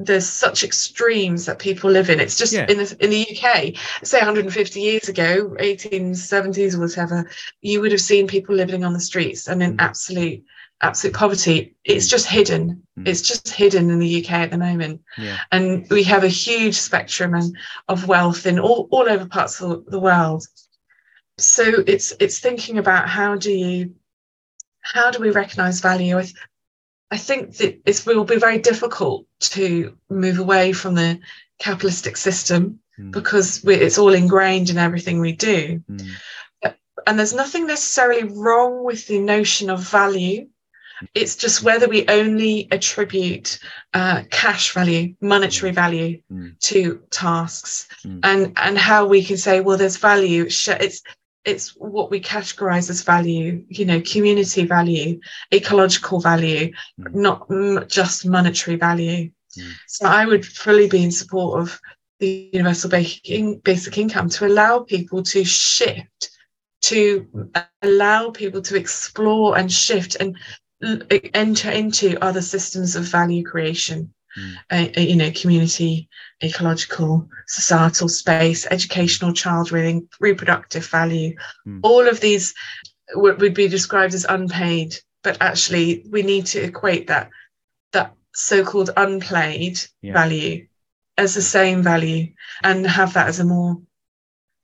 there's 0.00 0.26
such 0.26 0.62
extremes 0.62 1.46
that 1.46 1.58
people 1.58 1.90
live 1.90 2.08
in. 2.08 2.20
It's 2.20 2.38
just 2.38 2.52
yeah. 2.52 2.66
in 2.68 2.78
the 2.78 2.96
in 3.00 3.10
the 3.10 3.26
UK, 3.28 3.74
say 4.04 4.18
150 4.18 4.80
years 4.80 5.08
ago, 5.08 5.56
1870s 5.58 6.74
or 6.74 6.80
whatever, 6.80 7.28
you 7.62 7.80
would 7.80 7.92
have 7.92 8.00
seen 8.00 8.28
people 8.28 8.54
living 8.54 8.84
on 8.84 8.92
the 8.92 9.00
streets 9.00 9.48
and 9.48 9.62
in 9.62 9.76
mm. 9.76 9.80
absolute 9.80 10.44
absolute 10.80 11.14
poverty 11.14 11.74
it's 11.84 12.06
mm. 12.06 12.10
just 12.10 12.26
hidden 12.28 12.82
mm. 12.98 13.08
it's 13.08 13.22
just 13.22 13.48
hidden 13.48 13.90
in 13.90 13.98
the 13.98 14.22
uk 14.22 14.30
at 14.30 14.50
the 14.50 14.58
moment 14.58 15.00
yeah. 15.16 15.38
and 15.50 15.88
we 15.90 16.04
have 16.04 16.22
a 16.22 16.28
huge 16.28 16.76
spectrum 16.76 17.34
and, 17.34 17.56
of 17.88 18.06
wealth 18.06 18.46
in 18.46 18.58
all, 18.58 18.88
all 18.90 19.08
over 19.08 19.26
parts 19.26 19.60
of 19.60 19.84
the 19.86 19.98
world 19.98 20.46
so 21.36 21.64
it's 21.86 22.12
it's 22.20 22.38
thinking 22.38 22.78
about 22.78 23.08
how 23.08 23.34
do 23.34 23.52
you 23.52 23.94
how 24.80 25.10
do 25.10 25.18
we 25.18 25.30
recognize 25.30 25.80
value 25.80 26.16
i, 26.16 26.22
th- 26.22 26.34
I 27.10 27.16
think 27.16 27.56
that 27.56 27.80
it 27.86 28.04
will 28.06 28.24
be 28.24 28.36
very 28.36 28.58
difficult 28.58 29.24
to 29.40 29.96
move 30.10 30.38
away 30.38 30.72
from 30.72 30.94
the 30.94 31.18
capitalistic 31.58 32.18
system 32.18 32.80
mm. 33.00 33.10
because 33.10 33.64
we, 33.64 33.74
it's 33.74 33.98
all 33.98 34.12
ingrained 34.12 34.70
in 34.70 34.78
everything 34.78 35.18
we 35.18 35.32
do 35.32 35.82
mm. 35.90 36.10
and 37.06 37.18
there's 37.18 37.34
nothing 37.34 37.66
necessarily 37.66 38.24
wrong 38.24 38.84
with 38.84 39.08
the 39.08 39.18
notion 39.18 39.70
of 39.70 39.80
value 39.80 40.46
it's 41.14 41.36
just 41.36 41.62
whether 41.62 41.88
we 41.88 42.06
only 42.08 42.68
attribute 42.70 43.58
uh, 43.94 44.22
cash 44.30 44.72
value, 44.72 45.14
monetary 45.20 45.72
value 45.72 46.20
mm. 46.32 46.58
to 46.60 47.00
tasks, 47.10 47.88
mm. 48.04 48.20
and 48.22 48.52
and 48.56 48.78
how 48.78 49.06
we 49.06 49.22
can 49.22 49.36
say, 49.36 49.60
well, 49.60 49.76
there's 49.76 49.96
value. 49.96 50.44
It's 50.44 51.02
it's 51.44 51.70
what 51.76 52.10
we 52.10 52.20
categorize 52.20 52.90
as 52.90 53.02
value. 53.02 53.64
You 53.68 53.84
know, 53.84 54.00
community 54.00 54.64
value, 54.64 55.20
ecological 55.52 56.20
value, 56.20 56.72
mm. 57.00 57.14
not 57.14 57.88
just 57.88 58.26
monetary 58.26 58.76
value. 58.76 59.30
Mm. 59.58 59.72
So 59.86 60.06
I 60.06 60.26
would 60.26 60.44
fully 60.44 60.88
be 60.88 61.04
in 61.04 61.12
support 61.12 61.60
of 61.60 61.80
the 62.18 62.50
universal 62.52 62.90
basic, 62.90 63.62
basic 63.62 63.96
income 63.96 64.28
to 64.30 64.46
allow 64.46 64.80
people 64.80 65.22
to 65.22 65.44
shift 65.44 66.30
to 66.80 67.50
allow 67.82 68.30
people 68.30 68.62
to 68.62 68.76
explore 68.76 69.58
and 69.58 69.70
shift 69.70 70.16
and 70.20 70.36
enter 71.34 71.70
into 71.70 72.22
other 72.22 72.42
systems 72.42 72.94
of 72.94 73.04
value 73.04 73.44
creation 73.44 74.12
mm. 74.38 74.54
uh, 74.70 75.00
you 75.00 75.16
know 75.16 75.30
community 75.32 76.08
ecological 76.42 77.28
societal 77.46 78.08
space 78.08 78.66
educational 78.70 79.32
child 79.32 79.72
rearing 79.72 80.08
reproductive 80.20 80.86
value 80.86 81.34
mm. 81.66 81.80
all 81.82 82.06
of 82.06 82.20
these 82.20 82.54
would, 83.14 83.54
be 83.54 83.68
described 83.68 84.14
as 84.14 84.26
unpaid 84.28 84.94
but 85.24 85.36
actually 85.40 86.04
we 86.10 86.22
need 86.22 86.46
to 86.46 86.62
equate 86.62 87.08
that 87.08 87.30
that 87.92 88.14
so-called 88.34 88.90
unplayed 88.96 89.80
yeah. 90.02 90.12
value 90.12 90.66
as 91.16 91.34
the 91.34 91.42
same 91.42 91.82
value 91.82 92.28
and 92.62 92.86
have 92.86 93.14
that 93.14 93.26
as 93.26 93.40
a 93.40 93.44
more 93.44 93.80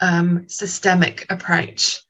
um, 0.00 0.48
systemic 0.48 1.26
approach 1.30 2.00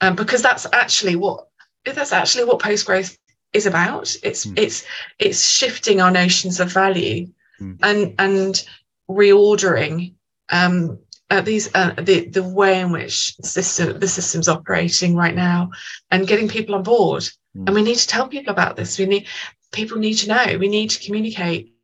um, 0.00 0.16
because 0.16 0.42
that's 0.42 0.66
actually 0.72 1.14
what 1.14 1.46
that's 1.84 2.12
actually 2.12 2.44
what 2.44 2.60
post-growth 2.60 3.16
is 3.54 3.66
about. 3.66 4.14
It's 4.22 4.44
mm. 4.44 4.58
it's 4.58 4.84
it's 5.18 5.46
shifting 5.46 6.00
our 6.00 6.10
notions 6.10 6.60
of 6.60 6.72
value 6.72 7.28
mm. 7.60 7.78
and 7.82 8.14
and 8.18 8.68
reordering 9.08 10.14
um, 10.50 10.98
uh, 11.30 11.40
these 11.40 11.74
uh, 11.74 11.94
the 11.96 12.28
the 12.28 12.42
way 12.42 12.80
in 12.80 12.92
which 12.92 13.36
system 13.36 13.98
the 13.98 14.08
system's 14.08 14.48
operating 14.48 15.16
right 15.16 15.34
now, 15.34 15.70
and 16.10 16.26
getting 16.26 16.48
people 16.48 16.74
on 16.74 16.82
board. 16.82 17.22
Mm. 17.56 17.66
And 17.66 17.74
we 17.74 17.82
need 17.82 17.96
to 17.96 18.08
tell 18.08 18.28
people 18.28 18.52
about 18.52 18.76
this. 18.76 18.98
We 18.98 19.06
need 19.06 19.26
people 19.72 19.98
need 19.98 20.14
to 20.14 20.28
know. 20.28 20.58
We 20.58 20.68
need 20.68 20.90
to 20.90 21.04
communicate 21.04 21.74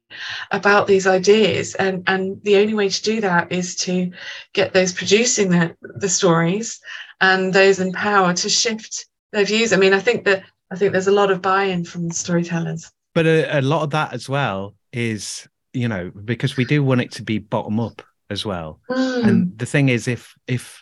about 0.50 0.88
these 0.88 1.06
ideas 1.06 1.76
and 1.76 2.02
and 2.08 2.42
the 2.42 2.56
only 2.56 2.74
way 2.74 2.88
to 2.88 3.02
do 3.02 3.20
that 3.20 3.52
is 3.52 3.76
to 3.76 4.10
get 4.52 4.72
those 4.72 4.92
producing 4.92 5.50
the 5.50 5.76
the 5.80 6.08
stories 6.08 6.80
and 7.20 7.52
those 7.52 7.78
in 7.78 7.92
power 7.92 8.34
to 8.34 8.48
shift 8.48 9.06
their 9.30 9.44
views 9.44 9.72
i 9.72 9.76
mean 9.76 9.92
i 9.92 10.00
think 10.00 10.24
that 10.24 10.42
I 10.70 10.76
think 10.76 10.92
there's 10.92 11.08
a 11.08 11.12
lot 11.12 11.30
of 11.30 11.42
buy-in 11.42 11.84
from 11.84 12.08
the 12.08 12.14
storytellers. 12.14 12.90
But 13.14 13.26
a, 13.26 13.58
a 13.58 13.62
lot 13.62 13.82
of 13.82 13.90
that 13.90 14.12
as 14.12 14.28
well 14.28 14.74
is, 14.92 15.48
you 15.72 15.88
know, 15.88 16.10
because 16.24 16.56
we 16.56 16.64
do 16.64 16.84
want 16.84 17.00
it 17.00 17.12
to 17.12 17.22
be 17.22 17.38
bottom 17.38 17.80
up 17.80 18.02
as 18.30 18.44
well. 18.46 18.80
Mm. 18.88 19.24
And 19.26 19.58
the 19.58 19.66
thing 19.66 19.88
is, 19.88 20.06
if 20.06 20.34
if 20.46 20.80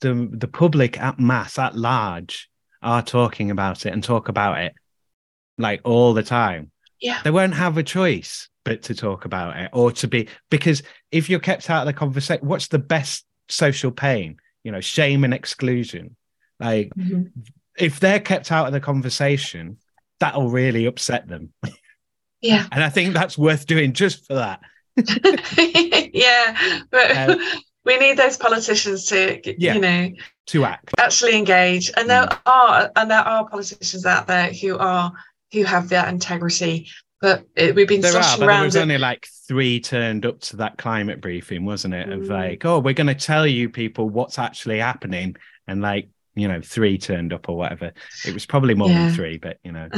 the 0.00 0.28
the 0.32 0.48
public 0.48 1.00
at 1.00 1.18
mass 1.18 1.58
at 1.58 1.76
large 1.76 2.50
are 2.82 3.02
talking 3.02 3.50
about 3.50 3.86
it 3.86 3.92
and 3.92 4.04
talk 4.04 4.28
about 4.28 4.58
it 4.58 4.74
like 5.56 5.80
all 5.84 6.12
the 6.12 6.22
time, 6.22 6.70
yeah, 7.00 7.20
they 7.24 7.30
won't 7.30 7.54
have 7.54 7.78
a 7.78 7.82
choice 7.82 8.48
but 8.64 8.82
to 8.82 8.94
talk 8.94 9.24
about 9.24 9.56
it 9.56 9.70
or 9.72 9.90
to 9.90 10.06
be 10.06 10.28
because 10.50 10.82
if 11.10 11.30
you're 11.30 11.40
kept 11.40 11.70
out 11.70 11.82
of 11.82 11.86
the 11.86 11.92
conversation, 11.92 12.46
what's 12.46 12.68
the 12.68 12.78
best 12.78 13.24
social 13.48 13.90
pain? 13.90 14.36
You 14.62 14.72
know, 14.72 14.80
shame 14.80 15.24
and 15.24 15.32
exclusion. 15.32 16.16
Like 16.60 16.90
mm-hmm 16.94 17.40
if 17.78 18.00
they're 18.00 18.20
kept 18.20 18.52
out 18.52 18.66
of 18.66 18.72
the 18.72 18.80
conversation, 18.80 19.78
that'll 20.20 20.50
really 20.50 20.86
upset 20.86 21.28
them. 21.28 21.52
Yeah. 22.40 22.66
and 22.72 22.82
I 22.82 22.88
think 22.88 23.14
that's 23.14 23.38
worth 23.38 23.66
doing 23.66 23.92
just 23.92 24.26
for 24.26 24.34
that. 24.34 24.60
yeah. 26.12 26.80
But 26.90 27.16
um, 27.16 27.38
we 27.84 27.98
need 27.98 28.16
those 28.16 28.36
politicians 28.36 29.06
to 29.06 29.40
yeah, 29.60 29.74
you 29.74 29.80
know 29.80 30.10
to 30.46 30.64
act. 30.64 30.90
Actually 30.98 31.36
engage. 31.36 31.90
And 31.96 32.08
there 32.08 32.26
mm. 32.26 32.38
are 32.46 32.90
and 32.96 33.10
there 33.10 33.20
are 33.20 33.48
politicians 33.48 34.04
out 34.06 34.26
there 34.26 34.52
who 34.52 34.76
are 34.78 35.12
who 35.52 35.64
have 35.64 35.88
that 35.90 36.08
integrity. 36.08 36.88
But 37.20 37.46
it, 37.54 37.74
we've 37.74 37.86
been 37.86 38.00
there 38.00 38.16
are, 38.16 38.38
but 38.38 38.48
around. 38.48 38.58
There 38.58 38.64
was 38.64 38.76
only 38.76 38.98
like 38.98 39.28
three 39.46 39.80
turned 39.80 40.26
up 40.26 40.40
to 40.40 40.56
that 40.56 40.76
climate 40.76 41.20
briefing, 41.20 41.64
wasn't 41.64 41.94
it? 41.94 42.08
Of 42.08 42.22
mm. 42.22 42.28
like, 42.28 42.64
oh, 42.64 42.80
we're 42.80 42.94
going 42.94 43.06
to 43.06 43.14
tell 43.14 43.46
you 43.46 43.68
people 43.68 44.08
what's 44.08 44.40
actually 44.40 44.80
happening, 44.80 45.36
and 45.68 45.80
like 45.80 46.08
you 46.34 46.48
know 46.48 46.60
three 46.62 46.98
turned 46.98 47.32
up 47.32 47.48
or 47.48 47.56
whatever 47.56 47.92
it 48.26 48.32
was 48.32 48.46
probably 48.46 48.74
more 48.74 48.88
yeah. 48.88 49.06
than 49.06 49.14
three 49.14 49.38
but 49.38 49.58
you 49.64 49.72
know 49.72 49.88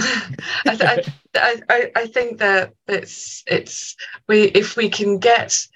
I, 0.66 1.02
I, 1.35 1.62
I, 1.69 1.90
I 1.97 2.06
think 2.06 2.39
that 2.39 2.73
it's 2.89 3.44
it's 3.47 3.97
we 4.28 4.44
if 4.44 4.77
we 4.77 4.89
can 4.89 5.19
get 5.19 5.66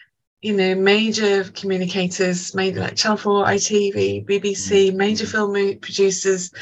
you 0.40 0.54
know 0.54 0.74
major 0.74 1.44
communicators 1.44 2.54
maybe 2.54 2.78
like 2.78 2.96
channel 2.96 3.16
4 3.16 3.46
itv 3.46 4.26
bbc 4.26 4.90
mm. 4.90 4.94
major 4.94 5.26
film 5.26 5.52
producers 5.78 6.52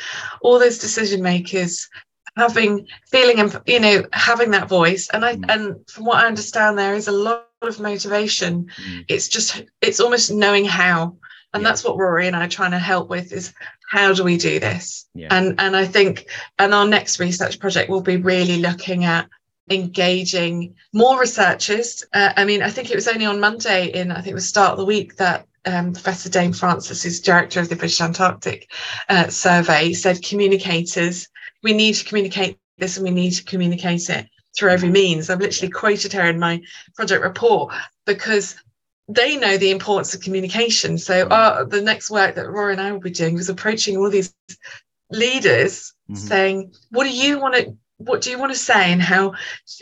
all 0.43 0.59
those 0.59 0.79
decision 0.79 1.23
makers 1.23 1.89
having 2.37 2.87
feeling 3.11 3.41
and 3.41 3.61
you 3.67 3.81
know 3.81 4.05
having 4.13 4.51
that 4.51 4.69
voice 4.69 5.09
and 5.13 5.25
i 5.25 5.37
mm. 5.37 5.45
and 5.49 5.77
from 5.91 6.05
what 6.05 6.23
i 6.23 6.27
understand 6.27 6.79
there 6.79 6.95
is 6.95 7.09
a 7.09 7.13
lot 7.13 7.47
of 7.63 7.81
motivation 7.81 8.65
mm. 8.65 9.05
it's 9.09 9.29
just 9.29 9.63
it's 9.81 10.01
almost 10.01 10.31
knowing 10.31 10.65
how 10.65 11.17
and 11.53 11.63
yeah. 11.63 11.69
that's 11.69 11.85
what 11.85 11.97
rory 11.97 12.27
and 12.27 12.37
i 12.37 12.45
are 12.45 12.49
trying 12.49 12.71
to 12.71 12.79
help 12.79 13.09
with 13.09 13.33
is 13.33 13.53
how 13.91 14.13
do 14.13 14.25
we 14.25 14.37
do 14.37 14.59
this 14.59 15.07
yeah. 15.15 15.29
and 15.31 15.61
and 15.61 15.77
i 15.77 15.85
think 15.85 16.27
and 16.59 16.75
our 16.75 16.87
next 16.87 17.19
research 17.19 17.59
project 17.59 17.91
will 17.91 18.01
be 18.01 18.17
really 18.17 18.59
looking 18.59 19.05
at 19.05 19.29
engaging 19.71 20.75
more 20.93 21.19
researchers 21.19 22.05
uh, 22.13 22.33
i 22.37 22.45
mean 22.45 22.63
i 22.63 22.71
think 22.71 22.91
it 22.91 22.95
was 22.95 23.09
only 23.09 23.27
on 23.27 23.41
monday 23.41 23.87
in 23.87 24.11
i 24.13 24.17
think 24.17 24.29
it 24.29 24.35
was 24.35 24.49
start 24.49 24.73
of 24.73 24.79
the 24.79 24.85
week 24.85 25.17
that 25.17 25.47
um, 25.67 25.93
Professor 25.93 26.31
Dame 26.31 26.53
Francis, 26.53 27.03
who's 27.03 27.21
director 27.21 27.61
of 27.61 27.69
the 27.69 27.75
British 27.75 28.01
Antarctic 28.01 28.71
uh, 29.09 29.29
Survey, 29.29 29.93
said 29.93 30.23
communicators, 30.23 31.29
we 31.63 31.73
need 31.73 31.95
to 31.95 32.05
communicate 32.05 32.59
this 32.79 32.97
and 32.97 33.05
we 33.05 33.11
need 33.11 33.33
to 33.33 33.45
communicate 33.45 34.09
it 34.09 34.29
through 34.57 34.71
every 34.71 34.89
means. 34.89 35.29
I've 35.29 35.41
literally 35.41 35.71
quoted 35.71 36.13
her 36.13 36.27
in 36.27 36.39
my 36.39 36.63
project 36.95 37.23
report 37.23 37.75
because 38.07 38.57
they 39.09 39.37
know 39.37 39.57
the 39.57 39.71
importance 39.71 40.15
of 40.15 40.21
communication. 40.21 40.99
So 40.99 41.29
uh, 41.29 41.65
the 41.65 41.81
next 41.81 42.11
work 42.11 42.35
that 42.35 42.51
Rory 42.51 42.73
and 42.73 42.81
I 42.81 42.93
will 42.93 43.01
be 43.01 43.11
doing 43.11 43.35
was 43.35 43.49
approaching 43.49 43.97
all 43.97 44.11
these 44.11 44.35
leaders, 45.11 45.93
mm-hmm. 46.11 46.15
saying, 46.15 46.75
"What 46.91 47.05
do 47.05 47.11
you 47.11 47.39
want 47.39 47.55
to? 47.55 47.77
What 47.99 48.21
do 48.21 48.31
you 48.31 48.39
want 48.39 48.53
to 48.53 48.59
say, 48.59 48.93
and 48.93 49.01
how? 49.01 49.35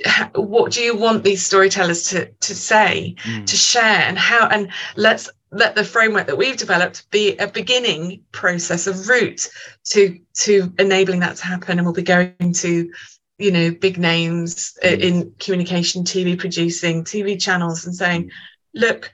how 0.05 0.29
what 0.35 0.73
do 0.73 0.83
you 0.83 0.97
want 0.97 1.25
these 1.25 1.45
storytellers 1.45 2.11
to 2.11 2.31
to 2.31 2.55
say, 2.55 3.17
mm. 3.23 3.47
to 3.47 3.57
share, 3.57 3.83
and 3.83 4.19
how? 4.19 4.49
And 4.49 4.71
let's." 4.97 5.31
let 5.57 5.77
the 5.77 5.85
framework 5.85 6.27
that 6.27 6.37
we've 6.37 6.57
developed 6.57 7.09
be 7.13 7.37
a 7.37 7.47
beginning 7.47 8.21
process 8.33 8.89
of 8.89 9.09
route 9.09 9.49
to 9.85 10.19
to 10.33 10.73
enabling 10.81 11.21
that 11.21 11.37
to 11.37 11.45
happen 11.45 11.79
and 11.79 11.87
we'll 11.87 11.95
be 11.95 12.03
going 12.03 12.53
to 12.53 12.91
you 13.39 13.53
know 13.53 13.71
big 13.71 13.97
names 13.97 14.77
mm. 14.83 14.99
in 14.99 15.33
communication 15.39 16.03
tv 16.03 16.37
producing 16.37 17.05
tv 17.05 17.41
channels 17.41 17.87
and 17.87 17.95
saying 17.95 18.25
mm 18.25 18.31
look, 18.75 19.13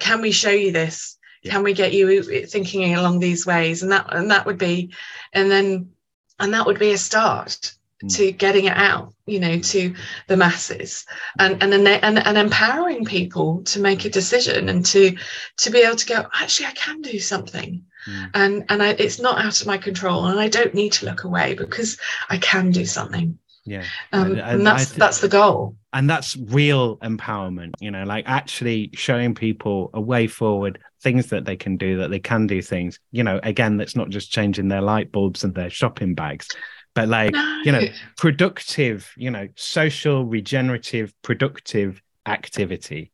can 0.00 0.20
we 0.20 0.32
show 0.32 0.50
you 0.50 0.72
this? 0.72 1.16
Yeah. 1.42 1.52
Can 1.52 1.62
we 1.62 1.72
get 1.72 1.94
you 1.94 2.22
thinking 2.46 2.94
along 2.94 3.20
these 3.20 3.46
ways? 3.46 3.82
And 3.82 3.92
that 3.92 4.06
and 4.14 4.30
that 4.30 4.44
would 4.46 4.58
be, 4.58 4.92
and 5.32 5.50
then 5.50 5.90
and 6.38 6.52
that 6.52 6.66
would 6.66 6.78
be 6.78 6.90
a 6.92 6.98
start. 6.98 7.74
mm. 8.02 8.16
to 8.16 8.32
getting 8.32 8.66
it 8.66 8.76
out 8.76 9.12
you 9.26 9.40
know 9.40 9.58
to 9.58 9.94
the 10.28 10.36
masses 10.36 11.06
and 11.38 11.62
and, 11.62 11.74
and 11.74 12.18
and 12.18 12.38
empowering 12.38 13.04
people 13.04 13.62
to 13.64 13.80
make 13.80 14.04
a 14.04 14.10
decision 14.10 14.68
and 14.68 14.84
to 14.84 15.16
to 15.56 15.70
be 15.70 15.80
able 15.80 15.96
to 15.96 16.06
go 16.06 16.26
actually 16.40 16.66
i 16.66 16.72
can 16.72 17.00
do 17.02 17.18
something 17.18 17.84
mm. 18.08 18.30
and 18.34 18.64
and 18.68 18.82
I, 18.82 18.90
it's 18.90 19.20
not 19.20 19.44
out 19.44 19.60
of 19.60 19.66
my 19.66 19.78
control 19.78 20.26
and 20.26 20.40
i 20.40 20.48
don't 20.48 20.74
need 20.74 20.92
to 20.94 21.06
look 21.06 21.24
away 21.24 21.54
because 21.54 21.98
i 22.28 22.38
can 22.38 22.70
do 22.70 22.86
something 22.86 23.38
yeah 23.64 23.84
um, 24.12 24.32
and, 24.32 24.40
and 24.40 24.66
that's 24.66 24.86
th- 24.86 24.98
that's 24.98 25.20
the 25.20 25.28
goal 25.28 25.76
and 25.92 26.08
that's 26.08 26.36
real 26.36 26.96
empowerment 26.98 27.72
you 27.80 27.90
know 27.90 28.04
like 28.04 28.24
actually 28.26 28.90
showing 28.94 29.34
people 29.34 29.90
a 29.94 30.00
way 30.00 30.26
forward 30.26 30.78
things 31.02 31.26
that 31.26 31.44
they 31.44 31.56
can 31.56 31.76
do 31.76 31.98
that 31.98 32.10
they 32.10 32.18
can 32.18 32.46
do 32.46 32.62
things 32.62 32.98
you 33.10 33.22
know 33.22 33.38
again 33.42 33.76
that's 33.76 33.96
not 33.96 34.08
just 34.08 34.30
changing 34.30 34.68
their 34.68 34.80
light 34.80 35.12
bulbs 35.12 35.44
and 35.44 35.54
their 35.54 35.70
shopping 35.70 36.14
bags 36.14 36.48
but 36.94 37.08
like 37.08 37.32
no. 37.32 37.62
you 37.64 37.72
know 37.72 37.82
productive 38.16 39.12
you 39.16 39.30
know 39.30 39.46
social 39.56 40.24
regenerative 40.24 41.12
productive 41.22 42.00
activity 42.26 43.10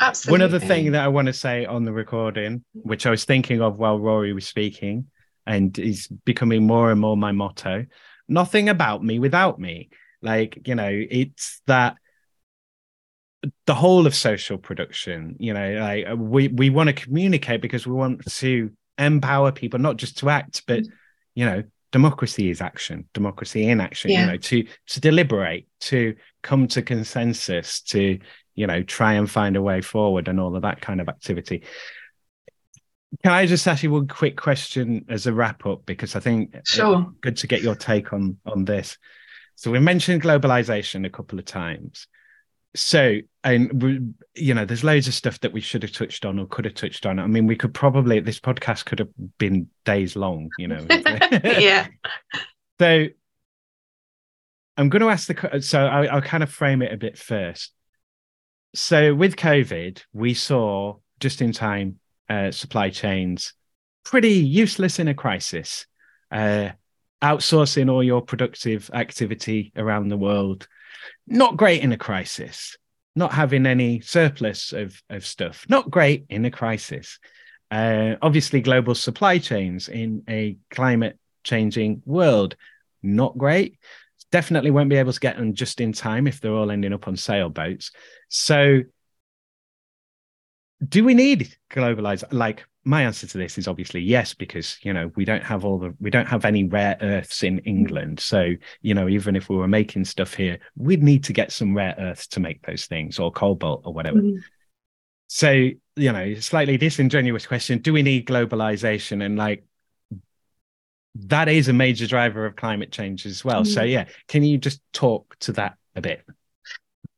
Absolutely. 0.00 0.32
one 0.32 0.42
other 0.42 0.64
thing 0.64 0.92
that 0.92 1.04
i 1.04 1.08
want 1.08 1.26
to 1.26 1.32
say 1.32 1.66
on 1.66 1.84
the 1.84 1.92
recording 1.92 2.64
which 2.72 3.06
i 3.06 3.10
was 3.10 3.24
thinking 3.24 3.60
of 3.60 3.78
while 3.78 3.98
rory 3.98 4.32
was 4.32 4.46
speaking 4.46 5.06
and 5.46 5.78
is 5.78 6.08
becoming 6.24 6.66
more 6.66 6.90
and 6.90 7.00
more 7.00 7.16
my 7.16 7.32
motto 7.32 7.84
nothing 8.28 8.68
about 8.68 9.04
me 9.04 9.18
without 9.18 9.58
me 9.58 9.90
like 10.22 10.66
you 10.66 10.74
know 10.74 10.90
it's 10.90 11.60
that 11.66 11.96
the 13.66 13.74
whole 13.74 14.06
of 14.06 14.14
social 14.14 14.56
production 14.58 15.36
you 15.38 15.52
know 15.52 15.72
like 15.74 16.06
we 16.16 16.48
we 16.48 16.70
want 16.70 16.88
to 16.88 16.94
communicate 16.94 17.60
because 17.60 17.86
we 17.86 17.92
want 17.92 18.24
to 18.26 18.70
empower 18.98 19.52
people 19.52 19.78
not 19.78 19.96
just 19.96 20.18
to 20.18 20.30
act 20.30 20.62
but 20.66 20.80
mm. 20.80 20.88
you 21.34 21.44
know 21.44 21.62
democracy 21.92 22.50
is 22.50 22.60
action 22.60 23.06
democracy 23.12 23.68
in 23.68 23.80
action 23.80 24.10
yeah. 24.10 24.20
you 24.20 24.26
know 24.26 24.36
to 24.36 24.66
to 24.86 25.00
deliberate 25.00 25.68
to 25.80 26.14
come 26.42 26.66
to 26.66 26.82
consensus 26.82 27.82
to 27.82 28.18
you 28.54 28.66
know 28.66 28.82
try 28.82 29.14
and 29.14 29.30
find 29.30 29.56
a 29.56 29.62
way 29.62 29.80
forward 29.80 30.26
and 30.28 30.40
all 30.40 30.56
of 30.56 30.62
that 30.62 30.80
kind 30.80 31.00
of 31.00 31.08
activity 31.08 31.62
can 33.22 33.32
i 33.32 33.46
just 33.46 33.66
ask 33.66 33.82
you 33.82 33.90
one 33.90 34.08
quick 34.08 34.36
question 34.36 35.04
as 35.08 35.26
a 35.26 35.32
wrap 35.32 35.66
up 35.66 35.84
because 35.86 36.16
i 36.16 36.20
think 36.20 36.54
uh, 36.54 36.60
sure. 36.64 37.12
good 37.20 37.36
to 37.36 37.46
get 37.46 37.62
your 37.62 37.74
take 37.74 38.12
on 38.12 38.36
on 38.46 38.64
this. 38.64 38.98
So 39.56 39.70
we 39.70 39.78
mentioned 39.78 40.22
globalization 40.22 41.06
a 41.06 41.10
couple 41.10 41.38
of 41.38 41.44
times. 41.44 42.08
So 42.76 43.18
and 43.44 43.82
we, 43.82 44.00
you 44.34 44.52
know 44.52 44.64
there's 44.64 44.82
loads 44.82 45.06
of 45.06 45.14
stuff 45.14 45.38
that 45.40 45.52
we 45.52 45.60
should 45.60 45.82
have 45.82 45.92
touched 45.92 46.24
on 46.24 46.40
or 46.40 46.46
could 46.46 46.64
have 46.64 46.74
touched 46.74 47.06
on. 47.06 47.20
I 47.20 47.26
mean 47.26 47.46
we 47.46 47.56
could 47.56 47.72
probably 47.72 48.18
this 48.18 48.40
podcast 48.40 48.84
could 48.84 48.98
have 48.98 49.10
been 49.38 49.68
days 49.84 50.16
long 50.16 50.50
you 50.58 50.68
know. 50.68 50.84
Yeah. 50.90 51.86
So 52.80 53.06
i'm 54.76 54.88
going 54.88 55.00
to 55.00 55.08
ask 55.08 55.28
the 55.28 55.60
so 55.60 55.86
I, 55.86 56.06
i'll 56.06 56.20
kind 56.20 56.42
of 56.42 56.50
frame 56.50 56.82
it 56.82 56.92
a 56.92 56.96
bit 56.96 57.16
first. 57.16 57.72
So 58.74 59.14
with 59.14 59.36
covid 59.36 60.02
we 60.12 60.34
saw 60.34 60.96
just 61.20 61.40
in 61.40 61.52
time 61.52 62.00
uh, 62.28 62.50
supply 62.50 62.90
chains 62.90 63.54
pretty 64.04 64.32
useless 64.32 64.98
in 64.98 65.08
a 65.08 65.14
crisis 65.14 65.86
uh, 66.30 66.70
outsourcing 67.22 67.90
all 67.90 68.02
your 68.02 68.20
productive 68.20 68.90
activity 68.92 69.72
around 69.76 70.08
the 70.08 70.16
world 70.16 70.68
not 71.26 71.56
great 71.56 71.82
in 71.82 71.92
a 71.92 71.96
crisis. 71.96 72.76
Not 73.16 73.32
having 73.32 73.66
any 73.66 74.00
surplus 74.00 74.72
of, 74.72 75.00
of 75.08 75.24
stuff. 75.24 75.66
Not 75.68 75.90
great 75.90 76.26
in 76.28 76.44
a 76.44 76.50
crisis. 76.50 77.18
Uh, 77.70 78.16
obviously, 78.20 78.60
global 78.60 78.94
supply 78.94 79.38
chains 79.38 79.88
in 79.88 80.24
a 80.28 80.56
climate 80.70 81.18
changing 81.44 82.02
world. 82.04 82.56
Not 83.02 83.38
great. 83.38 83.78
Definitely 84.32 84.72
won't 84.72 84.90
be 84.90 84.96
able 84.96 85.12
to 85.12 85.20
get 85.20 85.36
them 85.36 85.54
just 85.54 85.80
in 85.80 85.92
time 85.92 86.26
if 86.26 86.40
they're 86.40 86.52
all 86.52 86.72
ending 86.72 86.92
up 86.92 87.06
on 87.06 87.16
sailboats. 87.16 87.92
So, 88.28 88.82
do 90.88 91.04
we 91.04 91.14
need 91.14 91.56
globalized? 91.70 92.24
Like, 92.32 92.64
my 92.84 93.02
answer 93.02 93.26
to 93.26 93.38
this 93.38 93.56
is 93.56 93.66
obviously 93.66 94.00
yes 94.00 94.34
because 94.34 94.76
you 94.82 94.92
know 94.92 95.10
we 95.16 95.24
don't 95.24 95.42
have 95.42 95.64
all 95.64 95.78
the 95.78 95.94
we 96.00 96.10
don't 96.10 96.28
have 96.28 96.44
any 96.44 96.64
rare 96.64 96.96
earths 97.00 97.42
in 97.42 97.58
england 97.60 98.20
so 98.20 98.50
you 98.82 98.94
know 98.94 99.08
even 99.08 99.34
if 99.34 99.48
we 99.48 99.56
were 99.56 99.68
making 99.68 100.04
stuff 100.04 100.34
here 100.34 100.58
we'd 100.76 101.02
need 101.02 101.24
to 101.24 101.32
get 101.32 101.50
some 101.50 101.74
rare 101.74 101.94
earths 101.98 102.26
to 102.26 102.40
make 102.40 102.64
those 102.66 102.86
things 102.86 103.18
or 103.18 103.32
cobalt 103.32 103.82
or 103.84 103.92
whatever 103.94 104.18
mm-hmm. 104.18 104.38
so 105.28 105.50
you 105.50 106.12
know 106.12 106.34
slightly 106.34 106.76
disingenuous 106.76 107.46
question 107.46 107.78
do 107.78 107.92
we 107.92 108.02
need 108.02 108.26
globalization 108.26 109.24
and 109.24 109.36
like 109.38 109.64
that 111.14 111.48
is 111.48 111.68
a 111.68 111.72
major 111.72 112.06
driver 112.06 112.44
of 112.44 112.56
climate 112.56 112.92
change 112.92 113.24
as 113.24 113.44
well 113.44 113.62
mm-hmm. 113.62 113.72
so 113.72 113.82
yeah 113.82 114.04
can 114.28 114.42
you 114.42 114.58
just 114.58 114.80
talk 114.92 115.36
to 115.38 115.52
that 115.52 115.76
a 115.96 116.02
bit 116.02 116.22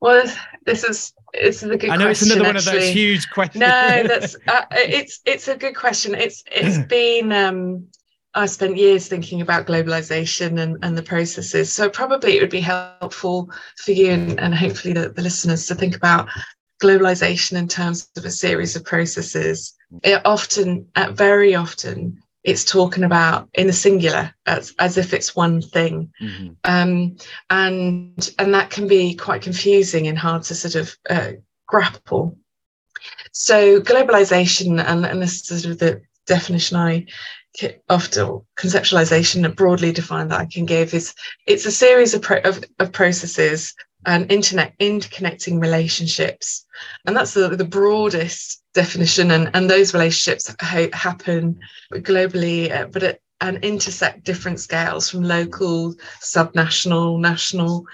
well, 0.06 0.32
this 0.64 0.84
is 0.84 1.12
this 1.34 1.64
is 1.64 1.70
a 1.70 1.76
good. 1.76 1.90
I 1.90 1.96
know 1.96 2.04
question, 2.04 2.28
it's 2.28 2.36
another 2.36 2.50
actually. 2.50 2.72
one 2.72 2.76
of 2.76 2.82
those 2.82 2.94
huge 2.94 3.28
questions. 3.30 3.60
No, 3.60 4.02
that's 4.06 4.36
uh, 4.46 4.64
it's 4.70 5.20
it's 5.26 5.48
a 5.48 5.56
good 5.56 5.74
question. 5.74 6.14
It's 6.14 6.44
it's 6.50 6.78
been. 6.86 7.32
Um, 7.32 7.88
I 8.34 8.46
spent 8.46 8.76
years 8.76 9.08
thinking 9.08 9.40
about 9.40 9.66
globalization 9.66 10.60
and, 10.60 10.76
and 10.82 10.96
the 10.96 11.02
processes. 11.02 11.72
So 11.72 11.88
probably 11.88 12.36
it 12.36 12.42
would 12.42 12.50
be 12.50 12.60
helpful 12.60 13.50
for 13.78 13.92
you 13.92 14.10
and, 14.10 14.38
and 14.38 14.54
hopefully 14.54 14.92
the, 14.92 15.08
the 15.08 15.22
listeners 15.22 15.64
to 15.66 15.74
think 15.74 15.96
about 15.96 16.28
globalization 16.82 17.56
in 17.56 17.66
terms 17.66 18.10
of 18.14 18.26
a 18.26 18.30
series 18.30 18.76
of 18.76 18.84
processes. 18.84 19.74
It 20.02 20.20
often, 20.26 20.86
very 21.12 21.54
often, 21.54 22.22
it's 22.46 22.64
talking 22.64 23.02
about 23.02 23.48
in 23.54 23.66
the 23.66 23.72
singular 23.72 24.32
as, 24.46 24.72
as 24.78 24.96
if 24.96 25.12
it's 25.12 25.34
one 25.34 25.60
thing 25.60 26.10
mm-hmm. 26.22 26.52
um, 26.64 27.16
and 27.50 28.30
and 28.38 28.54
that 28.54 28.70
can 28.70 28.86
be 28.86 29.14
quite 29.14 29.42
confusing 29.42 30.06
and 30.06 30.16
hard 30.16 30.42
to 30.44 30.54
sort 30.54 30.76
of 30.76 30.96
uh, 31.10 31.32
grapple 31.66 32.38
so 33.32 33.80
globalization 33.80 34.82
and, 34.82 35.04
and 35.04 35.20
this 35.20 35.50
is 35.50 35.62
sort 35.62 35.72
of 35.72 35.78
the 35.78 36.00
definition 36.26 36.76
i 36.76 37.04
often 37.88 38.40
conceptualization 38.56 39.54
broadly 39.56 39.92
defined 39.92 40.30
that 40.30 40.40
i 40.40 40.46
can 40.46 40.64
give 40.64 40.94
is 40.94 41.14
it's 41.46 41.66
a 41.66 41.72
series 41.72 42.14
of, 42.14 42.22
pro- 42.22 42.40
of, 42.40 42.62
of 42.78 42.92
processes 42.92 43.74
and 44.06 44.30
internet 44.30 44.72
interconnecting 44.78 45.60
relationships. 45.60 46.64
And 47.04 47.16
that's 47.16 47.34
the, 47.34 47.48
the 47.48 47.64
broadest 47.64 48.62
definition 48.72 49.32
and, 49.32 49.50
and 49.54 49.68
those 49.68 49.92
relationships 49.92 50.54
ha- 50.60 50.88
happen 50.92 51.58
globally 51.92 52.70
uh, 52.70 52.86
but 52.86 53.02
at, 53.02 53.20
and 53.40 53.62
intersect 53.62 54.24
different 54.24 54.60
scales 54.60 55.10
from 55.10 55.22
local 55.22 55.94
subnational 56.22 57.20
national 57.20 57.84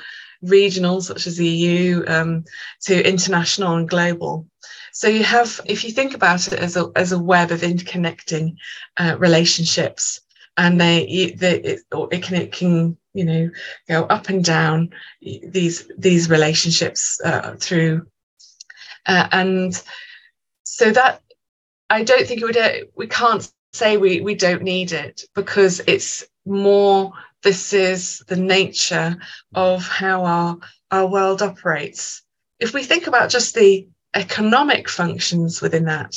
regional 0.42 1.00
such 1.00 1.26
as 1.26 1.36
the 1.36 1.46
eu 1.46 2.04
um, 2.06 2.44
to 2.82 3.08
international 3.08 3.76
and 3.76 3.88
global. 3.88 4.46
So 4.92 5.08
you 5.08 5.24
have 5.24 5.60
if 5.66 5.84
you 5.84 5.90
think 5.90 6.14
about 6.14 6.46
it 6.48 6.58
as 6.58 6.76
a, 6.76 6.90
as 6.94 7.12
a 7.12 7.18
web 7.18 7.50
of 7.50 7.62
interconnecting 7.62 8.56
uh, 8.98 9.16
relationships 9.18 10.20
and 10.56 10.80
they, 10.80 11.34
they 11.36 11.60
it, 11.60 11.80
it 11.90 12.22
can 12.22 12.36
it 12.36 12.52
can 12.52 12.96
you 13.14 13.24
know 13.24 13.50
go 13.88 14.04
up 14.04 14.28
and 14.28 14.44
down 14.44 14.90
these 15.20 15.88
these 15.98 16.30
relationships 16.30 17.20
uh, 17.24 17.54
through. 17.58 18.06
Uh, 19.06 19.28
and 19.32 19.82
so 20.62 20.90
that 20.92 21.20
i 21.90 22.04
don't 22.04 22.26
think 22.26 22.40
it 22.40 22.44
would 22.44 22.56
uh, 22.56 22.72
we 22.94 23.06
can't 23.08 23.52
say 23.72 23.96
we 23.96 24.20
we 24.20 24.34
don't 24.34 24.62
need 24.62 24.92
it 24.92 25.24
because 25.34 25.80
it's 25.86 26.24
more 26.46 27.12
this 27.42 27.72
is 27.72 28.22
the 28.28 28.36
nature 28.36 29.16
of 29.54 29.86
how 29.86 30.24
our 30.24 30.58
our 30.92 31.06
world 31.06 31.42
operates. 31.42 32.22
If 32.60 32.74
we 32.74 32.84
think 32.84 33.06
about 33.08 33.30
just 33.30 33.54
the 33.54 33.88
economic 34.14 34.88
functions 34.88 35.60
within 35.60 35.86
that 35.86 36.14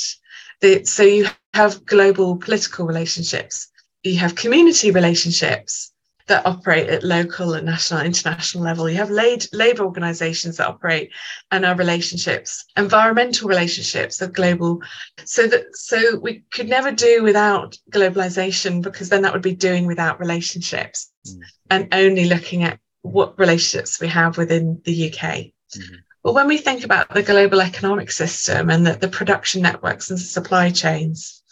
the, 0.60 0.84
so 0.84 1.02
you 1.02 1.26
have 1.54 1.84
global 1.84 2.36
political 2.36 2.86
relationships 2.86 3.68
you 4.02 4.18
have 4.18 4.34
community 4.34 4.90
relationships 4.90 5.92
that 6.26 6.44
operate 6.44 6.88
at 6.88 7.04
local 7.04 7.54
and 7.54 7.66
national 7.66 8.00
international 8.00 8.64
level 8.64 8.88
you 8.88 8.96
have 8.96 9.10
laid 9.10 9.46
labor 9.52 9.84
organizations 9.84 10.56
that 10.56 10.68
operate 10.68 11.10
and 11.50 11.64
our 11.64 11.76
relationships 11.76 12.64
environmental 12.76 13.48
relationships 13.48 14.20
of 14.20 14.32
global 14.32 14.80
so 15.24 15.46
that 15.46 15.64
so 15.76 16.18
we 16.18 16.42
could 16.52 16.68
never 16.68 16.90
do 16.90 17.22
without 17.22 17.78
globalization 17.90 18.82
because 18.82 19.08
then 19.08 19.22
that 19.22 19.32
would 19.32 19.42
be 19.42 19.54
doing 19.54 19.86
without 19.86 20.20
relationships 20.20 21.10
mm. 21.28 21.40
and 21.70 21.88
only 21.92 22.26
looking 22.26 22.64
at 22.64 22.78
what 23.02 23.38
relationships 23.38 24.00
we 24.00 24.08
have 24.08 24.36
within 24.36 24.80
the 24.84 25.08
uk 25.08 25.20
mm-hmm. 25.20 25.94
but 26.22 26.34
when 26.34 26.48
we 26.48 26.58
think 26.58 26.84
about 26.84 27.12
the 27.14 27.22
global 27.22 27.60
economic 27.60 28.10
system 28.10 28.68
and 28.68 28.84
the, 28.84 28.94
the 28.94 29.08
production 29.08 29.62
networks 29.62 30.10
and 30.10 30.18
supply 30.18 30.70
chains 30.70 31.42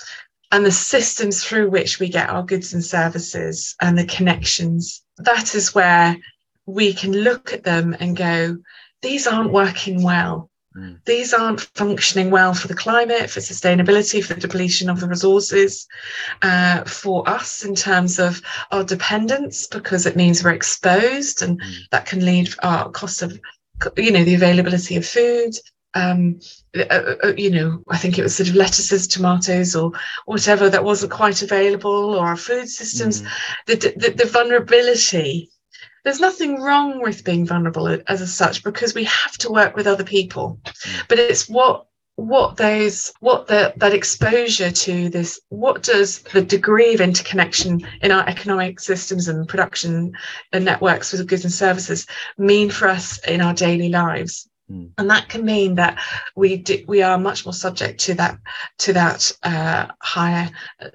and 0.55 0.64
the 0.64 0.70
systems 0.70 1.43
through 1.43 1.68
which 1.68 1.98
we 1.98 2.09
get 2.09 2.31
our 2.31 2.44
goods 2.44 2.72
and 2.72 2.85
services 2.85 3.74
and 3.81 3.98
the 3.98 4.06
connections. 4.06 5.02
That 5.16 5.52
is 5.52 5.74
where 5.74 6.16
we 6.64 6.94
can 6.94 7.10
look 7.10 7.52
at 7.52 7.64
them 7.64 7.97
and 7.98 8.16
go, 8.16 8.59
these 9.02 9.26
aren't 9.26 9.52
working 9.52 10.05
well. 10.05 10.48
Mm. 10.76 11.01
These 11.06 11.35
aren't 11.35 11.60
functioning 11.60 12.31
well 12.31 12.55
for 12.55 12.68
the 12.68 12.76
climate, 12.76 13.31
for 13.31 13.40
sustainability, 13.40 14.22
for 14.22 14.35
the 14.35 14.40
depletion 14.43 14.89
of 14.89 15.01
the 15.01 15.09
resources, 15.09 15.89
uh, 16.43 16.85
for 16.85 17.28
us 17.28 17.64
in 17.64 17.74
terms 17.74 18.20
of 18.20 18.40
our 18.70 18.85
dependence, 18.85 19.66
because 19.66 20.06
it 20.06 20.14
means 20.14 20.44
we're 20.44 20.51
exposed 20.51 21.43
and 21.43 21.60
mm. 21.60 21.74
that 21.90 22.06
can 22.06 22.24
lead 22.24 22.55
our 22.62 22.90
cost 22.90 23.22
of, 23.22 23.40
you 23.97 24.12
know, 24.12 24.22
the 24.22 24.36
availability 24.36 24.94
of 24.94 25.05
food. 25.05 25.52
Um, 25.94 26.40
uh, 26.76 26.84
uh, 26.90 27.14
uh, 27.24 27.32
you 27.36 27.50
know, 27.50 27.84
I 27.88 27.98
think 27.98 28.18
it 28.18 28.22
was 28.22 28.34
sort 28.34 28.48
of 28.48 28.56
lettuces, 28.56 29.06
tomatoes, 29.06 29.76
or 29.76 29.92
whatever 30.26 30.68
that 30.68 30.82
wasn't 30.82 31.12
quite 31.12 31.42
available, 31.42 32.16
or 32.16 32.26
our 32.26 32.36
food 32.36 32.68
systems, 32.68 33.22
mm. 33.22 33.28
the, 33.66 33.76
the, 33.96 34.10
the 34.10 34.26
vulnerability 34.26 35.50
there's 36.04 36.20
nothing 36.20 36.60
wrong 36.60 37.00
with 37.00 37.24
being 37.24 37.46
vulnerable 37.46 37.98
as 38.08 38.20
a 38.20 38.26
such 38.26 38.62
because 38.62 38.94
we 38.94 39.04
have 39.04 39.38
to 39.38 39.50
work 39.50 39.74
with 39.74 39.86
other 39.86 40.04
people 40.04 40.58
mm. 40.64 41.04
but 41.08 41.18
it's 41.18 41.48
what 41.48 41.86
what 42.16 42.56
those 42.56 43.12
what 43.18 43.48
the, 43.48 43.72
that 43.76 43.92
exposure 43.92 44.70
to 44.70 45.08
this 45.08 45.40
what 45.48 45.82
does 45.82 46.20
the 46.32 46.42
degree 46.42 46.94
of 46.94 47.00
interconnection 47.00 47.84
in 48.02 48.12
our 48.12 48.26
economic 48.28 48.78
systems 48.78 49.26
and 49.26 49.48
production 49.48 50.12
and 50.52 50.64
networks 50.64 51.10
for 51.10 51.24
goods 51.24 51.44
and 51.44 51.52
services 51.52 52.06
mean 52.38 52.70
for 52.70 52.86
us 52.86 53.18
in 53.26 53.40
our 53.40 53.54
daily 53.54 53.88
lives 53.88 54.48
Mm. 54.70 54.92
And 54.96 55.10
that 55.10 55.28
can 55.28 55.44
mean 55.44 55.74
that 55.74 55.98
we 56.36 56.56
do, 56.56 56.82
we 56.88 57.02
are 57.02 57.18
much 57.18 57.44
more 57.44 57.52
subject 57.52 58.00
to 58.00 58.14
that 58.14 58.38
to 58.78 58.94
that 58.94 59.30
uh, 59.42 59.88
higher 60.00 60.50
uh, 60.80 60.88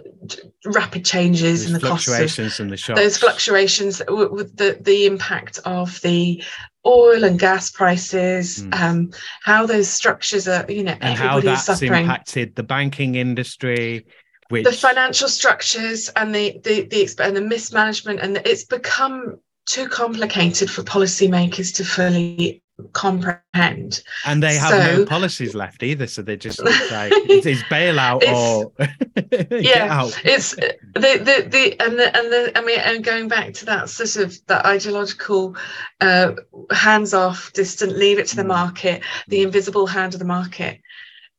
rapid 0.65 1.05
changes 1.05 1.67
in 1.67 1.73
the 1.73 1.79
fluctuations 1.79 2.59
of, 2.59 2.69
the 2.69 2.77
shocks. 2.77 2.99
those 2.99 3.17
fluctuations 3.17 4.01
with 4.07 4.57
the 4.57 4.79
the 4.81 5.05
impact 5.05 5.59
of 5.65 6.01
the 6.01 6.43
oil 6.85 7.23
and 7.23 7.39
gas 7.39 7.69
prices, 7.69 8.63
mm. 8.63 8.79
um, 8.79 9.11
how 9.43 9.67
those 9.67 9.87
structures 9.87 10.47
are, 10.47 10.65
you 10.67 10.83
know, 10.83 10.95
and 11.01 11.19
how 11.19 11.39
that's 11.39 11.65
suffering. 11.65 11.93
impacted 11.93 12.55
the 12.55 12.63
banking 12.63 13.15
industry. 13.15 14.05
Which... 14.49 14.65
The 14.65 14.71
financial 14.71 15.29
structures 15.29 16.09
and 16.15 16.33
the 16.33 16.59
the 16.63 16.87
the 16.87 17.07
and 17.19 17.35
the 17.35 17.41
mismanagement 17.41 18.19
and 18.19 18.37
it's 18.45 18.63
become 18.63 19.39
too 19.67 19.87
complicated 19.87 20.71
for 20.71 20.81
policymakers 20.81 21.75
to 21.75 21.85
fully 21.85 22.63
comprehend. 22.93 24.01
And 24.25 24.41
they 24.41 24.55
have 24.55 24.69
so, 24.69 24.97
no 24.97 25.05
policies 25.05 25.55
left 25.55 25.83
either, 25.83 26.07
so 26.07 26.21
they 26.21 26.37
just 26.37 26.63
like 26.63 27.11
it's, 27.13 27.63
bailout 27.63 28.21
it's, 28.23 28.31
or 28.31 28.71
yeah, 29.59 30.09
it's 30.23 30.55
the 30.55 30.71
the 30.93 31.47
the 31.49 31.79
and 31.79 31.99
the 31.99 32.17
and 32.17 32.31
the 32.31 32.51
I 32.55 32.61
mean 32.61 32.79
and 32.79 33.03
going 33.03 33.27
back 33.27 33.53
to 33.55 33.65
that 33.65 33.89
sort 33.89 34.15
of 34.17 34.37
that 34.47 34.65
ideological 34.65 35.55
uh, 36.01 36.33
hands 36.71 37.13
off, 37.13 37.53
distant, 37.53 37.97
leave 37.97 38.19
it 38.19 38.27
to 38.27 38.35
the 38.35 38.43
mm. 38.43 38.47
market, 38.47 39.01
the 39.27 39.39
mm. 39.39 39.43
invisible 39.43 39.87
hand 39.87 40.13
of 40.13 40.19
the 40.19 40.25
market. 40.25 40.79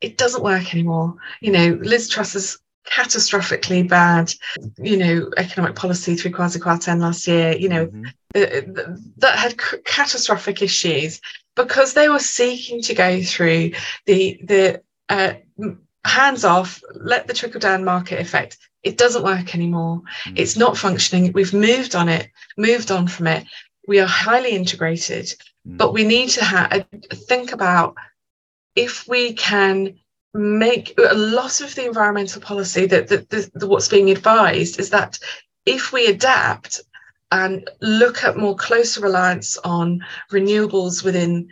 It 0.00 0.16
doesn't 0.16 0.42
work 0.42 0.72
anymore. 0.74 1.14
You 1.40 1.52
know, 1.52 1.78
Liz 1.82 2.08
Truss's 2.08 2.58
catastrophically 2.88 3.88
bad, 3.88 4.32
you 4.78 4.96
know, 4.96 5.30
economic 5.36 5.76
policy 5.76 6.16
through 6.16 6.32
Kwasi 6.32 6.58
Kwarteng 6.58 7.00
last 7.00 7.26
year, 7.26 7.52
you 7.52 7.68
know, 7.68 7.86
mm-hmm. 7.86 8.06
uh, 8.34 8.84
that 9.18 9.38
had 9.38 9.58
catastrophic 9.84 10.62
issues 10.62 11.20
because 11.56 11.94
they 11.94 12.08
were 12.08 12.18
seeking 12.18 12.80
to 12.82 12.94
go 12.94 13.22
through 13.22 13.72
the 14.06 14.40
the 14.44 14.82
uh, 15.08 15.34
hands 16.04 16.44
off, 16.44 16.82
let 16.94 17.26
the 17.26 17.34
trickle 17.34 17.60
down 17.60 17.84
market 17.84 18.20
effect. 18.20 18.58
It 18.82 18.96
doesn't 18.96 19.24
work 19.24 19.54
anymore. 19.54 20.02
Mm-hmm. 20.24 20.36
It's 20.36 20.56
not 20.56 20.76
functioning. 20.76 21.32
We've 21.32 21.52
moved 21.52 21.94
on 21.94 22.08
it, 22.08 22.30
moved 22.56 22.90
on 22.90 23.08
from 23.08 23.26
it. 23.26 23.44
We 23.86 24.00
are 24.00 24.06
highly 24.06 24.50
integrated, 24.50 25.26
mm-hmm. 25.26 25.76
but 25.76 25.92
we 25.92 26.04
need 26.04 26.30
to 26.30 26.44
ha- 26.44 26.84
think 27.12 27.52
about 27.52 27.96
if 28.74 29.06
we 29.06 29.34
can 29.34 29.98
make 30.34 30.94
a 30.98 31.14
lot 31.14 31.60
of 31.60 31.74
the 31.74 31.86
environmental 31.86 32.40
policy 32.40 32.86
that, 32.86 33.08
that, 33.08 33.28
that, 33.30 33.68
what's 33.68 33.88
being 33.88 34.10
advised 34.10 34.78
is 34.78 34.90
that 34.90 35.18
if 35.66 35.92
we 35.92 36.06
adapt 36.06 36.80
and 37.32 37.68
look 37.80 38.24
at 38.24 38.36
more 38.36 38.56
closer 38.56 39.00
reliance 39.00 39.56
on 39.58 40.04
renewables 40.32 41.04
within 41.04 41.48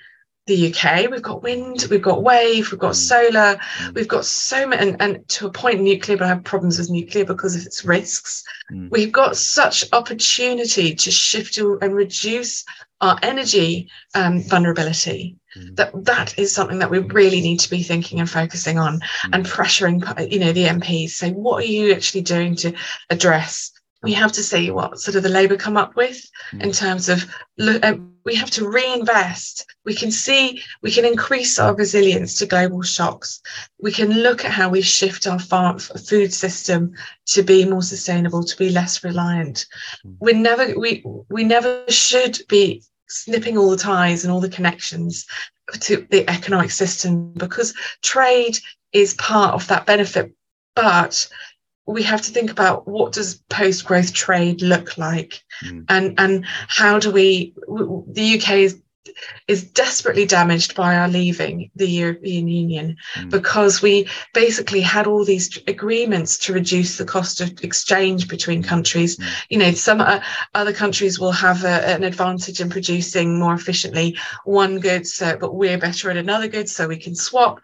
the 0.48 0.74
UK. 0.74 1.09
We've 1.10 1.22
got 1.22 1.42
wind, 1.42 1.86
we've 1.90 2.02
got 2.02 2.24
wave, 2.24 2.72
we've 2.72 2.80
got 2.80 2.94
mm. 2.94 2.96
solar, 2.96 3.56
mm. 3.56 3.94
we've 3.94 4.09
got 4.09 4.24
so 4.24 4.66
many, 4.66 4.88
and, 4.88 5.00
and, 5.00 5.28
to 5.28 5.46
a 5.46 5.52
point, 5.52 5.80
nuclear, 5.80 6.16
but 6.16 6.24
I 6.24 6.28
have 6.28 6.42
problems 6.42 6.78
with 6.78 6.90
nuclear 6.90 7.24
because 7.24 7.55
of 7.55 7.64
its 7.64 7.84
risks. 7.84 8.42
Mm. 8.72 8.90
We've 8.90 9.12
got 9.12 9.36
such 9.36 9.84
opportunity 9.92 10.94
to 10.94 11.10
shift 11.10 11.59
and 11.59 11.94
reduce 11.94 12.64
our 13.00 13.18
energy 13.22 13.90
um, 14.14 14.42
vulnerability. 14.42 15.36
Mm. 15.57 15.77
That 15.77 16.05
that 16.05 16.39
is 16.39 16.53
something 16.53 16.79
that 16.81 16.91
we 16.91 16.99
really 16.99 17.41
need 17.41 17.61
to 17.61 17.70
be 17.70 17.83
thinking 17.83 18.20
and 18.20 18.29
focusing 18.29 18.79
on, 18.79 19.01
mm. 19.01 19.31
and 19.33 19.47
pressuring, 19.47 20.31
you 20.31 20.39
know, 20.39 20.53
the 20.53 20.66
MPs. 20.66 21.11
Say, 21.11 21.33
what 21.33 21.65
are 21.65 21.66
you 21.66 21.93
actually 21.93 22.23
doing 22.23 22.55
to 22.57 22.75
address 23.11 23.73
we 24.03 24.12
have 24.12 24.33
to 24.33 24.43
see 24.43 24.70
what 24.70 25.01
sort 25.01 25.16
of 25.16 25.23
the 25.23 25.29
Labour 25.29 25.57
come 25.57 25.77
up 25.77 25.97
with 25.97 26.25
mm. 26.53 26.62
in 26.62 26.73
terms 26.73 27.09
of 27.09 27.27
um, 27.83 28.15
we 28.25 28.35
have 28.35 28.51
to 28.53 28.69
reinvest. 28.69 29.66
We 29.85 29.95
can 29.95 30.11
see 30.11 30.62
we 30.83 30.93
can 30.93 31.05
increase 31.05 31.59
our 31.59 31.75
resilience 31.75 32.39
to 32.39 32.47
global 32.47 32.83
shocks. 32.83 33.41
We 33.81 33.91
can 33.91 34.11
look 34.11 34.45
at 34.45 34.53
how 34.53 34.69
we 34.69 34.83
shift 34.83 35.27
our 35.27 35.39
farm 35.39 35.79
food 35.79 36.33
system 36.33 36.93
to 37.27 37.43
be 37.43 37.65
more 37.65 37.83
sustainable, 37.83 38.45
to 38.45 38.57
be 38.57 38.70
less 38.70 39.03
reliant. 39.03 39.66
Mm. 40.07 40.16
We 40.20 40.33
never 40.35 40.79
we 40.79 41.05
we 41.29 41.43
never 41.43 41.85
should 41.89 42.39
be 42.49 42.85
snipping 43.09 43.56
all 43.56 43.70
the 43.70 43.76
ties 43.76 44.24
and 44.24 44.32
all 44.32 44.40
the 44.40 44.48
connections 44.48 45.26
to 45.80 46.06
the 46.10 46.28
economic 46.28 46.70
system 46.70 47.32
because 47.35 47.74
trade 48.02 48.59
is 48.93 49.14
part 49.14 49.55
of 49.55 49.66
that 49.68 49.86
benefit 49.86 50.32
but 50.74 51.28
we 51.86 52.02
have 52.02 52.20
to 52.20 52.30
think 52.30 52.51
about 52.51 52.86
what 52.86 53.12
does 53.12 53.43
post 53.48 53.85
growth 53.85 54.12
trade 54.12 54.62
look 54.62 54.97
like 54.98 55.43
mm. 55.64 55.85
and 55.89 56.14
and 56.18 56.44
how 56.47 56.98
do 56.98 57.10
we 57.10 57.55
the 57.66 58.39
UK 58.39 58.51
is 58.51 58.80
is 59.47 59.64
desperately 59.64 60.26
damaged 60.26 60.74
by 60.74 60.97
our 60.97 61.09
leaving 61.09 61.70
the 61.76 61.89
European 61.89 62.48
Union 62.48 62.97
mm. 63.14 63.30
because 63.30 63.82
we 63.82 64.09
basically 64.35 64.80
had 64.80 65.06
all 65.06 65.24
these 65.24 65.59
agreements 65.66 66.39
to 66.39 66.52
reduce 66.52 66.97
the 66.97 67.05
cost 67.05 67.40
of 67.40 67.62
exchange 67.62 68.28
between 68.28 68.62
countries. 68.62 69.16
Mm. 69.16 69.26
You 69.51 69.59
know, 69.59 69.72
some 69.72 70.01
uh, 70.01 70.20
other 70.55 70.72
countries 70.72 71.18
will 71.18 71.32
have 71.32 71.64
a, 71.64 71.86
an 71.89 72.05
advantage 72.05 72.60
in 72.60 72.70
producing 72.70 73.39
more 73.39 73.55
efficiently 73.55 74.18
one 74.44 74.80
good, 74.80 75.06
so 75.06 75.36
but 75.36 75.55
we're 75.55 75.78
better 75.78 76.10
at 76.10 76.16
another 76.16 76.48
good, 76.48 76.68
so 76.68 76.89
we 76.89 76.97
can 76.97 77.14
swap. 77.14 77.60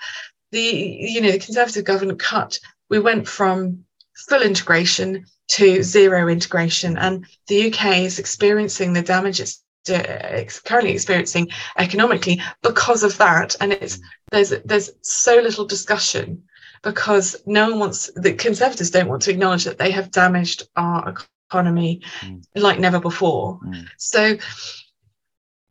The 0.52 0.60
you 0.60 1.20
know 1.20 1.32
the 1.32 1.38
Conservative 1.38 1.84
government 1.84 2.20
cut. 2.20 2.58
We 2.90 2.98
went 2.98 3.26
from 3.26 3.84
full 4.28 4.42
integration 4.42 5.24
to 5.48 5.82
zero 5.82 6.28
integration. 6.28 6.96
And 6.96 7.26
the 7.48 7.72
UK 7.72 7.98
is 7.98 8.18
experiencing 8.18 8.92
the 8.92 9.02
damage 9.02 9.40
it's 9.40 9.62
currently 9.86 10.92
experiencing 10.92 11.48
economically 11.78 12.40
because 12.62 13.02
of 13.02 13.16
that. 13.18 13.56
And 13.60 13.72
it's 13.72 14.00
there's 14.30 14.50
there's 14.64 14.90
so 15.02 15.36
little 15.36 15.64
discussion 15.64 16.42
because 16.82 17.36
no 17.46 17.70
one 17.70 17.78
wants 17.80 18.10
the 18.14 18.34
conservatives 18.34 18.90
don't 18.90 19.08
want 19.08 19.22
to 19.22 19.30
acknowledge 19.30 19.64
that 19.64 19.78
they 19.78 19.90
have 19.90 20.10
damaged 20.10 20.68
our 20.76 21.14
economy 21.50 22.02
mm. 22.20 22.44
like 22.54 22.78
never 22.78 23.00
before. 23.00 23.58
Mm. 23.64 23.86
So 23.96 24.36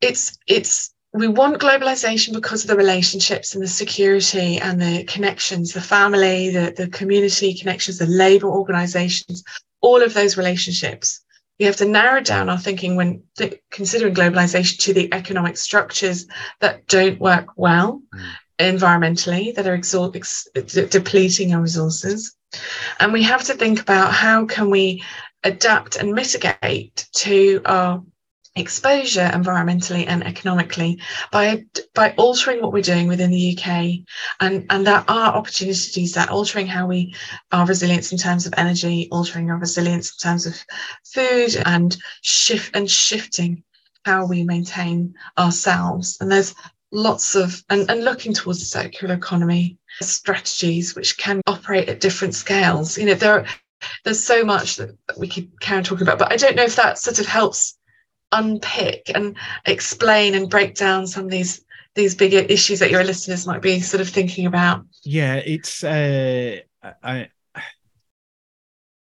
it's 0.01 0.37
it's 0.47 0.93
we 1.13 1.27
want 1.27 1.61
globalization 1.61 2.33
because 2.33 2.63
of 2.63 2.69
the 2.69 2.75
relationships 2.75 3.53
and 3.53 3.63
the 3.63 3.67
security 3.67 4.57
and 4.57 4.81
the 4.81 5.03
connections, 5.03 5.71
the 5.71 5.81
family, 5.81 6.49
the, 6.49 6.73
the 6.75 6.87
community 6.87 7.53
connections, 7.53 7.99
the 7.99 8.07
labor 8.07 8.49
organizations, 8.49 9.43
all 9.81 10.01
of 10.01 10.15
those 10.15 10.37
relationships. 10.37 11.22
We 11.59 11.65
have 11.65 11.75
to 11.77 11.85
narrow 11.85 12.21
down 12.21 12.49
our 12.49 12.57
thinking 12.57 12.95
when 12.95 13.23
th- 13.37 13.61
considering 13.71 14.15
globalization 14.15 14.79
to 14.79 14.93
the 14.93 15.13
economic 15.13 15.57
structures 15.57 16.27
that 16.59 16.87
don't 16.87 17.19
work 17.19 17.47
well 17.55 18.01
mm. 18.13 18.31
environmentally, 18.59 19.53
that 19.55 19.67
are 19.67 19.77
exor- 19.77 20.15
ex- 20.15 20.47
de- 20.53 20.87
depleting 20.87 21.53
our 21.53 21.61
resources. 21.61 22.35
And 22.99 23.13
we 23.13 23.23
have 23.23 23.43
to 23.45 23.53
think 23.53 23.81
about 23.81 24.13
how 24.13 24.45
can 24.45 24.69
we 24.69 25.03
adapt 25.43 25.97
and 25.97 26.13
mitigate 26.13 27.07
to 27.13 27.61
our 27.65 28.03
exposure 28.55 29.29
environmentally 29.33 30.05
and 30.07 30.23
economically 30.23 30.99
by 31.31 31.65
by 31.95 32.11
altering 32.17 32.61
what 32.61 32.71
we're 32.71 32.83
doing 32.83 33.07
within 33.07 33.31
the 33.31 33.57
UK 33.57 34.05
and 34.39 34.67
and 34.69 34.85
there 34.85 35.03
are 35.07 35.33
opportunities 35.33 36.13
that 36.13 36.29
altering 36.29 36.67
how 36.67 36.85
we 36.85 37.15
our 37.51 37.65
resilience 37.65 38.11
in 38.11 38.17
terms 38.17 38.45
of 38.45 38.53
energy 38.55 39.07
altering 39.11 39.49
our 39.49 39.57
resilience 39.57 40.11
in 40.11 40.29
terms 40.29 40.45
of 40.45 40.55
food 41.03 41.55
and 41.65 41.97
shift 42.21 42.75
and 42.75 42.89
shifting 42.89 43.63
how 44.05 44.25
we 44.25 44.43
maintain 44.43 45.13
ourselves. 45.37 46.17
And 46.19 46.31
there's 46.31 46.53
lots 46.91 47.35
of 47.35 47.63
and, 47.69 47.89
and 47.89 48.03
looking 48.03 48.33
towards 48.33 48.59
the 48.59 48.65
circular 48.65 49.15
economy 49.15 49.77
strategies 50.01 50.95
which 50.95 51.17
can 51.17 51.41
operate 51.47 51.89
at 51.89 51.99
different 51.99 52.35
scales. 52.35 52.97
You 52.97 53.07
know 53.07 53.13
there 53.15 53.45
there's 54.03 54.23
so 54.23 54.43
much 54.43 54.77
that 54.77 54.95
we 55.17 55.27
could 55.27 55.59
carry 55.59 55.79
on 55.79 55.83
talking 55.83 56.03
about 56.03 56.19
but 56.19 56.31
I 56.31 56.37
don't 56.37 56.55
know 56.55 56.63
if 56.63 56.75
that 56.75 56.97
sort 56.97 57.19
of 57.19 57.25
helps 57.25 57.77
unpick 58.33 59.11
and 59.13 59.35
explain 59.65 60.35
and 60.35 60.49
break 60.49 60.75
down 60.75 61.07
some 61.07 61.25
of 61.25 61.31
these 61.31 61.63
these 61.95 62.15
bigger 62.15 62.39
issues 62.39 62.79
that 62.79 62.89
your 62.89 63.03
listeners 63.03 63.45
might 63.45 63.61
be 63.61 63.79
sort 63.79 64.01
of 64.01 64.09
thinking 64.09 64.47
about? 64.47 64.83
Yeah, 65.03 65.35
it's 65.35 65.83
uh, 65.83 66.57
I 67.03 67.29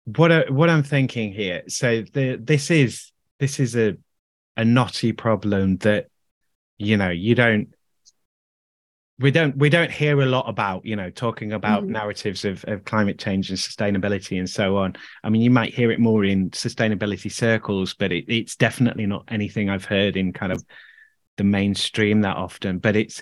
what 0.05 0.31
I, 0.31 0.49
what 0.49 0.69
I'm 0.69 0.83
thinking 0.83 1.31
here. 1.31 1.63
So 1.67 2.03
the 2.13 2.37
this 2.41 2.71
is 2.71 3.11
this 3.39 3.59
is 3.59 3.75
a 3.75 3.97
a 4.57 4.65
knotty 4.65 5.13
problem 5.13 5.77
that 5.77 6.07
you 6.77 6.97
know 6.97 7.09
you 7.09 7.35
don't 7.35 7.73
we 9.19 9.31
don't 9.31 9.55
we 9.57 9.69
don't 9.69 9.91
hear 9.91 10.21
a 10.21 10.25
lot 10.25 10.47
about 10.47 10.85
you 10.85 10.95
know 10.95 11.09
talking 11.09 11.51
about 11.53 11.83
mm-hmm. 11.83 11.93
narratives 11.93 12.45
of, 12.45 12.63
of 12.67 12.85
climate 12.85 13.19
change 13.19 13.49
and 13.49 13.59
sustainability 13.59 14.39
and 14.39 14.49
so 14.49 14.77
on. 14.77 14.95
I 15.23 15.29
mean 15.29 15.41
you 15.41 15.51
might 15.51 15.73
hear 15.73 15.91
it 15.91 15.99
more 15.99 16.23
in 16.23 16.49
sustainability 16.51 17.31
circles 17.31 17.93
but 17.93 18.11
it, 18.11 18.25
it's 18.27 18.55
definitely 18.55 19.05
not 19.05 19.25
anything 19.27 19.69
i've 19.69 19.85
heard 19.85 20.15
in 20.15 20.33
kind 20.33 20.51
of 20.51 20.63
the 21.37 21.43
mainstream 21.43 22.21
that 22.21 22.37
often 22.37 22.79
but 22.79 22.95
it's 22.95 23.21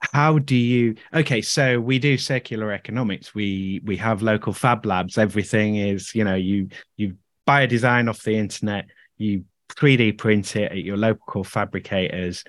how 0.00 0.38
do 0.38 0.54
you 0.54 0.94
okay 1.12 1.40
so 1.40 1.80
we 1.80 1.98
do 1.98 2.16
circular 2.16 2.72
economics. 2.72 3.34
We 3.34 3.80
we 3.84 3.96
have 3.96 4.22
local 4.22 4.52
fab 4.52 4.86
labs. 4.86 5.18
Everything 5.18 5.76
is 5.76 6.14
you 6.14 6.24
know 6.24 6.34
you 6.34 6.68
you 6.96 7.16
buy 7.46 7.62
a 7.62 7.66
design 7.66 8.08
off 8.08 8.22
the 8.22 8.36
internet 8.36 8.86
you 9.16 9.44
3d 9.70 10.18
print 10.18 10.56
it 10.56 10.70
at 10.72 10.78
your 10.78 10.96
local 10.96 11.44
fabricators 11.44 12.44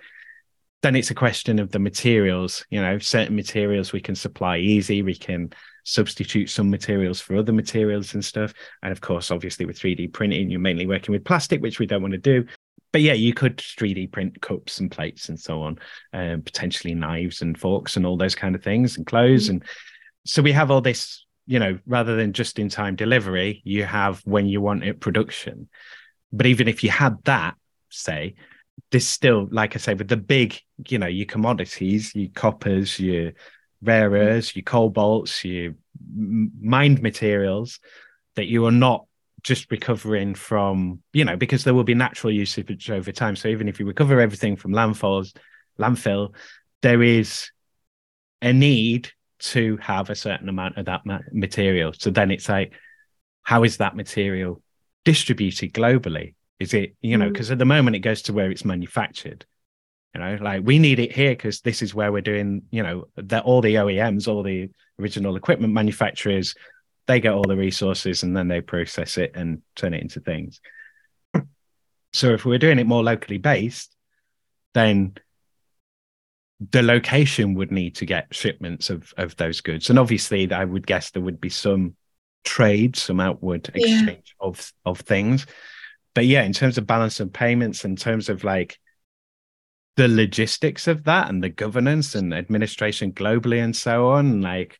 then 0.82 0.96
it's 0.96 1.12
a 1.12 1.16
question 1.16 1.60
of 1.60 1.72
the 1.72 1.80
materials 1.80 2.66
you 2.70 2.82
know 2.82 2.98
certain 3.00 3.36
materials 3.36 3.92
we 3.92 4.00
can 4.00 4.16
supply 4.16 4.58
easy 4.58 5.02
we 5.02 5.16
can 5.16 5.52
substitute 5.90 6.50
some 6.50 6.70
materials 6.70 7.20
for 7.20 7.36
other 7.36 7.52
materials 7.52 8.14
and 8.14 8.24
stuff. 8.24 8.54
And 8.84 8.92
of 8.92 9.02
course 9.02 9.32
obviously 9.32 9.66
with 9.66 9.80
3d 9.80 10.14
printing 10.14 10.50
you're 10.50 10.60
mainly 10.60 10.86
working 10.86 11.12
with 11.12 11.26
plastic 11.26 11.62
which 11.62 11.80
we 11.80 11.88
don't 11.88 12.04
want 12.04 12.12
to 12.14 12.20
do. 12.20 12.46
But 12.92 13.02
yeah 13.02 13.14
you 13.14 13.34
could 13.34 13.58
3d 13.58 14.12
print 14.12 14.40
cups 14.42 14.80
and 14.80 14.92
plates 14.92 15.30
and 15.30 15.40
so 15.40 15.64
on 15.64 15.80
um, 16.14 16.44
potentially 16.44 16.94
knives 16.94 17.42
and 17.42 17.60
forks 17.60 17.98
and 17.98 18.06
all 18.06 18.18
those 18.18 18.36
kind 18.36 18.56
of 18.56 18.64
things 18.64 18.98
and 18.98 19.06
clothes. 19.06 19.46
Mm-hmm. 19.46 19.52
and 19.52 19.64
so 20.26 20.42
we 20.44 20.52
have 20.52 20.70
all 20.70 20.82
this 20.82 21.26
you 21.48 21.58
know 21.58 21.80
rather 21.88 22.16
than 22.16 22.34
just 22.34 22.60
in 22.60 22.70
time 22.70 22.96
delivery 22.96 23.62
you 23.66 23.84
have 23.84 24.22
when 24.26 24.46
you 24.46 24.62
want 24.62 24.84
it 24.84 25.00
production. 25.00 25.70
But 26.32 26.46
even 26.46 26.68
if 26.68 26.84
you 26.84 26.92
had 26.92 27.18
that 27.24 27.56
say 27.90 28.36
still, 29.00 29.48
like 29.52 29.76
I 29.76 29.80
say, 29.80 29.94
with 29.94 30.08
the 30.08 30.18
big, 30.18 30.60
you 30.88 30.98
know, 30.98 31.08
your 31.08 31.26
commodities, 31.26 32.14
your 32.16 32.30
coppers, 32.30 33.00
your 33.00 33.32
rare 33.82 34.10
earths, 34.10 34.56
your 34.56 34.64
cobalts, 34.64 35.44
your 35.44 35.74
mined 36.62 37.02
materials 37.02 37.80
that 38.36 38.48
you 38.48 38.66
are 38.66 38.72
not 38.72 39.06
just 39.42 39.72
recovering 39.72 40.36
from, 40.36 41.02
you 41.14 41.24
know, 41.24 41.38
because 41.38 41.64
there 41.64 41.74
will 41.74 41.84
be 41.84 41.94
natural 41.94 42.32
usage 42.32 42.90
over 42.90 43.12
time. 43.12 43.36
So 43.36 43.48
even 43.48 43.68
if 43.68 43.80
you 43.80 43.86
recover 43.86 44.20
everything 44.20 44.56
from 44.56 44.72
landfalls, 44.72 45.36
landfill, 45.80 46.34
there 46.82 47.02
is 47.02 47.50
a 48.42 48.54
need 48.54 49.12
to 49.40 49.78
have 49.78 50.10
a 50.10 50.16
certain 50.16 50.50
amount 50.50 50.78
of 50.78 50.86
that 50.86 51.04
material. 51.32 51.94
So 51.98 52.10
then 52.10 52.32
it's 52.32 52.50
like, 52.50 52.74
how 53.44 53.64
is 53.64 53.78
that 53.78 53.96
material 53.96 54.62
distributed 55.06 55.74
globally? 55.74 56.36
Is 56.60 56.74
it, 56.74 56.96
you 57.02 57.18
know, 57.18 57.30
because 57.30 57.50
mm. 57.50 57.54
at 57.54 57.60
the 57.60 57.66
moment 57.66 57.96
it 57.96 58.00
goes 58.00 58.24
to 58.24 58.34
where 58.34 58.52
it's 58.52 58.66
manufactured. 58.66 59.46
You 60.14 60.22
know, 60.22 60.38
like 60.42 60.64
we 60.64 60.80
need 60.80 61.00
it 61.00 61.12
here 61.12 61.32
because 61.32 61.62
this 61.62 61.82
is 61.82 61.94
where 61.94 62.12
we're 62.12 62.22
doing, 62.22 62.64
you 62.72 62.84
know, 62.84 63.06
that 63.16 63.46
all 63.46 63.62
the 63.62 63.76
OEMs, 63.76 64.28
all 64.28 64.44
the 64.44 64.70
original 65.00 65.36
equipment 65.36 65.74
manufacturers, 65.74 66.56
they 67.06 67.20
get 67.20 67.34
all 67.34 67.44
the 67.44 67.56
resources 67.56 68.24
and 68.24 68.36
then 68.36 68.48
they 68.48 68.60
process 68.60 69.18
it 69.18 69.32
and 69.36 69.62
turn 69.76 69.94
it 69.94 70.02
into 70.02 70.20
things. 70.20 70.60
So 72.12 72.34
if 72.34 72.44
we're 72.44 72.58
doing 72.58 72.80
it 72.80 72.88
more 72.88 73.04
locally 73.04 73.38
based, 73.38 73.96
then 74.74 75.14
the 76.72 76.82
location 76.82 77.54
would 77.54 77.72
need 77.72 77.98
to 77.98 78.08
get 78.08 78.34
shipments 78.34 78.90
of 78.90 79.14
of 79.16 79.36
those 79.36 79.62
goods. 79.62 79.92
And 79.92 80.00
obviously 80.00 80.52
I 80.52 80.66
would 80.66 80.88
guess 80.88 81.12
there 81.12 81.22
would 81.22 81.40
be 81.40 81.50
some 81.50 81.96
trade, 82.44 82.96
some 82.96 83.20
outward 83.20 83.70
exchange 83.76 84.08
yeah. 84.42 84.48
of 84.48 84.74
of 84.86 85.02
things 85.02 85.46
but 86.14 86.26
yeah, 86.26 86.44
in 86.44 86.54
terms 86.54 86.78
of 86.78 86.88
balance 86.88 87.20
of 87.20 87.34
payments, 87.34 87.86
in 87.86 87.96
terms 87.96 88.30
of 88.30 88.44
like 88.44 88.80
the 89.96 90.08
logistics 90.08 90.88
of 90.88 91.04
that 91.04 91.30
and 91.30 91.44
the 91.44 91.50
governance 91.50 92.16
and 92.16 92.34
administration 92.34 93.12
globally 93.12 93.64
and 93.64 93.76
so 93.76 94.10
on, 94.10 94.42
like 94.42 94.80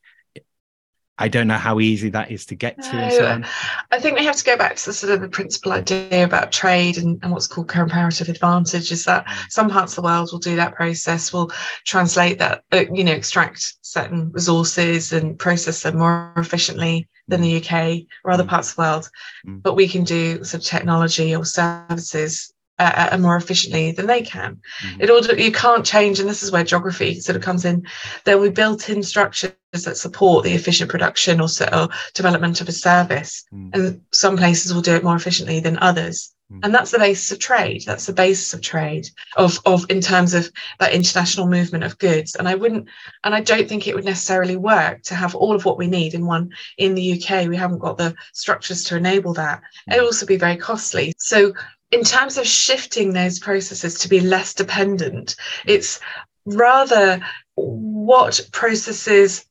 I 1.20 1.28
don't 1.28 1.48
know 1.48 1.58
how 1.58 1.80
easy 1.80 2.08
that 2.10 2.30
is 2.30 2.46
to 2.46 2.54
get 2.54 2.82
to. 2.82 2.96
No, 2.96 3.10
so 3.10 3.42
I 3.90 4.00
think 4.00 4.18
we 4.18 4.24
have 4.24 4.36
to 4.36 4.44
go 4.44 4.56
back 4.56 4.76
to 4.76 4.86
the 4.86 4.94
sort 4.94 5.12
of 5.12 5.20
the 5.20 5.28
principal 5.28 5.72
idea 5.72 6.24
about 6.24 6.50
trade 6.50 6.96
and, 6.96 7.18
and 7.22 7.30
what's 7.30 7.46
called 7.46 7.68
comparative 7.68 8.30
advantage 8.30 8.90
is 8.90 9.04
that 9.04 9.26
mm. 9.26 9.50
some 9.50 9.68
parts 9.68 9.92
of 9.92 9.96
the 9.96 10.02
world 10.08 10.30
will 10.32 10.38
do 10.38 10.56
that 10.56 10.74
process, 10.74 11.30
will 11.30 11.52
translate 11.84 12.38
that, 12.38 12.64
uh, 12.72 12.84
you 12.90 13.04
know, 13.04 13.12
extract 13.12 13.74
certain 13.82 14.32
resources 14.32 15.12
and 15.12 15.38
process 15.38 15.82
them 15.82 15.98
more 15.98 16.32
efficiently 16.38 17.06
than 17.30 17.40
the 17.40 17.56
UK 17.56 18.06
or 18.24 18.32
other 18.32 18.44
mm. 18.44 18.48
parts 18.48 18.70
of 18.70 18.76
the 18.76 18.82
world. 18.82 19.10
Mm. 19.46 19.62
But 19.62 19.74
we 19.74 19.88
can 19.88 20.04
do 20.04 20.44
sort 20.44 20.62
of 20.62 20.68
technology 20.68 21.34
or 21.34 21.44
services 21.44 22.52
uh, 22.80 23.08
uh, 23.12 23.18
more 23.18 23.36
efficiently 23.36 23.92
than 23.92 24.06
they 24.06 24.22
can. 24.22 24.58
Mm-hmm. 24.82 25.02
It 25.02 25.10
all 25.10 25.22
you 25.26 25.52
can't 25.52 25.84
change, 25.84 26.18
and 26.18 26.26
this 26.26 26.42
is 26.42 26.50
where 26.50 26.64
geography 26.64 27.20
sort 27.20 27.36
of 27.36 27.42
comes 27.42 27.66
in. 27.66 27.86
There 28.24 28.38
will 28.38 28.48
be 28.48 28.54
built-in 28.54 29.02
structures 29.02 29.52
that 29.72 29.98
support 29.98 30.44
the 30.44 30.54
efficient 30.54 30.90
production 30.90 31.42
or, 31.42 31.48
or 31.74 31.88
development 32.14 32.62
of 32.62 32.70
a 32.70 32.72
service, 32.72 33.44
mm. 33.52 33.74
and 33.74 34.00
some 34.12 34.38
places 34.38 34.72
will 34.72 34.80
do 34.80 34.94
it 34.94 35.04
more 35.04 35.14
efficiently 35.14 35.60
than 35.60 35.76
others. 35.76 36.32
Mm. 36.52 36.60
And 36.62 36.74
that's 36.74 36.90
the 36.90 36.98
basis 36.98 37.30
of 37.32 37.38
trade. 37.38 37.84
That's 37.86 38.06
the 38.06 38.12
basis 38.12 38.52
of 38.54 38.60
trade 38.60 39.08
of 39.36 39.58
of 39.66 39.84
in 39.88 40.00
terms 40.00 40.34
of 40.34 40.50
that 40.78 40.92
international 40.92 41.46
movement 41.46 41.84
of 41.84 41.98
goods. 41.98 42.34
And 42.34 42.48
I 42.48 42.54
wouldn't, 42.54 42.88
and 43.24 43.34
I 43.34 43.40
don't 43.40 43.68
think 43.68 43.86
it 43.86 43.94
would 43.94 44.04
necessarily 44.04 44.56
work 44.56 45.02
to 45.02 45.14
have 45.14 45.34
all 45.34 45.54
of 45.54 45.64
what 45.64 45.78
we 45.78 45.86
need 45.86 46.14
in 46.14 46.26
one 46.26 46.50
in 46.78 46.94
the 46.94 47.12
UK. 47.12 47.46
We 47.46 47.56
haven't 47.56 47.78
got 47.78 47.98
the 47.98 48.14
structures 48.32 48.84
to 48.84 48.96
enable 48.96 49.34
that. 49.34 49.60
Mm. 49.88 49.94
It'd 49.94 50.04
also 50.04 50.26
be 50.26 50.36
very 50.36 50.56
costly. 50.56 51.14
So 51.18 51.52
in 51.90 52.02
terms 52.02 52.38
of 52.38 52.46
shifting 52.46 53.12
those 53.12 53.38
processes 53.38 53.98
to 53.98 54.08
be 54.08 54.20
less 54.20 54.54
dependent, 54.54 55.36
it's 55.66 56.00
rather 56.46 57.20
what 57.54 58.40
processes 58.52 59.44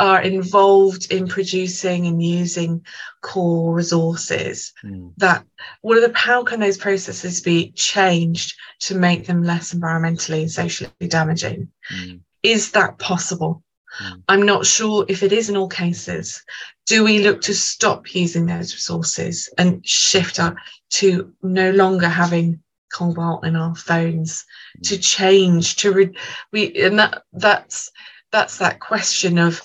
are 0.00 0.22
involved 0.22 1.12
in 1.12 1.28
producing 1.28 2.06
and 2.06 2.22
using 2.22 2.84
core 3.20 3.74
resources 3.74 4.72
mm. 4.82 5.12
that 5.18 5.44
what 5.82 5.98
are 5.98 6.08
the 6.08 6.18
how 6.18 6.42
can 6.42 6.58
those 6.58 6.78
processes 6.78 7.42
be 7.42 7.70
changed 7.72 8.56
to 8.80 8.94
make 8.94 9.26
them 9.26 9.44
less 9.44 9.74
environmentally 9.74 10.40
and 10.40 10.50
socially 10.50 10.90
damaging 11.06 11.68
mm. 11.94 12.18
is 12.42 12.70
that 12.72 12.98
possible 12.98 13.62
mm. 14.02 14.22
i'm 14.28 14.42
not 14.42 14.64
sure 14.64 15.04
if 15.06 15.22
it 15.22 15.32
is 15.32 15.50
in 15.50 15.56
all 15.56 15.68
cases 15.68 16.42
do 16.86 17.04
we 17.04 17.22
look 17.22 17.42
to 17.42 17.54
stop 17.54 18.14
using 18.14 18.46
those 18.46 18.72
resources 18.72 19.50
and 19.58 19.86
shift 19.86 20.40
up 20.40 20.56
to 20.88 21.30
no 21.42 21.70
longer 21.72 22.08
having 22.08 22.58
cobalt 22.90 23.44
in 23.44 23.54
our 23.54 23.74
phones 23.74 24.46
mm. 24.78 24.88
to 24.88 24.98
change 24.98 25.76
to 25.76 25.92
re- 25.92 26.16
we 26.52 26.74
and 26.82 26.98
that 26.98 27.22
that's 27.34 27.92
that's 28.32 28.56
that 28.58 28.80
question 28.80 29.38
of 29.38 29.60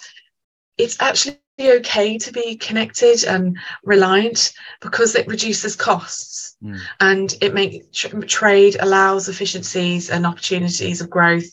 it's 0.77 1.01
actually 1.01 1.39
okay 1.61 2.17
to 2.17 2.31
be 2.31 2.57
connected 2.57 3.23
and 3.23 3.57
reliant 3.83 4.53
because 4.81 5.15
it 5.15 5.27
reduces 5.27 5.75
costs 5.75 6.57
mm. 6.61 6.77
and 6.99 7.35
it 7.41 7.53
makes 7.53 7.85
tr- 7.97 8.19
trade 8.21 8.75
allows 8.79 9.29
efficiencies 9.29 10.09
and 10.09 10.25
opportunities 10.25 11.01
of 11.01 11.09
growth 11.09 11.45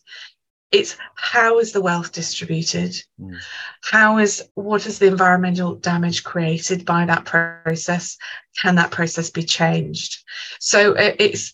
it's 0.73 0.97
how 1.15 1.59
is 1.59 1.73
the 1.73 1.81
wealth 1.81 2.13
distributed 2.13 2.91
mm. 3.21 3.37
how 3.83 4.19
is 4.19 4.43
what 4.55 4.87
is 4.87 4.99
the 4.99 5.07
environmental 5.07 5.77
damage 5.77 6.25
created 6.25 6.85
by 6.85 7.05
that 7.07 7.25
process 7.25 8.17
can 8.61 8.75
that 8.75 8.91
process 8.91 9.31
be 9.31 9.43
changed 9.43 10.25
so 10.59 10.95
it's 10.97 11.53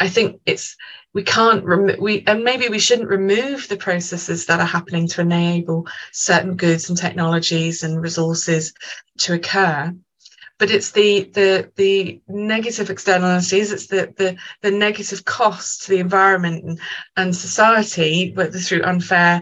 i 0.00 0.08
think 0.08 0.40
it's 0.46 0.76
we 1.14 1.22
can't 1.22 1.64
rem- 1.64 2.00
we 2.00 2.22
and 2.26 2.44
maybe 2.44 2.68
we 2.68 2.78
shouldn't 2.78 3.08
remove 3.08 3.68
the 3.68 3.76
processes 3.76 4.46
that 4.46 4.60
are 4.60 4.66
happening 4.66 5.06
to 5.08 5.20
enable 5.20 5.86
certain 6.12 6.56
goods 6.56 6.88
and 6.88 6.98
technologies 6.98 7.82
and 7.82 8.00
resources 8.00 8.72
to 9.18 9.34
occur 9.34 9.92
but 10.58 10.70
it's 10.70 10.90
the 10.92 11.24
the 11.34 11.70
the 11.76 12.20
negative 12.28 12.90
externalities 12.90 13.72
it's 13.72 13.86
the 13.86 14.12
the, 14.16 14.36
the 14.62 14.70
negative 14.70 15.24
cost 15.24 15.82
to 15.82 15.90
the 15.90 15.98
environment 15.98 16.64
and, 16.64 16.80
and 17.16 17.34
society 17.34 18.32
whether 18.34 18.58
through 18.58 18.82
unfair 18.82 19.40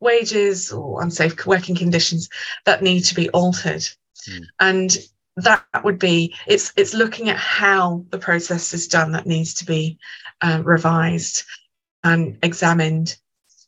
wages 0.00 0.72
or 0.72 1.02
unsafe 1.02 1.46
working 1.46 1.76
conditions 1.76 2.28
that 2.64 2.82
need 2.82 3.00
to 3.00 3.14
be 3.14 3.30
altered 3.30 3.86
mm. 4.28 4.44
and 4.60 4.98
that 5.36 5.64
would 5.84 5.98
be 5.98 6.34
it's 6.46 6.72
it's 6.76 6.94
looking 6.94 7.28
at 7.28 7.36
how 7.36 8.04
the 8.10 8.18
process 8.18 8.72
is 8.72 8.88
done 8.88 9.12
that 9.12 9.26
needs 9.26 9.54
to 9.54 9.66
be 9.66 9.98
uh, 10.40 10.62
revised 10.64 11.44
and 12.04 12.38
examined 12.42 13.16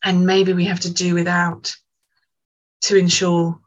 and 0.05 0.27
maybe 0.27 0.53
we 0.53 0.65
have 0.65 0.81
to 0.81 0.93
do 0.93 1.15
without 1.15 1.75
to 2.81 2.97
ensure 2.97 3.59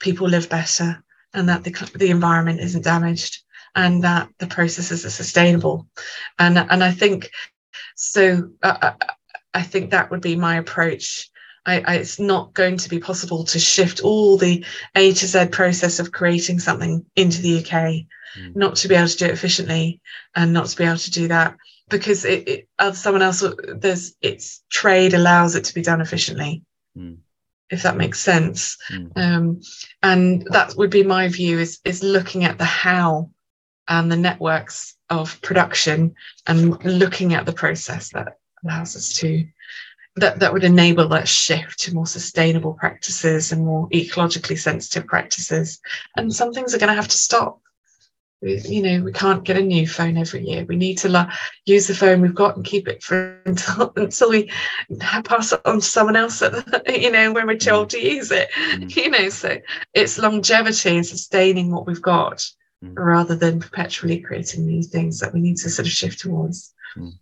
people 0.00 0.28
live 0.28 0.48
better 0.48 1.02
and 1.34 1.48
that 1.48 1.62
the, 1.64 1.90
the 1.96 2.10
environment 2.10 2.60
isn't 2.60 2.84
damaged 2.84 3.42
and 3.74 4.02
that 4.02 4.28
the 4.38 4.46
processes 4.46 5.04
are 5.04 5.10
sustainable 5.10 5.86
and 6.38 6.58
and 6.58 6.82
i 6.82 6.90
think 6.90 7.30
so 7.94 8.50
uh, 8.62 8.78
uh 8.82 8.92
I 9.54 9.62
think 9.62 9.90
that 9.90 10.10
would 10.10 10.20
be 10.20 10.36
my 10.36 10.56
approach. 10.56 11.30
I, 11.66 11.80
I, 11.86 11.94
it's 11.96 12.18
not 12.18 12.52
going 12.54 12.76
to 12.78 12.88
be 12.88 12.98
possible 12.98 13.44
to 13.44 13.58
shift 13.58 14.00
all 14.00 14.36
the 14.36 14.64
A 14.94 15.12
to 15.12 15.26
Z 15.26 15.46
process 15.46 15.98
of 15.98 16.12
creating 16.12 16.60
something 16.60 17.04
into 17.16 17.40
the 17.40 17.58
UK, 17.58 18.06
mm. 18.38 18.54
not 18.54 18.76
to 18.76 18.88
be 18.88 18.94
able 18.94 19.08
to 19.08 19.16
do 19.16 19.26
it 19.26 19.32
efficiently 19.32 20.00
and 20.34 20.52
not 20.52 20.66
to 20.66 20.76
be 20.76 20.84
able 20.84 20.98
to 20.98 21.10
do 21.10 21.28
that 21.28 21.56
because 21.88 22.24
it, 22.24 22.48
it 22.48 22.68
uh, 22.78 22.92
someone 22.92 23.22
else 23.22 23.42
there's 23.76 24.14
its 24.20 24.62
trade 24.70 25.14
allows 25.14 25.54
it 25.54 25.64
to 25.64 25.74
be 25.74 25.82
done 25.82 26.00
efficiently. 26.00 26.62
Mm 26.96 27.18
if 27.70 27.82
that 27.82 27.96
makes 27.96 28.20
sense. 28.20 28.76
Mm. 28.90 29.12
Um, 29.16 29.60
and 30.02 30.46
that 30.50 30.74
would 30.76 30.90
be 30.90 31.02
my 31.02 31.28
view 31.28 31.58
is 31.58 31.80
is 31.84 32.02
looking 32.02 32.44
at 32.44 32.58
the 32.58 32.64
how 32.64 33.30
and 33.88 34.10
the 34.10 34.16
networks 34.16 34.96
of 35.10 35.40
production 35.42 36.14
and 36.46 36.82
looking 36.84 37.34
at 37.34 37.46
the 37.46 37.52
process 37.52 38.10
that 38.10 38.38
allows 38.64 38.96
us 38.96 39.12
to 39.14 39.46
that, 40.16 40.38
that 40.38 40.52
would 40.52 40.64
enable 40.64 41.08
that 41.08 41.28
shift 41.28 41.80
to 41.80 41.94
more 41.94 42.06
sustainable 42.06 42.74
practices 42.74 43.52
and 43.52 43.64
more 43.64 43.88
ecologically 43.88 44.58
sensitive 44.58 45.06
practices. 45.06 45.80
And 46.16 46.32
some 46.32 46.52
things 46.52 46.74
are 46.74 46.78
going 46.78 46.88
to 46.88 46.94
have 46.94 47.08
to 47.08 47.16
stop 47.16 47.60
you 48.44 48.82
know 48.82 49.02
we 49.02 49.12
can't 49.12 49.44
get 49.44 49.56
a 49.56 49.62
new 49.62 49.86
phone 49.86 50.16
every 50.16 50.46
year 50.46 50.64
we 50.66 50.76
need 50.76 50.98
to 50.98 51.08
la- 51.08 51.30
use 51.64 51.86
the 51.86 51.94
phone 51.94 52.20
we've 52.20 52.34
got 52.34 52.56
and 52.56 52.64
keep 52.64 52.88
it 52.88 53.02
for 53.02 53.40
until, 53.46 53.92
until 53.96 54.30
we 54.30 54.50
pass 55.24 55.52
it 55.52 55.60
on 55.64 55.76
to 55.76 55.86
someone 55.86 56.16
else 56.16 56.42
you 56.88 57.10
know 57.10 57.32
when 57.32 57.46
we're 57.46 57.56
told 57.56 57.90
to 57.90 57.98
use 57.98 58.30
it 58.30 58.50
mm. 58.52 58.94
you 58.96 59.10
know 59.10 59.28
so 59.28 59.56
it's 59.94 60.18
longevity 60.18 60.96
and 60.96 61.06
sustaining 61.06 61.70
what 61.70 61.86
we've 61.86 62.02
got 62.02 62.46
mm. 62.84 62.92
rather 62.96 63.34
than 63.34 63.60
perpetually 63.60 64.20
creating 64.20 64.66
new 64.66 64.82
things 64.82 65.20
that 65.20 65.32
we 65.32 65.40
need 65.40 65.56
to 65.56 65.70
sort 65.70 65.86
of 65.86 65.92
shift 65.92 66.20
towards 66.20 66.74
mm. 66.96 67.12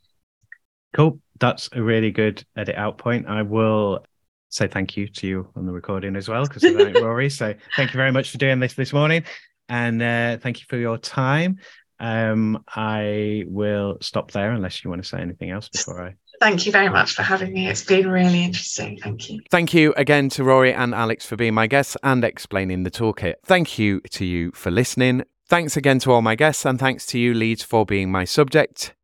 cool 0.95 1.21
that's 1.43 1.69
a 1.73 1.83
really 1.83 2.11
good 2.11 2.43
edit 2.57 2.77
out 2.77 2.97
point 2.97 3.27
i 3.27 3.43
will 3.43 4.03
say 4.49 4.69
thank 4.69 4.97
you 4.97 5.09
to 5.09 5.27
you 5.27 5.49
on 5.57 5.67
the 5.67 5.73
recording 5.73 6.15
as 6.15 6.29
well 6.29 6.47
because 6.47 6.63
Rory. 7.03 7.31
So 7.31 7.55
thank 7.75 7.93
you 7.93 7.97
very 7.97 8.13
much 8.13 8.31
for 8.31 8.39
doing 8.39 8.61
this 8.61 8.75
this 8.75 8.93
morning 8.93 9.25
and 9.69 10.03
uh, 10.03 10.39
thank 10.39 10.61
you 10.61 10.67
for 10.69 10.77
your 10.77 10.99
time. 10.99 11.59
Um, 11.99 12.63
I 12.69 13.45
will 13.47 13.99
stop 14.01 14.33
there 14.33 14.51
unless 14.51 14.85
you 14.85 14.91
want 14.91 15.03
to 15.03 15.09
say 15.09 15.21
anything 15.21 15.51
else 15.51 15.69
before 15.69 16.05
I. 16.05 16.15
Thank 16.41 16.67
you 16.67 16.73
very 16.73 16.89
much 16.89 17.15
for 17.15 17.23
having 17.23 17.53
me. 17.53 17.69
It's 17.69 17.85
been 17.85 18.09
really 18.09 18.43
interesting. 18.43 18.99
Thank 19.01 19.31
you. 19.31 19.41
Thank 19.51 19.73
you 19.73 19.95
again 19.97 20.29
to 20.31 20.45
Rory 20.45 20.75
and 20.75 20.95
Alex 20.95 21.25
for 21.25 21.37
being 21.37 21.55
my 21.55 21.69
guests 21.69 21.97
and 22.03 22.25
explaining 22.25 22.83
the 22.83 22.91
toolkit. 22.91 23.35
Thank 23.45 23.79
you 23.79 24.01
to 24.11 24.25
you 24.25 24.51
for 24.53 24.71
listening. 24.71 25.23
Thanks 25.49 25.77
again 25.77 26.01
to 26.01 26.11
all 26.11 26.23
my 26.23 26.35
guests, 26.35 26.65
and 26.65 26.79
thanks 26.79 27.07
to 27.07 27.19
you, 27.19 27.33
Leeds, 27.35 27.63
for 27.63 27.87
being 27.87 28.11
my 28.11 28.25
subject. 28.25 28.95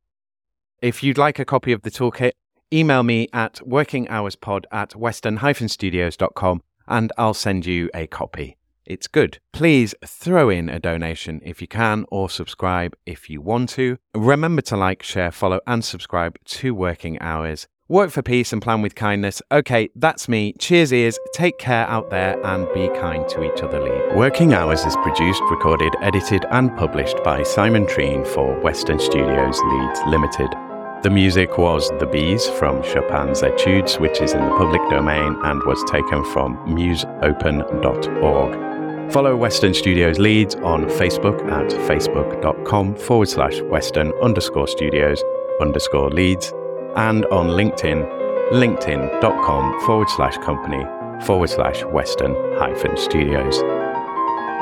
If 0.80 1.02
you'd 1.02 1.18
like 1.18 1.38
a 1.38 1.44
copy 1.44 1.72
of 1.72 1.82
the 1.82 1.90
toolkit, 1.90 2.32
email 2.72 3.02
me 3.02 3.28
at 3.32 3.54
workinghourspod 3.66 4.64
at 4.70 4.94
western-studios.com 4.94 6.62
and 6.86 7.12
I'll 7.18 7.34
send 7.34 7.66
you 7.66 7.90
a 7.92 8.06
copy. 8.06 8.56
It's 8.86 9.06
good. 9.06 9.38
Please 9.52 9.94
throw 10.06 10.48
in 10.48 10.68
a 10.68 10.78
donation 10.78 11.40
if 11.44 11.60
you 11.60 11.68
can 11.68 12.06
or 12.10 12.30
subscribe 12.30 12.96
if 13.04 13.28
you 13.28 13.40
want 13.40 13.68
to. 13.70 13.98
Remember 14.14 14.62
to 14.62 14.76
like, 14.76 15.02
share, 15.02 15.30
follow, 15.30 15.60
and 15.66 15.84
subscribe 15.84 16.38
to 16.44 16.74
Working 16.74 17.18
Hours. 17.20 17.66
Work 17.88 18.10
for 18.10 18.22
peace 18.22 18.52
and 18.52 18.60
plan 18.60 18.82
with 18.82 18.94
kindness. 18.94 19.40
Okay, 19.50 19.88
that's 19.96 20.28
me. 20.28 20.52
Cheers, 20.58 20.92
ears. 20.92 21.18
Take 21.32 21.58
care 21.58 21.86
out 21.86 22.10
there 22.10 22.38
and 22.44 22.68
be 22.74 22.88
kind 23.00 23.26
to 23.30 23.42
each 23.42 23.62
other, 23.62 23.80
Lead. 23.80 24.14
Working 24.14 24.52
Hours 24.52 24.84
is 24.84 24.94
produced, 24.96 25.42
recorded, 25.50 25.94
edited, 26.02 26.44
and 26.50 26.74
published 26.76 27.16
by 27.24 27.42
Simon 27.42 27.86
Treen 27.86 28.24
for 28.26 28.58
Western 28.60 28.98
Studios 28.98 29.58
Leeds 29.60 30.00
Limited. 30.06 30.67
The 31.04 31.10
music 31.10 31.58
was 31.58 31.88
The 32.00 32.06
Bees 32.06 32.48
from 32.48 32.82
Chopin's 32.82 33.44
Etudes, 33.44 34.00
which 34.00 34.20
is 34.20 34.32
in 34.32 34.40
the 34.40 34.50
public 34.56 34.80
domain 34.90 35.36
and 35.44 35.62
was 35.62 35.80
taken 35.84 36.24
from 36.32 36.56
musopen.org. 36.66 39.12
Follow 39.12 39.36
Western 39.36 39.74
Studios 39.74 40.18
Leeds 40.18 40.56
on 40.56 40.86
Facebook 40.86 41.40
at 41.52 41.70
facebook.com 41.88 42.96
forward 42.96 43.28
slash 43.28 43.60
western 43.62 44.10
underscore 44.20 44.66
studios 44.66 45.22
underscore 45.60 46.10
leeds 46.10 46.52
and 46.96 47.24
on 47.26 47.50
LinkedIn, 47.50 48.50
linkedin.com 48.50 49.80
forward 49.86 50.10
slash 50.10 50.36
company 50.38 50.84
forward 51.24 51.50
slash 51.50 51.84
western 51.84 52.34
hyphen 52.58 52.96
studios. 52.96 53.62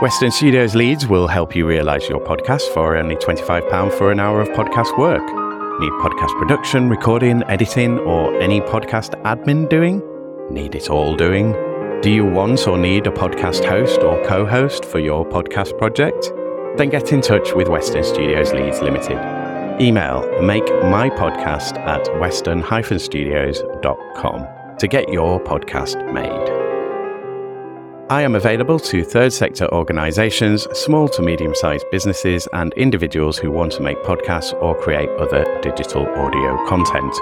Western 0.02 0.30
Studios 0.30 0.74
Leeds 0.74 1.06
will 1.06 1.28
help 1.28 1.56
you 1.56 1.66
realize 1.66 2.10
your 2.10 2.20
podcast 2.20 2.70
for 2.74 2.94
only 2.94 3.16
£25 3.16 3.96
for 3.96 4.12
an 4.12 4.20
hour 4.20 4.42
of 4.42 4.50
podcast 4.50 4.98
work. 4.98 5.45
Need 5.78 5.92
podcast 5.92 6.38
production, 6.38 6.88
recording, 6.88 7.42
editing, 7.48 7.98
or 7.98 8.34
any 8.40 8.62
podcast 8.62 9.10
admin 9.24 9.68
doing? 9.68 10.02
Need 10.50 10.74
it 10.74 10.88
all 10.88 11.14
doing? 11.14 11.52
Do 12.00 12.10
you 12.10 12.24
want 12.24 12.66
or 12.66 12.78
need 12.78 13.06
a 13.06 13.10
podcast 13.10 13.62
host 13.62 14.00
or 14.00 14.24
co 14.24 14.46
host 14.46 14.86
for 14.86 15.00
your 15.00 15.26
podcast 15.26 15.76
project? 15.76 16.32
Then 16.78 16.88
get 16.88 17.12
in 17.12 17.20
touch 17.20 17.52
with 17.52 17.68
Western 17.68 18.04
Studios 18.04 18.54
Leeds 18.54 18.80
Limited. 18.80 19.18
Email 19.78 20.22
make 20.40 20.64
my 20.84 21.10
podcast 21.10 21.76
at 21.80 22.08
western 22.20 22.62
studios.com 22.98 24.46
to 24.78 24.88
get 24.88 25.10
your 25.10 25.38
podcast 25.44 26.10
made. 26.10 26.65
I 28.08 28.22
am 28.22 28.36
available 28.36 28.78
to 28.78 29.02
third 29.02 29.32
sector 29.32 29.66
organisations, 29.74 30.68
small 30.78 31.08
to 31.08 31.22
medium 31.22 31.56
sized 31.56 31.86
businesses, 31.90 32.46
and 32.52 32.72
individuals 32.74 33.36
who 33.36 33.50
want 33.50 33.72
to 33.72 33.82
make 33.82 34.00
podcasts 34.04 34.54
or 34.62 34.80
create 34.80 35.08
other 35.18 35.44
digital 35.60 36.06
audio 36.06 36.64
content. 36.68 37.12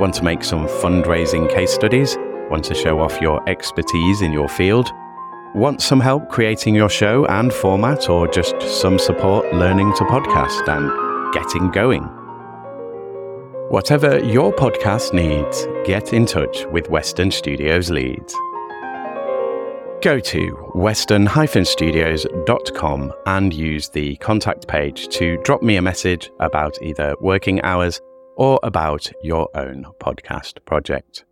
Want 0.00 0.14
to 0.14 0.24
make 0.24 0.42
some 0.42 0.66
fundraising 0.66 1.52
case 1.52 1.74
studies? 1.74 2.16
Want 2.48 2.64
to 2.64 2.74
show 2.74 3.00
off 3.00 3.20
your 3.20 3.46
expertise 3.46 4.22
in 4.22 4.32
your 4.32 4.48
field? 4.48 4.88
Want 5.54 5.82
some 5.82 6.00
help 6.00 6.30
creating 6.30 6.74
your 6.74 6.88
show 6.88 7.26
and 7.26 7.52
format, 7.52 8.08
or 8.08 8.26
just 8.26 8.58
some 8.62 8.98
support 8.98 9.52
learning 9.52 9.92
to 9.98 10.04
podcast 10.04 10.66
and 10.68 11.34
getting 11.34 11.70
going? 11.70 12.04
Whatever 13.68 14.24
your 14.24 14.54
podcast 14.54 15.12
needs, 15.12 15.66
get 15.84 16.14
in 16.14 16.24
touch 16.24 16.64
with 16.72 16.88
Western 16.88 17.30
Studios 17.30 17.90
Leeds. 17.90 18.34
Go 20.04 20.20
to 20.20 20.50
western-studios.com 20.74 23.12
and 23.24 23.54
use 23.54 23.88
the 23.88 24.16
contact 24.16 24.68
page 24.68 25.08
to 25.08 25.38
drop 25.44 25.62
me 25.62 25.76
a 25.76 25.82
message 25.82 26.30
about 26.40 26.76
either 26.82 27.14
working 27.22 27.62
hours 27.62 28.02
or 28.36 28.60
about 28.62 29.10
your 29.22 29.48
own 29.56 29.86
podcast 30.02 30.62
project. 30.66 31.24